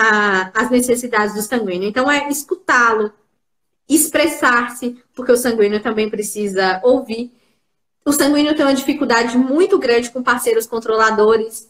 às 0.54 0.70
necessidades 0.70 1.34
do 1.34 1.42
sanguíneo. 1.42 1.88
Então, 1.88 2.10
é 2.10 2.28
escutá-lo, 2.30 3.12
expressar-se, 3.86 4.96
porque 5.14 5.32
o 5.32 5.36
sanguíneo 5.36 5.82
também 5.82 6.08
precisa 6.08 6.80
ouvir. 6.82 7.32
O 8.08 8.12
sanguíneo 8.14 8.56
tem 8.56 8.64
uma 8.64 8.74
dificuldade 8.74 9.36
muito 9.36 9.78
grande 9.78 10.10
com 10.10 10.22
parceiros 10.22 10.66
controladores, 10.66 11.68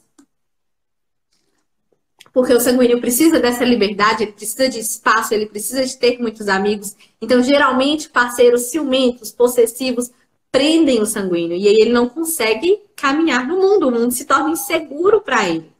porque 2.32 2.54
o 2.54 2.60
sanguíneo 2.60 3.00
precisa 3.00 3.40
dessa 3.40 3.64
liberdade, 3.64 4.22
ele 4.22 4.30
precisa 4.30 4.68
de 4.68 4.78
espaço, 4.78 5.34
ele 5.34 5.46
precisa 5.46 5.84
de 5.84 5.96
ter 5.96 6.16
muitos 6.20 6.46
amigos. 6.46 6.94
Então, 7.20 7.42
geralmente, 7.42 8.08
parceiros 8.08 8.70
ciumentos, 8.70 9.32
possessivos, 9.32 10.12
prendem 10.52 11.02
o 11.02 11.06
sanguíneo 11.06 11.56
e 11.56 11.66
aí 11.66 11.74
ele 11.74 11.90
não 11.90 12.08
consegue 12.08 12.82
caminhar 12.94 13.44
no 13.44 13.58
mundo, 13.58 13.88
o 13.88 13.90
mundo 13.90 14.12
se 14.12 14.24
torna 14.24 14.50
inseguro 14.50 15.20
para 15.20 15.48
ele. 15.48 15.72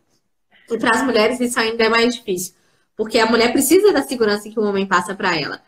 E 0.69 0.77
para 0.77 0.91
as 0.91 1.05
mulheres 1.05 1.39
isso 1.39 1.61
ainda 1.61 1.85
é 1.85 1.89
mais 1.89 2.17
difícil, 2.17 2.53
porque 2.97 3.21
a 3.21 3.27
mulher 3.27 3.53
precisa 3.53 3.93
da 3.93 4.03
segurança 4.03 4.51
que 4.51 4.59
o 4.59 4.65
homem 4.65 4.87
passa 4.89 5.15
para 5.15 5.39
ela. 5.41 5.63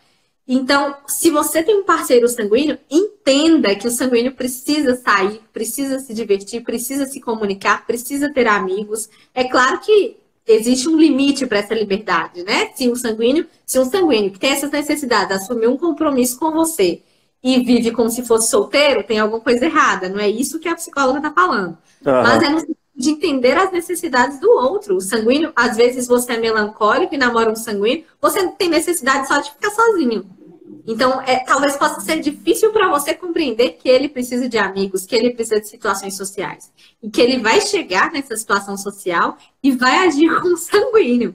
Então, 0.52 0.96
se 1.06 1.30
você 1.30 1.62
tem 1.62 1.76
um 1.76 1.84
parceiro 1.84 2.26
sanguíneo, 2.26 2.76
entenda 2.90 3.72
que 3.76 3.86
o 3.86 3.90
sanguíneo 3.90 4.32
precisa 4.32 4.96
sair, 4.96 5.40
precisa 5.52 6.00
se 6.00 6.12
divertir, 6.12 6.64
precisa 6.64 7.06
se 7.06 7.20
comunicar, 7.20 7.86
precisa 7.86 8.32
ter 8.34 8.48
amigos. 8.48 9.08
É 9.32 9.44
claro 9.44 9.78
que 9.78 10.16
existe 10.44 10.88
um 10.88 10.96
limite 10.96 11.46
para 11.46 11.58
essa 11.58 11.72
liberdade, 11.72 12.42
né? 12.42 12.72
Se 12.74 12.90
um 12.90 12.96
sanguíneo, 12.96 13.46
se 13.64 13.78
um 13.78 13.84
sanguíneo 13.84 14.32
que 14.32 14.40
tem 14.40 14.50
essas 14.50 14.72
necessidades 14.72 15.36
assumir 15.36 15.68
um 15.68 15.76
compromisso 15.76 16.36
com 16.36 16.50
você 16.50 17.00
e 17.40 17.60
vive 17.60 17.92
como 17.92 18.10
se 18.10 18.26
fosse 18.26 18.50
solteiro, 18.50 19.04
tem 19.04 19.20
alguma 19.20 19.40
coisa 19.40 19.64
errada. 19.64 20.08
Não 20.08 20.18
é 20.18 20.28
isso 20.28 20.58
que 20.58 20.68
a 20.68 20.74
psicóloga 20.74 21.18
está 21.18 21.30
falando. 21.30 21.78
Uhum. 22.04 22.22
Mas 22.24 22.42
é 22.42 22.48
no 22.48 22.58
sentido 22.58 22.76
de 22.96 23.10
entender 23.10 23.56
as 23.56 23.70
necessidades 23.70 24.40
do 24.40 24.50
outro. 24.50 24.96
O 24.96 25.00
sanguíneo, 25.00 25.52
às 25.54 25.76
vezes 25.76 26.08
você 26.08 26.32
é 26.32 26.38
melancólico 26.38 27.14
e 27.14 27.18
namora 27.18 27.52
um 27.52 27.54
sanguíneo, 27.54 28.04
você 28.20 28.48
tem 28.48 28.68
necessidade 28.68 29.28
só 29.28 29.40
de 29.40 29.52
ficar 29.52 29.70
sozinho. 29.70 30.39
Então, 30.86 31.20
é, 31.22 31.44
talvez 31.44 31.76
possa 31.76 32.00
ser 32.00 32.20
difícil 32.20 32.72
para 32.72 32.88
você 32.88 33.14
compreender 33.14 33.70
que 33.70 33.88
ele 33.88 34.08
precisa 34.08 34.48
de 34.48 34.58
amigos, 34.58 35.04
que 35.04 35.14
ele 35.14 35.30
precisa 35.30 35.60
de 35.60 35.68
situações 35.68 36.16
sociais. 36.16 36.72
E 37.02 37.10
que 37.10 37.20
ele 37.20 37.38
vai 37.38 37.60
chegar 37.60 38.12
nessa 38.12 38.36
situação 38.36 38.76
social 38.76 39.36
e 39.62 39.72
vai 39.72 40.06
agir 40.06 40.28
com 40.40 40.56
sanguíneo. 40.56 41.34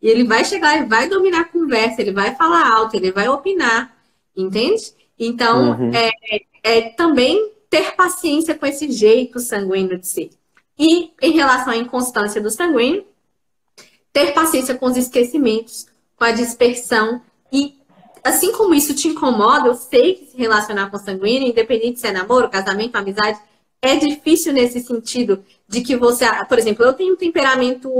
E 0.00 0.08
ele 0.08 0.24
vai 0.24 0.44
chegar 0.44 0.78
e 0.78 0.84
vai 0.84 1.08
dominar 1.08 1.40
a 1.40 1.44
conversa, 1.44 2.02
ele 2.02 2.12
vai 2.12 2.34
falar 2.34 2.70
alto, 2.70 2.94
ele 2.94 3.10
vai 3.10 3.28
opinar. 3.28 3.96
Entende? 4.36 4.92
Então, 5.18 5.78
uhum. 5.78 5.92
é, 5.94 6.10
é 6.62 6.80
também 6.90 7.52
ter 7.70 7.94
paciência 7.94 8.54
com 8.54 8.66
esse 8.66 8.90
jeito 8.92 9.40
sanguíneo 9.40 9.98
de 9.98 10.06
ser. 10.06 10.30
E 10.78 11.12
em 11.22 11.32
relação 11.32 11.72
à 11.72 11.76
inconstância 11.76 12.40
do 12.40 12.50
sanguíneo, 12.50 13.04
ter 14.12 14.32
paciência 14.32 14.74
com 14.74 14.86
os 14.86 14.96
esquecimentos, 14.96 15.86
com 16.16 16.24
a 16.24 16.32
dispersão 16.32 17.20
e 17.52 17.76
assim 18.24 18.50
como 18.52 18.74
isso 18.74 18.94
te 18.94 19.08
incomoda, 19.08 19.68
eu 19.68 19.74
sei 19.74 20.14
que 20.14 20.26
se 20.26 20.36
relacionar 20.36 20.90
com 20.90 20.98
sanguíneo, 20.98 21.48
independente 21.48 22.00
se 22.00 22.06
é 22.06 22.12
namoro, 22.12 22.48
casamento, 22.48 22.96
amizade, 22.96 23.38
é 23.82 23.96
difícil 23.96 24.54
nesse 24.54 24.80
sentido 24.80 25.44
de 25.68 25.82
que 25.82 25.94
você, 25.94 26.24
por 26.48 26.58
exemplo, 26.58 26.84
eu 26.84 26.94
tenho 26.94 27.12
um 27.12 27.16
temperamento 27.16 27.90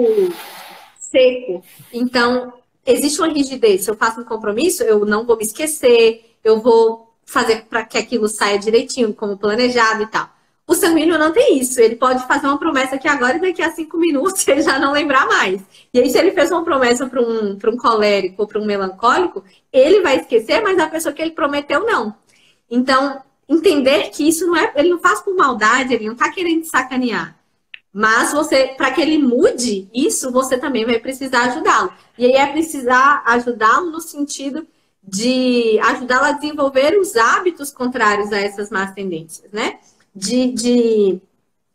seco, 0.98 1.62
então 1.92 2.54
existe 2.86 3.20
uma 3.20 3.28
rigidez. 3.28 3.84
Se 3.84 3.90
eu 3.90 3.94
faço 3.94 4.20
um 4.20 4.24
compromisso, 4.24 4.82
eu 4.82 5.04
não 5.04 5.26
vou 5.26 5.36
me 5.36 5.44
esquecer, 5.44 6.36
eu 6.42 6.60
vou 6.60 7.14
fazer 7.26 7.66
para 7.66 7.84
que 7.84 7.98
aquilo 7.98 8.26
saia 8.28 8.58
direitinho, 8.58 9.12
como 9.12 9.36
planejado 9.36 10.02
e 10.02 10.06
tal. 10.06 10.33
O 10.66 10.74
sanguíneo 10.74 11.18
não 11.18 11.32
tem 11.32 11.58
isso. 11.58 11.80
Ele 11.80 11.96
pode 11.96 12.26
fazer 12.26 12.46
uma 12.46 12.58
promessa 12.58 12.94
aqui 12.94 13.06
agora 13.06 13.36
e 13.36 13.40
daqui 13.40 13.62
a 13.62 13.70
cinco 13.70 13.98
minutos 13.98 14.46
ele 14.48 14.62
já 14.62 14.78
não 14.78 14.92
lembrar 14.92 15.26
mais. 15.26 15.60
E 15.92 16.00
aí, 16.00 16.10
se 16.10 16.18
ele 16.18 16.32
fez 16.32 16.50
uma 16.50 16.64
promessa 16.64 17.06
para 17.06 17.20
um, 17.20 17.56
um 17.56 17.76
colérico 17.76 18.42
ou 18.42 18.48
para 18.48 18.60
um 18.60 18.64
melancólico, 18.64 19.44
ele 19.72 20.00
vai 20.00 20.16
esquecer, 20.16 20.62
mas 20.62 20.78
a 20.78 20.88
pessoa 20.88 21.12
que 21.12 21.20
ele 21.20 21.32
prometeu 21.32 21.84
não. 21.84 22.14
Então, 22.70 23.22
entender 23.48 24.10
que 24.10 24.26
isso 24.26 24.46
não 24.46 24.56
é. 24.56 24.72
Ele 24.74 24.90
não 24.90 25.00
faz 25.00 25.20
por 25.20 25.34
maldade, 25.36 25.94
ele 25.94 26.06
não 26.06 26.14
está 26.14 26.30
querendo 26.30 26.64
sacanear. 26.64 27.36
Mas 27.92 28.32
você, 28.32 28.74
para 28.76 28.90
que 28.90 29.00
ele 29.00 29.18
mude 29.18 29.88
isso, 29.94 30.32
você 30.32 30.58
também 30.58 30.84
vai 30.84 30.98
precisar 30.98 31.44
ajudá-lo. 31.44 31.92
E 32.18 32.24
aí 32.24 32.32
é 32.32 32.46
precisar 32.46 33.22
ajudá-lo 33.24 33.90
no 33.90 34.00
sentido 34.00 34.66
de 35.00 35.78
ajudá-lo 35.80 36.24
a 36.24 36.32
desenvolver 36.32 36.98
os 36.98 37.14
hábitos 37.14 37.70
contrários 37.70 38.32
a 38.32 38.38
essas 38.38 38.70
más 38.70 38.92
tendências, 38.92 39.52
né? 39.52 39.78
De, 40.14 40.52
de, 40.52 41.20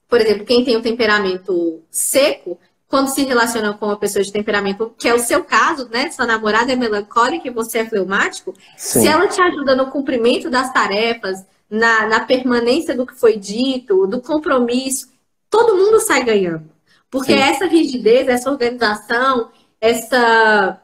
por 0.07 0.21
exemplo, 0.21 0.45
quem 0.45 0.63
tem 0.63 0.75
o 0.75 0.79
um 0.79 0.81
temperamento 0.81 1.81
seco, 1.91 2.57
quando 2.89 3.09
se 3.09 3.23
relaciona 3.23 3.73
com 3.73 3.85
uma 3.85 3.97
pessoa 3.97 4.23
de 4.23 4.31
temperamento, 4.31 4.93
que 4.97 5.07
é 5.07 5.13
o 5.13 5.19
seu 5.19 5.43
caso, 5.43 5.87
né? 5.89 6.09
Sua 6.09 6.25
namorada 6.25 6.71
é 6.71 6.75
melancólica 6.75 7.47
e 7.47 7.51
você 7.51 7.79
é 7.79 7.85
fleumático, 7.85 8.53
Sim. 8.75 9.01
se 9.01 9.07
ela 9.07 9.27
te 9.27 9.39
ajuda 9.39 9.75
no 9.75 9.91
cumprimento 9.91 10.49
das 10.49 10.73
tarefas, 10.73 11.45
na, 11.69 12.07
na 12.07 12.19
permanência 12.21 12.95
do 12.95 13.05
que 13.05 13.13
foi 13.13 13.37
dito, 13.37 14.07
do 14.07 14.19
compromisso, 14.19 15.09
todo 15.49 15.77
mundo 15.77 15.99
sai 15.99 16.23
ganhando. 16.23 16.67
Porque 17.11 17.33
Sim. 17.33 17.39
essa 17.39 17.65
rigidez, 17.67 18.27
essa 18.27 18.49
organização, 18.49 19.51
essa, 19.79 20.81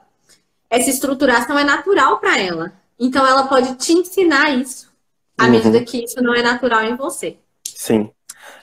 essa 0.69 0.90
estruturação 0.91 1.57
é 1.57 1.64
natural 1.64 2.19
para 2.19 2.40
ela. 2.40 2.73
Então 2.99 3.26
ela 3.26 3.48
pode 3.48 3.76
te 3.76 3.94
ensinar 3.94 4.52
isso, 4.52 4.91
à 5.36 5.45
uhum. 5.45 5.52
medida 5.52 5.84
que 5.84 6.03
isso 6.03 6.22
não 6.22 6.36
é 6.36 6.44
natural 6.44 6.84
em 6.84 6.95
você. 6.95 7.38
Sim. 7.76 8.10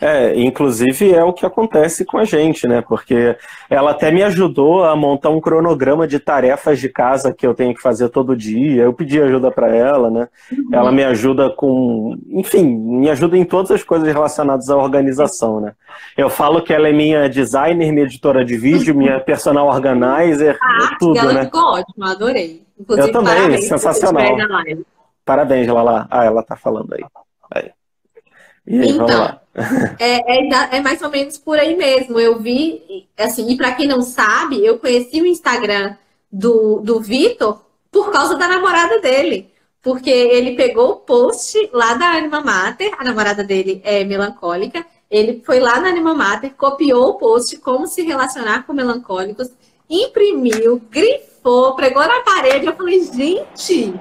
É, 0.00 0.36
inclusive 0.36 1.14
é 1.14 1.22
o 1.22 1.32
que 1.32 1.46
acontece 1.46 2.04
com 2.04 2.18
a 2.18 2.24
gente, 2.24 2.66
né? 2.66 2.82
Porque 2.82 3.36
ela 3.70 3.92
até 3.92 4.10
me 4.10 4.22
ajudou 4.22 4.84
a 4.84 4.96
montar 4.96 5.30
um 5.30 5.40
cronograma 5.40 6.08
de 6.08 6.18
tarefas 6.18 6.80
de 6.80 6.88
casa 6.88 7.32
que 7.32 7.46
eu 7.46 7.54
tenho 7.54 7.72
que 7.72 7.80
fazer 7.80 8.08
todo 8.08 8.36
dia. 8.36 8.82
Eu 8.82 8.92
pedi 8.92 9.22
ajuda 9.22 9.50
para 9.52 9.74
ela, 9.74 10.10
né? 10.10 10.28
Uhum. 10.50 10.68
Ela 10.72 10.90
me 10.90 11.04
ajuda 11.04 11.50
com, 11.50 12.16
enfim, 12.30 12.64
me 12.64 13.08
ajuda 13.10 13.36
em 13.36 13.44
todas 13.44 13.70
as 13.70 13.84
coisas 13.84 14.08
relacionadas 14.08 14.68
à 14.70 14.76
organização, 14.76 15.60
né? 15.60 15.72
Eu 16.16 16.28
falo 16.28 16.62
que 16.62 16.72
ela 16.72 16.88
é 16.88 16.92
minha 16.92 17.28
designer, 17.28 17.92
minha 17.92 18.04
editora 18.04 18.44
de 18.44 18.56
vídeo, 18.56 18.94
minha 18.94 19.20
personal 19.20 19.68
organizer, 19.68 20.58
ah, 20.60 20.96
tudo, 20.98 21.18
ela 21.18 21.32
né? 21.32 21.44
Ficou 21.44 21.74
ótimo, 21.74 22.04
adorei. 22.04 22.62
Inclusive, 22.78 23.08
eu 23.08 23.12
também, 23.12 23.62
sensacional. 23.62 24.36
Parabéns, 25.24 25.68
Lala. 25.68 26.08
Ah, 26.10 26.24
ela 26.24 26.42
tá 26.42 26.56
falando 26.56 26.92
aí. 26.94 27.04
aí. 27.54 27.70
Aí, 28.66 28.90
então, 28.90 29.38
é, 29.98 30.38
é, 30.38 30.76
é, 30.76 30.80
mais 30.80 31.02
ou 31.02 31.10
menos 31.10 31.36
por 31.38 31.58
aí 31.58 31.76
mesmo. 31.76 32.18
Eu 32.18 32.38
vi, 32.38 33.06
assim, 33.18 33.50
e 33.50 33.56
para 33.56 33.72
quem 33.72 33.86
não 33.86 34.02
sabe, 34.02 34.64
eu 34.64 34.78
conheci 34.78 35.20
o 35.20 35.26
Instagram 35.26 35.96
do, 36.30 36.80
do 36.80 37.00
Vitor 37.00 37.60
por 37.90 38.10
causa 38.10 38.36
da 38.36 38.48
namorada 38.48 39.00
dele. 39.00 39.50
Porque 39.82 40.10
ele 40.10 40.54
pegou 40.54 40.92
o 40.92 40.96
post 40.96 41.58
lá 41.72 41.94
da 41.94 42.12
Anima 42.12 42.40
Mater, 42.40 42.92
a 42.98 43.04
namorada 43.04 43.42
dele 43.42 43.80
é 43.84 44.04
melancólica. 44.04 44.86
Ele 45.10 45.42
foi 45.44 45.60
lá 45.60 45.80
na 45.80 45.88
Anima 45.88 46.14
Mater, 46.14 46.54
copiou 46.56 47.10
o 47.10 47.14
post 47.14 47.58
como 47.58 47.86
se 47.86 48.02
relacionar 48.02 48.64
com 48.64 48.72
melancólicos, 48.72 49.50
imprimiu, 49.90 50.80
grifou, 50.88 51.74
pregou 51.74 52.06
na 52.06 52.20
parede. 52.20 52.64
Eu 52.64 52.76
falei, 52.76 53.04
gente, 53.04 53.92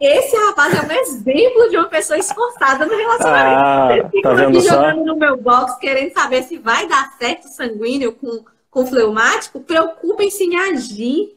esse 0.00 0.36
rapaz 0.36 0.74
é 0.74 0.82
um 0.82 0.90
exemplo 0.90 1.70
de 1.70 1.76
uma 1.76 1.88
pessoa 1.88 2.18
esforçada 2.18 2.86
no 2.86 2.96
relacionamento. 2.96 3.62
Ah, 3.62 4.22
tá 4.22 4.34
vendo 4.34 4.58
aqui 4.58 4.62
só? 4.62 4.74
jogando 4.74 5.04
no 5.04 5.16
meu 5.16 5.36
box, 5.36 5.78
querendo 5.78 6.12
saber 6.12 6.42
se 6.42 6.58
vai 6.58 6.88
dar 6.88 7.12
certo 7.18 7.44
sanguíneo 7.48 8.12
com, 8.12 8.44
com 8.70 8.86
fleumático, 8.86 9.60
preocupem-se 9.60 10.44
em 10.44 10.56
agir. 10.56 11.36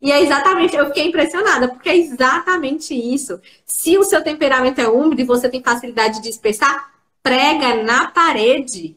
E 0.00 0.12
é 0.12 0.22
exatamente, 0.22 0.76
eu 0.76 0.86
fiquei 0.86 1.08
impressionada, 1.08 1.68
porque 1.68 1.88
é 1.88 1.96
exatamente 1.96 2.94
isso. 2.94 3.40
Se 3.64 3.96
o 3.96 4.04
seu 4.04 4.22
temperamento 4.22 4.80
é 4.80 4.88
úmido 4.88 5.20
e 5.20 5.24
você 5.24 5.48
tem 5.48 5.62
facilidade 5.62 6.16
de 6.16 6.28
dispersar, 6.28 6.92
prega 7.22 7.82
na 7.82 8.08
parede. 8.08 8.96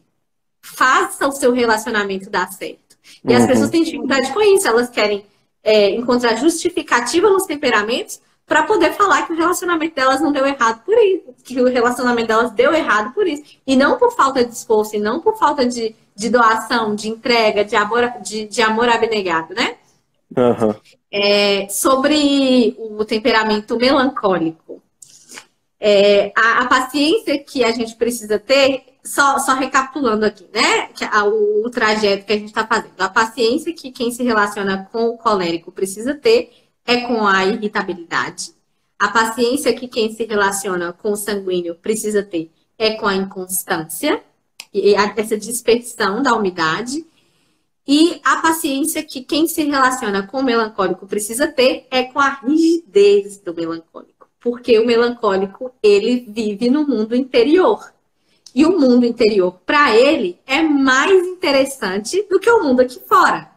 Faça 0.60 1.26
o 1.26 1.32
seu 1.32 1.52
relacionamento 1.52 2.28
dar 2.28 2.52
certo. 2.52 2.96
E 3.24 3.32
uhum. 3.32 3.36
as 3.36 3.46
pessoas 3.46 3.70
têm 3.70 3.82
dificuldade 3.82 4.32
com 4.32 4.40
isso, 4.40 4.68
elas 4.68 4.90
querem 4.90 5.24
é, 5.64 5.90
encontrar 5.90 6.36
justificativa 6.36 7.28
nos 7.30 7.44
temperamentos 7.44 8.20
para 8.50 8.64
poder 8.64 8.94
falar 8.94 9.28
que 9.28 9.32
o 9.32 9.36
relacionamento 9.36 9.94
delas 9.94 10.20
não 10.20 10.32
deu 10.32 10.44
errado 10.44 10.82
por 10.84 10.98
isso, 10.98 11.32
que 11.44 11.60
o 11.60 11.68
relacionamento 11.68 12.26
delas 12.26 12.50
deu 12.50 12.74
errado 12.74 13.14
por 13.14 13.24
isso. 13.24 13.44
E 13.64 13.76
não 13.76 13.96
por 13.96 14.10
falta 14.16 14.44
de 14.44 14.52
esforço, 14.52 14.96
e 14.96 14.98
não 14.98 15.20
por 15.20 15.38
falta 15.38 15.64
de, 15.64 15.94
de 16.16 16.28
doação, 16.28 16.96
de 16.96 17.08
entrega, 17.08 17.64
de 17.64 17.76
amor, 17.76 18.12
de, 18.20 18.48
de 18.48 18.60
amor 18.60 18.88
abnegado, 18.88 19.54
né? 19.54 19.76
Uhum. 20.36 20.74
É, 21.12 21.68
sobre 21.68 22.74
o 22.76 23.04
temperamento 23.04 23.76
melancólico. 23.76 24.82
É, 25.78 26.32
a, 26.36 26.64
a, 26.64 26.66
paciência 26.66 27.38
que 27.38 27.62
a 27.62 27.70
gente 27.70 27.94
precisa 27.94 28.36
ter, 28.36 28.82
só, 29.04 29.38
só 29.38 29.54
recapitulando 29.54 30.26
aqui, 30.26 30.44
né? 30.52 30.90
A, 31.12 31.24
o, 31.24 31.66
o 31.66 31.70
trajeto 31.70 32.26
que 32.26 32.32
a 32.32 32.36
gente 32.36 32.48
está 32.48 32.66
fazendo. 32.66 32.94
A 32.98 33.08
paciência 33.08 33.72
que 33.72 33.92
quem 33.92 34.10
se 34.10 34.24
relaciona 34.24 34.88
com 34.90 35.10
o 35.10 35.16
colérico 35.16 35.70
precisa 35.70 36.16
ter 36.16 36.50
é 36.90 37.02
com 37.02 37.24
a 37.24 37.46
irritabilidade. 37.46 38.52
A 38.98 39.06
paciência 39.06 39.72
que 39.72 39.86
quem 39.86 40.12
se 40.12 40.24
relaciona 40.24 40.92
com 40.92 41.12
o 41.12 41.16
sanguíneo 41.16 41.76
precisa 41.76 42.20
ter 42.20 42.50
é 42.76 42.94
com 42.94 43.06
a 43.06 43.14
inconstância, 43.14 44.20
e 44.74 44.94
essa 44.94 45.38
dispersão 45.38 46.20
da 46.20 46.34
umidade. 46.34 47.06
E 47.86 48.20
a 48.24 48.38
paciência 48.38 49.04
que 49.04 49.22
quem 49.22 49.46
se 49.46 49.62
relaciona 49.62 50.26
com 50.26 50.40
o 50.40 50.42
melancólico 50.42 51.06
precisa 51.06 51.46
ter 51.46 51.86
é 51.92 52.02
com 52.02 52.18
a 52.18 52.40
rigidez 52.42 53.38
do 53.38 53.54
melancólico. 53.54 54.28
Porque 54.40 54.76
o 54.80 54.86
melancólico, 54.86 55.70
ele 55.80 56.26
vive 56.28 56.68
no 56.68 56.84
mundo 56.84 57.14
interior. 57.14 57.92
E 58.52 58.66
o 58.66 58.76
mundo 58.76 59.06
interior, 59.06 59.60
para 59.64 59.96
ele, 59.96 60.40
é 60.44 60.60
mais 60.60 61.24
interessante 61.24 62.26
do 62.28 62.40
que 62.40 62.50
o 62.50 62.64
mundo 62.64 62.80
aqui 62.80 63.00
fora. 63.06 63.48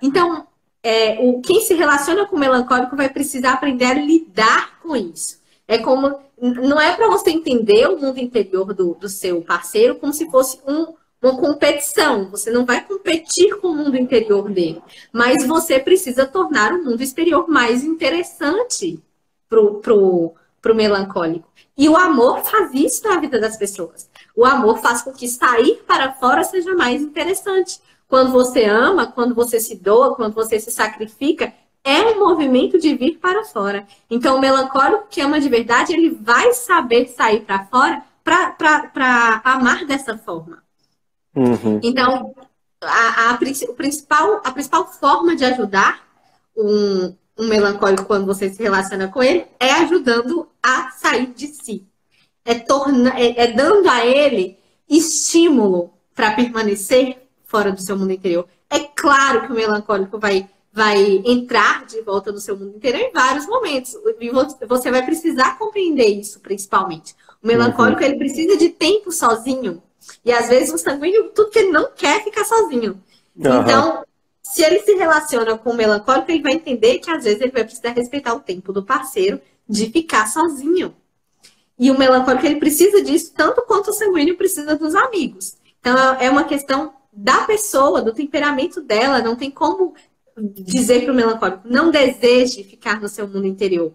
Então, 0.00 0.45
é, 0.86 1.18
o, 1.20 1.40
quem 1.40 1.60
se 1.62 1.74
relaciona 1.74 2.26
com 2.26 2.36
o 2.36 2.38
melancólico 2.38 2.94
vai 2.94 3.08
precisar 3.08 3.54
aprender 3.54 3.86
a 3.86 3.94
lidar 3.94 4.78
com 4.80 4.94
isso. 4.94 5.40
É 5.66 5.78
como. 5.78 6.20
Não 6.40 6.80
é 6.80 6.94
para 6.94 7.08
você 7.08 7.30
entender 7.30 7.88
o 7.88 7.98
mundo 7.98 8.20
interior 8.20 8.72
do, 8.72 8.94
do 8.94 9.08
seu 9.08 9.42
parceiro 9.42 9.96
como 9.96 10.12
se 10.12 10.30
fosse 10.30 10.60
um, 10.64 10.94
uma 11.20 11.36
competição. 11.38 12.30
Você 12.30 12.52
não 12.52 12.64
vai 12.64 12.84
competir 12.84 13.56
com 13.56 13.68
o 13.68 13.74
mundo 13.74 13.96
interior 13.96 14.48
dele. 14.48 14.80
Mas 15.12 15.44
você 15.44 15.80
precisa 15.80 16.24
tornar 16.24 16.72
o 16.72 16.84
mundo 16.84 17.02
exterior 17.02 17.48
mais 17.48 17.82
interessante 17.82 19.02
pro, 19.48 19.80
pro, 19.80 20.34
pro 20.62 20.74
melancólico. 20.74 21.48
E 21.76 21.88
o 21.88 21.96
amor 21.96 22.44
faz 22.44 22.72
isso 22.74 23.02
na 23.08 23.18
vida 23.18 23.40
das 23.40 23.56
pessoas. 23.56 24.08
O 24.36 24.44
amor 24.44 24.78
faz 24.78 25.02
com 25.02 25.12
que 25.12 25.26
sair 25.26 25.82
para 25.84 26.12
fora 26.12 26.44
seja 26.44 26.74
mais 26.74 27.02
interessante. 27.02 27.80
Quando 28.08 28.30
você 28.30 28.64
ama, 28.64 29.06
quando 29.06 29.34
você 29.34 29.58
se 29.58 29.76
doa, 29.76 30.14
quando 30.14 30.34
você 30.34 30.60
se 30.60 30.70
sacrifica, 30.70 31.52
é 31.82 32.02
um 32.02 32.18
movimento 32.18 32.78
de 32.78 32.94
vir 32.94 33.18
para 33.18 33.44
fora. 33.44 33.86
Então, 34.10 34.36
o 34.36 34.40
melancólico 34.40 35.06
que 35.08 35.20
ama 35.20 35.40
de 35.40 35.48
verdade, 35.48 35.92
ele 35.92 36.10
vai 36.10 36.52
saber 36.52 37.08
sair 37.08 37.40
para 37.40 37.64
fora 37.66 38.02
para 38.24 39.40
amar 39.44 39.84
dessa 39.84 40.18
forma. 40.18 40.62
Uhum. 41.34 41.80
Então, 41.82 42.34
a, 42.82 43.30
a, 43.30 43.38
o 43.68 43.74
principal, 43.74 44.40
a 44.44 44.50
principal 44.50 44.90
forma 44.92 45.36
de 45.36 45.44
ajudar 45.44 46.04
um, 46.56 47.14
um 47.38 47.46
melancólico 47.46 48.04
quando 48.04 48.26
você 48.26 48.50
se 48.50 48.62
relaciona 48.62 49.08
com 49.08 49.22
ele 49.22 49.46
é 49.60 49.70
ajudando 49.72 50.48
a 50.62 50.90
sair 50.90 51.26
de 51.28 51.46
si. 51.46 51.86
É, 52.44 52.54
torna, 52.54 53.10
é, 53.18 53.44
é 53.44 53.52
dando 53.52 53.88
a 53.88 54.04
ele 54.04 54.58
estímulo 54.88 55.92
para 56.14 56.32
permanecer 56.32 57.25
fora 57.46 57.72
do 57.72 57.80
seu 57.80 57.96
mundo 57.96 58.12
interior. 58.12 58.46
É 58.68 58.80
claro 58.80 59.46
que 59.46 59.52
o 59.52 59.54
melancólico 59.54 60.18
vai, 60.18 60.48
vai 60.72 61.22
entrar 61.24 61.86
de 61.86 62.00
volta 62.02 62.32
no 62.32 62.38
seu 62.38 62.56
mundo 62.56 62.76
interior 62.76 63.00
em 63.00 63.12
vários 63.12 63.46
momentos. 63.46 63.96
E 64.20 64.66
você 64.66 64.90
vai 64.90 65.04
precisar 65.04 65.58
compreender 65.58 66.08
isso, 66.08 66.40
principalmente. 66.40 67.14
O 67.42 67.46
melancólico, 67.46 68.00
uhum. 68.00 68.06
ele 68.06 68.18
precisa 68.18 68.56
de 68.56 68.68
tempo 68.68 69.12
sozinho. 69.12 69.82
E 70.24 70.32
às 70.32 70.48
vezes 70.48 70.72
o 70.74 70.78
sanguíneo, 70.78 71.30
tudo 71.30 71.50
que 71.50 71.58
ele 71.58 71.70
não 71.70 71.90
quer 71.94 72.18
é 72.18 72.24
ficar 72.24 72.44
sozinho. 72.44 73.00
Uhum. 73.36 73.60
Então, 73.60 74.04
se 74.42 74.62
ele 74.62 74.80
se 74.80 74.94
relaciona 74.94 75.56
com 75.56 75.70
o 75.70 75.74
melancólico, 75.74 76.30
ele 76.30 76.42
vai 76.42 76.52
entender 76.52 76.98
que 76.98 77.10
às 77.10 77.24
vezes 77.24 77.40
ele 77.40 77.52
vai 77.52 77.64
precisar 77.64 77.90
respeitar 77.90 78.34
o 78.34 78.40
tempo 78.40 78.72
do 78.72 78.82
parceiro 78.82 79.40
de 79.68 79.86
ficar 79.90 80.26
sozinho. 80.26 80.94
E 81.78 81.90
o 81.90 81.98
melancólico 81.98 82.46
ele 82.46 82.56
precisa 82.56 83.02
disso 83.02 83.32
tanto 83.34 83.62
quanto 83.62 83.90
o 83.90 83.92
sanguíneo 83.92 84.36
precisa 84.36 84.76
dos 84.76 84.94
amigos. 84.94 85.56
Então 85.80 85.96
é 86.14 86.30
uma 86.30 86.44
questão 86.44 86.94
da 87.16 87.44
pessoa, 87.44 88.02
do 88.02 88.12
temperamento 88.12 88.82
dela. 88.82 89.22
Não 89.22 89.34
tem 89.34 89.50
como 89.50 89.94
dizer 90.38 91.02
para 91.02 91.12
o 91.12 91.16
melancólico 91.16 91.62
não 91.64 91.90
deseje 91.90 92.62
ficar 92.62 93.00
no 93.00 93.08
seu 93.08 93.26
mundo 93.26 93.46
interior. 93.46 93.92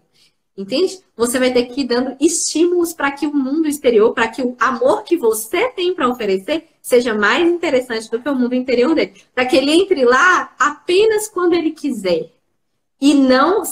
Entende? 0.56 1.00
Você 1.16 1.38
vai 1.38 1.50
ter 1.50 1.64
que 1.66 1.80
ir 1.80 1.84
dando 1.84 2.14
estímulos 2.20 2.92
para 2.92 3.10
que 3.10 3.26
o 3.26 3.34
mundo 3.34 3.66
exterior, 3.66 4.12
para 4.12 4.28
que 4.28 4.42
o 4.42 4.54
amor 4.60 5.02
que 5.02 5.16
você 5.16 5.68
tem 5.70 5.94
para 5.94 6.08
oferecer 6.08 6.68
seja 6.82 7.14
mais 7.14 7.48
interessante 7.48 8.10
do 8.10 8.20
que 8.20 8.28
o 8.28 8.34
mundo 8.34 8.54
interior 8.54 8.94
dele. 8.94 9.14
Para 9.34 9.46
que 9.46 9.56
ele 9.56 9.70
entre 9.70 10.04
lá 10.04 10.54
apenas 10.58 11.28
quando 11.28 11.54
ele 11.54 11.70
quiser. 11.70 12.30
E 13.00 13.14
não, 13.14 13.62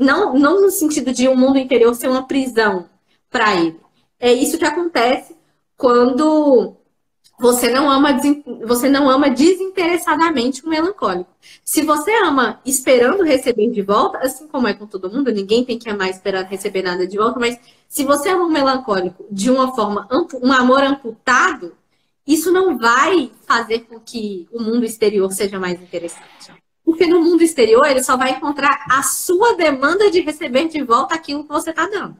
não, 0.00 0.38
não 0.38 0.62
no 0.62 0.70
sentido 0.70 1.12
de 1.12 1.28
o 1.28 1.32
um 1.32 1.36
mundo 1.36 1.58
interior 1.58 1.94
ser 1.94 2.08
uma 2.08 2.26
prisão 2.26 2.88
para 3.28 3.54
ele. 3.54 3.78
É 4.18 4.32
isso 4.32 4.56
que 4.56 4.64
acontece 4.64 5.36
quando 5.76 6.76
você 7.38 7.68
não 7.68 7.90
ama 7.90 8.20
você 8.64 8.88
não 8.88 9.10
ama 9.10 9.30
desinteressadamente 9.30 10.64
o 10.64 10.68
melancólico. 10.68 11.30
Se 11.64 11.82
você 11.82 12.12
ama 12.22 12.60
esperando 12.64 13.22
receber 13.22 13.70
de 13.70 13.82
volta, 13.82 14.18
assim 14.18 14.46
como 14.46 14.68
é 14.68 14.74
com 14.74 14.86
todo 14.86 15.10
mundo, 15.10 15.32
ninguém 15.32 15.64
tem 15.64 15.78
que 15.78 15.90
amar 15.90 16.10
esperando 16.10 16.46
receber 16.46 16.82
nada 16.82 17.06
de 17.06 17.16
volta, 17.16 17.40
mas 17.40 17.58
se 17.88 18.04
você 18.04 18.28
ama 18.28 18.44
um 18.44 18.50
melancólico 18.50 19.26
de 19.30 19.50
uma 19.50 19.74
forma 19.74 20.08
um 20.42 20.52
amor 20.52 20.82
amputado, 20.82 21.74
isso 22.26 22.52
não 22.52 22.78
vai 22.78 23.32
fazer 23.46 23.80
com 23.80 23.98
que 23.98 24.48
o 24.52 24.62
mundo 24.62 24.84
exterior 24.84 25.30
seja 25.32 25.58
mais 25.58 25.80
interessante. 25.80 26.52
Porque 26.84 27.06
no 27.06 27.22
mundo 27.22 27.42
exterior 27.42 27.86
ele 27.86 28.02
só 28.02 28.16
vai 28.16 28.32
encontrar 28.32 28.84
a 28.90 29.02
sua 29.02 29.54
demanda 29.54 30.10
de 30.10 30.20
receber 30.20 30.68
de 30.68 30.82
volta 30.82 31.14
aquilo 31.14 31.42
que 31.42 31.48
você 31.48 31.70
está 31.70 31.86
dando. 31.88 32.16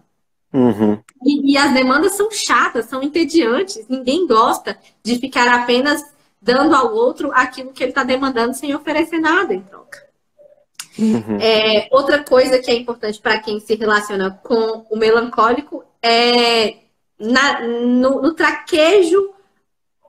Uhum. 0.52 0.98
E, 1.24 1.52
e, 1.52 1.56
as 1.56 1.72
demandas 1.72 2.14
são 2.14 2.30
chatas, 2.30 2.86
são 2.86 3.02
entediantes. 3.02 3.86
Ninguém 3.88 4.26
gosta 4.26 4.78
de 5.02 5.18
ficar 5.18 5.48
apenas 5.48 6.02
dando 6.40 6.74
ao 6.74 6.94
outro 6.94 7.30
aquilo 7.32 7.72
que 7.72 7.82
ele 7.82 7.92
está 7.92 8.02
demandando 8.02 8.54
sem 8.54 8.74
oferecer 8.74 9.18
nada 9.18 9.54
em 9.54 9.62
troca. 9.62 10.02
Uhum. 10.98 11.38
É, 11.40 11.88
outra 11.90 12.22
coisa 12.22 12.58
que 12.58 12.70
é 12.70 12.74
importante 12.74 13.20
para 13.20 13.38
quem 13.38 13.60
se 13.60 13.74
relaciona 13.76 14.30
com 14.42 14.84
o 14.90 14.96
melancólico 14.96 15.84
é 16.02 16.76
na, 17.18 17.60
no, 17.66 18.20
no, 18.20 18.34
traquejo 18.34 19.30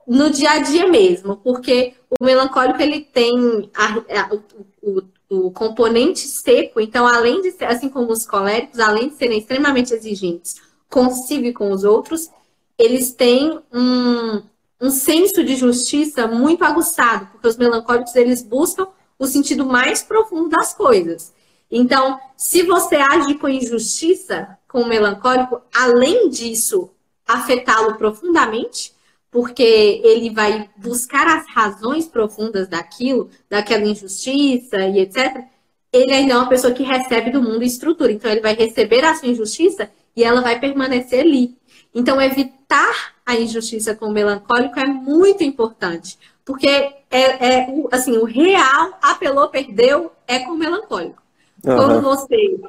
no 0.06 0.30
dia 0.30 0.52
a 0.52 0.60
dia 0.60 0.88
mesmo, 0.88 1.38
porque 1.38 1.94
o 2.10 2.26
melancólico 2.26 2.82
ele 2.82 3.02
tem 3.02 3.70
a, 3.74 4.22
a, 4.22 4.34
o, 4.34 4.98
o 5.00 5.04
o 5.34 5.52
componente 5.52 6.22
seco, 6.22 6.80
então, 6.80 7.08
além 7.08 7.42
de 7.42 7.52
ser, 7.52 7.66
assim 7.66 7.90
como 7.90 8.12
os 8.12 8.26
coléricos, 8.26 8.80
além 8.80 9.10
de 9.10 9.16
serem 9.16 9.40
extremamente 9.40 9.94
exigentes 9.94 10.56
consigo 10.90 11.46
e 11.46 11.54
com 11.54 11.72
os 11.72 11.84
outros, 11.84 12.30
eles 12.78 13.14
têm 13.14 13.60
um, 13.74 14.44
um 14.80 14.92
senso 14.92 15.44
de 15.44 15.56
justiça 15.56 16.28
muito 16.28 16.64
aguçado, 16.64 17.28
porque 17.32 17.48
os 17.48 17.58
melancólicos 17.58 18.16
eles 18.16 18.42
buscam 18.44 18.88
o 19.18 19.26
sentido 19.26 19.66
mais 19.66 20.04
profundo 20.04 20.50
das 20.50 20.74
coisas. 20.74 21.34
Então, 21.72 22.20
se 22.38 22.64
você 22.64 22.98
age 22.98 23.36
com 23.36 23.50
injustiça 23.50 24.58
com 24.68 24.82
o 24.82 24.88
melancólico, 24.88 25.62
além 25.74 26.30
disso, 26.30 26.90
afetá-lo 27.28 27.96
profundamente, 27.96 28.93
porque 29.34 30.00
ele 30.04 30.30
vai 30.30 30.70
buscar 30.78 31.28
as 31.28 31.48
razões 31.50 32.08
profundas 32.08 32.68
daquilo, 32.68 33.32
daquela 33.50 33.84
injustiça 33.84 34.78
e 34.86 35.00
etc. 35.00 35.44
Ele 35.92 36.14
ainda 36.14 36.34
é 36.34 36.38
uma 36.38 36.48
pessoa 36.48 36.72
que 36.72 36.84
recebe 36.84 37.32
do 37.32 37.42
mundo 37.42 37.64
estrutura. 37.64 38.12
Então, 38.12 38.30
ele 38.30 38.42
vai 38.42 38.54
receber 38.54 39.04
a 39.04 39.16
sua 39.16 39.30
injustiça 39.30 39.90
e 40.16 40.24
ela 40.24 40.42
vai 40.42 40.60
permanecer 40.60 41.22
ali. 41.22 41.58
Então, 41.96 42.22
evitar 42.22 43.16
a 43.26 43.36
injustiça 43.36 43.96
com 43.96 44.06
o 44.06 44.12
melancólico 44.12 44.80
é 44.80 44.86
muito 44.86 45.44
importante. 45.44 46.16
Porque 46.46 46.68
é, 46.68 46.94
é 47.10 47.68
assim, 47.92 48.16
o 48.18 48.26
real 48.26 49.00
apelou, 49.02 49.50
perdeu, 49.50 50.12
é 50.28 50.40
com 50.40 50.52
o 50.52 50.58
melancólico. 50.58 51.24
Uhum. 51.66 51.76
Quando 51.76 52.02
você 52.02 52.60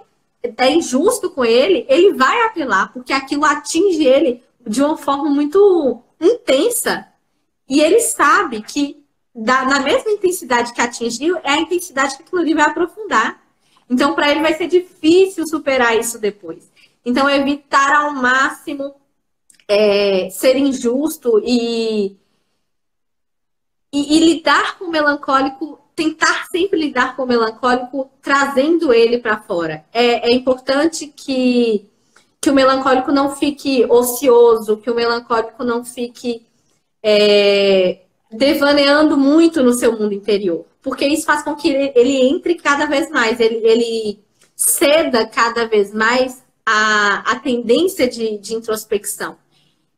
é 0.57 0.71
injusto 0.73 1.29
com 1.29 1.45
ele, 1.45 1.85
ele 1.91 2.15
vai 2.15 2.47
apelar, 2.47 2.91
porque 2.91 3.13
aquilo 3.13 3.45
atinge 3.45 4.03
ele 4.03 4.43
de 4.67 4.83
uma 4.83 4.97
forma 4.97 5.29
muito 5.29 6.03
intensa. 6.27 7.07
E 7.69 7.81
ele 7.81 8.01
sabe 8.01 8.63
que 8.63 9.05
da, 9.35 9.65
na 9.65 9.81
mesma 9.81 10.13
intensidade 10.13 10.73
que 10.73 10.81
atingiu, 10.81 11.37
é 11.39 11.51
a 11.51 11.61
intensidade 11.61 12.17
que 12.17 12.23
aquilo 12.23 12.41
ali 12.41 12.55
vai 12.55 12.67
aprofundar. 12.67 13.43
Então, 13.91 14.15
para 14.15 14.31
ele 14.31 14.41
vai 14.41 14.55
ser 14.55 14.69
difícil 14.69 15.47
superar 15.47 15.99
isso 15.99 16.19
depois. 16.19 16.71
Então, 17.05 17.29
evitar 17.29 17.95
ao 17.95 18.13
máximo 18.13 18.95
é, 19.67 20.29
ser 20.31 20.57
injusto 20.57 21.41
e, 21.45 22.17
e, 23.93 24.17
e, 24.17 24.21
lidar 24.21 24.79
com 24.79 24.87
o 24.87 24.91
melancólico, 24.91 25.81
tentar 25.97 26.47
sempre 26.47 26.79
lidar 26.79 27.17
com 27.17 27.25
o 27.25 27.27
melancólico, 27.27 28.11
trazendo 28.23 28.93
ele 28.93 29.19
para 29.19 29.43
fora. 29.43 29.85
É, 29.93 30.31
é 30.31 30.33
importante 30.33 31.09
que 31.09 31.91
que 32.45 32.51
o 32.51 32.55
melancólico 32.55 33.11
não 33.11 33.35
fique 33.35 33.87
ocioso, 33.89 34.77
que 34.77 34.91
o 34.91 34.95
melancólico 34.95 35.65
não 35.65 35.83
fique 35.83 36.45
é, 37.03 38.03
devaneando 38.31 39.17
muito 39.17 39.63
no 39.63 39.73
seu 39.73 39.99
mundo 39.99 40.13
interior. 40.13 40.67
Porque 40.83 41.07
isso 41.07 41.25
faz 41.25 41.43
com 41.43 41.55
que 41.55 41.71
ele, 41.71 41.93
ele 41.95 42.29
entre 42.29 42.57
cada 42.57 42.85
vez 42.85 43.11
mais, 43.11 43.41
ele, 43.41 43.67
ele 43.67 44.19
ceda 44.55 45.27
cada 45.27 45.67
vez 45.67 45.95
mais 45.95 46.43
a, 46.67 47.33
a 47.33 47.37
tendência 47.37 48.07
de, 48.07 48.37
de 48.37 48.53
introspecção. 48.53 49.39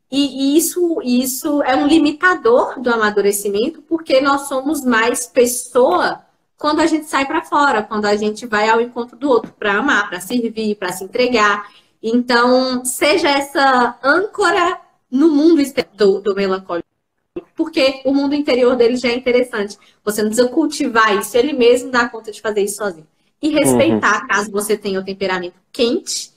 E, 0.09 0.55
e 0.55 0.57
isso, 0.57 1.01
isso 1.03 1.61
é 1.65 1.75
um 1.75 1.89
limitador 1.89 2.81
do 2.81 2.91
amadurecimento, 2.91 3.83
porque 3.83 4.21
nós 4.21 4.43
somos 4.43 4.85
mais 4.85 5.27
pessoa 5.27 6.21
quando 6.57 6.79
a 6.79 6.87
gente 6.87 7.07
sai 7.07 7.27
para 7.27 7.43
fora, 7.43 7.83
quando 7.83 8.07
a 8.07 8.15
gente 8.15 8.47
vai 8.47 8.69
ao 8.69 8.81
encontro 8.81 9.17
do 9.17 9.29
outro 9.29 9.53
para 9.59 9.79
amar, 9.79 10.09
para 10.09 10.21
servir, 10.21 10.77
para 10.77 10.93
se 10.93 11.03
entregar. 11.03 11.67
Então, 12.09 12.85
seja 12.85 13.29
essa 13.29 13.99
âncora 14.01 14.81
no 15.11 15.29
mundo 15.29 15.61
do, 15.93 16.21
do 16.21 16.37
melancólico. 16.37 16.89
Porque 17.57 18.01
o 18.05 18.15
mundo 18.15 18.33
interior 18.33 18.77
dele 18.77 18.97
já 18.97 19.09
é 19.09 19.17
interessante. 19.17 19.77
Você 20.05 20.23
não 20.23 20.29
precisa 20.29 20.49
cultivar 20.49 21.19
isso, 21.19 21.37
ele 21.37 21.53
mesmo 21.53 21.91
dá 21.91 22.09
conta 22.09 22.31
de 22.31 22.41
fazer 22.41 22.63
isso 22.63 22.77
sozinho. 22.77 23.09
E 23.43 23.49
respeitar, 23.49 24.21
uhum. 24.23 24.29
caso 24.29 24.53
você 24.53 24.77
tenha 24.77 25.01
o 25.01 25.05
temperamento 25.05 25.57
quente, 25.73 26.31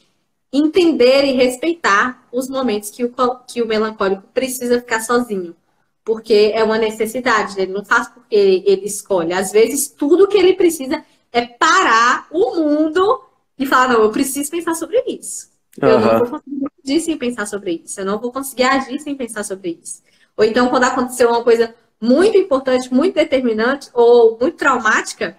entender 0.51 1.25
e 1.25 1.33
respeitar 1.33 2.27
os 2.31 2.49
momentos 2.49 2.89
que 2.89 3.05
o, 3.05 3.13
que 3.47 3.61
o 3.61 3.67
melancólico 3.67 4.23
precisa 4.33 4.79
ficar 4.79 5.01
sozinho. 5.01 5.55
Porque 6.03 6.51
é 6.51 6.63
uma 6.63 6.79
necessidade, 6.79 7.61
ele 7.61 7.71
não 7.71 7.85
faz 7.85 8.07
porque 8.07 8.35
ele 8.65 8.87
escolhe. 8.87 9.33
Às 9.33 9.51
vezes, 9.51 9.87
tudo 9.87 10.27
que 10.27 10.37
ele 10.37 10.55
precisa 10.55 11.05
é 11.31 11.45
parar 11.45 12.25
o 12.31 12.55
mundo 12.55 13.21
e 13.55 13.67
falar: 13.67 13.89
não, 13.93 14.01
eu 14.01 14.09
preciso 14.09 14.49
pensar 14.49 14.73
sobre 14.73 14.99
isso. 15.05 15.58
Eu 15.77 15.89
uhum. 15.89 15.99
não 15.99 16.19
vou 16.19 16.27
conseguir 16.29 16.67
agir 16.83 17.01
sem 17.01 17.17
pensar 17.17 17.45
sobre 17.45 17.81
isso. 17.85 17.99
Eu 17.99 18.05
não 18.05 18.19
vou 18.19 18.31
conseguir 18.31 18.63
agir 18.63 18.99
sem 18.99 19.15
pensar 19.15 19.43
sobre 19.43 19.79
isso. 19.81 20.01
Ou 20.35 20.43
então, 20.43 20.69
quando 20.69 20.85
aconteceu 20.85 21.29
uma 21.29 21.43
coisa 21.43 21.75
muito 22.01 22.37
importante, 22.37 22.93
muito 22.93 23.15
determinante 23.15 23.89
ou 23.93 24.37
muito 24.39 24.57
traumática, 24.57 25.37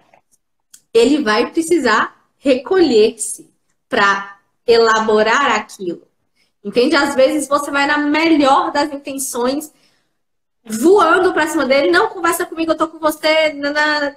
ele 0.93 1.23
vai 1.23 1.51
precisar 1.51 2.15
recolher-se 2.37 3.49
para 3.89 4.37
elaborar 4.65 5.55
aquilo. 5.55 6.07
Entende? 6.63 6.95
Às 6.95 7.15
vezes 7.15 7.47
você 7.47 7.71
vai 7.71 7.87
na 7.87 7.97
melhor 7.97 8.71
das 8.71 8.93
intenções, 8.93 9.73
voando 10.63 11.33
para 11.33 11.47
cima 11.47 11.65
dele, 11.65 11.89
não 11.89 12.09
conversa 12.09 12.45
comigo, 12.45 12.71
eu 12.71 12.77
tô 12.77 12.87
com 12.87 12.99
você, 12.99 13.49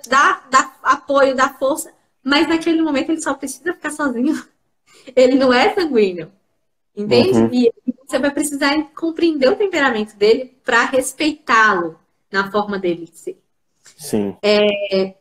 dá, 0.07 0.43
dá 0.51 0.75
apoio, 0.83 1.35
dá 1.35 1.49
força, 1.49 1.91
mas 2.23 2.47
naquele 2.47 2.83
momento 2.83 3.11
ele 3.11 3.23
só 3.23 3.33
precisa 3.33 3.73
ficar 3.73 3.91
sozinho 3.91 4.45
ele 5.15 5.37
não 5.37 5.53
é 5.53 5.75
sanguíneo. 5.75 6.31
Entende? 6.97 7.39
Uhum. 7.39 7.51
E 7.53 7.73
você 8.07 8.19
vai 8.19 8.31
precisar 8.31 8.81
compreender 8.95 9.49
o 9.49 9.57
temperamento 9.57 10.17
dele 10.17 10.57
para 10.65 10.85
respeitá-lo 10.85 11.99
na 12.31 12.51
forma 12.51 12.79
dele 12.79 13.07
de 13.07 13.19
ser. 13.19 13.39
Sim. 13.97 14.37
É... 14.43 15.15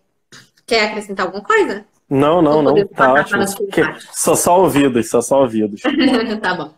Quer 0.65 0.89
acrescentar 0.89 1.25
alguma 1.25 1.43
coisa? 1.43 1.85
Não, 2.09 2.41
não, 2.41 2.61
não. 2.61 2.87
Tá 2.87 3.13
ótimo. 3.13 3.43
Que... 3.71 3.81
Só 4.11 4.35
só 4.35 4.61
ouvidos, 4.61 5.09
só 5.09 5.21
só 5.21 5.41
ouvidos. 5.41 5.81
tá 6.41 6.53
bom. 6.53 6.73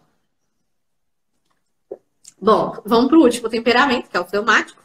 Bom, 2.42 2.78
vamos 2.86 3.10
para 3.10 3.18
o 3.18 3.24
último 3.24 3.50
temperamento, 3.50 4.10
que 4.10 4.16
é 4.16 4.20
o 4.20 4.26
fleumático. 4.26 4.82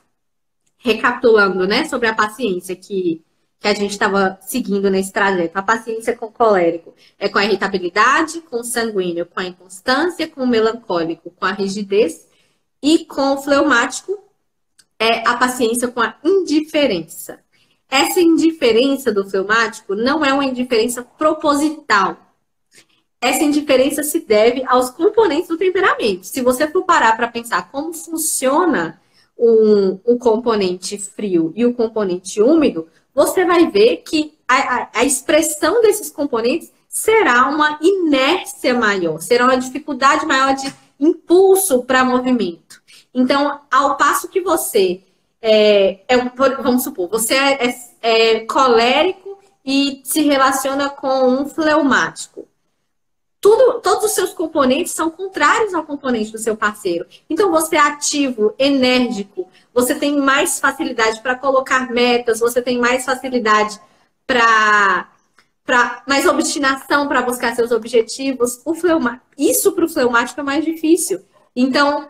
Recapitulando, 0.79 1.67
né, 1.67 1.85
sobre 1.85 2.09
a 2.09 2.15
paciência 2.15 2.75
que 2.75 3.23
que 3.61 3.69
a 3.69 3.75
gente 3.75 3.91
estava 3.91 4.39
seguindo 4.41 4.91
nesse 4.91 5.13
trajeto. 5.13 5.57
A 5.57 5.63
paciência 5.63 6.17
com 6.17 6.33
colérico 6.33 6.95
é 7.19 7.29
com 7.29 7.39
a 7.39 7.45
irritabilidade, 7.45 8.41
com 8.41 8.61
o 8.61 8.65
sanguíneo, 8.65 9.27
com 9.27 9.39
a 9.39 9.45
inconstância, 9.45 10.27
com 10.27 10.43
o 10.43 10.47
melancólico, 10.47 11.31
com 11.31 11.45
a 11.45 11.53
rigidez 11.53 12.27
e 12.83 13.05
com 13.05 13.35
o 13.35 13.43
fleumático 13.43 14.19
é 14.99 15.27
a 15.27 15.35
paciência 15.37 15.89
com 15.89 16.01
a 16.01 16.17
indiferença. 16.25 17.41
Essa 17.89 18.21
indiferença 18.21 19.13
do 19.13 19.29
fleumático 19.29 19.95
não 19.95 20.25
é 20.25 20.33
uma 20.33 20.45
indiferença 20.45 21.03
proposital. 21.03 22.17
essa 23.23 23.45
indiferença 23.45 24.03
se 24.03 24.21
deve 24.21 24.65
aos 24.65 24.89
componentes 24.89 25.49
do 25.49 25.59
temperamento. 25.59 26.25
Se 26.25 26.41
você 26.41 26.67
for 26.67 26.85
parar 26.85 27.15
para 27.17 27.29
pensar 27.29 27.71
como 27.71 27.93
funciona 27.93 28.99
um, 29.37 29.99
um, 30.07 30.19
componente 30.19 30.97
frio 30.97 31.53
e 31.55 31.67
o 31.67 31.75
componente 31.75 32.41
úmido, 32.41 32.89
você 33.21 33.45
vai 33.45 33.67
ver 33.67 33.99
que 33.99 34.33
a, 34.49 34.55
a, 34.55 34.89
a 34.95 35.05
expressão 35.05 35.83
desses 35.83 36.11
componentes 36.11 36.73
será 36.89 37.49
uma 37.49 37.79
inércia 37.83 38.73
maior, 38.73 39.21
será 39.21 39.45
uma 39.45 39.59
dificuldade 39.59 40.25
maior 40.25 40.55
de 40.55 40.73
impulso 40.99 41.83
para 41.83 42.03
movimento. 42.03 42.83
Então, 43.13 43.61
ao 43.71 43.99
passo 43.99 44.27
que 44.29 44.41
você 44.41 45.03
é, 45.43 46.01
é 46.09 46.17
vamos 46.63 46.83
supor, 46.83 47.09
você 47.09 47.35
é, 47.35 47.69
é, 47.69 47.75
é 48.03 48.41
colérico 48.47 49.39
e 49.63 50.01
se 50.03 50.23
relaciona 50.23 50.89
com 50.89 51.29
um 51.29 51.47
fleumático. 51.47 52.49
Tudo, 53.39 53.81
todos 53.81 54.05
os 54.05 54.13
seus 54.13 54.33
componentes 54.33 54.93
são 54.93 55.11
contrários 55.11 55.75
ao 55.75 55.83
componente 55.83 56.33
do 56.33 56.39
seu 56.39 56.57
parceiro. 56.57 57.07
Então, 57.29 57.51
você 57.51 57.77
é 57.77 57.81
ativo, 57.81 58.55
enérgico, 58.59 59.49
você 59.73 59.95
tem 59.95 60.19
mais 60.19 60.59
facilidade 60.59 61.21
para 61.21 61.35
colocar 61.35 61.91
metas, 61.91 62.41
você 62.41 62.61
tem 62.61 62.79
mais 62.79 63.05
facilidade 63.05 63.81
para 64.27 65.09
para 65.65 66.03
mais 66.05 66.27
obstinação 66.27 67.07
para 67.07 67.23
buscar 67.23 67.55
seus 67.55 67.71
objetivos. 67.71 68.61
O 68.65 68.75
fleuma, 68.75 69.23
isso 69.39 69.71
para 69.71 69.85
o 69.85 69.89
fleumático 69.89 70.41
é 70.41 70.43
mais 70.43 70.65
difícil. 70.65 71.23
Então, 71.55 72.09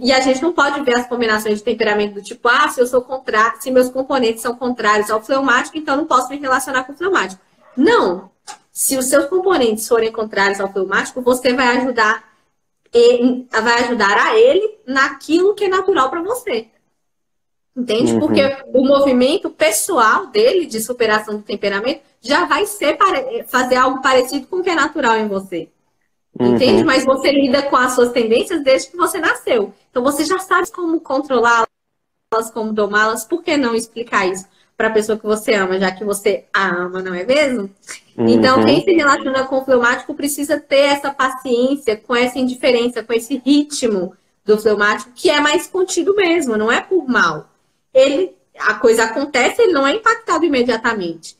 e 0.00 0.12
a 0.12 0.20
gente 0.20 0.40
não 0.40 0.52
pode 0.52 0.80
ver 0.82 0.98
as 0.98 1.06
combinações 1.06 1.58
de 1.58 1.64
temperamento 1.64 2.14
do 2.14 2.22
tipo, 2.22 2.48
ah, 2.48 2.68
se 2.68 2.80
eu 2.80 2.86
sou 2.86 3.02
contrário, 3.02 3.60
se 3.60 3.70
meus 3.70 3.90
componentes 3.90 4.40
são 4.40 4.56
contrários 4.56 5.10
ao 5.10 5.22
fleumático, 5.22 5.76
então 5.76 5.96
não 5.96 6.06
posso 6.06 6.30
me 6.30 6.38
relacionar 6.38 6.84
com 6.84 6.92
o 6.92 6.96
fleumático. 6.96 7.42
Não. 7.76 8.30
Se 8.72 8.96
os 8.96 9.06
seus 9.06 9.26
componentes 9.26 9.86
forem 9.86 10.10
contrários 10.10 10.60
ao 10.60 10.72
fleumático, 10.72 11.20
você 11.20 11.52
vai 11.52 11.76
ajudar 11.76 12.24
vai 13.50 13.84
ajudar 13.84 14.16
a 14.16 14.38
ele 14.38 14.78
naquilo 14.86 15.54
que 15.54 15.64
é 15.64 15.68
natural 15.68 16.08
para 16.08 16.22
você. 16.22 16.68
Entende? 17.76 18.12
Uhum. 18.12 18.20
Porque 18.20 18.56
o 18.72 18.82
movimento 18.82 19.50
pessoal 19.50 20.28
dele 20.28 20.64
de 20.64 20.80
superação 20.80 21.36
do 21.36 21.42
temperamento 21.42 22.00
já 22.22 22.46
vai 22.46 22.64
ser 22.64 22.96
fazer 23.46 23.76
algo 23.76 24.00
parecido 24.00 24.46
com 24.46 24.56
o 24.56 24.62
que 24.62 24.70
é 24.70 24.74
natural 24.74 25.16
em 25.18 25.28
você. 25.28 25.68
Uhum. 26.40 26.54
Entende? 26.54 26.82
Mas 26.84 27.04
você 27.04 27.30
lida 27.30 27.62
com 27.62 27.76
as 27.76 27.92
suas 27.92 28.12
tendências 28.12 28.64
desde 28.64 28.90
que 28.90 28.96
você 28.96 29.18
nasceu. 29.18 29.74
Então 29.90 30.02
você 30.02 30.24
já 30.24 30.38
sabe 30.38 30.70
como 30.70 30.98
controlá-las, 31.00 31.66
como 32.54 32.72
domá-las. 32.72 33.26
Por 33.26 33.42
que 33.42 33.58
não 33.58 33.74
explicar 33.74 34.26
isso 34.26 34.46
para 34.74 34.88
a 34.88 34.92
pessoa 34.92 35.18
que 35.18 35.26
você 35.26 35.52
ama, 35.54 35.78
já 35.78 35.90
que 35.90 36.04
você 36.04 36.44
a 36.54 36.68
ama, 36.68 37.02
não 37.02 37.14
é 37.14 37.24
mesmo? 37.24 37.70
Uhum. 38.16 38.28
Então, 38.28 38.64
quem 38.64 38.82
se 38.82 38.92
relaciona 38.92 39.44
com 39.44 39.58
o 39.58 39.64
fleumático 39.64 40.14
precisa 40.14 40.58
ter 40.58 40.80
essa 40.80 41.10
paciência, 41.10 41.96
com 41.96 42.14
essa 42.14 42.38
indiferença, 42.38 43.02
com 43.02 43.12
esse 43.12 43.40
ritmo 43.44 44.14
do 44.44 44.58
fleumático, 44.58 45.12
que 45.14 45.30
é 45.30 45.40
mais 45.40 45.66
contido 45.66 46.14
mesmo, 46.14 46.56
não 46.56 46.70
é 46.70 46.80
por 46.80 47.08
mal 47.08 47.48
ele, 47.96 48.36
a 48.58 48.74
coisa 48.74 49.04
acontece, 49.04 49.62
ele 49.62 49.72
não 49.72 49.86
é 49.86 49.92
impactado 49.92 50.44
imediatamente. 50.44 51.36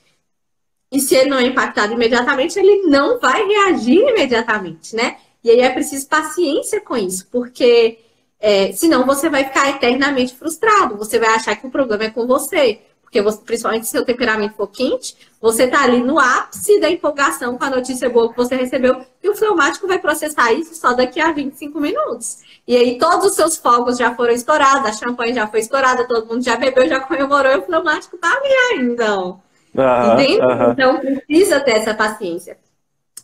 E 0.91 1.01
se 1.01 1.15
ele 1.15 1.31
não 1.31 1.39
é 1.39 1.47
impactado 1.47 1.93
imediatamente, 1.93 2.59
ele 2.59 2.83
não 2.83 3.19
vai 3.19 3.45
reagir 3.47 4.09
imediatamente, 4.09 4.97
né? 4.97 5.19
E 5.45 5.51
aí 5.51 5.61
é 5.61 5.71
preciso 5.71 6.09
paciência 6.09 6.81
com 6.81 6.97
isso, 6.97 7.27
porque 7.31 7.99
é, 8.41 8.73
senão 8.73 9.05
você 9.05 9.29
vai 9.29 9.45
ficar 9.45 9.69
eternamente 9.71 10.35
frustrado. 10.35 10.97
Você 10.97 11.19
vai 11.19 11.31
achar 11.31 11.57
que 11.57 11.67
o 11.67 11.71
problema 11.71 12.05
é 12.05 12.11
com 12.11 12.27
você. 12.27 12.81
Porque 13.03 13.23
você, 13.23 13.39
principalmente 13.39 13.87
se 13.87 13.93
seu 13.93 14.05
temperamento 14.05 14.57
for 14.57 14.67
quente, 14.67 15.17
você 15.41 15.65
está 15.65 15.85
ali 15.85 16.03
no 16.03 16.19
ápice 16.19 16.81
da 16.81 16.91
empolgação 16.91 17.57
com 17.57 17.65
a 17.65 17.71
notícia 17.71 18.11
boa 18.11 18.31
que 18.31 18.37
você 18.37 18.57
recebeu, 18.57 19.01
e 19.23 19.29
o 19.29 19.35
fleumático 19.35 19.87
vai 19.87 19.99
processar 20.01 20.53
isso 20.53 20.75
só 20.75 20.93
daqui 20.93 21.21
a 21.21 21.31
25 21.31 21.81
minutos. 21.81 22.39
E 22.67 22.77
aí 22.77 22.99
todos 22.99 23.27
os 23.27 23.35
seus 23.35 23.57
fogos 23.57 23.97
já 23.97 24.15
foram 24.15 24.33
estourados, 24.33 24.89
a 24.89 24.93
champanhe 24.93 25.35
já 25.35 25.47
foi 25.47 25.61
estourada, 25.61 26.07
todo 26.07 26.27
mundo 26.27 26.43
já 26.43 26.57
bebeu, 26.57 26.89
já 26.89 27.01
comemorou, 27.01 27.53
e 27.53 27.59
o 27.59 27.63
fleumático 27.63 28.19
tá 28.19 28.29
ali 28.29 28.53
ainda. 28.73 29.19
Uhum, 29.19 29.41
uhum. 29.77 30.73
Então 30.73 30.99
precisa 30.99 31.61
ter 31.61 31.73
essa 31.73 31.95
paciência. 31.95 32.59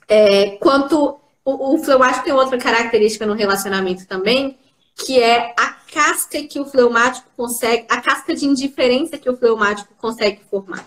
É, 0.06 0.50
quanto 0.58 1.18
o, 1.44 1.74
o 1.74 1.78
fleumático 1.78 2.24
tem 2.24 2.32
outra 2.32 2.58
característica 2.58 3.26
no 3.26 3.34
relacionamento 3.34 4.06
também, 4.06 4.58
que 4.94 5.20
é 5.20 5.54
a 5.58 5.76
casca 5.92 6.42
que 6.42 6.60
o 6.60 6.64
fleumático 6.64 7.26
consegue, 7.36 7.86
a 7.88 8.00
casca 8.00 8.34
de 8.34 8.46
indiferença 8.46 9.18
que 9.18 9.28
o 9.28 9.36
fleumático 9.36 9.92
consegue 9.98 10.40
formar. 10.50 10.86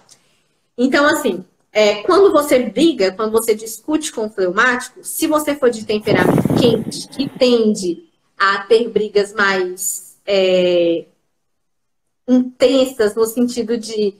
Então, 0.77 1.05
assim, 1.05 1.43
é, 1.71 2.03
quando 2.03 2.31
você 2.31 2.59
briga, 2.59 3.11
quando 3.11 3.31
você 3.31 3.53
discute 3.53 4.11
com 4.11 4.27
o 4.27 4.29
fleumático, 4.29 5.03
se 5.03 5.27
você 5.27 5.55
for 5.55 5.69
de 5.69 5.85
temperamento 5.85 6.47
quente, 6.59 7.07
que 7.09 7.27
tende 7.27 8.04
a 8.37 8.59
ter 8.59 8.89
brigas 8.89 9.33
mais 9.33 10.17
é, 10.25 11.05
intensas, 12.27 13.15
no 13.15 13.25
sentido 13.25 13.77
de 13.77 14.15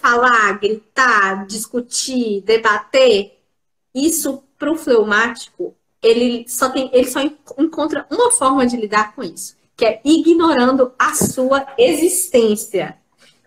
falar, 0.00 0.58
gritar, 0.58 1.46
discutir, 1.46 2.42
debater, 2.42 3.38
isso 3.94 4.42
para 4.58 4.70
o 4.70 4.76
fleumático, 4.76 5.74
ele 6.02 6.46
só, 6.48 6.70
tem, 6.70 6.90
ele 6.92 7.10
só 7.10 7.20
encontra 7.58 8.06
uma 8.10 8.30
forma 8.30 8.66
de 8.66 8.76
lidar 8.76 9.14
com 9.14 9.22
isso, 9.22 9.56
que 9.76 9.84
é 9.84 10.00
ignorando 10.04 10.92
a 10.98 11.14
sua 11.14 11.66
existência. 11.76 12.96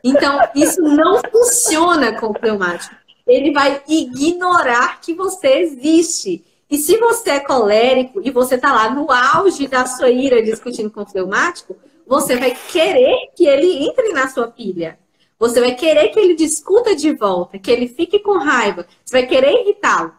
Então, 0.04 0.38
isso 0.54 0.82
não 0.82 1.22
funciona 1.32 2.20
com 2.20 2.32
o 2.32 2.34
fleumático. 2.38 2.94
Ele 3.26 3.54
vai 3.54 3.82
ignorar 3.88 5.00
que 5.00 5.14
você 5.14 5.60
existe. 5.60 6.44
E 6.74 6.78
se 6.80 6.98
você 6.98 7.30
é 7.30 7.40
colérico 7.40 8.20
e 8.24 8.32
você 8.32 8.56
está 8.56 8.74
lá 8.74 8.90
no 8.90 9.06
auge 9.12 9.68
da 9.68 9.86
sua 9.86 10.10
ira 10.10 10.42
discutindo 10.42 10.90
com 10.90 11.04
o 11.04 11.06
fleumático, 11.06 11.78
você 12.08 12.36
vai 12.36 12.58
querer 12.72 13.30
que 13.36 13.46
ele 13.46 13.86
entre 13.86 14.12
na 14.12 14.28
sua 14.28 14.48
pilha. 14.48 14.98
Você 15.38 15.60
vai 15.60 15.76
querer 15.76 16.08
que 16.10 16.20
ele 16.20 16.34
discuta 16.34 16.96
de 16.96 17.14
volta, 17.14 17.60
que 17.60 17.70
ele 17.70 17.88
fique 17.88 18.18
com 18.18 18.40
raiva. 18.40 18.88
Você 19.06 19.20
vai 19.20 19.28
querer 19.28 19.52
irritá-lo. 19.62 20.16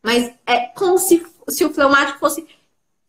Mas 0.00 0.32
é 0.46 0.66
como 0.68 0.98
se, 0.98 1.26
se 1.48 1.64
o 1.64 1.74
fleumático 1.74 2.20
fosse, 2.20 2.46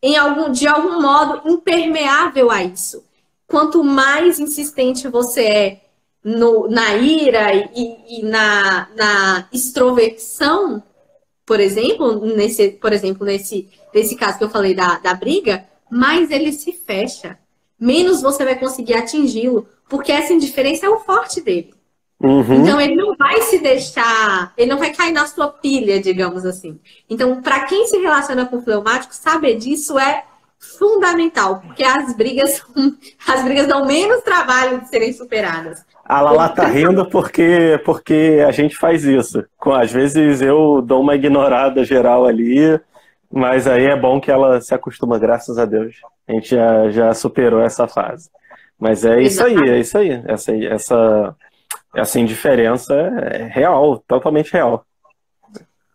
em 0.02 0.16
algum, 0.16 0.50
de 0.50 0.66
algum 0.66 1.00
modo, 1.00 1.48
impermeável 1.48 2.50
a 2.50 2.64
isso. 2.64 3.04
Quanto 3.46 3.84
mais 3.84 4.40
insistente 4.40 5.06
você 5.06 5.44
é 5.44 5.80
no, 6.24 6.66
na 6.68 6.96
ira 6.96 7.54
e, 7.54 8.18
e 8.18 8.22
na, 8.24 8.88
na 8.96 9.48
extroversão, 9.52 10.82
por 11.50 11.58
exemplo, 11.58 12.24
nesse, 12.36 12.68
por 12.68 12.92
exemplo, 12.92 13.26
nesse, 13.26 13.68
nesse 13.92 14.14
caso 14.14 14.38
que 14.38 14.44
eu 14.44 14.50
falei 14.50 14.72
da, 14.72 14.98
da 14.98 15.12
briga, 15.14 15.64
mais 15.90 16.30
ele 16.30 16.52
se 16.52 16.72
fecha. 16.72 17.36
Menos 17.76 18.22
você 18.22 18.44
vai 18.44 18.56
conseguir 18.56 18.94
atingi-lo, 18.94 19.66
porque 19.88 20.12
essa 20.12 20.32
indiferença 20.32 20.86
é 20.86 20.88
o 20.88 21.00
forte 21.00 21.40
dele. 21.40 21.74
Uhum. 22.22 22.62
Então 22.62 22.80
ele 22.80 22.94
não 22.94 23.16
vai 23.16 23.42
se 23.42 23.58
deixar, 23.58 24.54
ele 24.56 24.70
não 24.70 24.78
vai 24.78 24.94
cair 24.94 25.10
na 25.10 25.26
sua 25.26 25.48
pilha, 25.48 26.00
digamos 26.00 26.46
assim. 26.46 26.78
Então, 27.08 27.42
para 27.42 27.64
quem 27.64 27.84
se 27.88 27.98
relaciona 27.98 28.46
com 28.46 28.62
fleumático, 28.62 29.12
saber 29.12 29.56
disso 29.56 29.98
é 29.98 30.22
fundamental, 30.60 31.60
porque 31.60 31.82
as 31.82 32.14
brigas, 32.14 32.62
as 33.26 33.42
brigas 33.42 33.66
dão 33.66 33.86
menos 33.86 34.22
trabalho 34.22 34.82
de 34.82 34.88
serem 34.88 35.12
superadas. 35.12 35.84
A 36.04 36.20
Lala 36.20 36.48
tá 36.48 36.66
rindo 36.66 37.08
porque, 37.08 37.80
porque 37.84 38.44
a 38.46 38.50
gente 38.50 38.76
faz 38.76 39.04
isso. 39.04 39.44
Às 39.72 39.92
vezes 39.92 40.42
eu 40.42 40.82
dou 40.82 41.00
uma 41.00 41.14
ignorada 41.14 41.84
geral 41.84 42.26
ali, 42.26 42.78
mas 43.32 43.66
aí 43.66 43.86
é 43.86 43.96
bom 43.96 44.20
que 44.20 44.30
ela 44.30 44.60
se 44.60 44.74
acostuma, 44.74 45.18
graças 45.18 45.56
a 45.56 45.64
Deus. 45.64 45.96
A 46.28 46.32
gente 46.32 46.50
já, 46.50 46.90
já 46.90 47.14
superou 47.14 47.60
essa 47.60 47.86
fase. 47.86 48.28
Mas 48.78 49.04
é 49.04 49.22
isso 49.22 49.44
aí, 49.44 49.56
é 49.56 49.78
isso 49.78 49.98
aí. 49.98 50.22
Essa, 50.26 50.56
essa, 50.56 51.36
essa 51.94 52.18
indiferença 52.18 52.94
é 52.94 53.44
real, 53.44 54.02
totalmente 54.06 54.52
real. 54.52 54.84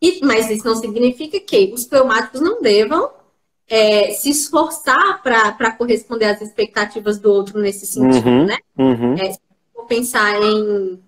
E, 0.02 0.20
mas 0.24 0.50
isso 0.50 0.66
não 0.66 0.76
significa 0.76 1.40
que 1.40 1.74
os 1.74 1.86
pneumáticos 1.86 2.40
não 2.40 2.62
devam 2.62 3.10
é, 3.70 4.12
se 4.12 4.30
esforçar 4.30 5.22
para 5.24 5.72
corresponder 5.72 6.26
às 6.26 6.42
expectativas 6.42 7.20
do 7.20 7.32
outro 7.32 7.60
nesse 7.60 7.86
sentido, 7.86 8.28
uhum, 8.28 8.46
né? 8.46 8.58
Uhum. 8.78 9.16
É, 9.16 9.36
pensar 9.88 10.42
em, 10.42 11.00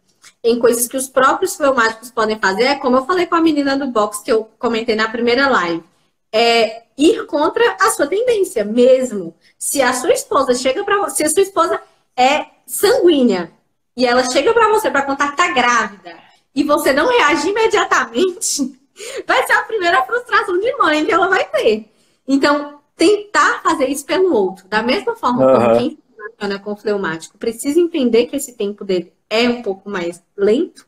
em 0.44 0.60
coisas 0.60 0.88
que 0.88 0.98
os 0.98 1.08
próprios 1.08 1.56
fleumáticos 1.56 2.12
podem 2.12 2.40
fazer, 2.40 2.64
é 2.64 2.76
como 2.76 2.98
eu 2.98 3.06
falei 3.06 3.26
com 3.26 3.36
a 3.36 3.42
menina 3.42 3.78
do 3.78 3.88
box 3.88 4.22
que 4.24 4.32
eu 4.32 4.50
comentei 4.58 4.96
na 4.96 5.10
primeira 5.10 5.48
live, 5.48 5.84
é 6.32 6.84
ir 6.98 7.26
contra 7.26 7.78
a 7.80 7.90
sua 7.92 8.08
tendência 8.08 8.64
mesmo. 8.66 9.36
Se 9.58 9.82
a 9.82 9.94
sua 9.94 10.12
esposa 10.12 10.54
chega 10.54 10.84
para 10.84 10.98
você, 10.98 11.18
se 11.18 11.24
a 11.24 11.30
sua 11.30 11.44
esposa 11.44 11.82
é 12.16 12.46
sanguínea 12.66 13.52
e 13.96 14.06
ela 14.06 14.24
chega 14.30 14.54
para 14.54 14.70
você 14.70 14.90
para 14.90 15.04
contar 15.04 15.32
que 15.32 15.38
tá 15.38 15.52
grávida 15.52 16.18
e 16.54 16.64
você 16.64 16.92
não 16.92 17.08
reagir 17.08 17.50
imediatamente, 17.50 18.80
vai 19.26 19.46
ser 19.46 19.54
a 19.54 19.64
primeira 19.64 20.04
frustração 20.04 20.60
de 20.60 20.76
mãe 20.78 21.06
que 21.06 21.12
ela 21.12 21.28
vai 21.28 21.46
ter. 21.46 21.90
Então, 22.28 22.80
tentar 22.96 23.62
fazer 23.64 23.88
isso 23.88 24.06
pelo 24.06 24.34
outro, 24.34 24.68
da 24.68 24.82
mesma 24.82 25.16
forma 25.16 25.46
uhum. 25.46 25.54
como 25.54 25.78
quem 25.78 26.00
relaciona 26.18 26.60
com 26.60 26.72
o 26.72 26.76
fleumático 26.76 27.38
precisa 27.38 27.80
entender 27.80 28.26
que 28.26 28.36
esse 28.36 28.54
tempo 28.54 28.84
dele 28.84 29.14
é 29.30 29.48
um 29.48 29.62
pouco 29.62 29.90
mais 29.90 30.22
lento. 30.36 30.86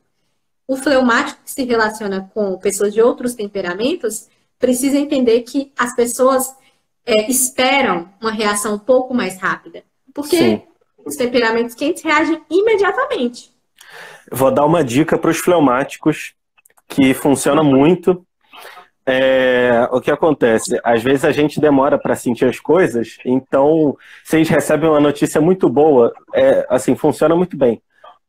O 0.67 0.75
fleumático 0.75 1.39
que 1.43 1.51
se 1.51 1.63
relaciona 1.63 2.29
com 2.33 2.57
pessoas 2.57 2.93
de 2.93 3.01
outros 3.01 3.33
temperamentos 3.33 4.27
precisa 4.59 4.97
entender 4.97 5.41
que 5.41 5.71
as 5.77 5.95
pessoas 5.95 6.53
é, 7.05 7.29
esperam 7.29 8.09
uma 8.21 8.31
reação 8.31 8.75
um 8.75 8.79
pouco 8.79 9.13
mais 9.13 9.39
rápida. 9.39 9.83
Porque 10.13 10.37
Sim. 10.37 10.61
os 11.05 11.15
temperamentos 11.15 11.73
quentes 11.73 12.03
reagem 12.03 12.41
imediatamente. 12.49 13.51
Vou 14.31 14.51
dar 14.51 14.65
uma 14.65 14.83
dica 14.83 15.17
para 15.17 15.31
os 15.31 15.37
fleumáticos 15.37 16.33
que 16.87 17.13
funciona 17.13 17.63
muito. 17.63 18.25
É, 19.11 19.87
o 19.91 19.99
que 19.99 20.11
acontece? 20.11 20.79
Às 20.83 21.01
vezes 21.01 21.25
a 21.25 21.31
gente 21.31 21.59
demora 21.59 21.97
para 21.97 22.15
sentir 22.15 22.45
as 22.45 22.59
coisas, 22.59 23.17
então 23.25 23.97
se 24.23 24.35
a 24.35 24.39
gente 24.39 24.51
recebe 24.51 24.85
uma 24.85 24.99
notícia 24.99 25.41
muito 25.41 25.67
boa, 25.67 26.13
é, 26.33 26.63
assim, 26.69 26.95
funciona 26.95 27.35
muito 27.35 27.57
bem. 27.57 27.81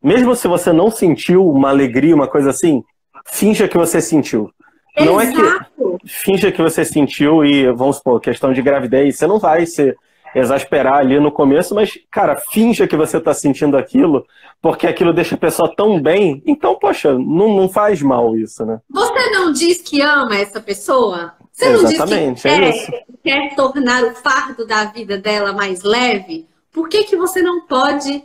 Mesmo 0.02 0.34
se 0.34 0.48
você 0.48 0.72
não 0.72 0.90
sentiu 0.90 1.46
uma 1.46 1.68
alegria, 1.68 2.14
uma 2.14 2.26
coisa 2.26 2.48
assim, 2.48 2.82
finja 3.26 3.68
que 3.68 3.76
você 3.76 4.00
sentiu. 4.00 4.50
Exato. 4.96 5.12
Não 5.12 5.20
é 5.20 5.26
que 5.26 6.06
finja 6.06 6.50
que 6.50 6.62
você 6.62 6.82
sentiu 6.82 7.44
e, 7.44 7.70
vamos 7.72 7.96
supor, 7.96 8.18
questão 8.18 8.50
de 8.50 8.62
gravidez, 8.62 9.18
você 9.18 9.26
não 9.26 9.38
vai 9.38 9.66
se 9.66 9.94
exasperar 10.34 10.98
ali 10.98 11.18
no 11.18 11.32
começo, 11.32 11.74
mas, 11.74 11.98
cara, 12.10 12.36
finja 12.36 12.86
que 12.86 12.96
você 12.96 13.18
está 13.18 13.34
sentindo 13.34 13.76
aquilo, 13.76 14.24
porque 14.60 14.86
aquilo 14.86 15.12
deixa 15.12 15.34
a 15.34 15.38
pessoa 15.38 15.72
tão 15.74 16.00
bem. 16.00 16.42
Então, 16.46 16.76
poxa, 16.78 17.12
não, 17.14 17.56
não 17.56 17.68
faz 17.68 18.02
mal 18.02 18.36
isso, 18.36 18.64
né? 18.64 18.80
Você 18.88 19.30
não 19.30 19.52
diz 19.52 19.80
que 19.80 20.00
ama 20.00 20.36
essa 20.36 20.60
pessoa? 20.60 21.34
Você 21.52 21.66
Exatamente, 21.66 22.46
não 22.46 22.60
diz 22.70 22.86
que 22.86 22.94
é 22.94 23.04
quer, 23.22 23.48
quer 23.48 23.54
tornar 23.56 24.04
o 24.04 24.14
fardo 24.14 24.66
da 24.66 24.84
vida 24.84 25.18
dela 25.18 25.52
mais 25.52 25.82
leve? 25.82 26.48
Por 26.72 26.88
que, 26.88 27.04
que 27.04 27.16
você 27.16 27.42
não 27.42 27.66
pode 27.66 28.22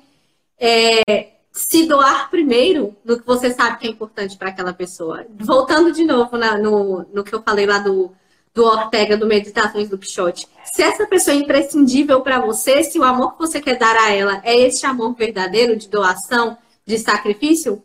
é, 0.60 1.02
se 1.52 1.88
doar 1.88 2.30
primeiro 2.30 2.96
no 3.04 3.20
que 3.20 3.26
você 3.26 3.52
sabe 3.52 3.80
que 3.80 3.88
é 3.88 3.90
importante 3.90 4.38
para 4.38 4.50
aquela 4.50 4.74
pessoa? 4.74 5.26
Voltando 5.40 5.92
de 5.92 6.04
novo 6.04 6.38
na, 6.38 6.58
no, 6.58 7.06
no 7.12 7.24
que 7.24 7.34
eu 7.34 7.42
falei 7.42 7.66
lá 7.66 7.80
do 7.80 8.12
do 8.56 8.64
Ortega, 8.64 9.18
do 9.18 9.28
Meditações 9.28 9.90
do 9.90 9.98
Pichote. 9.98 10.48
Se 10.64 10.82
essa 10.82 11.06
pessoa 11.06 11.36
é 11.36 11.40
imprescindível 11.40 12.22
para 12.22 12.40
você, 12.40 12.84
se 12.84 12.98
o 12.98 13.04
amor 13.04 13.34
que 13.34 13.40
você 13.40 13.60
quer 13.60 13.78
dar 13.78 13.96
a 13.98 14.12
ela 14.12 14.42
é 14.46 14.58
esse 14.58 14.86
amor 14.86 15.14
verdadeiro 15.14 15.76
de 15.76 15.90
doação, 15.90 16.58
de 16.86 16.98
sacrifício, 16.98 17.84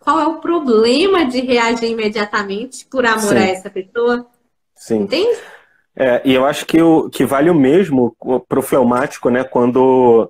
qual 0.00 0.18
é 0.18 0.26
o 0.26 0.40
problema 0.40 1.26
de 1.26 1.40
reagir 1.40 1.90
imediatamente 1.90 2.86
por 2.86 3.04
amor 3.04 3.20
Sim. 3.20 3.36
a 3.36 3.46
essa 3.46 3.68
pessoa? 3.68 4.26
Sim. 4.74 5.02
Entende? 5.02 5.38
É, 5.94 6.22
e 6.24 6.32
eu 6.32 6.46
acho 6.46 6.64
que, 6.64 6.80
o, 6.80 7.10
que 7.10 7.26
vale 7.26 7.50
o 7.50 7.54
mesmo 7.54 8.16
para 8.48 8.60
o 8.60 8.62
fleumático, 8.62 9.28
né? 9.28 9.44
Quando 9.44 10.28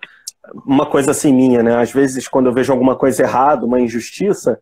uma 0.66 0.86
coisa 0.86 1.12
assim 1.12 1.32
minha, 1.32 1.62
né? 1.62 1.76
Às 1.76 1.92
vezes, 1.92 2.26
quando 2.26 2.46
eu 2.46 2.52
vejo 2.52 2.72
alguma 2.72 2.96
coisa 2.96 3.22
errada, 3.22 3.66
uma 3.66 3.80
injustiça, 3.80 4.58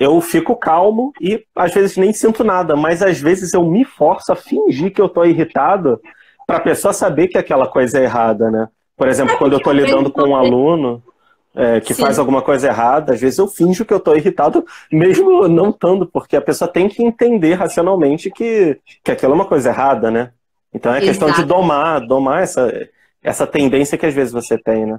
eu 0.00 0.18
fico 0.22 0.56
calmo 0.56 1.12
e 1.20 1.44
às 1.54 1.74
vezes 1.74 1.98
nem 1.98 2.10
sinto 2.10 2.42
nada, 2.42 2.74
mas 2.74 3.02
às 3.02 3.20
vezes 3.20 3.52
eu 3.52 3.62
me 3.62 3.84
forço 3.84 4.32
a 4.32 4.36
fingir 4.36 4.90
que 4.94 5.00
eu 5.00 5.10
tô 5.10 5.22
irritado 5.26 6.00
para 6.46 6.56
a 6.56 6.60
pessoa 6.60 6.94
saber 6.94 7.28
que 7.28 7.36
aquela 7.36 7.68
coisa 7.68 7.98
é 7.98 8.04
errada, 8.04 8.50
né? 8.50 8.66
Por 8.96 9.08
exemplo, 9.08 9.36
quando 9.36 9.52
eu 9.52 9.58
estou 9.58 9.74
lidando 9.74 10.10
com 10.10 10.22
um 10.22 10.34
aluno 10.34 11.02
é, 11.54 11.80
que 11.80 11.92
Sim. 11.92 12.00
faz 12.00 12.18
alguma 12.18 12.40
coisa 12.40 12.68
errada, 12.68 13.12
às 13.12 13.20
vezes 13.20 13.38
eu 13.38 13.46
finjo 13.46 13.84
que 13.84 13.92
eu 13.92 13.98
estou 13.98 14.16
irritado, 14.16 14.64
mesmo 14.90 15.46
não 15.46 15.68
estando, 15.68 16.06
porque 16.06 16.34
a 16.34 16.40
pessoa 16.40 16.70
tem 16.70 16.88
que 16.88 17.02
entender 17.02 17.52
racionalmente 17.54 18.30
que, 18.30 18.80
que 19.04 19.10
aquilo 19.12 19.32
é 19.32 19.34
uma 19.34 19.44
coisa 19.44 19.68
errada, 19.68 20.10
né? 20.10 20.32
Então 20.72 20.94
é 20.94 20.96
Exato. 20.96 21.08
questão 21.08 21.30
de 21.30 21.44
domar, 21.44 22.00
domar 22.06 22.42
essa, 22.42 22.72
essa 23.22 23.46
tendência 23.46 23.98
que 23.98 24.06
às 24.06 24.14
vezes 24.14 24.32
você 24.32 24.56
tem, 24.56 24.86
né? 24.86 24.98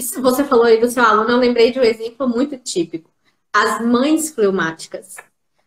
Você 0.00 0.42
falou 0.44 0.64
aí 0.64 0.80
do 0.80 0.88
seu 0.88 1.04
aluno, 1.04 1.30
eu 1.30 1.36
lembrei 1.36 1.70
de 1.70 1.78
um 1.78 1.82
exemplo 1.82 2.26
muito 2.26 2.56
típico 2.56 3.13
as 3.54 3.80
mães 3.80 4.30
fleumáticas. 4.30 5.14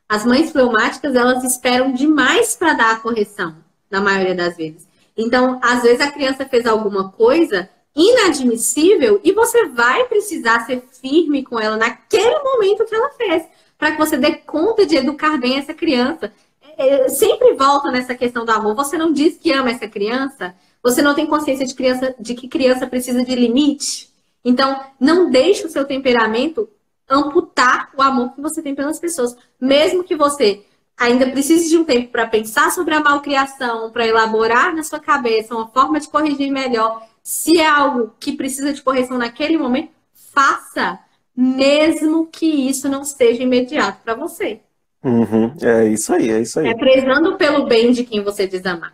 As 0.10 0.26
mães 0.26 0.52
fleumáticas, 0.52 1.16
elas 1.16 1.42
esperam 1.46 1.94
demais 1.94 2.54
para 2.54 2.74
dar 2.74 2.92
a 2.92 3.00
correção, 3.00 3.56
na 3.90 4.02
maioria 4.02 4.36
das 4.36 4.58
vezes. 4.58 4.86
Então, 5.16 5.58
às 5.64 5.84
vezes 5.84 6.02
a 6.02 6.12
criança 6.12 6.46
fez 6.46 6.66
alguma 6.66 7.10
coisa 7.12 7.70
inadmissível 7.96 9.22
e 9.24 9.32
você 9.32 9.68
vai 9.70 10.04
precisar 10.04 10.66
ser 10.66 10.84
firme 11.02 11.44
com 11.44 11.58
ela 11.58 11.78
naquele 11.78 12.38
momento 12.40 12.86
que 12.86 12.94
ela 12.94 13.10
fez, 13.12 13.44
para 13.78 13.94
que 13.94 13.98
você 13.98 14.18
dê 14.18 14.34
conta 14.34 14.86
de 14.86 14.98
educar 14.98 15.38
bem 15.38 15.58
essa 15.58 15.74
criança. 15.74 16.32
É, 16.78 17.08
sempre 17.08 17.54
volta 17.54 17.90
nessa 17.90 18.14
questão 18.14 18.44
do 18.44 18.52
amor. 18.52 18.76
Você 18.76 18.98
não 18.98 19.14
diz 19.14 19.38
que 19.38 19.52
ama 19.52 19.72
essa 19.72 19.88
criança, 19.88 20.54
você 20.84 21.02
não 21.02 21.16
tem 21.16 21.26
consciência 21.26 21.66
de, 21.66 21.74
criança, 21.74 22.14
de 22.20 22.36
que 22.36 22.50
criança 22.50 22.86
precisa 22.86 23.24
de 23.24 23.34
limite. 23.34 24.14
Então, 24.44 24.80
não 25.00 25.30
deixe 25.30 25.66
o 25.66 25.70
seu 25.70 25.86
temperamento 25.86 26.70
amputar 27.10 27.90
o 27.96 28.02
amor 28.02 28.34
que 28.34 28.42
você 28.42 28.62
tem 28.62 28.76
pelas 28.76 29.00
pessoas. 29.00 29.36
Mesmo 29.60 30.04
que 30.04 30.16
você 30.16 30.64
ainda 30.98 31.30
precise 31.30 31.70
de 31.70 31.78
um 31.78 31.84
tempo 31.84 32.12
para 32.12 32.26
pensar 32.28 32.72
sobre 32.72 32.94
a 32.96 33.00
malcriação, 33.00 33.92
para 33.92 34.08
elaborar 34.08 34.76
na 34.76 34.84
sua 34.84 35.00
cabeça 35.00 35.56
uma 35.56 35.68
forma 35.68 36.00
de 36.00 36.10
corrigir 36.10 36.52
melhor. 36.52 37.06
Se 37.22 37.60
é 37.60 37.68
algo 37.68 38.14
que 38.20 38.36
precisa 38.36 38.74
de 38.74 38.82
correção 38.82 39.18
naquele 39.18 39.58
momento, 39.58 39.92
faça, 40.34 41.00
mesmo 41.36 42.28
que 42.28 42.46
isso 42.46 42.90
não 42.90 43.04
seja 43.04 43.44
imediato 43.44 44.00
para 44.04 44.16
você. 44.16 44.62
Uhum, 45.04 45.54
é 45.62 45.88
isso 45.88 46.14
aí, 46.14 46.32
é 46.32 46.42
isso 46.42 46.60
aí. 46.60 46.68
É 46.68 46.74
prezando 46.74 47.38
pelo 47.38 47.66
bem 47.66 47.92
de 47.92 48.04
quem 48.04 48.24
você 48.24 48.48
desamar. 48.48 48.94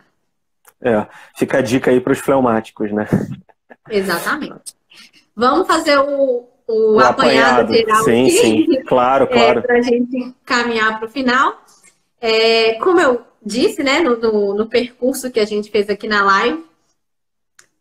É, 0.80 1.06
fica 1.36 1.58
a 1.58 1.62
dica 1.62 1.90
aí 1.90 2.00
para 2.00 2.12
os 2.12 2.18
fleumáticos, 2.18 2.92
né? 2.92 3.08
Exatamente. 3.88 4.74
Vamos 5.34 5.66
fazer 5.66 5.98
o, 5.98 6.46
o, 6.66 6.94
o 6.94 7.00
apanhado, 7.00 7.72
geral 7.72 8.04
sim, 8.04 8.26
aqui, 8.26 8.38
sim. 8.38 8.82
claro, 8.86 9.26
claro. 9.32 9.58
É, 9.58 9.62
para 9.62 9.78
a 9.78 9.82
gente 9.82 10.34
caminhar 10.44 10.98
para 10.98 11.08
o 11.08 11.10
final. 11.10 11.62
É, 12.20 12.74
como 12.74 13.00
eu 13.00 13.22
disse, 13.44 13.82
né, 13.82 14.00
no, 14.00 14.16
no, 14.16 14.54
no, 14.54 14.66
percurso 14.66 15.30
que 15.30 15.38
a 15.38 15.44
gente 15.44 15.70
fez 15.70 15.90
aqui 15.90 16.08
na 16.08 16.24
live, 16.24 16.64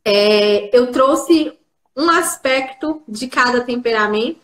é, 0.03 0.75
eu 0.77 0.91
trouxe 0.91 1.53
um 1.95 2.09
aspecto 2.09 3.01
de 3.07 3.27
cada 3.27 3.61
temperamento 3.61 4.41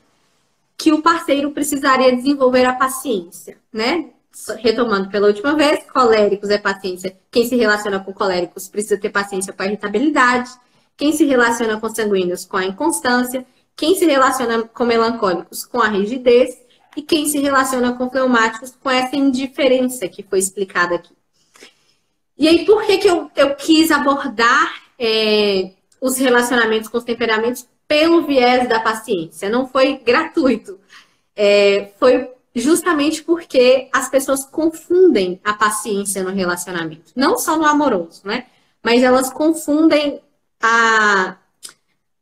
que 0.77 0.93
o 0.93 1.01
parceiro 1.01 1.51
precisaria 1.51 2.15
desenvolver 2.15 2.63
a 2.63 2.73
paciência, 2.73 3.57
né? 3.73 4.11
Retomando 4.59 5.09
pela 5.09 5.27
última 5.27 5.53
vez, 5.53 5.83
coléricos 5.91 6.49
é 6.49 6.57
paciência. 6.57 7.17
Quem 7.29 7.45
se 7.45 7.57
relaciona 7.57 7.99
com 7.99 8.13
coléricos 8.13 8.69
precisa 8.69 8.97
ter 8.97 9.09
paciência 9.09 9.51
com 9.51 9.61
a 9.61 9.65
irritabilidade. 9.65 10.49
Quem 10.95 11.11
se 11.11 11.25
relaciona 11.25 11.77
com 11.79 11.89
sanguíneos 11.89 12.45
com 12.45 12.55
a 12.55 12.63
inconstância 12.63 13.45
quem 13.79 13.95
se 13.95 14.05
relaciona 14.05 14.63
com 14.63 14.83
melancólicos 14.83 15.65
com 15.65 15.81
a 15.81 15.87
rigidez 15.87 16.57
e 16.97 17.01
quem 17.01 17.25
se 17.29 17.39
relaciona 17.39 17.93
com 17.93 18.09
fleumáticos 18.09 18.75
com 18.83 18.89
essa 18.89 19.15
indiferença 19.15 20.05
que 20.09 20.21
foi 20.21 20.39
explicada 20.39 20.95
aqui. 20.95 21.13
E 22.37 22.45
aí, 22.45 22.65
por 22.65 22.85
que, 22.85 22.97
que 22.97 23.07
eu, 23.07 23.31
eu 23.37 23.55
quis 23.55 23.89
abordar 23.89 24.69
é, 24.99 25.71
os 26.01 26.17
relacionamentos 26.17 26.89
com 26.89 26.97
os 26.97 27.05
temperamentos 27.05 27.65
pelo 27.87 28.23
viés 28.23 28.67
da 28.67 28.81
paciência? 28.81 29.49
Não 29.49 29.65
foi 29.65 29.97
gratuito. 29.99 30.77
É, 31.33 31.93
foi 31.97 32.29
justamente 32.53 33.23
porque 33.23 33.87
as 33.93 34.09
pessoas 34.09 34.43
confundem 34.43 35.39
a 35.41 35.53
paciência 35.53 36.21
no 36.21 36.31
relacionamento. 36.31 37.13
Não 37.15 37.37
só 37.37 37.57
no 37.57 37.65
amoroso, 37.65 38.23
né? 38.25 38.47
Mas 38.83 39.03
elas 39.03 39.31
confundem 39.31 40.21
a, 40.61 41.37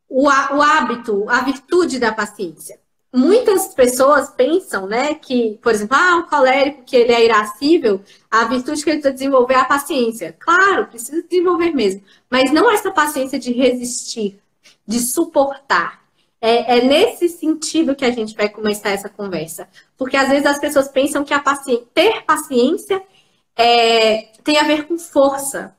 o, 0.08 0.24
o 0.24 0.62
hábito, 0.62 1.28
a 1.28 1.40
virtude 1.42 1.98
da 1.98 2.12
paciência. 2.12 2.78
Muitas 3.12 3.74
pessoas 3.74 4.30
pensam, 4.30 4.86
né, 4.86 5.14
que, 5.14 5.58
por 5.62 5.72
exemplo, 5.72 5.96
ah, 5.96 6.18
o 6.18 6.28
colérico 6.28 6.84
que 6.84 6.94
ele 6.94 7.12
é 7.12 7.24
irascível, 7.24 8.02
a 8.30 8.44
virtude 8.44 8.84
que 8.84 8.90
ele 8.90 8.98
precisa 8.98 9.14
desenvolver 9.14 9.54
é 9.54 9.58
a 9.58 9.64
paciência. 9.64 10.36
Claro, 10.38 10.86
precisa 10.86 11.22
desenvolver 11.22 11.72
mesmo, 11.72 12.02
mas 12.30 12.52
não 12.52 12.70
essa 12.70 12.90
paciência 12.90 13.38
de 13.38 13.52
resistir, 13.52 14.38
de 14.86 15.00
suportar. 15.00 16.06
É, 16.40 16.78
é, 16.78 16.84
nesse 16.84 17.28
sentido 17.28 17.96
que 17.96 18.04
a 18.04 18.12
gente 18.12 18.36
vai 18.36 18.48
começar 18.48 18.90
essa 18.90 19.08
conversa. 19.08 19.68
Porque 19.96 20.16
às 20.16 20.28
vezes 20.28 20.46
as 20.46 20.58
pessoas 20.58 20.88
pensam 20.88 21.24
que 21.24 21.34
a 21.34 21.40
paci 21.40 21.84
ter 21.92 22.22
paciência 22.24 23.02
é, 23.56 24.30
tem 24.44 24.56
a 24.58 24.62
ver 24.62 24.86
com 24.86 24.96
força, 24.96 25.76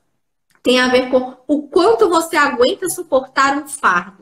tem 0.62 0.78
a 0.78 0.88
ver 0.88 1.08
com 1.10 1.36
o 1.46 1.62
quanto 1.62 2.08
você 2.08 2.36
aguenta 2.36 2.88
suportar 2.90 3.56
um 3.56 3.66
fardo. 3.66 4.19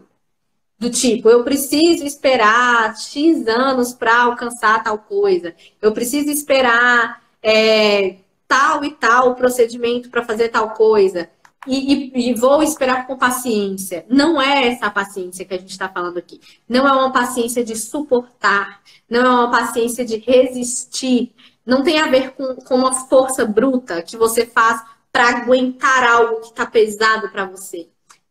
Do 0.79 0.91
tipo, 0.91 1.29
eu 1.29 1.43
preciso 1.43 2.05
esperar 2.05 2.97
X 2.97 3.49
anos 3.49 3.93
para 3.93 4.23
alcançar 4.23 4.83
tal 4.85 4.99
coisa, 4.99 5.55
eu 5.83 5.93
preciso 5.93 6.31
esperar 6.31 7.21
é, 7.43 8.19
tal 8.47 8.85
e 8.85 8.93
tal 8.93 9.35
procedimento 9.35 10.09
para 10.09 10.25
fazer 10.25 10.51
tal 10.51 10.71
coisa, 10.71 11.29
e, 11.67 12.13
e, 12.15 12.31
e, 12.31 12.35
vou 12.35 12.63
esperar 12.63 13.07
com 13.07 13.17
paciência. 13.17 14.07
Não 14.09 14.41
é 14.41 14.69
essa 14.69 14.91
paciência 14.91 15.45
que 15.45 15.53
a 15.53 15.59
gente 15.59 15.71
está 15.71 15.89
falando 15.89 16.17
aqui. 16.17 16.41
Não 16.69 16.87
é 16.89 16.93
uma 16.93 17.13
paciência 17.13 17.65
de 17.65 17.77
suportar, 17.77 18.81
não 19.11 19.21
é 19.21 19.29
uma 19.29 19.51
paciência 19.51 20.05
de 20.05 20.17
resistir. 20.19 21.35
Não 21.67 21.83
tem 21.83 21.99
a 22.01 22.07
ver 22.07 22.33
com, 22.33 22.55
com 22.55 22.75
uma 22.77 22.95
força 23.09 23.45
bruta 23.45 24.01
que 24.03 24.17
você 24.17 24.47
faz 24.47 24.83
para 25.13 25.29
aguentar 25.29 26.05
algo 26.05 26.41
que 26.41 26.49
está 26.49 26.65
pesado 26.65 27.29
para 27.31 27.45
você. 27.45 27.89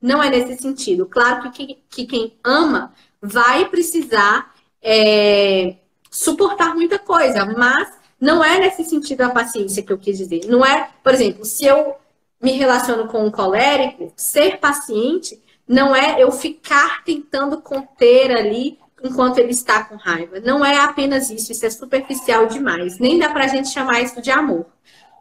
Não 0.07 0.23
é 0.23 0.29
nesse 0.29 0.61
sentido. 0.61 1.05
Claro 1.05 1.51
que, 1.51 1.77
que 1.89 2.05
quem 2.05 2.34
ama 2.41 2.93
vai 3.21 3.67
precisar 3.67 4.53
é, 4.81 5.75
suportar 6.09 6.73
muita 6.73 6.97
coisa, 6.97 7.45
mas 7.45 7.89
não 8.19 8.41
é 8.41 8.57
nesse 8.57 8.85
sentido 8.85 9.21
a 9.21 9.29
paciência 9.29 9.84
que 9.84 9.91
eu 9.91 9.97
quis 9.97 10.17
dizer. 10.17 10.45
Não 10.47 10.65
é, 10.65 10.89
por 11.03 11.13
exemplo, 11.13 11.43
se 11.43 11.65
eu 11.65 11.95
me 12.41 12.53
relaciono 12.53 13.09
com 13.09 13.25
um 13.25 13.29
colérico, 13.29 14.13
ser 14.15 14.59
paciente 14.59 15.41
não 15.67 15.93
é 15.93 16.23
eu 16.23 16.31
ficar 16.31 17.03
tentando 17.03 17.61
conter 17.61 18.31
ali 18.31 18.79
enquanto 19.03 19.39
ele 19.39 19.51
está 19.51 19.84
com 19.84 19.95
raiva. 19.97 20.39
Não 20.39 20.65
é 20.65 20.77
apenas 20.77 21.29
isso, 21.29 21.51
isso 21.51 21.65
é 21.65 21.69
superficial 21.69 22.47
demais. 22.47 22.97
Nem 22.97 23.19
dá 23.19 23.29
pra 23.29 23.47
gente 23.47 23.69
chamar 23.69 24.01
isso 24.01 24.21
de 24.21 24.31
amor. 24.31 24.65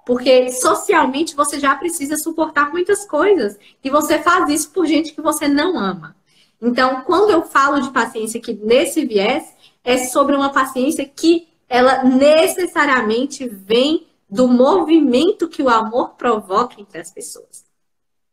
Porque 0.06 0.52
socialmente 0.52 1.34
você 1.34 1.58
já 1.58 1.74
precisa 1.74 2.16
suportar 2.16 2.70
muitas 2.70 3.04
coisas 3.04 3.58
e 3.82 3.90
você 3.90 4.20
faz 4.20 4.48
isso 4.48 4.70
por 4.70 4.86
gente 4.86 5.12
que 5.12 5.20
você 5.20 5.48
não 5.48 5.76
ama. 5.76 6.14
Então, 6.62 7.02
quando 7.02 7.30
eu 7.30 7.42
falo 7.42 7.82
de 7.82 7.90
paciência 7.90 8.38
aqui 8.38 8.54
nesse 8.54 9.04
viés, 9.04 9.52
é 9.82 9.98
sobre 9.98 10.36
uma 10.36 10.52
paciência 10.52 11.04
que 11.04 11.48
ela 11.68 12.04
necessariamente 12.04 13.48
vem 13.48 14.06
do 14.30 14.46
movimento 14.46 15.48
que 15.48 15.60
o 15.60 15.68
amor 15.68 16.10
provoca 16.10 16.80
entre 16.80 17.00
as 17.00 17.10
pessoas. 17.10 17.64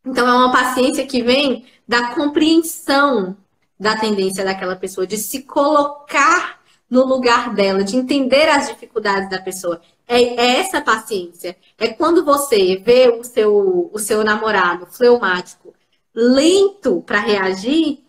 Então, 0.05 0.27
é 0.27 0.31
uma 0.31 0.51
paciência 0.51 1.07
que 1.07 1.23
vem 1.23 1.65
da 1.87 2.13
compreensão 2.13 3.35
da 3.79 3.97
tendência 3.97 4.45
daquela 4.45 4.75
pessoa, 4.75 5.07
de 5.07 5.17
se 5.17 5.41
colocar 5.41 6.61
no 6.93 7.05
lugar 7.07 7.55
dela, 7.55 7.83
de 7.83 7.97
entender 7.97 8.47
as 8.47 8.67
dificuldades 8.67 9.27
da 9.27 9.41
pessoa. 9.41 9.81
É, 10.07 10.21
é 10.21 10.59
essa 10.59 10.79
paciência. 10.79 11.57
É 11.75 11.87
quando 11.87 12.23
você 12.23 12.75
vê 12.75 13.09
o 13.09 13.23
seu, 13.23 13.89
o 13.91 13.97
seu 13.97 14.23
namorado 14.23 14.85
fleumático 14.85 15.73
lento 16.13 17.01
para 17.01 17.19
reagir, 17.19 18.03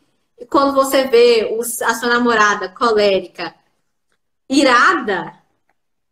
quando 0.50 0.74
você 0.74 1.04
vê 1.04 1.48
a 1.82 1.94
sua 1.94 2.10
namorada 2.10 2.68
colérica 2.68 3.54
irada, 4.50 5.32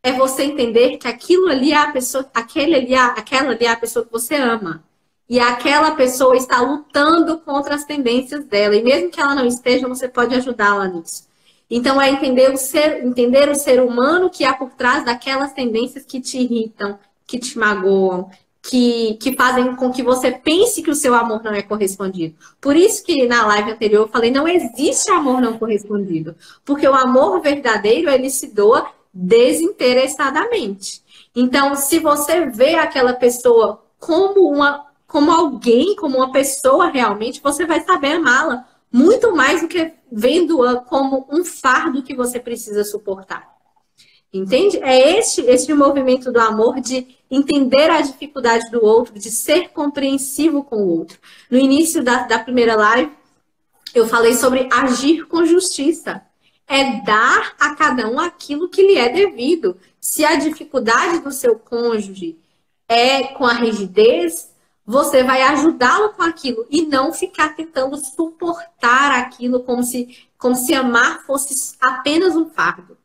é 0.02 0.12
você 0.14 0.44
entender 0.44 0.96
que 0.96 1.06
aquilo 1.06 1.48
ali 1.48 1.72
é 1.72 1.76
a 1.76 1.92
pessoa, 1.92 2.26
aquele 2.32 2.74
ali, 2.74 2.94
é, 2.94 2.98
aquela 2.98 3.50
ali 3.50 3.66
é 3.66 3.70
a 3.70 3.76
pessoa 3.76 4.02
que 4.06 4.10
você 4.10 4.34
ama. 4.34 4.82
E 5.28 5.38
aquela 5.38 5.90
pessoa 5.90 6.34
está 6.38 6.62
lutando 6.62 7.38
contra 7.40 7.74
as 7.74 7.84
tendências 7.84 8.46
dela. 8.46 8.74
E 8.74 8.82
mesmo 8.82 9.10
que 9.10 9.20
ela 9.20 9.34
não 9.34 9.44
esteja, 9.44 9.86
você 9.86 10.08
pode 10.08 10.34
ajudá-la 10.34 10.88
nisso. 10.88 11.30
Então 11.74 11.98
é 11.98 12.10
entender 12.10 12.52
o 12.52 12.56
ser, 12.58 13.02
entender 13.02 13.48
o 13.48 13.54
ser 13.54 13.82
humano 13.82 14.28
que 14.28 14.44
há 14.44 14.52
por 14.52 14.68
trás 14.74 15.06
daquelas 15.06 15.54
tendências 15.54 16.04
que 16.04 16.20
te 16.20 16.36
irritam, 16.36 16.98
que 17.26 17.38
te 17.38 17.58
magoam, 17.58 18.28
que, 18.62 19.14
que 19.14 19.34
fazem 19.34 19.74
com 19.74 19.90
que 19.90 20.02
você 20.02 20.30
pense 20.30 20.82
que 20.82 20.90
o 20.90 20.94
seu 20.94 21.14
amor 21.14 21.42
não 21.42 21.52
é 21.52 21.62
correspondido. 21.62 22.36
Por 22.60 22.76
isso 22.76 23.02
que 23.02 23.26
na 23.26 23.46
live 23.46 23.70
anterior 23.70 24.02
eu 24.02 24.08
falei, 24.08 24.30
não 24.30 24.46
existe 24.46 25.10
amor 25.10 25.40
não 25.40 25.58
correspondido. 25.58 26.36
Porque 26.62 26.86
o 26.86 26.92
amor 26.92 27.40
verdadeiro, 27.40 28.10
ele 28.10 28.28
se 28.28 28.48
doa 28.48 28.90
desinteressadamente. 29.10 31.02
Então, 31.34 31.74
se 31.74 31.98
você 31.98 32.44
vê 32.50 32.74
aquela 32.74 33.14
pessoa 33.14 33.82
como 33.98 34.46
uma 34.46 34.92
como 35.06 35.30
alguém, 35.30 35.94
como 35.96 36.16
uma 36.16 36.32
pessoa 36.32 36.86
realmente, 36.86 37.42
você 37.42 37.66
vai 37.66 37.80
saber 37.82 38.12
amá-la 38.12 38.66
muito 38.92 39.34
mais 39.34 39.62
do 39.62 39.68
que 39.68 39.92
vendo-a 40.10 40.76
como 40.76 41.26
um 41.30 41.44
fardo 41.44 42.02
que 42.02 42.14
você 42.14 42.38
precisa 42.38 42.84
suportar. 42.84 43.50
Entende? 44.32 44.78
É 44.78 45.18
este, 45.18 45.42
este 45.42 45.74
movimento 45.74 46.32
do 46.32 46.40
amor 46.40 46.80
de 46.80 47.06
entender 47.30 47.90
a 47.90 48.00
dificuldade 48.00 48.70
do 48.70 48.82
outro, 48.82 49.18
de 49.18 49.30
ser 49.30 49.70
compreensivo 49.70 50.64
com 50.64 50.76
o 50.76 50.88
outro. 50.88 51.18
No 51.50 51.58
início 51.58 52.02
da, 52.02 52.24
da 52.24 52.38
primeira 52.38 52.74
live, 52.74 53.12
eu 53.94 54.06
falei 54.08 54.34
sobre 54.34 54.68
agir 54.72 55.26
com 55.26 55.44
justiça. 55.44 56.22
É 56.66 57.02
dar 57.02 57.54
a 57.60 57.74
cada 57.74 58.08
um 58.08 58.18
aquilo 58.18 58.70
que 58.70 58.82
lhe 58.82 58.96
é 58.96 59.10
devido. 59.10 59.76
Se 60.00 60.24
a 60.24 60.36
dificuldade 60.36 61.18
do 61.18 61.30
seu 61.30 61.58
cônjuge 61.58 62.38
é 62.88 63.24
com 63.24 63.44
a 63.44 63.52
rigidez, 63.52 64.51
você 64.84 65.22
vai 65.22 65.42
ajudá-lo 65.42 66.10
com 66.10 66.22
aquilo 66.22 66.66
e 66.70 66.82
não 66.82 67.12
ficar 67.12 67.54
tentando 67.54 67.96
suportar 67.96 69.12
aquilo 69.12 69.60
como 69.60 69.82
se, 69.82 70.26
como 70.36 70.56
se 70.56 70.74
amar 70.74 71.24
fosse 71.24 71.76
apenas 71.80 72.34
um 72.34 72.48
fardo. 72.48 72.96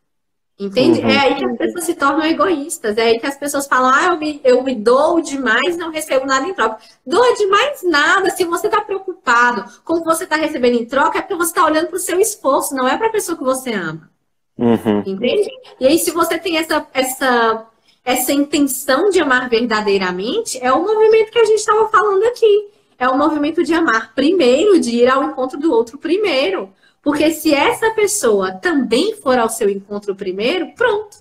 Entende? 0.60 1.02
Uhum. 1.02 1.08
É 1.08 1.18
aí 1.20 1.36
que 1.36 1.45
as 1.45 1.56
pessoas 1.56 1.84
se 1.84 1.94
tornam 1.94 2.26
egoístas. 2.26 2.98
É 2.98 3.04
aí 3.04 3.20
que 3.20 3.28
as 3.28 3.38
pessoas 3.38 3.68
falam: 3.68 3.94
ah, 3.94 4.06
eu 4.06 4.18
me, 4.18 4.41
eu 4.44 4.64
me 4.64 4.74
dou 4.74 5.22
demais, 5.22 5.78
não 5.78 5.91
recebo 5.91 6.26
nada 6.26 6.48
em 6.48 6.54
troca. 6.54 6.80
Doa 7.06 7.36
demais 7.36 7.84
nada. 7.84 8.32
Se 8.32 8.44
você 8.44 8.66
está 8.66 8.82
preocupado 8.82 9.66
com 9.84 9.94
o 9.94 9.99
que 9.99 10.06
você 10.06 10.24
está 10.24 10.36
recebendo 10.36 10.82
em 10.82 10.86
troca, 10.86 11.20
é 11.20 11.22
porque 11.22 11.36
você 11.36 11.52
está 11.52 11.64
olhando 11.64 11.88
para 11.88 11.98
o 11.98 11.99
seu 11.99 12.20
esforço, 12.20 12.74
não 12.74 12.88
é 12.88 12.98
para 12.98 13.06
a 13.06 13.12
pessoa 13.12 13.38
que 13.38 13.44
você 13.44 13.72
ama. 13.72 14.10
Uhum. 14.58 15.04
Entende? 15.06 15.48
E 15.80 15.86
aí, 15.86 15.99
se 15.99 16.10
você 16.10 16.40
tem 16.40 16.58
essa, 16.58 16.88
essa 16.91 17.66
essa 18.08 18.32
intenção 18.32 19.10
de 19.10 19.20
amar 19.20 19.50
verdadeiramente 19.50 20.58
é 20.64 20.72
o 20.72 20.82
movimento 20.82 21.30
que 21.30 21.40
a 21.40 21.44
gente 21.44 21.60
estava 21.60 21.90
falando 21.90 22.24
aqui. 22.24 22.70
É 22.98 23.06
o 23.10 23.18
movimento 23.18 23.62
de 23.66 23.74
amar 23.74 24.16
primeiro, 24.16 24.80
de 24.80 24.92
ir 24.92 25.10
ao 25.10 25.26
encontro 25.26 25.60
do 25.60 25.74
outro 25.74 25.98
primeiro. 25.98 26.70
Porque 27.04 27.32
se 27.32 27.54
essa 27.54 27.92
pessoa 27.92 28.54
também 28.54 29.14
for 29.18 29.38
ao 29.38 29.50
seu 29.50 29.70
encontro 29.70 30.16
primeiro, 30.16 30.72
pronto. 30.74 31.18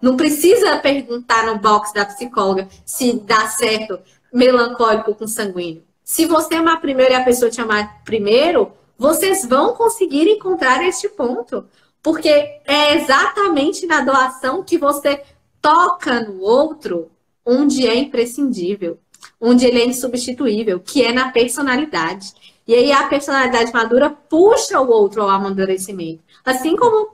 Não 0.00 0.16
precisa 0.16 0.78
perguntar 0.78 1.44
no 1.44 1.58
box 1.58 1.92
da 1.92 2.06
psicóloga 2.06 2.66
se 2.86 3.20
dá 3.20 3.46
certo 3.46 3.98
melancólico 4.32 5.14
com 5.14 5.26
sanguíneo. 5.26 5.84
Se 6.02 6.24
você 6.24 6.54
amar 6.54 6.80
primeiro 6.80 7.12
e 7.12 7.16
a 7.16 7.22
pessoa 7.22 7.50
te 7.50 7.60
amar 7.60 8.02
primeiro, 8.02 8.72
vocês 8.96 9.44
vão 9.44 9.74
conseguir 9.74 10.26
encontrar 10.26 10.82
este 10.88 11.06
ponto. 11.06 11.66
Porque 12.02 12.30
é 12.66 12.94
exatamente 12.94 13.84
na 13.84 14.00
doação 14.00 14.62
que 14.62 14.78
você 14.78 15.22
toca 15.60 16.20
no 16.20 16.40
outro 16.40 17.10
onde 17.44 17.86
é 17.86 17.94
imprescindível, 17.94 18.98
onde 19.40 19.66
ele 19.66 19.80
é 19.80 19.86
insubstituível, 19.86 20.80
que 20.80 21.04
é 21.04 21.12
na 21.12 21.30
personalidade. 21.30 22.32
E 22.66 22.74
aí 22.74 22.92
a 22.92 23.08
personalidade 23.08 23.72
madura 23.72 24.10
puxa 24.10 24.80
o 24.80 24.88
outro 24.88 25.22
ao 25.22 25.28
amadurecimento. 25.28 26.22
Assim 26.44 26.76
como, 26.76 27.10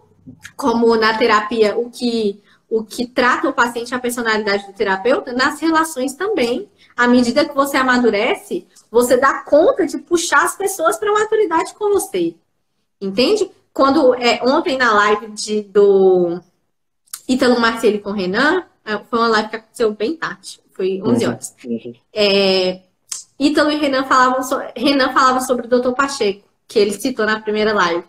como 0.57 0.97
na 0.97 1.17
terapia, 1.17 1.77
o 1.79 1.91
que, 1.91 2.43
o 2.69 2.85
que 2.85 3.07
trata 3.07 3.49
o 3.49 3.53
paciente 3.53 3.95
é 3.95 3.97
a 3.97 4.01
personalidade 4.01 4.67
do 4.67 4.73
terapeuta, 4.73 5.33
nas 5.33 5.61
relações 5.61 6.15
também. 6.15 6.69
À 6.97 7.07
medida 7.07 7.45
que 7.45 7.55
você 7.55 7.77
amadurece, 7.77 8.67
você 8.91 9.17
dá 9.17 9.43
conta 9.45 9.87
de 9.87 9.99
puxar 9.99 10.45
as 10.45 10.57
pessoas 10.57 10.99
para 10.99 11.11
a 11.11 11.15
maturidade 11.15 11.75
com 11.75 11.91
você. 11.91 12.35
Entende? 13.01 13.51
Quando 13.73 14.15
é, 14.15 14.41
ontem 14.43 14.79
na 14.79 14.93
live 14.95 15.29
de, 15.29 15.63
do 15.63 16.41
Ítalo 17.29 17.61
Marcelli 17.61 17.99
com 17.99 18.13
Renan, 18.13 18.65
é, 18.85 18.99
foi 18.99 19.19
uma 19.19 19.29
live 19.29 19.49
que 19.49 19.57
aconteceu 19.57 19.93
bem 19.93 20.17
tarde, 20.17 20.61
foi 20.73 21.03
11 21.03 21.25
uhum. 21.25 21.31
horas. 21.33 21.55
Uhum. 21.65 21.95
É, 22.13 22.81
Ítalo 23.39 23.71
e 23.71 23.77
Renan 23.77 24.05
falavam, 24.05 24.43
so, 24.43 24.57
Renan 24.77 25.13
falava 25.13 25.41
sobre 25.41 25.67
o 25.67 25.69
Dr. 25.69 25.93
Pacheco, 25.93 26.47
que 26.69 26.79
ele 26.79 26.93
citou 26.93 27.27
na 27.27 27.41
primeira 27.41 27.73
live. 27.73 28.05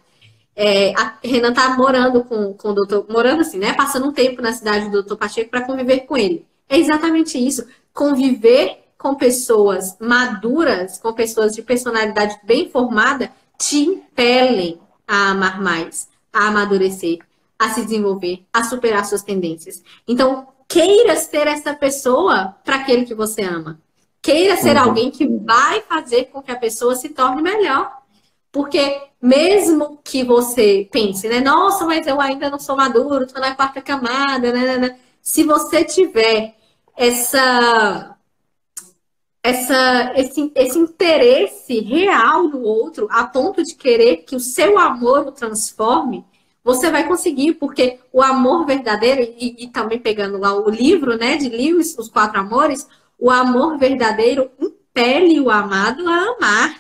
É, 0.56 0.94
Renan 1.24 1.54
tá 1.54 1.76
morando 1.78 2.24
com, 2.24 2.54
com 2.54 2.70
o 2.70 2.74
doutor, 2.74 3.06
morando 3.10 3.42
assim, 3.42 3.60
né? 3.60 3.74
Passando 3.74 4.08
um 4.08 4.12
tempo 4.12 4.42
na 4.42 4.54
cidade 4.54 4.90
do 4.90 5.04
Dr. 5.04 5.16
Pacheco 5.16 5.52
para 5.52 5.62
conviver 5.62 6.02
com 6.02 6.18
ele. 6.18 6.46
É 6.68 6.78
exatamente 6.78 7.38
isso. 7.38 7.66
Conviver 7.94 8.84
com 8.98 9.14
pessoas 9.14 9.96
maduras, 10.00 10.98
com 10.98 11.14
pessoas 11.14 11.54
de 11.54 11.62
personalidade 11.62 12.40
bem 12.44 12.70
formada, 12.70 13.32
te 13.58 13.80
impelem 13.80 14.80
a 15.08 15.30
amar 15.30 15.62
mais, 15.62 16.10
a 16.34 16.48
amadurecer, 16.48 17.20
a 17.60 17.70
se 17.70 17.84
desenvolver, 17.84 18.46
a 18.54 18.64
superar 18.64 19.06
suas 19.06 19.24
tendências. 19.24 19.84
Então, 20.08 20.48
queira 20.68 21.16
ser 21.16 21.48
essa 21.48 21.74
pessoa 21.74 22.56
para 22.64 22.76
aquele 22.76 23.06
que 23.06 23.16
você 23.16 23.42
ama. 23.44 23.80
Queira 24.22 24.58
ser 24.58 24.76
uhum. 24.76 24.84
alguém 24.84 25.12
que 25.12 25.26
vai 25.28 25.82
fazer 25.82 26.26
com 26.26 26.42
que 26.42 26.52
a 26.52 26.58
pessoa 26.58 26.96
se 26.96 27.10
torne 27.10 27.42
melhor. 27.42 27.92
Porque 28.52 29.02
mesmo 29.22 30.00
que 30.04 30.24
você 30.24 30.88
pense, 30.92 31.28
né? 31.28 31.40
Nossa, 31.40 31.86
mas 31.86 32.08
eu 32.08 32.20
ainda 32.20 32.50
não 32.50 32.60
sou 32.60 32.76
maduro, 32.76 33.26
estou 33.26 33.42
na 33.42 33.56
quarta 33.56 33.82
camada, 33.82 34.52
né, 34.52 34.60
né, 34.60 34.78
né? 34.78 35.00
Se 35.22 35.44
você 35.44 35.84
tiver 35.84 36.56
essa 36.96 38.18
essa, 39.48 40.12
esse, 40.18 40.52
esse 40.56 40.78
interesse 40.78 41.80
real 41.80 42.50
no 42.50 42.64
outro, 42.64 43.08
a 43.10 43.26
ponto 43.26 43.64
de 43.64 43.76
querer 43.76 44.18
que 44.18 44.36
o 44.36 44.42
seu 44.42 44.78
amor 44.78 45.26
o 45.26 45.32
transforme, 45.32 46.26
você 46.68 46.92
vai 46.92 47.08
conseguir, 47.08 47.54
porque 47.54 47.98
o 48.12 48.22
amor 48.22 48.66
verdadeiro, 48.66 49.22
e, 49.22 49.64
e 49.64 49.68
também 49.68 49.98
pegando 49.98 50.38
lá 50.38 50.54
o 50.54 50.70
livro 50.70 51.16
né, 51.16 51.38
de 51.38 51.48
Lewis, 51.48 51.98
Os 51.98 52.10
Quatro 52.10 52.42
Amores, 52.42 52.86
o 53.18 53.32
amor 53.32 53.78
verdadeiro 53.78 54.52
impele 54.60 55.40
o 55.40 55.50
amado 55.50 56.06
a 56.10 56.36
amar. 56.36 56.76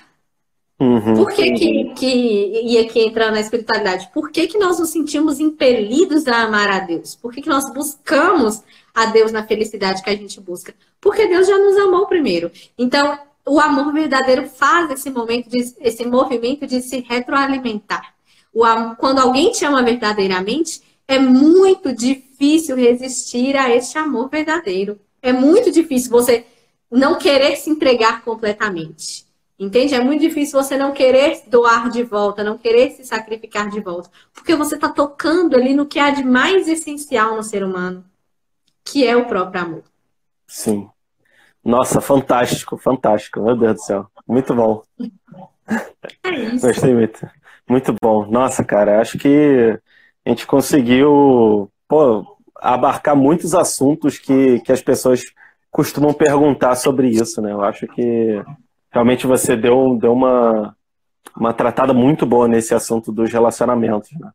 Uhum. 0.77 1.13
Por 1.15 1.31
que, 1.31 1.53
que, 1.53 1.93
que, 1.95 2.61
e 2.65 2.77
aqui 2.79 2.99
entrando 2.99 3.35
na 3.35 3.39
espiritualidade, 3.39 4.09
por 4.13 4.29
que, 4.29 4.47
que 4.47 4.57
nós 4.57 4.77
nos 4.77 4.89
sentimos 4.89 5.39
impelidos 5.39 6.27
a 6.27 6.41
amar 6.41 6.69
a 6.69 6.79
Deus? 6.79 7.15
Por 7.15 7.31
que, 7.31 7.41
que 7.41 7.49
nós 7.49 7.73
buscamos 7.73 8.61
a 8.93 9.05
Deus 9.05 9.31
na 9.31 9.47
felicidade 9.47 10.03
que 10.03 10.09
a 10.09 10.17
gente 10.17 10.41
busca? 10.41 10.75
Porque 10.99 11.27
Deus 11.27 11.47
já 11.47 11.57
nos 11.57 11.77
amou 11.77 12.07
primeiro. 12.07 12.51
Então, 12.77 13.17
o 13.47 13.57
amor 13.57 13.93
verdadeiro 13.93 14.49
faz 14.49 14.91
esse 14.91 15.09
momento, 15.09 15.49
de, 15.49 15.59
esse 15.79 16.05
movimento 16.05 16.67
de 16.67 16.81
se 16.81 16.99
retroalimentar. 16.99 18.16
Quando 18.97 19.19
alguém 19.19 19.51
te 19.51 19.65
ama 19.65 19.83
verdadeiramente, 19.83 20.81
é 21.07 21.19
muito 21.19 21.93
difícil 21.93 22.75
resistir 22.75 23.55
a 23.55 23.69
este 23.69 23.97
amor 23.97 24.29
verdadeiro. 24.29 24.99
É 25.21 25.31
muito 25.31 25.71
difícil 25.71 26.11
você 26.11 26.45
não 26.89 27.17
querer 27.17 27.55
se 27.55 27.69
entregar 27.69 28.23
completamente. 28.23 29.25
Entende? 29.59 29.95
É 29.95 29.99
muito 29.99 30.21
difícil 30.21 30.61
você 30.61 30.77
não 30.77 30.91
querer 30.91 31.41
doar 31.47 31.89
de 31.89 32.03
volta, 32.03 32.43
não 32.43 32.57
querer 32.57 32.91
se 32.91 33.03
sacrificar 33.03 33.69
de 33.69 33.79
volta. 33.79 34.09
Porque 34.31 34.53
você 34.53 34.75
está 34.75 34.87
tocando 34.87 35.55
ali 35.55 35.73
no 35.73 35.87
que 35.87 35.99
há 35.99 36.11
de 36.11 36.23
mais 36.23 36.67
essencial 36.67 37.35
no 37.35 37.43
ser 37.43 37.63
humano, 37.63 38.05
que 38.85 39.05
é 39.05 39.15
o 39.15 39.25
próprio 39.25 39.61
amor. 39.61 39.83
Sim. 40.45 40.87
Nossa, 41.65 41.99
fantástico, 41.99 42.77
fantástico. 42.77 43.41
Meu 43.41 43.57
Deus 43.57 43.73
do 43.73 43.81
céu. 43.81 44.07
Muito 44.27 44.53
bom. 44.53 44.83
É 46.23 46.31
isso. 46.53 46.67
Gostei 46.67 46.93
muito. 46.93 47.27
Muito 47.69 47.93
bom. 48.01 48.25
Nossa, 48.27 48.63
cara, 48.63 49.01
acho 49.01 49.17
que 49.17 49.79
a 50.25 50.29
gente 50.29 50.47
conseguiu 50.47 51.69
pô, 51.87 52.37
abarcar 52.55 53.15
muitos 53.15 53.53
assuntos 53.53 54.17
que, 54.17 54.59
que 54.61 54.71
as 54.71 54.81
pessoas 54.81 55.21
costumam 55.71 56.13
perguntar 56.13 56.75
sobre 56.75 57.09
isso, 57.09 57.41
né? 57.41 57.51
Eu 57.51 57.61
acho 57.63 57.87
que 57.87 58.41
realmente 58.91 59.27
você 59.27 59.55
deu, 59.55 59.97
deu 59.99 60.13
uma, 60.13 60.75
uma 61.35 61.53
tratada 61.53 61.93
muito 61.93 62.25
boa 62.25 62.47
nesse 62.47 62.73
assunto 62.73 63.11
dos 63.11 63.31
relacionamentos. 63.31 64.09
Né? 64.19 64.29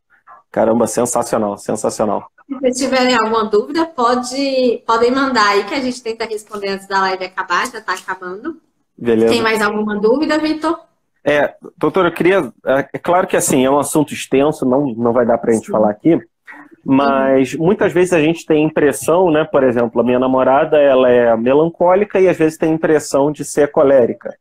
Caramba, 0.51 0.87
sensacional, 0.87 1.57
sensacional. 1.57 2.29
Se 2.61 2.83
tiverem 2.85 3.15
alguma 3.15 3.45
dúvida, 3.45 3.85
pode, 3.85 4.83
podem 4.85 5.11
mandar 5.11 5.47
aí 5.49 5.63
que 5.63 5.73
a 5.73 5.81
gente 5.81 6.01
tenta 6.01 6.25
responder 6.25 6.69
antes 6.69 6.87
da 6.87 6.99
live 7.01 7.25
acabar, 7.25 7.69
já 7.71 7.79
está 7.79 7.93
acabando. 7.93 8.61
Beleza. 8.97 9.33
Tem 9.33 9.41
mais 9.41 9.61
alguma 9.61 9.99
dúvida, 9.99 10.37
Vitor? 10.37 10.79
É, 11.25 11.53
doutor, 11.77 12.05
eu 12.05 12.11
queria. 12.11 12.51
É, 12.65 12.89
é 12.93 12.97
claro 12.97 13.25
que 13.25 13.37
assim, 13.37 13.65
é 13.65 13.69
um 13.69 13.79
assunto 13.79 14.13
extenso, 14.13 14.65
não, 14.65 14.87
não 14.93 15.13
vai 15.13 15.25
dar 15.25 15.37
para 15.37 15.51
a 15.51 15.53
gente 15.53 15.67
Sim. 15.67 15.71
falar 15.71 15.89
aqui, 15.89 16.19
mas 16.85 17.55
muitas 17.55 17.93
vezes 17.93 18.11
a 18.11 18.19
gente 18.19 18.45
tem 18.45 18.63
impressão, 18.63 19.31
né? 19.31 19.45
Por 19.45 19.63
exemplo, 19.63 20.01
a 20.01 20.03
minha 20.03 20.19
namorada 20.19 20.77
ela 20.77 21.09
é 21.09 21.35
melancólica 21.37 22.19
e 22.19 22.27
às 22.27 22.37
vezes 22.37 22.57
tem 22.57 22.73
impressão 22.73 23.31
de 23.31 23.45
ser 23.45 23.71
colérica. 23.71 24.35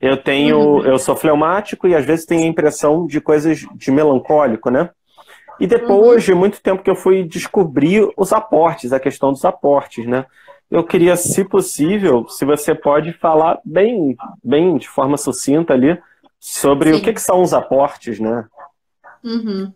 Eu 0.00 0.16
tenho, 0.16 0.58
uhum. 0.58 0.84
eu 0.84 0.96
sou 0.96 1.16
fleumático 1.16 1.88
e 1.88 1.94
às 1.96 2.04
vezes 2.04 2.24
tenho 2.24 2.44
a 2.44 2.46
impressão 2.46 3.04
de 3.04 3.20
coisas 3.20 3.66
de 3.74 3.90
melancólico, 3.90 4.70
né? 4.70 4.90
E 5.58 5.66
depois 5.66 6.22
uhum. 6.22 6.34
de 6.34 6.38
muito 6.38 6.62
tempo 6.62 6.84
que 6.84 6.90
eu 6.90 6.94
fui 6.94 7.24
descobrir 7.24 8.08
os 8.16 8.32
aportes, 8.32 8.92
a 8.92 9.00
questão 9.00 9.32
dos 9.32 9.44
aportes, 9.44 10.06
né? 10.06 10.24
Eu 10.70 10.84
queria, 10.84 11.16
se 11.16 11.44
possível, 11.44 12.28
se 12.28 12.44
você 12.44 12.74
pode 12.76 13.12
falar 13.14 13.58
bem, 13.64 14.14
bem 14.44 14.76
de 14.76 14.88
forma 14.88 15.16
sucinta 15.16 15.72
ali 15.72 15.98
sobre 16.40 16.92
Sim. 16.92 16.98
o 16.98 17.02
que, 17.02 17.12
que, 17.12 17.20
são 17.20 17.42
os 17.42 17.52
aportes, 17.52 18.20
né? 18.20 18.46
Uhum. 19.22 19.72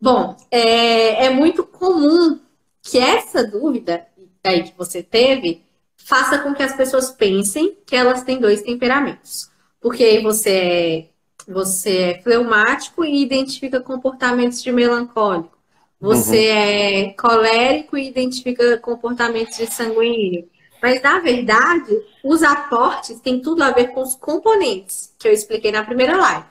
Bom, 0.00 0.36
é, 0.50 1.26
é 1.26 1.30
muito 1.30 1.64
comum 1.64 2.38
que 2.82 2.98
essa 2.98 3.42
dúvida 3.42 4.06
aí 4.42 4.62
que 4.64 4.74
você 4.76 5.02
teve 5.02 5.64
faça 5.96 6.38
com 6.38 6.54
que 6.54 6.62
as 6.62 6.76
pessoas 6.76 7.10
pensem 7.10 7.78
que 7.86 7.96
elas 7.96 8.22
têm 8.22 8.38
dois 8.38 8.62
temperamentos. 8.62 9.50
Porque 9.80 10.04
aí 10.04 10.22
você 10.22 10.50
é, 10.50 11.08
você 11.50 11.98
é 11.98 12.22
fleumático 12.22 13.04
e 13.04 13.22
identifica 13.22 13.80
comportamentos 13.80 14.62
de 14.62 14.70
melancólico. 14.70 15.56
Você 16.00 16.50
uhum. 16.50 16.58
é 16.58 17.14
colérico 17.14 17.96
e 17.96 18.06
identifica 18.06 18.76
comportamentos 18.78 19.56
de 19.56 19.66
sanguíneo. 19.72 20.48
Mas, 20.84 21.00
na 21.00 21.18
verdade, 21.18 21.98
os 22.22 22.42
aportes 22.42 23.18
têm 23.18 23.40
tudo 23.40 23.62
a 23.62 23.70
ver 23.70 23.94
com 23.94 24.02
os 24.02 24.14
componentes 24.16 25.14
que 25.18 25.26
eu 25.26 25.32
expliquei 25.32 25.72
na 25.72 25.82
primeira 25.82 26.14
live. 26.14 26.44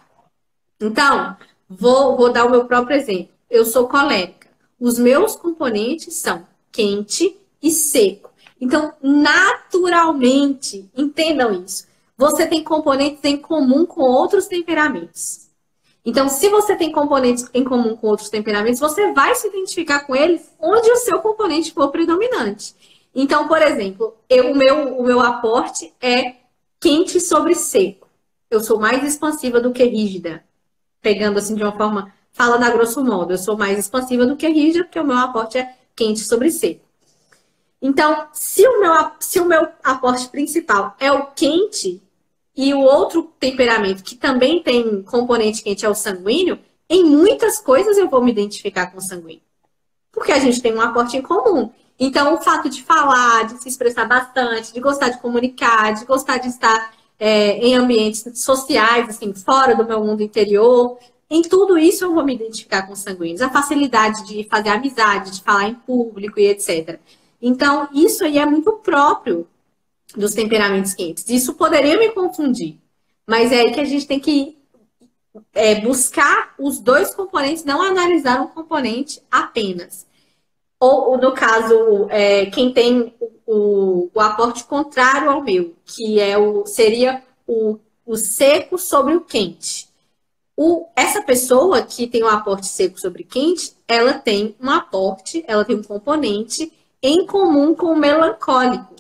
Então, 0.82 1.38
vou, 1.70 2.18
vou 2.18 2.34
dar 2.34 2.46
o 2.46 2.50
meu 2.50 2.66
próprio 2.66 2.98
exemplo. 2.98 3.30
Eu 3.48 3.64
sou 3.64 3.88
colérica. 3.88 4.48
Os 4.80 4.98
meus 4.98 5.36
componentes 5.36 6.16
são 6.16 6.48
quente 6.72 7.38
e 7.62 7.70
seco. 7.70 8.32
Então, 8.60 8.92
naturalmente, 9.04 10.90
entendam 10.98 11.54
isso. 11.64 11.86
Você 12.18 12.48
tem 12.48 12.64
componentes 12.64 13.24
em 13.24 13.38
comum 13.38 13.86
com 13.86 14.02
outros 14.02 14.48
temperamentos. 14.48 15.48
Então, 16.04 16.28
se 16.28 16.50
você 16.50 16.76
tem 16.76 16.92
componentes 16.92 17.48
em 17.54 17.64
comum 17.64 17.96
com 17.96 18.08
outros 18.08 18.32
temperamentos, 18.32 18.80
você 18.80 19.14
vai 19.14 19.36
se 19.36 19.48
identificar 19.48 20.08
com 20.08 20.16
eles 20.16 20.52
onde 20.60 20.90
o 20.90 20.98
seu 20.98 21.20
componente 21.20 21.72
for 21.72 21.92
predominante. 21.92 22.74
Então, 23.16 23.48
por 23.48 23.62
exemplo, 23.62 24.16
eu, 24.30 24.52
o, 24.52 24.56
meu, 24.56 24.98
o 24.98 25.04
meu 25.04 25.20
aporte 25.20 25.94
é 26.02 26.36
quente 26.80 27.20
sobre 27.20 27.56
seco. 27.56 28.10
Eu 28.50 28.60
sou 28.60 28.80
mais 28.80 29.04
expansiva 29.04 29.60
do 29.60 29.72
que 29.72 29.84
rígida. 29.84 30.44
Pegando 31.02 31.38
assim 31.38 31.56
de 31.56 31.64
uma 31.64 31.76
forma, 31.76 32.14
falando 32.32 32.64
a 32.64 32.70
grosso 32.70 33.04
modo, 33.04 33.34
eu 33.34 33.38
sou 33.38 33.58
mais 33.58 33.78
expansiva 33.78 34.26
do 34.26 34.36
que 34.36 34.48
rígida, 34.48 34.86
porque 34.86 35.00
o 35.00 35.06
meu 35.06 35.18
aporte 35.18 35.58
é 35.58 35.76
quente 35.96 36.22
sobre 36.22 36.52
seco. 36.52 36.84
Então, 37.82 38.28
se 38.32 38.66
o, 38.66 38.80
meu, 38.80 39.12
se 39.20 39.40
o 39.40 39.46
meu 39.46 39.68
aporte 39.84 40.30
principal 40.30 40.96
é 41.00 41.12
o 41.12 41.28
quente 41.28 42.02
e 42.56 42.74
o 42.74 42.80
outro 42.80 43.24
temperamento 43.40 44.04
que 44.04 44.16
também 44.16 44.64
tem 44.64 45.04
componente 45.04 45.62
quente 45.62 45.86
é 45.86 45.90
o 45.90 45.96
sanguíneo, 45.96 46.60
em 46.90 47.04
muitas 47.04 47.60
coisas 47.60 47.98
eu 47.98 48.10
vou 48.10 48.24
me 48.24 48.32
identificar 48.32 48.88
com 48.88 49.00
o 49.00 49.02
sanguíneo. 49.02 49.42
Porque 50.12 50.32
a 50.32 50.40
gente 50.40 50.62
tem 50.62 50.74
um 50.74 50.82
aporte 50.82 51.18
em 51.18 51.22
comum. 51.22 51.72
Então, 52.00 52.34
o 52.34 52.42
fato 52.42 52.70
de 52.70 52.84
falar, 52.84 53.46
de 53.46 53.62
se 53.62 53.70
expressar 53.70 54.06
bastante, 54.06 54.74
de 54.74 54.80
gostar 54.80 55.10
de 55.10 55.20
comunicar, 55.20 55.94
de 55.94 56.06
gostar 56.06 56.38
de 56.38 56.48
estar 56.48 56.94
é, 57.20 57.58
em 57.58 57.76
ambientes 57.76 58.24
sociais, 58.36 59.10
assim, 59.10 59.34
fora 59.34 59.76
do 59.76 59.86
meu 59.86 60.04
mundo 60.04 60.22
interior, 60.22 60.98
em 61.30 61.42
tudo 61.42 61.78
isso 61.78 62.06
eu 62.06 62.14
vou 62.14 62.24
me 62.24 62.36
identificar 62.36 62.84
com 62.84 62.94
os 62.94 63.00
sanguíneos. 63.00 63.42
A 63.42 63.50
facilidade 63.50 64.26
de 64.28 64.44
fazer 64.44 64.70
amizade, 64.70 65.32
de 65.32 65.42
falar 65.42 65.68
em 65.70 65.76
público 65.76 66.40
e 66.40 66.48
etc. 66.48 67.00
Então, 67.42 67.90
isso 67.94 68.24
aí 68.24 68.38
é 68.38 68.46
muito 68.46 68.72
próprio 68.74 69.48
dos 70.16 70.34
temperamentos 70.34 70.94
quentes. 70.94 71.28
Isso 71.28 71.54
poderia 71.56 71.98
me 71.98 72.10
confundir, 72.12 72.78
mas 73.26 73.52
é 73.52 73.62
aí 73.62 73.72
que 73.72 73.80
a 73.80 73.86
gente 73.86 74.06
tem 74.06 74.20
que 74.20 74.58
é, 75.54 75.82
buscar 75.82 76.54
os 76.60 76.80
dois 76.80 77.14
componentes, 77.14 77.64
não 77.64 77.82
analisar 77.82 78.42
um 78.42 78.48
componente 78.48 79.22
apenas. 79.32 80.06
Ou, 80.86 81.18
no 81.18 81.32
caso, 81.32 82.08
é, 82.10 82.48
quem 82.48 82.74
tem 82.74 83.16
o, 83.48 84.10
o, 84.14 84.20
aporte 84.20 84.66
contrário 84.66 85.30
ao 85.32 85.42
meu, 85.42 85.74
que 85.86 86.20
é 86.20 86.38
o, 86.38 86.66
seria 86.66 87.24
o, 87.48 87.80
o 88.06 88.18
seco 88.18 88.78
sobre 88.78 89.16
o 89.16 89.22
quente. 89.22 89.88
O, 90.58 90.86
essa 90.94 91.22
pessoa 91.22 91.82
que 91.84 92.06
tem 92.06 92.22
um 92.22 92.28
aporte 92.28 92.68
seco 92.68 93.00
sobre 93.00 93.24
quente, 93.24 93.72
ela 93.88 94.16
tem 94.16 94.58
um 94.62 94.70
aporte, 94.70 95.42
ela 95.48 95.64
tem 95.64 95.78
um 95.78 95.84
componente 95.84 96.70
em 97.02 97.26
comum 97.26 97.74
com 97.74 97.86
o 97.86 97.96
melancólico, 97.96 98.94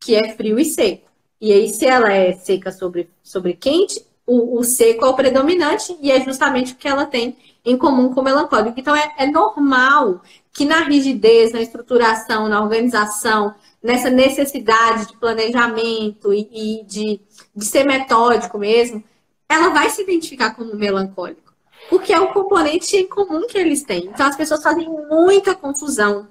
que 0.00 0.14
é 0.14 0.34
frio 0.34 0.58
e 0.58 0.64
seco. 0.64 1.10
E 1.38 1.52
aí, 1.52 1.68
se 1.68 1.84
ela 1.84 2.10
é 2.10 2.32
seca 2.32 2.72
sobre, 2.72 3.10
sobre 3.22 3.52
quente, 3.52 4.02
o, 4.26 4.58
o 4.58 4.64
seco 4.64 5.04
é 5.04 5.08
o 5.10 5.14
predominante 5.14 5.94
e 6.00 6.10
é 6.10 6.24
justamente 6.24 6.72
o 6.72 6.76
que 6.76 6.88
ela 6.88 7.04
tem 7.04 7.36
em 7.62 7.76
comum 7.76 8.14
com 8.14 8.22
o 8.22 8.24
melancólico. 8.24 8.80
Então, 8.80 8.96
é, 8.96 9.14
é 9.18 9.26
normal 9.26 10.22
que 10.54 10.64
na 10.64 10.84
rigidez, 10.84 11.52
na 11.52 11.60
estruturação, 11.60 12.48
na 12.48 12.62
organização, 12.62 13.56
nessa 13.82 14.08
necessidade 14.08 15.08
de 15.08 15.16
planejamento 15.18 16.32
e, 16.32 16.48
e 16.52 16.84
de, 16.84 17.20
de 17.54 17.64
ser 17.64 17.84
metódico 17.84 18.56
mesmo, 18.56 19.02
ela 19.48 19.70
vai 19.70 19.90
se 19.90 20.02
identificar 20.02 20.54
como 20.54 20.76
melancólico. 20.76 21.52
Porque 21.90 22.12
é 22.12 22.20
o 22.20 22.32
componente 22.32 23.02
comum 23.04 23.46
que 23.48 23.58
eles 23.58 23.82
têm. 23.82 24.06
Então, 24.06 24.26
as 24.26 24.36
pessoas 24.36 24.62
fazem 24.62 24.88
muita 24.88 25.56
confusão 25.56 26.28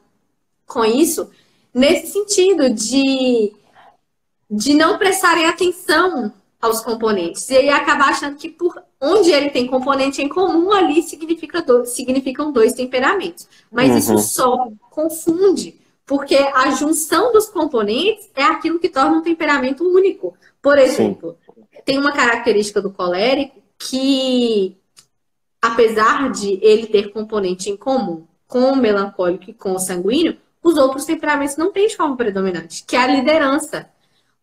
com 0.65 0.85
isso, 0.85 1.29
nesse 1.73 2.13
sentido 2.13 2.69
de, 2.69 3.53
de 4.49 4.73
não 4.73 4.97
prestarem 4.97 5.45
atenção 5.45 6.33
aos 6.61 6.79
componentes. 6.79 7.47
E 7.49 7.57
aí 7.57 7.69
acabar 7.69 8.09
achando 8.09 8.37
que 8.37 8.49
por 8.49 8.81
onde 9.03 9.31
ele 9.31 9.49
tem 9.49 9.67
componente 9.67 10.21
em 10.21 10.29
comum, 10.29 10.71
ali 10.71 11.03
significa 11.03 11.61
dois, 11.61 11.89
significam 11.89 12.53
dois 12.53 12.71
temperamentos. 12.71 13.49
Mas 13.69 13.89
uhum. 13.89 13.97
isso 13.97 14.17
só 14.19 14.69
confunde, 14.89 15.77
porque 16.05 16.37
a 16.37 16.71
junção 16.71 17.33
dos 17.33 17.49
componentes 17.49 18.29
é 18.33 18.43
aquilo 18.43 18.79
que 18.79 18.87
torna 18.87 19.17
um 19.17 19.21
temperamento 19.21 19.83
único. 19.83 20.37
Por 20.61 20.77
exemplo, 20.77 21.37
Sim. 21.45 21.81
tem 21.83 21.97
uma 21.97 22.13
característica 22.13 22.81
do 22.81 22.91
colérico 22.91 23.61
que, 23.77 24.77
apesar 25.61 26.31
de 26.31 26.57
ele 26.61 26.87
ter 26.87 27.11
componente 27.11 27.69
em 27.69 27.75
comum 27.75 28.25
com 28.47 28.71
o 28.71 28.75
melancólico 28.77 29.49
e 29.49 29.53
com 29.53 29.73
o 29.73 29.79
sanguíneo, 29.79 30.37
os 30.63 30.77
outros 30.77 31.03
temperamentos 31.03 31.57
não 31.57 31.73
têm 31.73 31.87
de 31.87 31.97
forma 31.97 32.15
predominante, 32.15 32.85
que 32.87 32.95
é 32.95 32.99
a 32.99 33.07
liderança. 33.07 33.89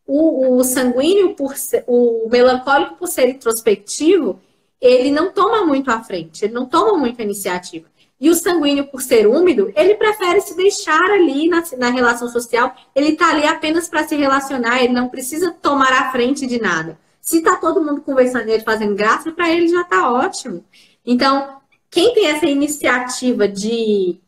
O, 0.06 0.56
o 0.56 0.64
sanguíneo, 0.64 1.34
por 1.34 1.56
ser, 1.56 1.82
o 1.86 2.28
melancólico, 2.30 2.96
por 2.96 3.08
ser 3.08 3.28
introspectivo, 3.30 4.38
ele 4.80 5.10
não 5.10 5.30
toma 5.32 5.64
muito 5.64 5.90
à 5.90 6.02
frente, 6.02 6.44
ele 6.44 6.54
não 6.54 6.66
toma 6.66 6.96
muita 6.96 7.22
iniciativa. 7.22 7.88
E 8.20 8.28
o 8.28 8.34
sanguíneo, 8.34 8.86
por 8.86 9.00
ser 9.00 9.26
úmido, 9.26 9.72
ele 9.74 9.94
prefere 9.94 10.40
se 10.40 10.54
deixar 10.54 11.10
ali 11.10 11.48
na, 11.48 11.62
na 11.78 11.90
relação 11.90 12.28
social, 12.28 12.74
ele 12.94 13.10
está 13.10 13.30
ali 13.30 13.46
apenas 13.46 13.88
para 13.88 14.06
se 14.06 14.14
relacionar, 14.14 14.82
ele 14.82 14.92
não 14.92 15.08
precisa 15.08 15.50
tomar 15.50 15.92
à 15.92 16.12
frente 16.12 16.46
de 16.46 16.60
nada. 16.60 16.98
Se 17.20 17.38
está 17.38 17.56
todo 17.56 17.82
mundo 17.82 18.02
conversando 18.02 18.48
ele 18.48 18.62
fazendo 18.62 18.94
graça, 18.94 19.32
para 19.32 19.50
ele 19.50 19.68
já 19.68 19.82
está 19.82 20.10
ótimo. 20.12 20.64
Então, 21.04 21.60
quem 21.90 22.12
tem 22.12 22.26
essa 22.26 22.46
iniciativa 22.46 23.48
de 23.48 24.20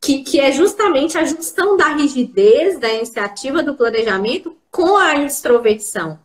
que, 0.00 0.22
que 0.22 0.38
é 0.38 0.52
justamente 0.52 1.18
a 1.18 1.24
junção 1.24 1.76
da 1.76 1.88
rigidez 1.88 2.78
da 2.78 2.92
iniciativa 2.92 3.62
do 3.62 3.74
planejamento 3.74 4.56
com 4.70 4.96
a 4.96 5.16
extroversão. 5.16 6.18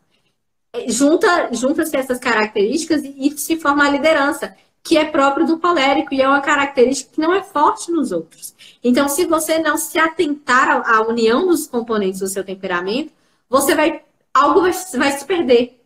Junta, 0.87 1.49
junta-se 1.51 1.97
essas 1.97 2.17
características 2.17 3.03
e, 3.03 3.27
e 3.27 3.37
se 3.37 3.57
forma 3.57 3.85
a 3.85 3.89
liderança, 3.89 4.55
que 4.83 4.97
é 4.97 5.05
próprio 5.05 5.45
do 5.45 5.59
colérico 5.59 6.13
e 6.13 6.21
é 6.21 6.27
uma 6.27 6.41
característica 6.41 7.13
que 7.13 7.21
não 7.21 7.33
é 7.33 7.43
forte 7.43 7.91
nos 7.91 8.11
outros. 8.11 8.55
Então, 8.83 9.07
se 9.07 9.25
você 9.25 9.59
não 9.59 9.77
se 9.77 9.99
atentar 9.99 10.69
à 10.89 11.01
união 11.01 11.45
dos 11.45 11.67
componentes 11.67 12.21
do 12.21 12.27
seu 12.27 12.43
temperamento, 12.43 13.11
você 13.49 13.75
vai 13.75 14.01
algo 14.33 14.61
vai, 14.61 14.71
vai 14.71 15.11
se 15.11 15.25
perder. 15.25 15.81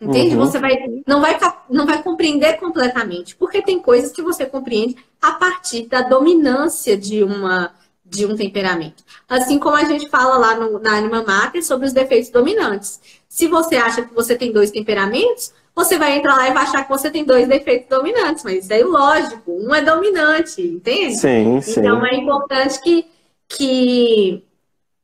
Entende? 0.00 0.36
Uhum. 0.36 0.46
Você 0.46 0.58
vai 0.58 0.76
não, 1.06 1.20
vai 1.20 1.38
não 1.70 1.86
vai 1.86 2.02
compreender 2.02 2.58
completamente, 2.58 3.34
porque 3.36 3.62
tem 3.62 3.80
coisas 3.80 4.12
que 4.12 4.22
você 4.22 4.44
compreende 4.44 4.96
a 5.20 5.32
partir 5.32 5.86
da 5.86 6.02
dominância 6.02 6.96
de 6.96 7.22
uma 7.24 7.72
de 8.04 8.26
um 8.26 8.36
temperamento. 8.36 9.02
Assim 9.28 9.58
como 9.58 9.76
a 9.76 9.84
gente 9.84 10.08
fala 10.10 10.36
lá 10.36 10.54
no, 10.56 10.78
na 10.78 10.98
Anima 10.98 11.22
Mater 11.22 11.64
sobre 11.64 11.86
os 11.86 11.92
defeitos 11.92 12.30
dominantes. 12.30 13.00
Se 13.34 13.48
você 13.48 13.74
acha 13.74 14.02
que 14.02 14.14
você 14.14 14.36
tem 14.36 14.52
dois 14.52 14.70
temperamentos, 14.70 15.52
você 15.74 15.98
vai 15.98 16.16
entrar 16.16 16.36
lá 16.36 16.48
e 16.48 16.52
vai 16.52 16.62
achar 16.62 16.84
que 16.84 16.88
você 16.88 17.10
tem 17.10 17.24
dois 17.24 17.48
defeitos 17.48 17.88
dominantes, 17.88 18.44
mas 18.44 18.62
isso 18.62 18.72
é 18.72 18.78
ilógico. 18.78 19.50
Um 19.50 19.74
é 19.74 19.82
dominante, 19.82 20.62
entende? 20.62 21.16
Sim, 21.16 21.60
sim. 21.60 21.80
Então 21.80 22.06
é 22.06 22.14
importante 22.14 22.80
que, 22.80 23.04
que, 23.48 24.44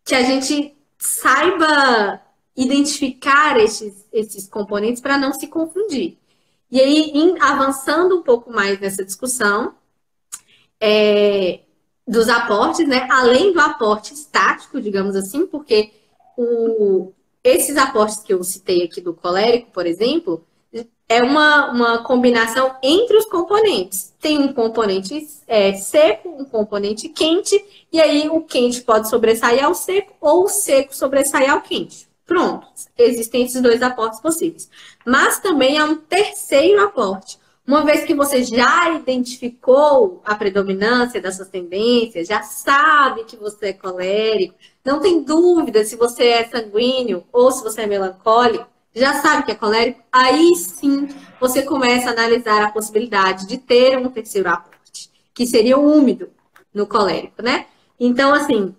que 0.05 0.15
a 0.15 0.23
gente 0.23 0.73
saiba 0.97 2.23
identificar 2.57 3.59
esses, 3.59 4.07
esses 4.12 4.47
componentes 4.47 5.02
para 5.02 5.19
não 5.19 5.32
se 5.32 5.48
confundir. 5.48 6.16
E 6.70 6.81
aí, 6.81 7.11
em, 7.12 7.35
avançando 7.40 8.16
um 8.16 8.23
pouco 8.23 8.48
mais 8.52 8.78
nessa 8.78 9.05
discussão 9.05 9.74
é, 10.81 11.62
dos 12.07 12.28
aportes, 12.28 12.86
né? 12.86 13.09
Além 13.11 13.52
do 13.52 13.59
aporte 13.59 14.15
estático, 14.15 14.81
digamos 14.81 15.16
assim, 15.16 15.48
porque 15.48 15.90
o, 16.36 17.12
esses 17.42 17.76
aportes 17.76 18.20
que 18.20 18.32
eu 18.32 18.42
citei 18.44 18.82
aqui 18.84 19.00
do 19.00 19.14
colérico, 19.14 19.70
por 19.72 19.86
exemplo, 19.86 20.44
é 21.10 21.24
uma, 21.24 21.72
uma 21.72 22.04
combinação 22.04 22.76
entre 22.80 23.16
os 23.16 23.24
componentes. 23.24 24.14
Tem 24.20 24.38
um 24.38 24.52
componente 24.52 25.26
é, 25.48 25.74
seco, 25.74 26.28
um 26.28 26.44
componente 26.44 27.08
quente, 27.08 27.62
e 27.92 28.00
aí 28.00 28.28
o 28.28 28.42
quente 28.42 28.80
pode 28.82 29.08
sobressair 29.10 29.64
ao 29.64 29.74
seco 29.74 30.14
ou 30.20 30.44
o 30.44 30.48
seco 30.48 30.94
sobressair 30.94 31.50
ao 31.50 31.62
quente. 31.62 32.08
Pronto, 32.24 32.68
existem 32.96 33.44
esses 33.44 33.60
dois 33.60 33.82
aportes 33.82 34.20
possíveis. 34.20 34.70
Mas 35.04 35.40
também 35.40 35.78
há 35.78 35.84
um 35.84 35.96
terceiro 35.96 36.80
aporte. 36.84 37.40
Uma 37.66 37.84
vez 37.84 38.04
que 38.04 38.14
você 38.14 38.44
já 38.44 38.90
identificou 38.90 40.20
a 40.24 40.36
predominância 40.36 41.20
dessas 41.20 41.48
tendências, 41.48 42.28
já 42.28 42.42
sabe 42.42 43.24
que 43.24 43.36
você 43.36 43.70
é 43.70 43.72
colérico, 43.72 44.54
não 44.85 45.01
tem 45.01 45.23
dúvida 45.23 45.85
se 45.85 45.97
você 45.97 46.24
é 46.24 46.48
sanguíneo 46.48 47.24
ou 47.32 47.51
se 47.52 47.62
você 47.62 47.82
é 47.82 47.86
melancólico, 47.86 48.66
já 48.94 49.20
sabe 49.20 49.44
que 49.44 49.52
é 49.52 49.55
colérico, 49.55 50.02
aí 50.11 50.55
sim 50.57 51.09
você 51.39 51.62
começa 51.62 52.09
a 52.09 52.12
analisar 52.12 52.62
a 52.62 52.73
possibilidade 52.73 53.47
de 53.47 53.59
ter 53.59 53.97
um 53.97 54.09
terceiro 54.09 54.48
aporte, 54.48 55.11
que 55.32 55.47
seria 55.47 55.78
o 55.78 55.93
úmido 55.93 56.31
no 56.74 56.86
colérico, 56.86 57.43
né? 57.43 57.66
Então, 57.98 58.35
assim, 58.35 58.74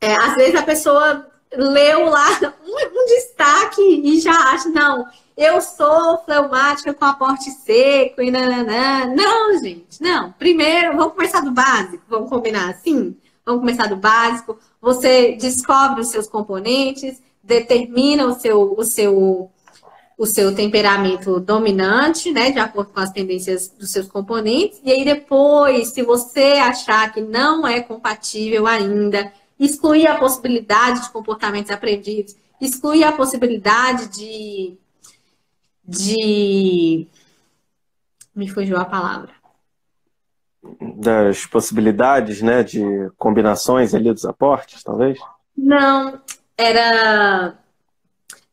é, 0.00 0.14
às 0.14 0.34
vezes 0.34 0.54
a 0.54 0.62
pessoa 0.62 1.26
leu 1.52 2.06
lá 2.06 2.28
um, 2.64 3.00
um, 3.00 3.06
destaque 3.06 3.82
e 3.82 4.20
já 4.20 4.32
acha, 4.32 4.68
não, 4.68 5.06
eu 5.36 5.60
sou 5.60 6.18
fleumática 6.24 6.94
com 6.94 7.04
aporte 7.04 7.50
seco 7.50 8.22
e 8.22 8.30
nananã. 8.30 9.14
Não, 9.14 9.58
gente, 9.58 10.00
não. 10.00 10.32
Primeiro, 10.32 10.96
vamos 10.96 11.14
começar 11.14 11.40
do 11.40 11.50
básico, 11.50 12.02
vamos 12.08 12.28
combinar 12.28 12.70
assim? 12.70 13.16
Vamos 13.44 13.60
começar 13.60 13.86
do 13.86 13.96
básico. 13.96 14.58
Você 14.80 15.36
descobre 15.36 16.00
os 16.00 16.08
seus 16.08 16.26
componentes, 16.26 17.20
determina 17.42 18.26
o 18.26 18.34
seu, 18.34 18.74
o 18.78 18.84
seu, 18.84 19.50
o 20.16 20.26
seu 20.26 20.54
temperamento 20.54 21.40
dominante, 21.40 22.30
né, 22.30 22.50
de 22.50 22.58
acordo 22.58 22.92
com 22.92 23.00
as 23.00 23.10
tendências 23.10 23.68
dos 23.68 23.90
seus 23.90 24.06
componentes, 24.06 24.80
e 24.84 24.92
aí 24.92 25.04
depois, 25.04 25.88
se 25.88 26.02
você 26.02 26.54
achar 26.54 27.12
que 27.12 27.20
não 27.20 27.66
é 27.66 27.80
compatível 27.80 28.66
ainda, 28.66 29.32
excluir 29.58 30.06
a 30.06 30.18
possibilidade 30.18 31.02
de 31.02 31.10
comportamentos 31.10 31.70
aprendidos, 31.70 32.36
excluir 32.60 33.04
a 33.04 33.12
possibilidade 33.12 34.08
de, 34.08 34.76
de 35.84 37.08
me 38.34 38.48
fugiu 38.48 38.76
a 38.76 38.84
palavra. 38.84 39.37
Das 40.96 41.46
possibilidades, 41.46 42.42
né, 42.42 42.62
de 42.62 42.82
combinações 43.16 43.94
ali 43.94 44.12
dos 44.12 44.24
aportes, 44.24 44.82
talvez? 44.82 45.18
Não, 45.56 46.20
era 46.56 47.54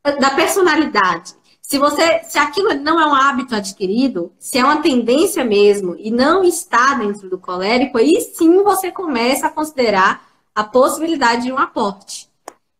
da 0.03 0.29
personalidade. 0.31 1.33
Se 1.61 1.79
você, 1.79 2.23
se 2.23 2.37
aquilo 2.37 2.75
não 2.75 2.99
é 2.99 3.07
um 3.07 3.15
hábito 3.15 3.55
adquirido, 3.55 4.31
se 4.39 4.59
é 4.59 4.63
uma 4.63 4.83
tendência 4.83 5.43
mesmo 5.43 5.95
e 5.97 6.11
não 6.11 6.43
está 6.43 6.93
dentro 6.93 7.27
do 7.27 7.39
colérico, 7.39 7.97
aí 7.97 8.21
sim 8.21 8.61
você 8.63 8.91
começa 8.91 9.47
a 9.47 9.49
considerar 9.49 10.23
a 10.53 10.63
possibilidade 10.63 11.43
de 11.43 11.51
um 11.51 11.57
aporte. 11.57 12.29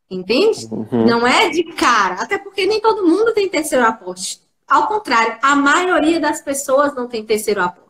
Entende? 0.09 0.67
Uhum. 0.71 1.03
Não 1.03 1.25
é 1.25 1.49
de 1.49 1.63
cara, 1.73 2.21
até 2.21 2.37
porque 2.37 2.67
nem 2.67 2.79
todo 2.79 3.07
mundo 3.07 3.33
tem 3.33 3.49
terceiro 3.49 3.83
aporte. 3.83 4.39
Ao 4.67 4.87
contrário, 4.87 5.37
a 5.41 5.55
maioria 5.55 6.19
das 6.19 6.39
pessoas 6.41 6.93
não 6.93 7.07
tem 7.07 7.25
terceiro 7.25 7.61
aporte. 7.61 7.84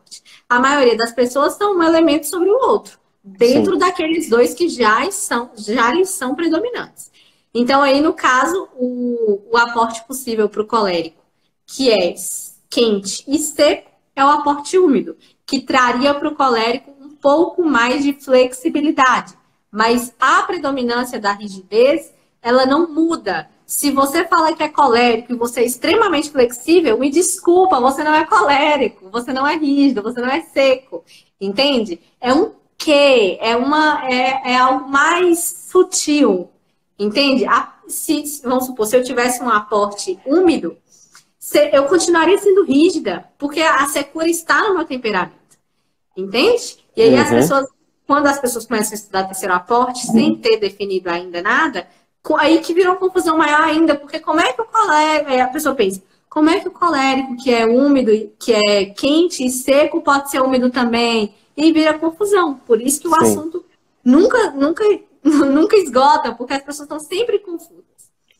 A 0.48 0.60
maioria 0.60 0.96
das 0.96 1.12
pessoas 1.12 1.54
são 1.54 1.76
um 1.76 1.82
elemento 1.82 2.26
sobre 2.26 2.48
o 2.48 2.54
outro, 2.54 2.98
dentro 3.22 3.72
Sim. 3.72 3.78
daqueles 3.78 4.28
dois 4.28 4.54
que 4.54 4.68
já 4.68 5.10
são, 5.10 5.50
já 5.56 5.92
lhes 5.92 6.10
são 6.10 6.34
predominantes. 6.34 7.10
Então, 7.52 7.82
aí, 7.82 8.00
no 8.00 8.12
caso, 8.12 8.68
o, 8.76 9.40
o 9.50 9.56
aporte 9.56 10.04
possível 10.06 10.48
para 10.48 10.62
o 10.62 10.66
colérico, 10.66 11.24
que 11.66 11.90
é 11.90 12.14
quente 12.68 13.24
e 13.26 13.38
seco, 13.38 13.90
é 14.14 14.24
o 14.24 14.28
aporte 14.28 14.78
úmido, 14.78 15.16
que 15.44 15.60
traria 15.60 16.14
para 16.14 16.28
o 16.28 16.34
colérico 16.34 16.94
um 17.00 17.10
pouco 17.10 17.64
mais 17.64 18.04
de 18.04 18.12
flexibilidade. 18.12 19.34
Mas 19.70 20.14
a 20.20 20.42
predominância 20.42 21.18
da 21.18 21.32
rigidez, 21.32 22.12
ela 22.40 22.64
não 22.64 22.88
muda. 22.88 23.48
Se 23.66 23.90
você 23.90 24.24
fala 24.24 24.54
que 24.54 24.62
é 24.62 24.68
colérico 24.68 25.32
e 25.32 25.36
você 25.36 25.60
é 25.60 25.64
extremamente 25.64 26.30
flexível, 26.30 26.96
me 26.96 27.10
desculpa, 27.10 27.80
você 27.80 28.04
não 28.04 28.14
é 28.14 28.24
colérico, 28.24 29.10
você 29.10 29.32
não 29.32 29.44
é 29.44 29.56
rígido, 29.56 30.02
você 30.02 30.20
não 30.20 30.28
é 30.28 30.40
seco. 30.42 31.04
Entende? 31.40 32.00
É 32.20 32.32
um 32.32 32.52
quê? 32.78 33.38
É, 33.40 33.56
uma, 33.56 34.08
é, 34.08 34.52
é 34.52 34.56
algo 34.56 34.88
mais 34.88 35.66
sutil. 35.68 36.48
Entende? 36.96 37.44
A, 37.44 37.74
se, 37.88 38.40
vamos 38.44 38.66
supor, 38.66 38.86
se 38.86 38.96
eu 38.96 39.02
tivesse 39.02 39.42
um 39.42 39.50
aporte 39.50 40.16
úmido, 40.24 40.76
se, 41.36 41.68
eu 41.72 41.86
continuaria 41.86 42.38
sendo 42.38 42.64
rígida, 42.64 43.28
porque 43.36 43.60
a 43.60 43.84
secura 43.88 44.28
está 44.28 44.62
no 44.68 44.74
meu 44.76 44.84
temperamento. 44.84 45.34
Entende? 46.16 46.78
E 46.96 47.02
aí 47.02 47.14
uhum. 47.14 47.20
as 47.20 47.28
pessoas, 47.30 47.66
quando 48.06 48.28
as 48.28 48.38
pessoas 48.38 48.64
começam 48.64 48.92
a 48.92 48.94
estudar 48.94 49.24
terceiro 49.24 49.54
aporte, 49.54 50.06
uhum. 50.06 50.12
sem 50.12 50.36
ter 50.36 50.56
definido 50.58 51.10
ainda 51.10 51.42
nada, 51.42 51.88
aí 52.34 52.58
que 52.58 52.74
virou 52.74 52.96
confusão 52.96 53.36
maior 53.36 53.60
ainda, 53.60 53.94
porque 53.94 54.18
como 54.18 54.40
é 54.40 54.52
que 54.52 54.62
o 54.62 54.64
colérico, 54.64 55.30
a 55.30 55.46
pessoa 55.48 55.74
pensa, 55.74 56.02
como 56.28 56.50
é 56.50 56.60
que 56.60 56.68
o 56.68 56.72
colérico, 56.72 57.36
que 57.36 57.52
é 57.52 57.66
úmido, 57.66 58.10
que 58.38 58.52
é 58.52 58.86
quente 58.86 59.44
e 59.44 59.50
seco, 59.50 60.00
pode 60.00 60.30
ser 60.30 60.40
úmido 60.40 60.70
também? 60.70 61.34
E 61.56 61.72
vira 61.72 61.98
confusão. 61.98 62.54
Por 62.66 62.80
isso 62.80 63.00
que 63.00 63.08
o 63.08 63.14
Sim. 63.14 63.22
assunto 63.22 63.64
nunca, 64.04 64.50
nunca 64.50 64.84
nunca 65.26 65.76
esgota, 65.76 66.32
porque 66.34 66.54
as 66.54 66.62
pessoas 66.62 66.86
estão 66.86 67.00
sempre 67.00 67.38
confusas. 67.38 67.84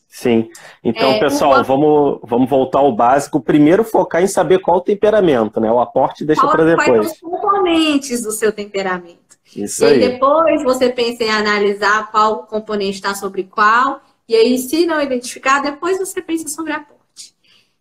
Sim. 0.09 0.49
Então, 0.83 1.11
é, 1.11 1.19
pessoal, 1.19 1.61
o... 1.61 1.65
vamos, 1.65 2.21
vamos 2.23 2.49
voltar 2.49 2.79
ao 2.79 2.95
básico. 2.95 3.41
Primeiro 3.41 3.85
focar 3.85 4.23
em 4.23 4.27
saber 4.27 4.61
qual 4.61 4.79
o 4.79 4.81
temperamento, 4.81 5.61
né? 5.61 5.71
O 5.71 5.79
aporte 5.79 6.25
deixa 6.25 6.47
para 6.47 6.65
depois. 6.65 6.89
Quais 6.89 7.13
os 7.13 7.21
componentes 7.21 8.23
do 8.23 8.33
seu 8.33 8.51
temperamento. 8.51 9.26
Isso 9.55 9.85
e 9.85 9.86
aí. 9.86 9.98
depois 10.01 10.62
você 10.62 10.89
pensa 10.89 11.24
em 11.24 11.31
analisar 11.31 12.10
qual 12.10 12.47
componente 12.47 12.97
está 12.97 13.14
sobre 13.14 13.44
qual. 13.44 14.02
E 14.28 14.35
aí, 14.35 14.59
se 14.59 14.86
não 14.86 15.01
identificar, 15.01 15.62
depois 15.62 15.98
você 15.98 16.20
pensa 16.20 16.48
sobre 16.48 16.73
aporte. 16.73 17.35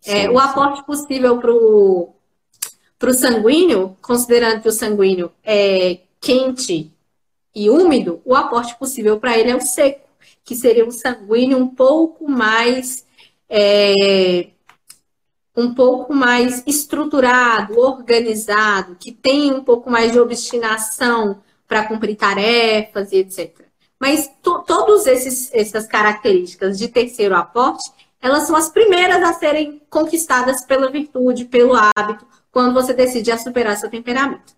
É, 0.04 0.20
sim, 0.20 0.26
é, 0.26 0.30
o 0.30 0.38
aporte 0.38 0.84
possível 0.84 1.38
para 1.38 1.50
o 1.52 3.14
sanguíneo, 3.14 3.96
considerando 4.00 4.62
que 4.62 4.68
o 4.68 4.72
sanguíneo 4.72 5.32
é 5.42 6.00
quente 6.20 6.92
e 7.54 7.68
úmido, 7.68 8.20
o 8.24 8.34
aporte 8.34 8.76
possível 8.78 9.18
para 9.18 9.36
ele 9.36 9.50
é 9.50 9.56
o 9.56 9.60
seco, 9.60 10.06
que 10.44 10.54
seria 10.54 10.86
um 10.86 10.90
sanguíneo 10.90 11.58
um 11.58 11.66
pouco 11.66 12.30
mais 12.30 13.04
é, 13.48 14.48
um 15.56 15.72
pouco 15.72 16.14
mais 16.14 16.62
estruturado, 16.66 17.78
organizado, 17.78 18.96
que 18.96 19.10
tem 19.10 19.52
um 19.52 19.64
pouco 19.64 19.90
mais 19.90 20.12
de 20.12 20.20
obstinação 20.20 21.40
para 21.66 21.84
cumprir 21.84 22.16
tarefas 22.16 23.12
e 23.12 23.16
etc. 23.16 23.66
Mas 23.98 24.30
to, 24.42 24.62
todas 24.66 25.06
essas 25.06 25.86
características 25.86 26.78
de 26.78 26.88
terceiro 26.88 27.34
aporte, 27.34 27.90
elas 28.20 28.44
são 28.44 28.56
as 28.56 28.68
primeiras 28.68 29.22
a 29.22 29.32
serem 29.34 29.80
conquistadas 29.88 30.64
pela 30.64 30.90
virtude, 30.90 31.44
pelo 31.44 31.74
hábito, 31.74 32.26
quando 32.50 32.74
você 32.74 32.92
decide 32.92 33.30
a 33.30 33.38
superar 33.38 33.76
seu 33.76 33.90
temperamento. 33.90 34.54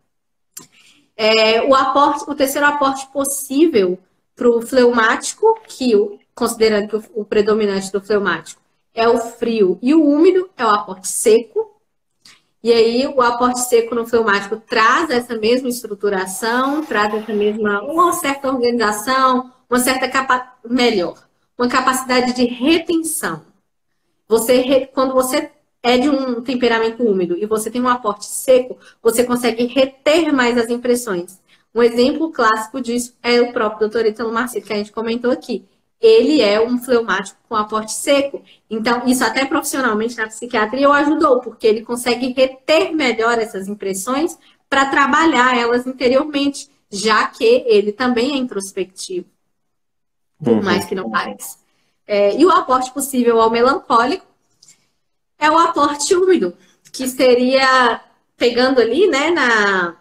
É, 1.17 1.63
o, 1.63 1.75
aporte, 1.75 2.25
o 2.29 2.35
terceiro 2.35 2.67
aporte 2.67 3.07
possível 3.09 3.99
para 4.37 4.49
o 4.49 4.63
fleumático, 4.63 5.61
que 5.67 5.93
considerando 6.35 6.89
que 6.89 6.97
o, 6.97 7.23
o 7.23 7.25
predominante 7.25 7.91
do 7.91 8.01
fleumático 8.01 8.61
é 8.95 9.09
o 9.09 9.19
frio 9.19 9.79
e 9.81 9.95
o 9.95 10.05
úmido, 10.05 10.51
é 10.57 10.65
o 10.65 10.69
aporte 10.69 11.09
seco. 11.09 11.78
E 12.69 12.73
aí, 12.75 13.07
o 13.07 13.23
aporte 13.23 13.61
seco 13.61 13.95
no 13.95 14.07
fleumático 14.07 14.59
traz 14.59 15.09
essa 15.09 15.35
mesma 15.35 15.71
estruturação, 15.71 16.85
traz 16.85 17.15
essa 17.15 17.33
mesma, 17.33 17.81
uma 17.81 18.13
certa 18.13 18.47
organização, 18.47 19.51
uma 19.71 19.79
certa 19.79 20.07
capa, 20.07 20.53
melhor, 20.69 21.17
uma 21.57 21.67
capacidade 21.67 22.35
de 22.35 22.45
retenção. 22.45 23.41
Você, 24.29 24.85
quando 24.93 25.15
você 25.15 25.51
é 25.83 25.97
de 25.97 26.11
um 26.11 26.43
temperamento 26.43 27.03
úmido 27.03 27.39
e 27.39 27.47
você 27.47 27.71
tem 27.71 27.81
um 27.81 27.89
aporte 27.89 28.27
seco, 28.27 28.77
você 29.03 29.25
consegue 29.25 29.65
reter 29.65 30.31
mais 30.31 30.59
as 30.59 30.69
impressões. 30.69 31.41
Um 31.75 31.83
exemplo 31.83 32.31
clássico 32.31 32.83
disso 32.83 33.17
é 33.23 33.41
o 33.41 33.51
próprio 33.51 33.89
Dr. 33.89 34.09
Italo 34.09 34.31
Marcelo, 34.31 34.67
que 34.67 34.73
a 34.75 34.77
gente 34.77 34.93
comentou 34.93 35.31
aqui. 35.31 35.67
Ele 36.01 36.41
é 36.41 36.61
um 36.61 36.79
fleumático 36.79 37.39
com 37.49 37.57
aporte 37.57 37.93
seco. 37.93 38.43
Então, 38.71 39.07
isso 39.07 39.25
até 39.25 39.45
profissionalmente 39.45 40.17
na 40.17 40.29
psiquiatria 40.29 40.89
o 40.89 40.93
ajudou, 40.93 41.41
porque 41.41 41.67
ele 41.67 41.83
consegue 41.83 42.33
reter 42.33 42.95
melhor 42.95 43.39
essas 43.39 43.67
impressões 43.67 44.39
para 44.69 44.87
trabalhar 44.87 45.57
elas 45.57 45.87
interiormente, 45.87 46.71
já 46.91 47.27
que 47.27 47.45
ele 47.67 47.91
também 47.91 48.33
é 48.33 48.37
introspectivo, 48.37 49.27
por 50.43 50.63
mais 50.63 50.85
que 50.85 50.95
não 50.95 51.11
pareça. 51.11 51.59
É, 52.07 52.35
e 52.39 52.47
o 52.47 52.51
aporte 52.51 52.93
possível 52.93 53.41
ao 53.41 53.51
melancólico 53.51 54.27
é 55.39 55.51
o 55.51 55.59
aporte 55.59 56.15
úmido, 56.15 56.57
que 56.93 57.09
seria 57.09 58.01
pegando 58.37 58.81
ali, 58.81 59.09
né, 59.09 59.31
na, 59.31 59.97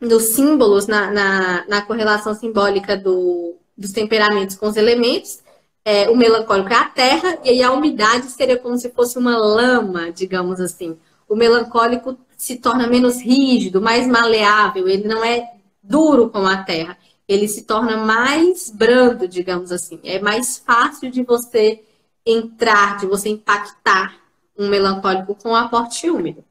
nos 0.00 0.24
símbolos, 0.24 0.86
na, 0.86 1.10
na, 1.10 1.66
na 1.66 1.82
correlação 1.82 2.34
simbólica 2.34 2.96
do, 2.96 3.56
dos 3.76 3.92
temperamentos 3.92 4.56
com 4.56 4.66
os 4.66 4.76
elementos. 4.76 5.40
É, 5.84 6.08
o 6.10 6.16
melancólico 6.16 6.72
é 6.72 6.76
a 6.76 6.88
terra, 6.88 7.38
e 7.44 7.50
aí 7.50 7.62
a 7.62 7.72
umidade 7.72 8.26
seria 8.30 8.58
como 8.58 8.76
se 8.76 8.90
fosse 8.90 9.18
uma 9.18 9.36
lama, 9.36 10.10
digamos 10.10 10.60
assim. 10.60 10.96
O 11.28 11.36
melancólico 11.36 12.18
se 12.36 12.56
torna 12.56 12.86
menos 12.86 13.20
rígido, 13.20 13.80
mais 13.80 14.06
maleável, 14.06 14.88
ele 14.88 15.06
não 15.06 15.24
é 15.24 15.48
duro 15.82 16.28
como 16.28 16.46
a 16.48 16.56
terra, 16.56 16.98
ele 17.28 17.48
se 17.48 17.62
torna 17.62 17.96
mais 17.96 18.70
brando, 18.70 19.28
digamos 19.28 19.72
assim. 19.72 20.00
É 20.04 20.18
mais 20.20 20.58
fácil 20.58 21.10
de 21.10 21.22
você 21.22 21.82
entrar, 22.24 22.98
de 22.98 23.06
você 23.06 23.28
impactar 23.28 24.16
um 24.58 24.68
melancólico 24.68 25.34
com 25.34 25.54
aporte 25.54 26.10
úmido. 26.10 26.44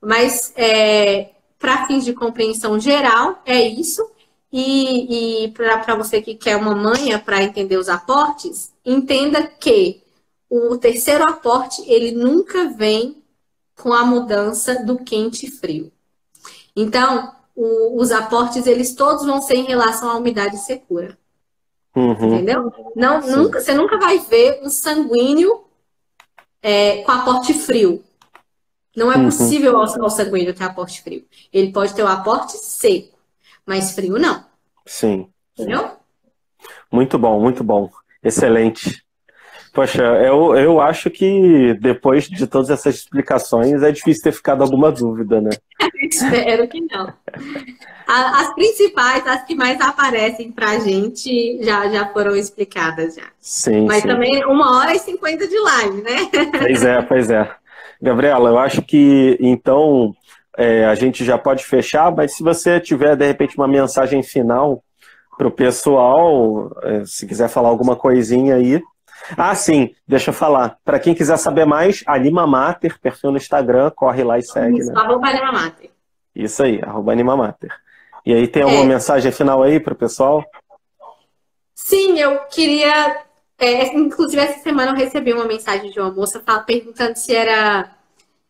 Mas, 0.00 0.52
é, 0.56 1.30
para 1.58 1.86
fins 1.86 2.04
de 2.04 2.12
compreensão 2.12 2.78
geral, 2.78 3.42
é 3.44 3.60
isso. 3.60 4.08
E, 4.58 5.44
e 5.44 5.48
para 5.48 5.94
você 5.96 6.22
que 6.22 6.34
quer 6.34 6.56
uma 6.56 6.74
manha 6.74 7.18
para 7.18 7.42
entender 7.42 7.76
os 7.76 7.90
aportes, 7.90 8.72
entenda 8.82 9.46
que 9.46 10.02
o 10.48 10.78
terceiro 10.78 11.24
aporte, 11.28 11.82
ele 11.86 12.12
nunca 12.12 12.70
vem 12.70 13.22
com 13.76 13.92
a 13.92 14.02
mudança 14.02 14.82
do 14.82 14.96
quente 14.96 15.44
e 15.44 15.50
frio. 15.50 15.92
Então, 16.74 17.34
o, 17.54 18.00
os 18.00 18.10
aportes, 18.10 18.66
eles 18.66 18.94
todos 18.94 19.26
vão 19.26 19.42
ser 19.42 19.56
em 19.56 19.66
relação 19.66 20.08
à 20.08 20.16
umidade 20.16 20.56
e 20.56 20.60
secura. 20.60 21.18
Uhum. 21.94 22.36
Entendeu? 22.36 22.72
Não, 22.96 23.20
nunca, 23.20 23.60
você 23.60 23.74
nunca 23.74 23.98
vai 23.98 24.20
ver 24.20 24.60
um 24.62 24.70
sanguíneo 24.70 25.64
é, 26.62 27.02
com 27.02 27.12
aporte 27.12 27.52
frio. 27.52 28.02
Não 28.96 29.12
é 29.12 29.18
uhum. 29.18 29.26
possível 29.26 29.76
ao, 29.76 30.08
sanguíneo 30.08 30.54
ter 30.54 30.64
aporte 30.64 31.02
frio. 31.02 31.26
Ele 31.52 31.72
pode 31.72 31.92
ter 31.92 32.02
o 32.02 32.08
aporte 32.08 32.56
seco, 32.56 33.18
mas 33.66 33.92
frio 33.92 34.18
não. 34.18 34.45
Sim. 34.86 35.28
Entendeu? 35.58 35.90
Muito 36.90 37.18
bom, 37.18 37.40
muito 37.40 37.64
bom. 37.64 37.90
Excelente. 38.22 39.04
Poxa, 39.76 40.02
eu, 40.02 40.56
eu 40.56 40.80
acho 40.80 41.10
que 41.10 41.74
depois 41.74 42.26
de 42.26 42.46
todas 42.46 42.70
essas 42.70 42.94
explicações 42.94 43.82
é 43.82 43.92
difícil 43.92 44.22
ter 44.22 44.32
ficado 44.32 44.62
alguma 44.62 44.90
dúvida, 44.90 45.38
né? 45.38 45.50
Espero 46.00 46.66
que 46.66 46.80
não. 46.80 47.12
As 48.06 48.54
principais, 48.54 49.26
as 49.26 49.44
que 49.44 49.54
mais 49.54 49.78
aparecem 49.78 50.50
pra 50.50 50.78
gente, 50.78 51.62
já, 51.62 51.88
já 51.88 52.08
foram 52.08 52.34
explicadas 52.34 53.16
já. 53.16 53.26
Sim. 53.38 53.84
Mas 53.84 54.00
sim. 54.00 54.08
também 54.08 54.42
uma 54.46 54.78
hora 54.78 54.94
e 54.94 54.98
cinquenta 54.98 55.46
de 55.46 55.58
live, 55.58 56.00
né? 56.00 56.30
Pois 56.58 56.82
é, 56.82 57.02
pois 57.02 57.30
é. 57.30 57.50
Gabriela, 58.00 58.48
eu 58.48 58.58
acho 58.58 58.80
que 58.80 59.36
então 59.40 60.14
é, 60.56 60.84
a 60.84 60.94
gente 60.94 61.24
já 61.24 61.36
pode 61.36 61.64
fechar, 61.64 62.14
mas 62.14 62.34
se 62.34 62.42
você 62.42 62.80
tiver 62.80 63.16
de 63.16 63.26
repente 63.26 63.56
uma 63.56 63.68
mensagem 63.68 64.22
final 64.22 64.82
para 65.36 65.46
o 65.46 65.50
pessoal, 65.50 66.70
é, 66.82 67.04
se 67.04 67.26
quiser 67.26 67.48
falar 67.48 67.68
alguma 67.68 67.94
coisinha 67.94 68.54
aí, 68.54 68.82
ah, 69.36 69.54
sim, 69.54 69.94
deixa 70.06 70.30
eu 70.30 70.34
falar. 70.34 70.78
Para 70.84 70.98
quem 70.98 71.14
quiser 71.14 71.36
saber 71.36 71.64
mais, 71.64 72.04
Anima 72.06 72.46
Mater, 72.46 72.98
perfil 73.00 73.30
no 73.30 73.36
Instagram, 73.36 73.90
corre 73.90 74.22
lá 74.22 74.38
e 74.38 74.42
segue. 74.42 74.78
Isso, 74.78 74.92
né? 74.92 75.00
arroba 75.00 75.28
Anima 75.28 75.52
Mater. 75.52 75.90
Isso 76.34 76.62
aí, 76.62 76.80
arroba 76.82 77.12
Anima 77.12 77.36
Mater. 77.36 77.70
E 78.24 78.32
aí, 78.32 78.46
tem 78.46 78.62
alguma 78.62 78.84
é. 78.84 78.86
mensagem 78.86 79.32
final 79.32 79.62
aí 79.62 79.80
para 79.80 79.94
o 79.94 79.96
pessoal? 79.96 80.44
Sim, 81.74 82.18
eu 82.18 82.40
queria. 82.46 83.24
É, 83.58 83.96
inclusive, 83.96 84.42
essa 84.42 84.60
semana 84.60 84.92
eu 84.92 84.96
recebi 84.96 85.32
uma 85.32 85.44
mensagem 85.44 85.90
de 85.90 85.98
uma 85.98 86.10
moça 86.10 86.42
perguntando 86.66 87.16
se 87.16 87.34
era, 87.34 87.90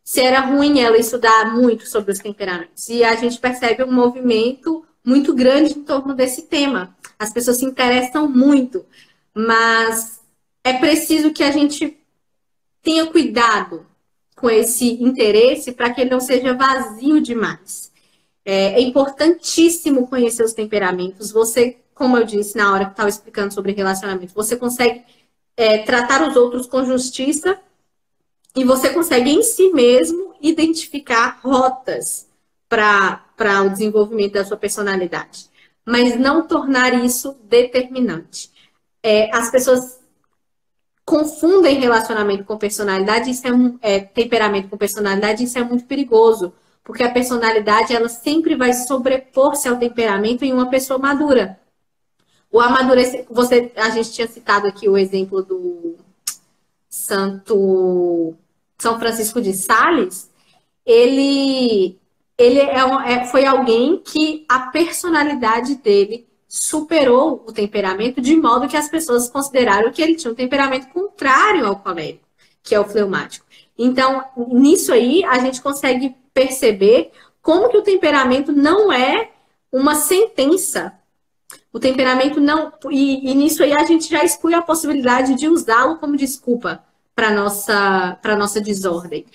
se 0.06 0.20
era 0.20 0.38
ruim 0.38 0.78
ela 0.78 0.96
estudar 0.96 1.52
muito 1.52 1.84
sobre 1.88 2.12
os 2.12 2.20
temperamentos. 2.20 2.88
E 2.88 3.02
a 3.02 3.16
gente 3.16 3.40
percebe 3.40 3.82
um 3.82 3.90
movimento 3.90 4.86
muito 5.04 5.34
grande 5.34 5.76
em 5.76 5.82
torno 5.82 6.14
desse 6.14 6.42
tema. 6.42 6.96
As 7.18 7.32
pessoas 7.32 7.56
se 7.56 7.64
interessam 7.64 8.28
muito, 8.28 8.86
mas 9.34 10.20
é 10.62 10.74
preciso 10.74 11.32
que 11.32 11.42
a 11.42 11.50
gente 11.50 11.98
tenha 12.80 13.06
cuidado 13.06 13.84
com 14.36 14.48
esse 14.48 15.02
interesse 15.02 15.72
para 15.72 15.92
que 15.92 16.02
ele 16.02 16.10
não 16.10 16.20
seja 16.20 16.54
vazio 16.54 17.20
demais. 17.20 17.90
É, 18.44 18.74
é 18.74 18.80
importantíssimo 18.80 20.06
conhecer 20.06 20.44
os 20.44 20.52
temperamentos. 20.52 21.32
Você, 21.32 21.78
como 21.92 22.16
eu 22.16 22.22
disse 22.22 22.56
na 22.56 22.72
hora 22.72 22.84
que 22.84 22.92
estava 22.92 23.08
explicando 23.08 23.52
sobre 23.52 23.72
relacionamento, 23.72 24.32
você 24.32 24.54
consegue 24.54 25.02
é, 25.56 25.78
tratar 25.78 26.28
os 26.28 26.36
outros 26.36 26.68
com 26.68 26.84
justiça 26.84 27.58
e 28.56 28.64
você 28.64 28.88
consegue 28.88 29.30
em 29.30 29.42
si 29.42 29.70
mesmo 29.70 30.34
identificar 30.40 31.38
rotas 31.42 32.26
para 32.68 33.62
o 33.62 33.68
desenvolvimento 33.68 34.32
da 34.32 34.44
sua 34.44 34.56
personalidade, 34.56 35.50
mas 35.84 36.18
não 36.18 36.46
tornar 36.46 37.04
isso 37.04 37.36
determinante. 37.44 38.50
É, 39.02 39.30
as 39.36 39.50
pessoas 39.50 40.00
confundem 41.04 41.78
relacionamento 41.78 42.44
com 42.44 42.56
personalidade, 42.56 43.30
isso 43.30 43.46
é, 43.46 43.52
um, 43.52 43.78
é 43.82 44.00
temperamento 44.00 44.70
com 44.70 44.76
personalidade, 44.76 45.44
isso 45.44 45.58
é 45.58 45.62
muito 45.62 45.84
perigoso, 45.84 46.52
porque 46.82 47.02
a 47.02 47.12
personalidade 47.12 47.94
ela 47.94 48.08
sempre 48.08 48.56
vai 48.56 48.72
sobrepor-se 48.72 49.68
ao 49.68 49.76
temperamento 49.76 50.44
em 50.44 50.52
uma 50.52 50.70
pessoa 50.70 50.98
madura. 50.98 51.60
O 52.50 52.58
amadurecer, 52.58 53.26
você, 53.30 53.70
a 53.76 53.90
gente 53.90 54.12
tinha 54.12 54.26
citado 54.26 54.66
aqui 54.66 54.88
o 54.88 54.96
exemplo 54.96 55.42
do 55.42 55.96
Santo 56.88 58.34
São 58.78 58.98
Francisco 58.98 59.40
de 59.40 59.54
Sales, 59.54 60.30
ele 60.84 61.98
ele 62.38 62.58
é, 62.58 62.80
é 63.06 63.24
foi 63.24 63.46
alguém 63.46 63.98
que 64.04 64.44
a 64.48 64.60
personalidade 64.70 65.76
dele 65.76 66.26
superou 66.46 67.44
o 67.46 67.52
temperamento 67.52 68.20
de 68.20 68.36
modo 68.36 68.68
que 68.68 68.76
as 68.76 68.88
pessoas 68.88 69.28
consideraram 69.28 69.90
que 69.90 70.02
ele 70.02 70.14
tinha 70.14 70.32
um 70.32 70.36
temperamento 70.36 70.88
contrário 70.88 71.66
ao 71.66 71.76
colérico, 71.76 72.26
que 72.62 72.74
é 72.74 72.80
o 72.80 72.84
fleumático. 72.84 73.46
Então, 73.78 74.24
nisso 74.48 74.92
aí, 74.92 75.24
a 75.24 75.38
gente 75.38 75.60
consegue 75.60 76.14
perceber 76.32 77.10
como 77.42 77.68
que 77.68 77.78
o 77.78 77.82
temperamento 77.82 78.52
não 78.52 78.92
é 78.92 79.30
uma 79.72 79.94
sentença. 79.94 80.92
O 81.72 81.78
temperamento 81.78 82.40
não. 82.40 82.72
E, 82.90 83.30
e 83.30 83.34
nisso 83.34 83.62
aí 83.62 83.72
a 83.72 83.84
gente 83.84 84.08
já 84.08 84.24
exclui 84.24 84.54
a 84.54 84.62
possibilidade 84.62 85.34
de 85.34 85.48
usá-lo 85.48 85.96
como 85.96 86.16
desculpa 86.16 86.85
para 87.16 87.32
nossa, 87.32 88.18
nossa 88.38 88.60
desordem. 88.60 89.26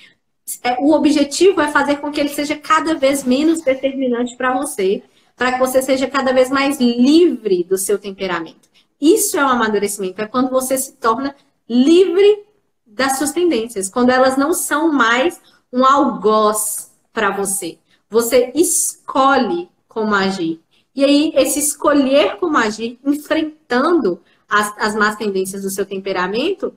É, 0.63 0.77
o 0.79 0.93
objetivo 0.93 1.59
é 1.59 1.71
fazer 1.71 1.97
com 1.97 2.11
que 2.11 2.19
ele 2.19 2.29
seja 2.29 2.55
cada 2.55 2.95
vez 2.95 3.25
menos 3.25 3.61
determinante 3.61 4.37
para 4.37 4.53
você 4.57 5.03
para 5.41 5.53
que 5.53 5.59
você 5.59 5.81
seja 5.81 6.05
cada 6.05 6.31
vez 6.31 6.51
mais 6.51 6.79
livre 6.79 7.63
do 7.63 7.75
seu 7.75 7.97
temperamento. 7.97 8.69
Isso 9.01 9.39
é 9.39 9.43
o 9.43 9.47
um 9.47 9.49
amadurecimento, 9.49 10.21
é 10.21 10.27
quando 10.27 10.51
você 10.51 10.77
se 10.77 10.93
torna 10.93 11.35
livre 11.67 12.45
das 12.85 13.17
suas 13.17 13.31
tendências, 13.31 13.89
quando 13.89 14.11
elas 14.11 14.37
não 14.37 14.53
são 14.53 14.93
mais 14.93 15.41
um 15.73 15.83
algoz 15.83 16.91
para 17.11 17.31
você. 17.31 17.79
Você 18.07 18.51
escolhe 18.53 19.67
como 19.87 20.13
agir. 20.13 20.61
E 20.93 21.03
aí, 21.03 21.31
esse 21.35 21.57
escolher 21.57 22.37
como 22.37 22.55
agir, 22.55 22.99
enfrentando 23.03 24.21
as, 24.47 24.71
as 24.77 24.93
más 24.93 25.15
tendências 25.15 25.63
do 25.63 25.71
seu 25.71 25.87
temperamento, 25.87 26.71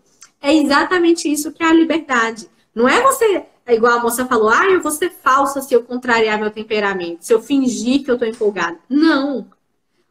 é 0.44 0.54
exatamente 0.54 1.30
isso 1.30 1.50
que 1.52 1.62
é 1.62 1.66
a 1.66 1.72
liberdade. 1.72 2.48
Não 2.74 2.86
é 2.86 3.00
você 3.00 3.46
igual 3.66 3.98
a 3.98 4.02
moça 4.02 4.26
falou, 4.26 4.50
ah, 4.50 4.66
eu 4.66 4.82
vou 4.82 4.92
ser 4.92 5.10
falsa 5.10 5.62
se 5.62 5.72
eu 5.72 5.82
contrariar 5.82 6.38
meu 6.38 6.50
temperamento, 6.50 7.24
se 7.24 7.32
eu 7.32 7.40
fingir 7.40 8.04
que 8.04 8.10
eu 8.10 8.18
tô 8.18 8.26
empolgada. 8.26 8.78
Não. 8.88 9.46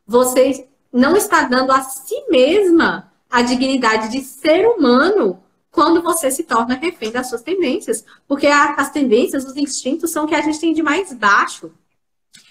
Você 0.07 0.67
não 0.91 1.15
está 1.15 1.43
dando 1.43 1.71
a 1.71 1.81
si 1.81 2.15
mesma 2.29 3.11
a 3.29 3.43
dignidade 3.43 4.09
de 4.09 4.21
ser 4.21 4.65
humano 4.65 5.39
quando 5.71 6.01
você 6.01 6.31
se 6.31 6.43
torna 6.43 6.75
refém 6.75 7.11
das 7.11 7.29
suas 7.29 7.43
tendências. 7.43 8.03
Porque 8.27 8.47
as 8.47 8.89
tendências, 8.89 9.45
os 9.45 9.55
instintos 9.55 10.09
são 10.11 10.25
o 10.25 10.27
que 10.27 10.35
a 10.35 10.41
gente 10.41 10.59
tem 10.59 10.73
de 10.73 10.81
mais 10.81 11.13
baixo. 11.13 11.71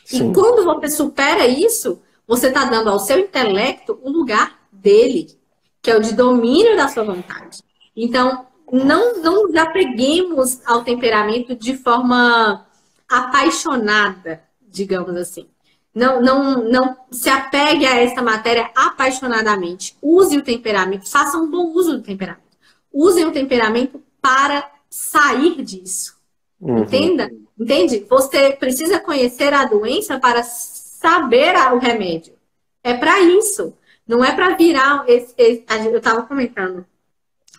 Sim. 0.05 0.31
E 0.31 0.35
quando 0.35 0.65
você 0.65 0.89
supera 0.89 1.49
isso, 1.49 2.01
você 2.29 2.47
está 2.47 2.65
dando 2.65 2.91
ao 2.91 3.01
seu 3.01 3.19
intelecto 3.19 3.99
o 4.03 4.11
lugar 4.11 4.57
dele, 4.71 5.37
que 5.81 5.91
é 5.91 5.97
o 5.97 6.01
de 6.01 6.15
domínio 6.15 6.77
da 6.77 6.87
sua 6.87 7.03
vontade. 7.03 7.63
Então, 7.97 8.47
não, 8.73 9.23
não 9.23 9.47
nos 9.47 9.55
apeguemos 9.55 10.61
ao 10.67 10.83
temperamento 10.83 11.55
de 11.55 11.77
forma 11.77 12.67
apaixonada, 13.09 14.43
digamos 14.61 15.15
assim. 15.17 15.47
Não, 15.95 16.23
não, 16.23 16.65
não 16.65 16.97
se 17.11 17.29
apegue 17.29 17.85
a 17.85 17.97
essa 18.01 18.23
matéria 18.23 18.71
apaixonadamente. 18.75 19.95
Use 20.01 20.39
o 20.39 20.43
temperamento, 20.43 21.09
faça 21.09 21.37
um 21.37 21.51
bom 21.51 21.71
uso 21.75 21.99
do 21.99 22.03
temperamento. 22.03 22.43
Use 22.91 23.23
o 23.25 23.33
temperamento 23.33 24.03
para 24.21 24.71
sair 24.89 25.63
disso. 25.63 26.17
Uhum. 26.59 26.79
Entenda? 26.79 27.31
Entende? 27.59 28.07
Você 28.09 28.53
precisa 28.53 29.01
conhecer 29.01 29.53
a 29.53 29.67
doença 29.67 30.19
para 30.19 30.43
saber 30.43 31.55
o 31.75 31.79
remédio. 31.79 32.35
É 32.83 32.95
para 32.95 33.21
isso. 33.21 33.75
Não 34.07 34.25
é 34.25 34.35
para 34.35 34.57
virar. 34.57 35.05
Esse, 35.07 35.35
esse, 35.37 35.65
eu 35.87 35.99
estava 35.99 36.23
comentando 36.23 36.87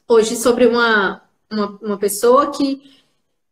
hoje 0.07 0.35
sobre 0.35 0.65
uma, 0.65 1.21
uma, 1.51 1.80
uma 1.81 1.97
pessoa 1.97 2.51
que, 2.51 2.81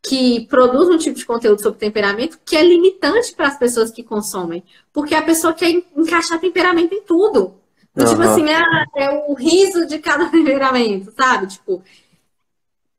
que 0.01 0.45
produz 0.47 0.89
um 0.89 0.97
tipo 0.97 1.17
de 1.17 1.25
conteúdo 1.25 1.61
sobre 1.61 1.79
temperamento 1.79 2.39
que 2.45 2.55
é 2.55 2.63
limitante 2.63 3.33
para 3.33 3.47
as 3.47 3.57
pessoas 3.57 3.91
que 3.91 4.03
consomem. 4.03 4.63
Porque 4.91 5.15
a 5.15 5.21
pessoa 5.21 5.53
quer 5.53 5.69
encaixar 5.69 6.39
temperamento 6.39 6.93
em 6.93 7.01
tudo. 7.01 7.55
Uhum. 7.95 8.05
Tipo 8.05 8.21
assim, 8.21 8.49
é, 8.49 8.61
é 8.95 9.25
o 9.27 9.33
riso 9.33 9.85
de 9.85 9.99
cada 9.99 10.27
temperamento, 10.31 11.11
sabe? 11.15 11.47
Tipo, 11.47 11.83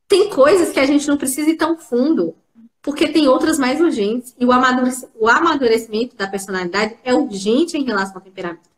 tem 0.06 0.28
coisas 0.30 0.70
que 0.70 0.80
a 0.80 0.86
gente 0.86 1.08
não 1.08 1.16
precisa 1.16 1.50
ir 1.50 1.56
tão 1.56 1.78
fundo, 1.78 2.34
porque 2.82 3.08
tem 3.08 3.28
outras 3.28 3.58
mais 3.58 3.80
urgentes. 3.80 4.34
E 4.38 4.44
o 4.44 4.52
amadurecimento, 4.52 5.12
o 5.18 5.28
amadurecimento 5.28 6.16
da 6.16 6.26
personalidade 6.26 6.96
é 7.04 7.14
urgente 7.14 7.76
em 7.76 7.84
relação 7.84 8.16
ao 8.16 8.20
temperamento 8.20 8.71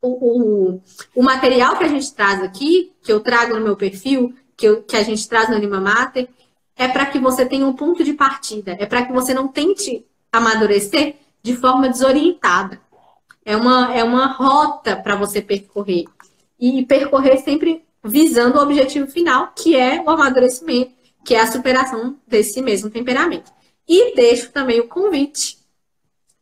o, 0.00 0.08
o, 0.08 0.82
o, 1.14 1.22
material 1.22 1.76
que 1.76 1.84
a 1.84 1.88
gente 1.88 2.12
traz 2.12 2.42
aqui, 2.42 2.92
que 3.02 3.12
eu 3.12 3.20
trago 3.20 3.54
no 3.54 3.60
meu 3.60 3.76
perfil, 3.76 4.34
que, 4.56 4.66
eu, 4.66 4.82
que 4.82 4.96
a 4.96 5.02
gente 5.02 5.28
traz 5.28 5.48
no 5.48 5.56
Anima 5.56 5.80
Mater, 5.80 6.28
é 6.76 6.86
para 6.86 7.06
que 7.06 7.18
você 7.18 7.44
tenha 7.44 7.66
um 7.66 7.72
ponto 7.72 8.04
de 8.04 8.12
partida, 8.12 8.76
é 8.78 8.86
para 8.86 9.04
que 9.04 9.12
você 9.12 9.34
não 9.34 9.48
tente 9.48 10.04
amadurecer 10.32 11.16
de 11.42 11.56
forma 11.56 11.88
desorientada. 11.88 12.80
É 13.44 13.56
uma, 13.56 13.94
é 13.94 14.04
uma 14.04 14.26
rota 14.26 14.94
para 14.94 15.16
você 15.16 15.40
percorrer. 15.40 16.04
E 16.60 16.84
percorrer 16.84 17.38
sempre 17.38 17.84
visando 18.04 18.58
o 18.58 18.62
objetivo 18.62 19.06
final, 19.06 19.52
que 19.56 19.76
é 19.76 20.00
o 20.00 20.10
amadurecimento, 20.10 20.92
que 21.24 21.34
é 21.34 21.40
a 21.40 21.50
superação 21.50 22.16
desse 22.26 22.62
mesmo 22.62 22.90
temperamento. 22.90 23.50
E 23.86 24.14
deixo 24.14 24.50
também 24.52 24.80
o 24.80 24.88
convite 24.88 25.58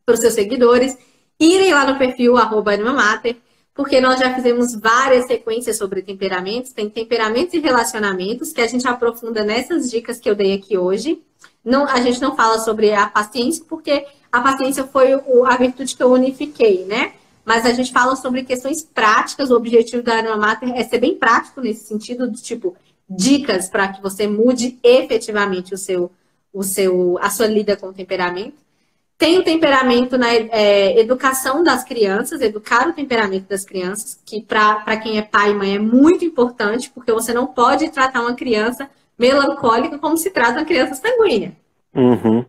para 0.05 0.15
os 0.15 0.21
seus 0.21 0.35
seguidores 0.35 0.97
irem 1.39 1.73
lá 1.73 1.85
no 1.85 1.99
perfil 1.99 2.37
arroba 2.37 2.73
Animamater, 2.73 3.37
porque 3.77 4.01
nós 4.01 4.19
já 4.19 4.35
fizemos 4.35 4.75
várias 4.75 5.27
sequências 5.27 5.77
sobre 5.77 6.01
temperamentos, 6.01 6.73
tem 6.73 6.89
temperamentos 6.89 7.53
e 7.53 7.61
relacionamentos, 7.61 8.51
que 8.51 8.63
a 8.63 8.67
gente 8.67 8.89
aprofunda 8.89 9.45
nessas 9.45 9.91
dicas 9.91 10.19
que 10.19 10.29
eu 10.29 10.35
dei 10.35 10.55
aqui 10.55 10.79
hoje. 10.79 11.23
Não, 11.63 11.85
a 11.87 12.01
gente 12.01 12.21
não 12.21 12.35
fala 12.35 12.59
sobre 12.59 12.95
a 12.95 13.07
paciência, 13.07 13.63
porque 13.69 14.07
a 14.33 14.41
paciência 14.41 14.85
foi 14.85 15.15
o, 15.15 15.45
a 15.45 15.57
virtude 15.57 15.95
que 15.95 16.03
eu 16.03 16.11
unifiquei, 16.11 16.87
né? 16.87 17.13
Mas 17.45 17.67
a 17.67 17.73
gente 17.75 17.93
fala 17.93 18.17
sobre 18.17 18.45
questões 18.45 18.83
práticas, 18.83 19.51
o 19.51 19.57
objetivo 19.57 20.03
da 20.03 20.19
Anima 20.19 20.37
Mater 20.37 20.71
é 20.75 20.83
ser 20.83 20.99
bem 20.99 21.15
prático 21.15 21.61
nesse 21.61 21.87
sentido, 21.87 22.27
do 22.27 22.37
tipo, 22.37 22.75
dicas 23.09 23.69
para 23.69 23.89
que 23.89 24.01
você 24.01 24.27
mude 24.27 24.79
efetivamente 24.83 25.75
o 25.75 25.79
seu, 25.79 26.11
o 26.53 26.63
seu, 26.63 27.19
a 27.21 27.29
sua 27.29 27.47
lida 27.47 27.77
com 27.77 27.89
o 27.89 27.93
temperamento. 27.93 28.57
Tem 29.19 29.39
o 29.39 29.45
temperamento 29.45 30.19
na 30.19 30.35
é, 30.35 31.01
educação 31.01 31.63
das 31.63 31.83
crianças, 31.83 32.43
educar 32.43 32.87
o 32.87 32.93
temperamento 32.93 33.49
das 33.49 33.65
crianças, 33.65 34.21
que 34.27 34.43
para 34.43 34.97
quem 34.99 35.17
é 35.17 35.23
pai 35.23 35.53
e 35.53 35.55
mãe 35.55 35.75
é 35.77 35.79
muito 35.79 36.23
importante, 36.23 36.91
porque 36.91 37.13
você 37.13 37.33
não 37.33 37.47
pode 37.47 37.89
tratar 37.89 38.21
uma 38.21 38.35
criança 38.35 38.91
melancólica 39.19 39.99
como 39.99 40.19
se 40.19 40.31
trata 40.31 40.59
uma 40.59 40.67
criança 40.67 40.97
sanguínea. 40.97 41.57
Uhum. 41.95 42.45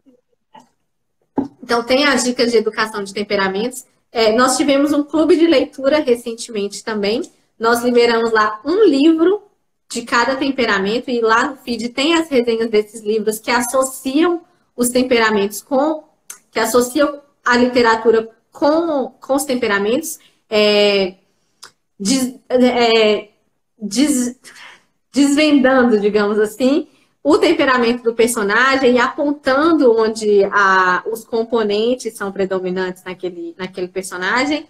Então, 1.63 1.83
tem 1.83 2.03
as 2.05 2.25
dicas 2.25 2.51
de 2.51 2.57
educação 2.57 3.01
de 3.01 3.13
temperamentos. 3.13 3.85
É, 4.11 4.35
nós 4.35 4.57
tivemos 4.57 4.91
um 4.91 5.03
clube 5.03 5.37
de 5.37 5.47
leitura 5.47 5.99
recentemente 5.99 6.83
também. 6.83 7.21
Nós 7.57 7.81
liberamos 7.81 8.31
lá 8.31 8.59
um 8.65 8.83
livro 8.83 9.41
de 9.89 10.01
cada 10.01 10.35
temperamento, 10.35 11.09
e 11.09 11.21
lá 11.21 11.49
no 11.49 11.55
feed 11.55 11.89
tem 11.89 12.13
as 12.13 12.29
resenhas 12.29 12.69
desses 12.69 13.01
livros 13.01 13.39
que 13.39 13.49
associam 13.49 14.41
os 14.75 14.89
temperamentos 14.89 15.61
com 15.61 16.03
que 16.51 16.59
associam 16.59 17.21
a 17.43 17.57
literatura 17.57 18.29
com, 18.51 19.11
com 19.21 19.35
os 19.35 19.45
temperamentos, 19.45 20.19
é, 20.49 21.15
des, 21.99 22.35
é, 22.49 23.29
des, 23.77 24.39
desvendando, 25.11 25.99
digamos 25.99 26.39
assim, 26.39 26.87
o 27.23 27.37
temperamento 27.37 28.03
do 28.03 28.13
personagem 28.13 28.95
e 28.95 28.99
apontando 28.99 29.91
onde 29.99 30.43
a, 30.45 31.03
os 31.11 31.25
componentes 31.25 32.15
são 32.15 32.31
predominantes 32.31 33.03
naquele, 33.03 33.53
naquele 33.57 33.87
personagem 33.87 34.65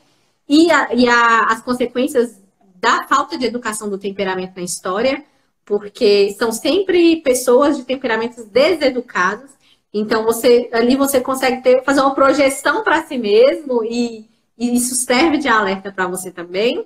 e, 0.49 0.71
a, 0.71 0.93
e 0.93 1.07
a, 1.07 1.45
as 1.45 1.61
consequências 1.61 2.41
da 2.75 3.03
falta 3.07 3.37
de 3.37 3.45
educação 3.45 3.89
do 3.89 3.97
temperamento 3.97 4.53
na 4.55 4.63
história, 4.63 5.23
porque 5.65 6.35
são 6.37 6.51
sempre 6.51 7.17
pessoas 7.17 7.77
de 7.77 7.83
temperamentos 7.83 8.45
deseducados 8.45 9.51
então 9.93 10.23
você 10.23 10.69
ali 10.73 10.95
você 10.95 11.21
consegue 11.21 11.61
ter, 11.61 11.83
fazer 11.83 12.01
uma 12.01 12.13
projeção 12.13 12.83
para 12.83 13.03
si 13.05 13.17
mesmo 13.17 13.83
e, 13.83 14.29
e, 14.57 14.75
isso 14.75 14.95
serve 14.95 15.37
de 15.37 15.47
alerta 15.47 15.91
para 15.91 16.07
você 16.07 16.31
também. 16.31 16.85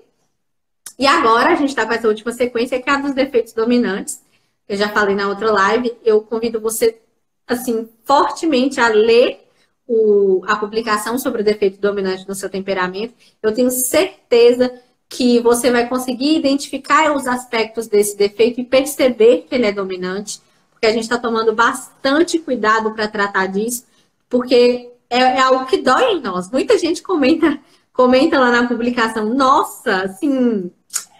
E 0.98 1.07
agora 1.07 1.49
a 1.49 1.56
gente 1.56 1.69
está 1.69 1.86
com 1.86 1.94
essa 1.94 2.07
última 2.07 2.32
sequência 2.32 2.82
que 2.82 2.90
é 2.90 2.94
a 2.94 2.98
dos 2.98 3.14
defeitos 3.14 3.53
dominantes. 3.53 4.22
Eu 4.68 4.78
já 4.78 4.90
falei 4.90 5.15
na 5.15 5.28
outra 5.28 5.52
live. 5.52 5.98
Eu 6.03 6.22
convido 6.22 6.61
você 6.61 7.02
assim 7.48 7.90
fortemente 8.06 8.80
a 8.80 8.88
ler 8.88 9.41
o, 9.88 10.44
a 10.48 10.56
publicação 10.56 11.18
sobre 11.18 11.41
o 11.41 11.45
defeito 11.45 11.80
dominante 11.80 12.28
no 12.28 12.36
seu 12.36 12.49
temperamento. 12.49 13.14
Eu 13.41 13.53
tenho 13.53 13.72
certeza 13.72 14.72
que 15.10 15.40
você 15.40 15.69
vai 15.69 15.90
conseguir 15.90 16.38
identificar 16.38 17.14
os 17.14 17.28
aspectos 17.28 17.88
desse 17.88 18.15
defeito 18.15 18.61
e 18.61 18.64
perceber 18.64 19.45
que 19.49 19.53
ele 19.53 19.65
é 19.65 19.72
dominante 19.72 20.40
que 20.82 20.88
a 20.88 20.91
gente 20.91 21.03
está 21.03 21.20
tomando 21.20 21.53
bastante 21.53 22.40
cuidado 22.40 22.91
para 22.91 23.08
tratar 23.08 23.45
disso, 23.45 23.86
porque 24.28 24.91
é, 25.08 25.20
é, 25.20 25.40
algo 25.40 25.68
que 25.68 25.78
dói 25.78 26.14
em 26.14 26.22
nós. 26.22 26.49
Muita 26.49 26.76
gente 26.80 27.03
comenta, 27.03 27.60
comenta 27.94 28.40
lá 28.40 28.49
na 28.49 28.68
publicação, 28.68 29.32
nossa, 29.34 30.03
assim, 30.03 30.72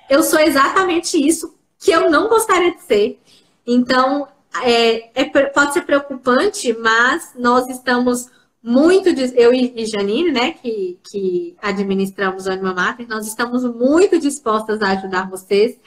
eu 0.09 0.23
sou 0.23 0.39
exatamente 0.39 1.15
isso 1.15 1.55
que 1.77 1.91
eu 1.91 2.09
não 2.09 2.27
gostaria 2.27 2.73
de 2.73 2.81
ser. 2.81 3.19
Então, 3.65 4.27
é, 4.63 5.21
é, 5.21 5.25
pode 5.25 5.73
ser 5.73 5.81
preocupante, 5.81 6.73
mas 6.73 7.33
nós 7.38 7.69
estamos 7.69 8.29
muito, 8.63 9.09
eu 9.09 9.53
e 9.53 9.85
Janine, 9.85 10.31
né, 10.31 10.51
que, 10.53 10.97
que 11.03 11.55
administramos 11.61 12.47
o 12.47 12.51
Anima 12.51 12.73
Mater, 12.73 13.07
nós 13.07 13.27
estamos 13.27 13.63
muito 13.63 14.19
dispostas 14.19 14.81
a 14.81 14.91
ajudar 14.91 15.29
vocês 15.29 15.77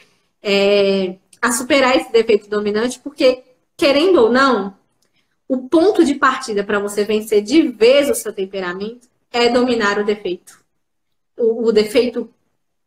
é, 0.42 1.16
a 1.40 1.50
superar 1.52 1.96
esse 1.96 2.12
defeito 2.12 2.48
dominante, 2.48 3.00
porque 3.00 3.42
querendo 3.76 4.20
ou 4.20 4.30
não, 4.30 4.76
o 5.48 5.68
ponto 5.68 6.04
de 6.04 6.14
partida 6.14 6.64
para 6.64 6.78
você 6.78 7.04
vencer 7.04 7.42
de 7.42 7.68
vez 7.68 8.08
o 8.08 8.14
seu 8.14 8.32
temperamento 8.32 9.08
é 9.32 9.48
dominar 9.48 9.98
o 9.98 10.04
defeito. 10.04 10.62
O, 11.36 11.68
o 11.68 11.72
defeito 11.72 12.32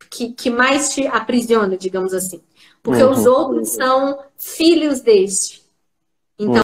que, 0.09 0.31
que, 0.31 0.49
mais 0.49 0.93
te 0.93 1.05
aprisiona, 1.05 1.77
digamos 1.77 2.13
assim. 2.13 2.41
Porque 2.81 3.03
uhum. 3.03 3.11
os 3.11 3.25
outros 3.25 3.69
são 3.69 4.23
filhos 4.37 5.01
deste. 5.01 5.65
Então, 6.39 6.63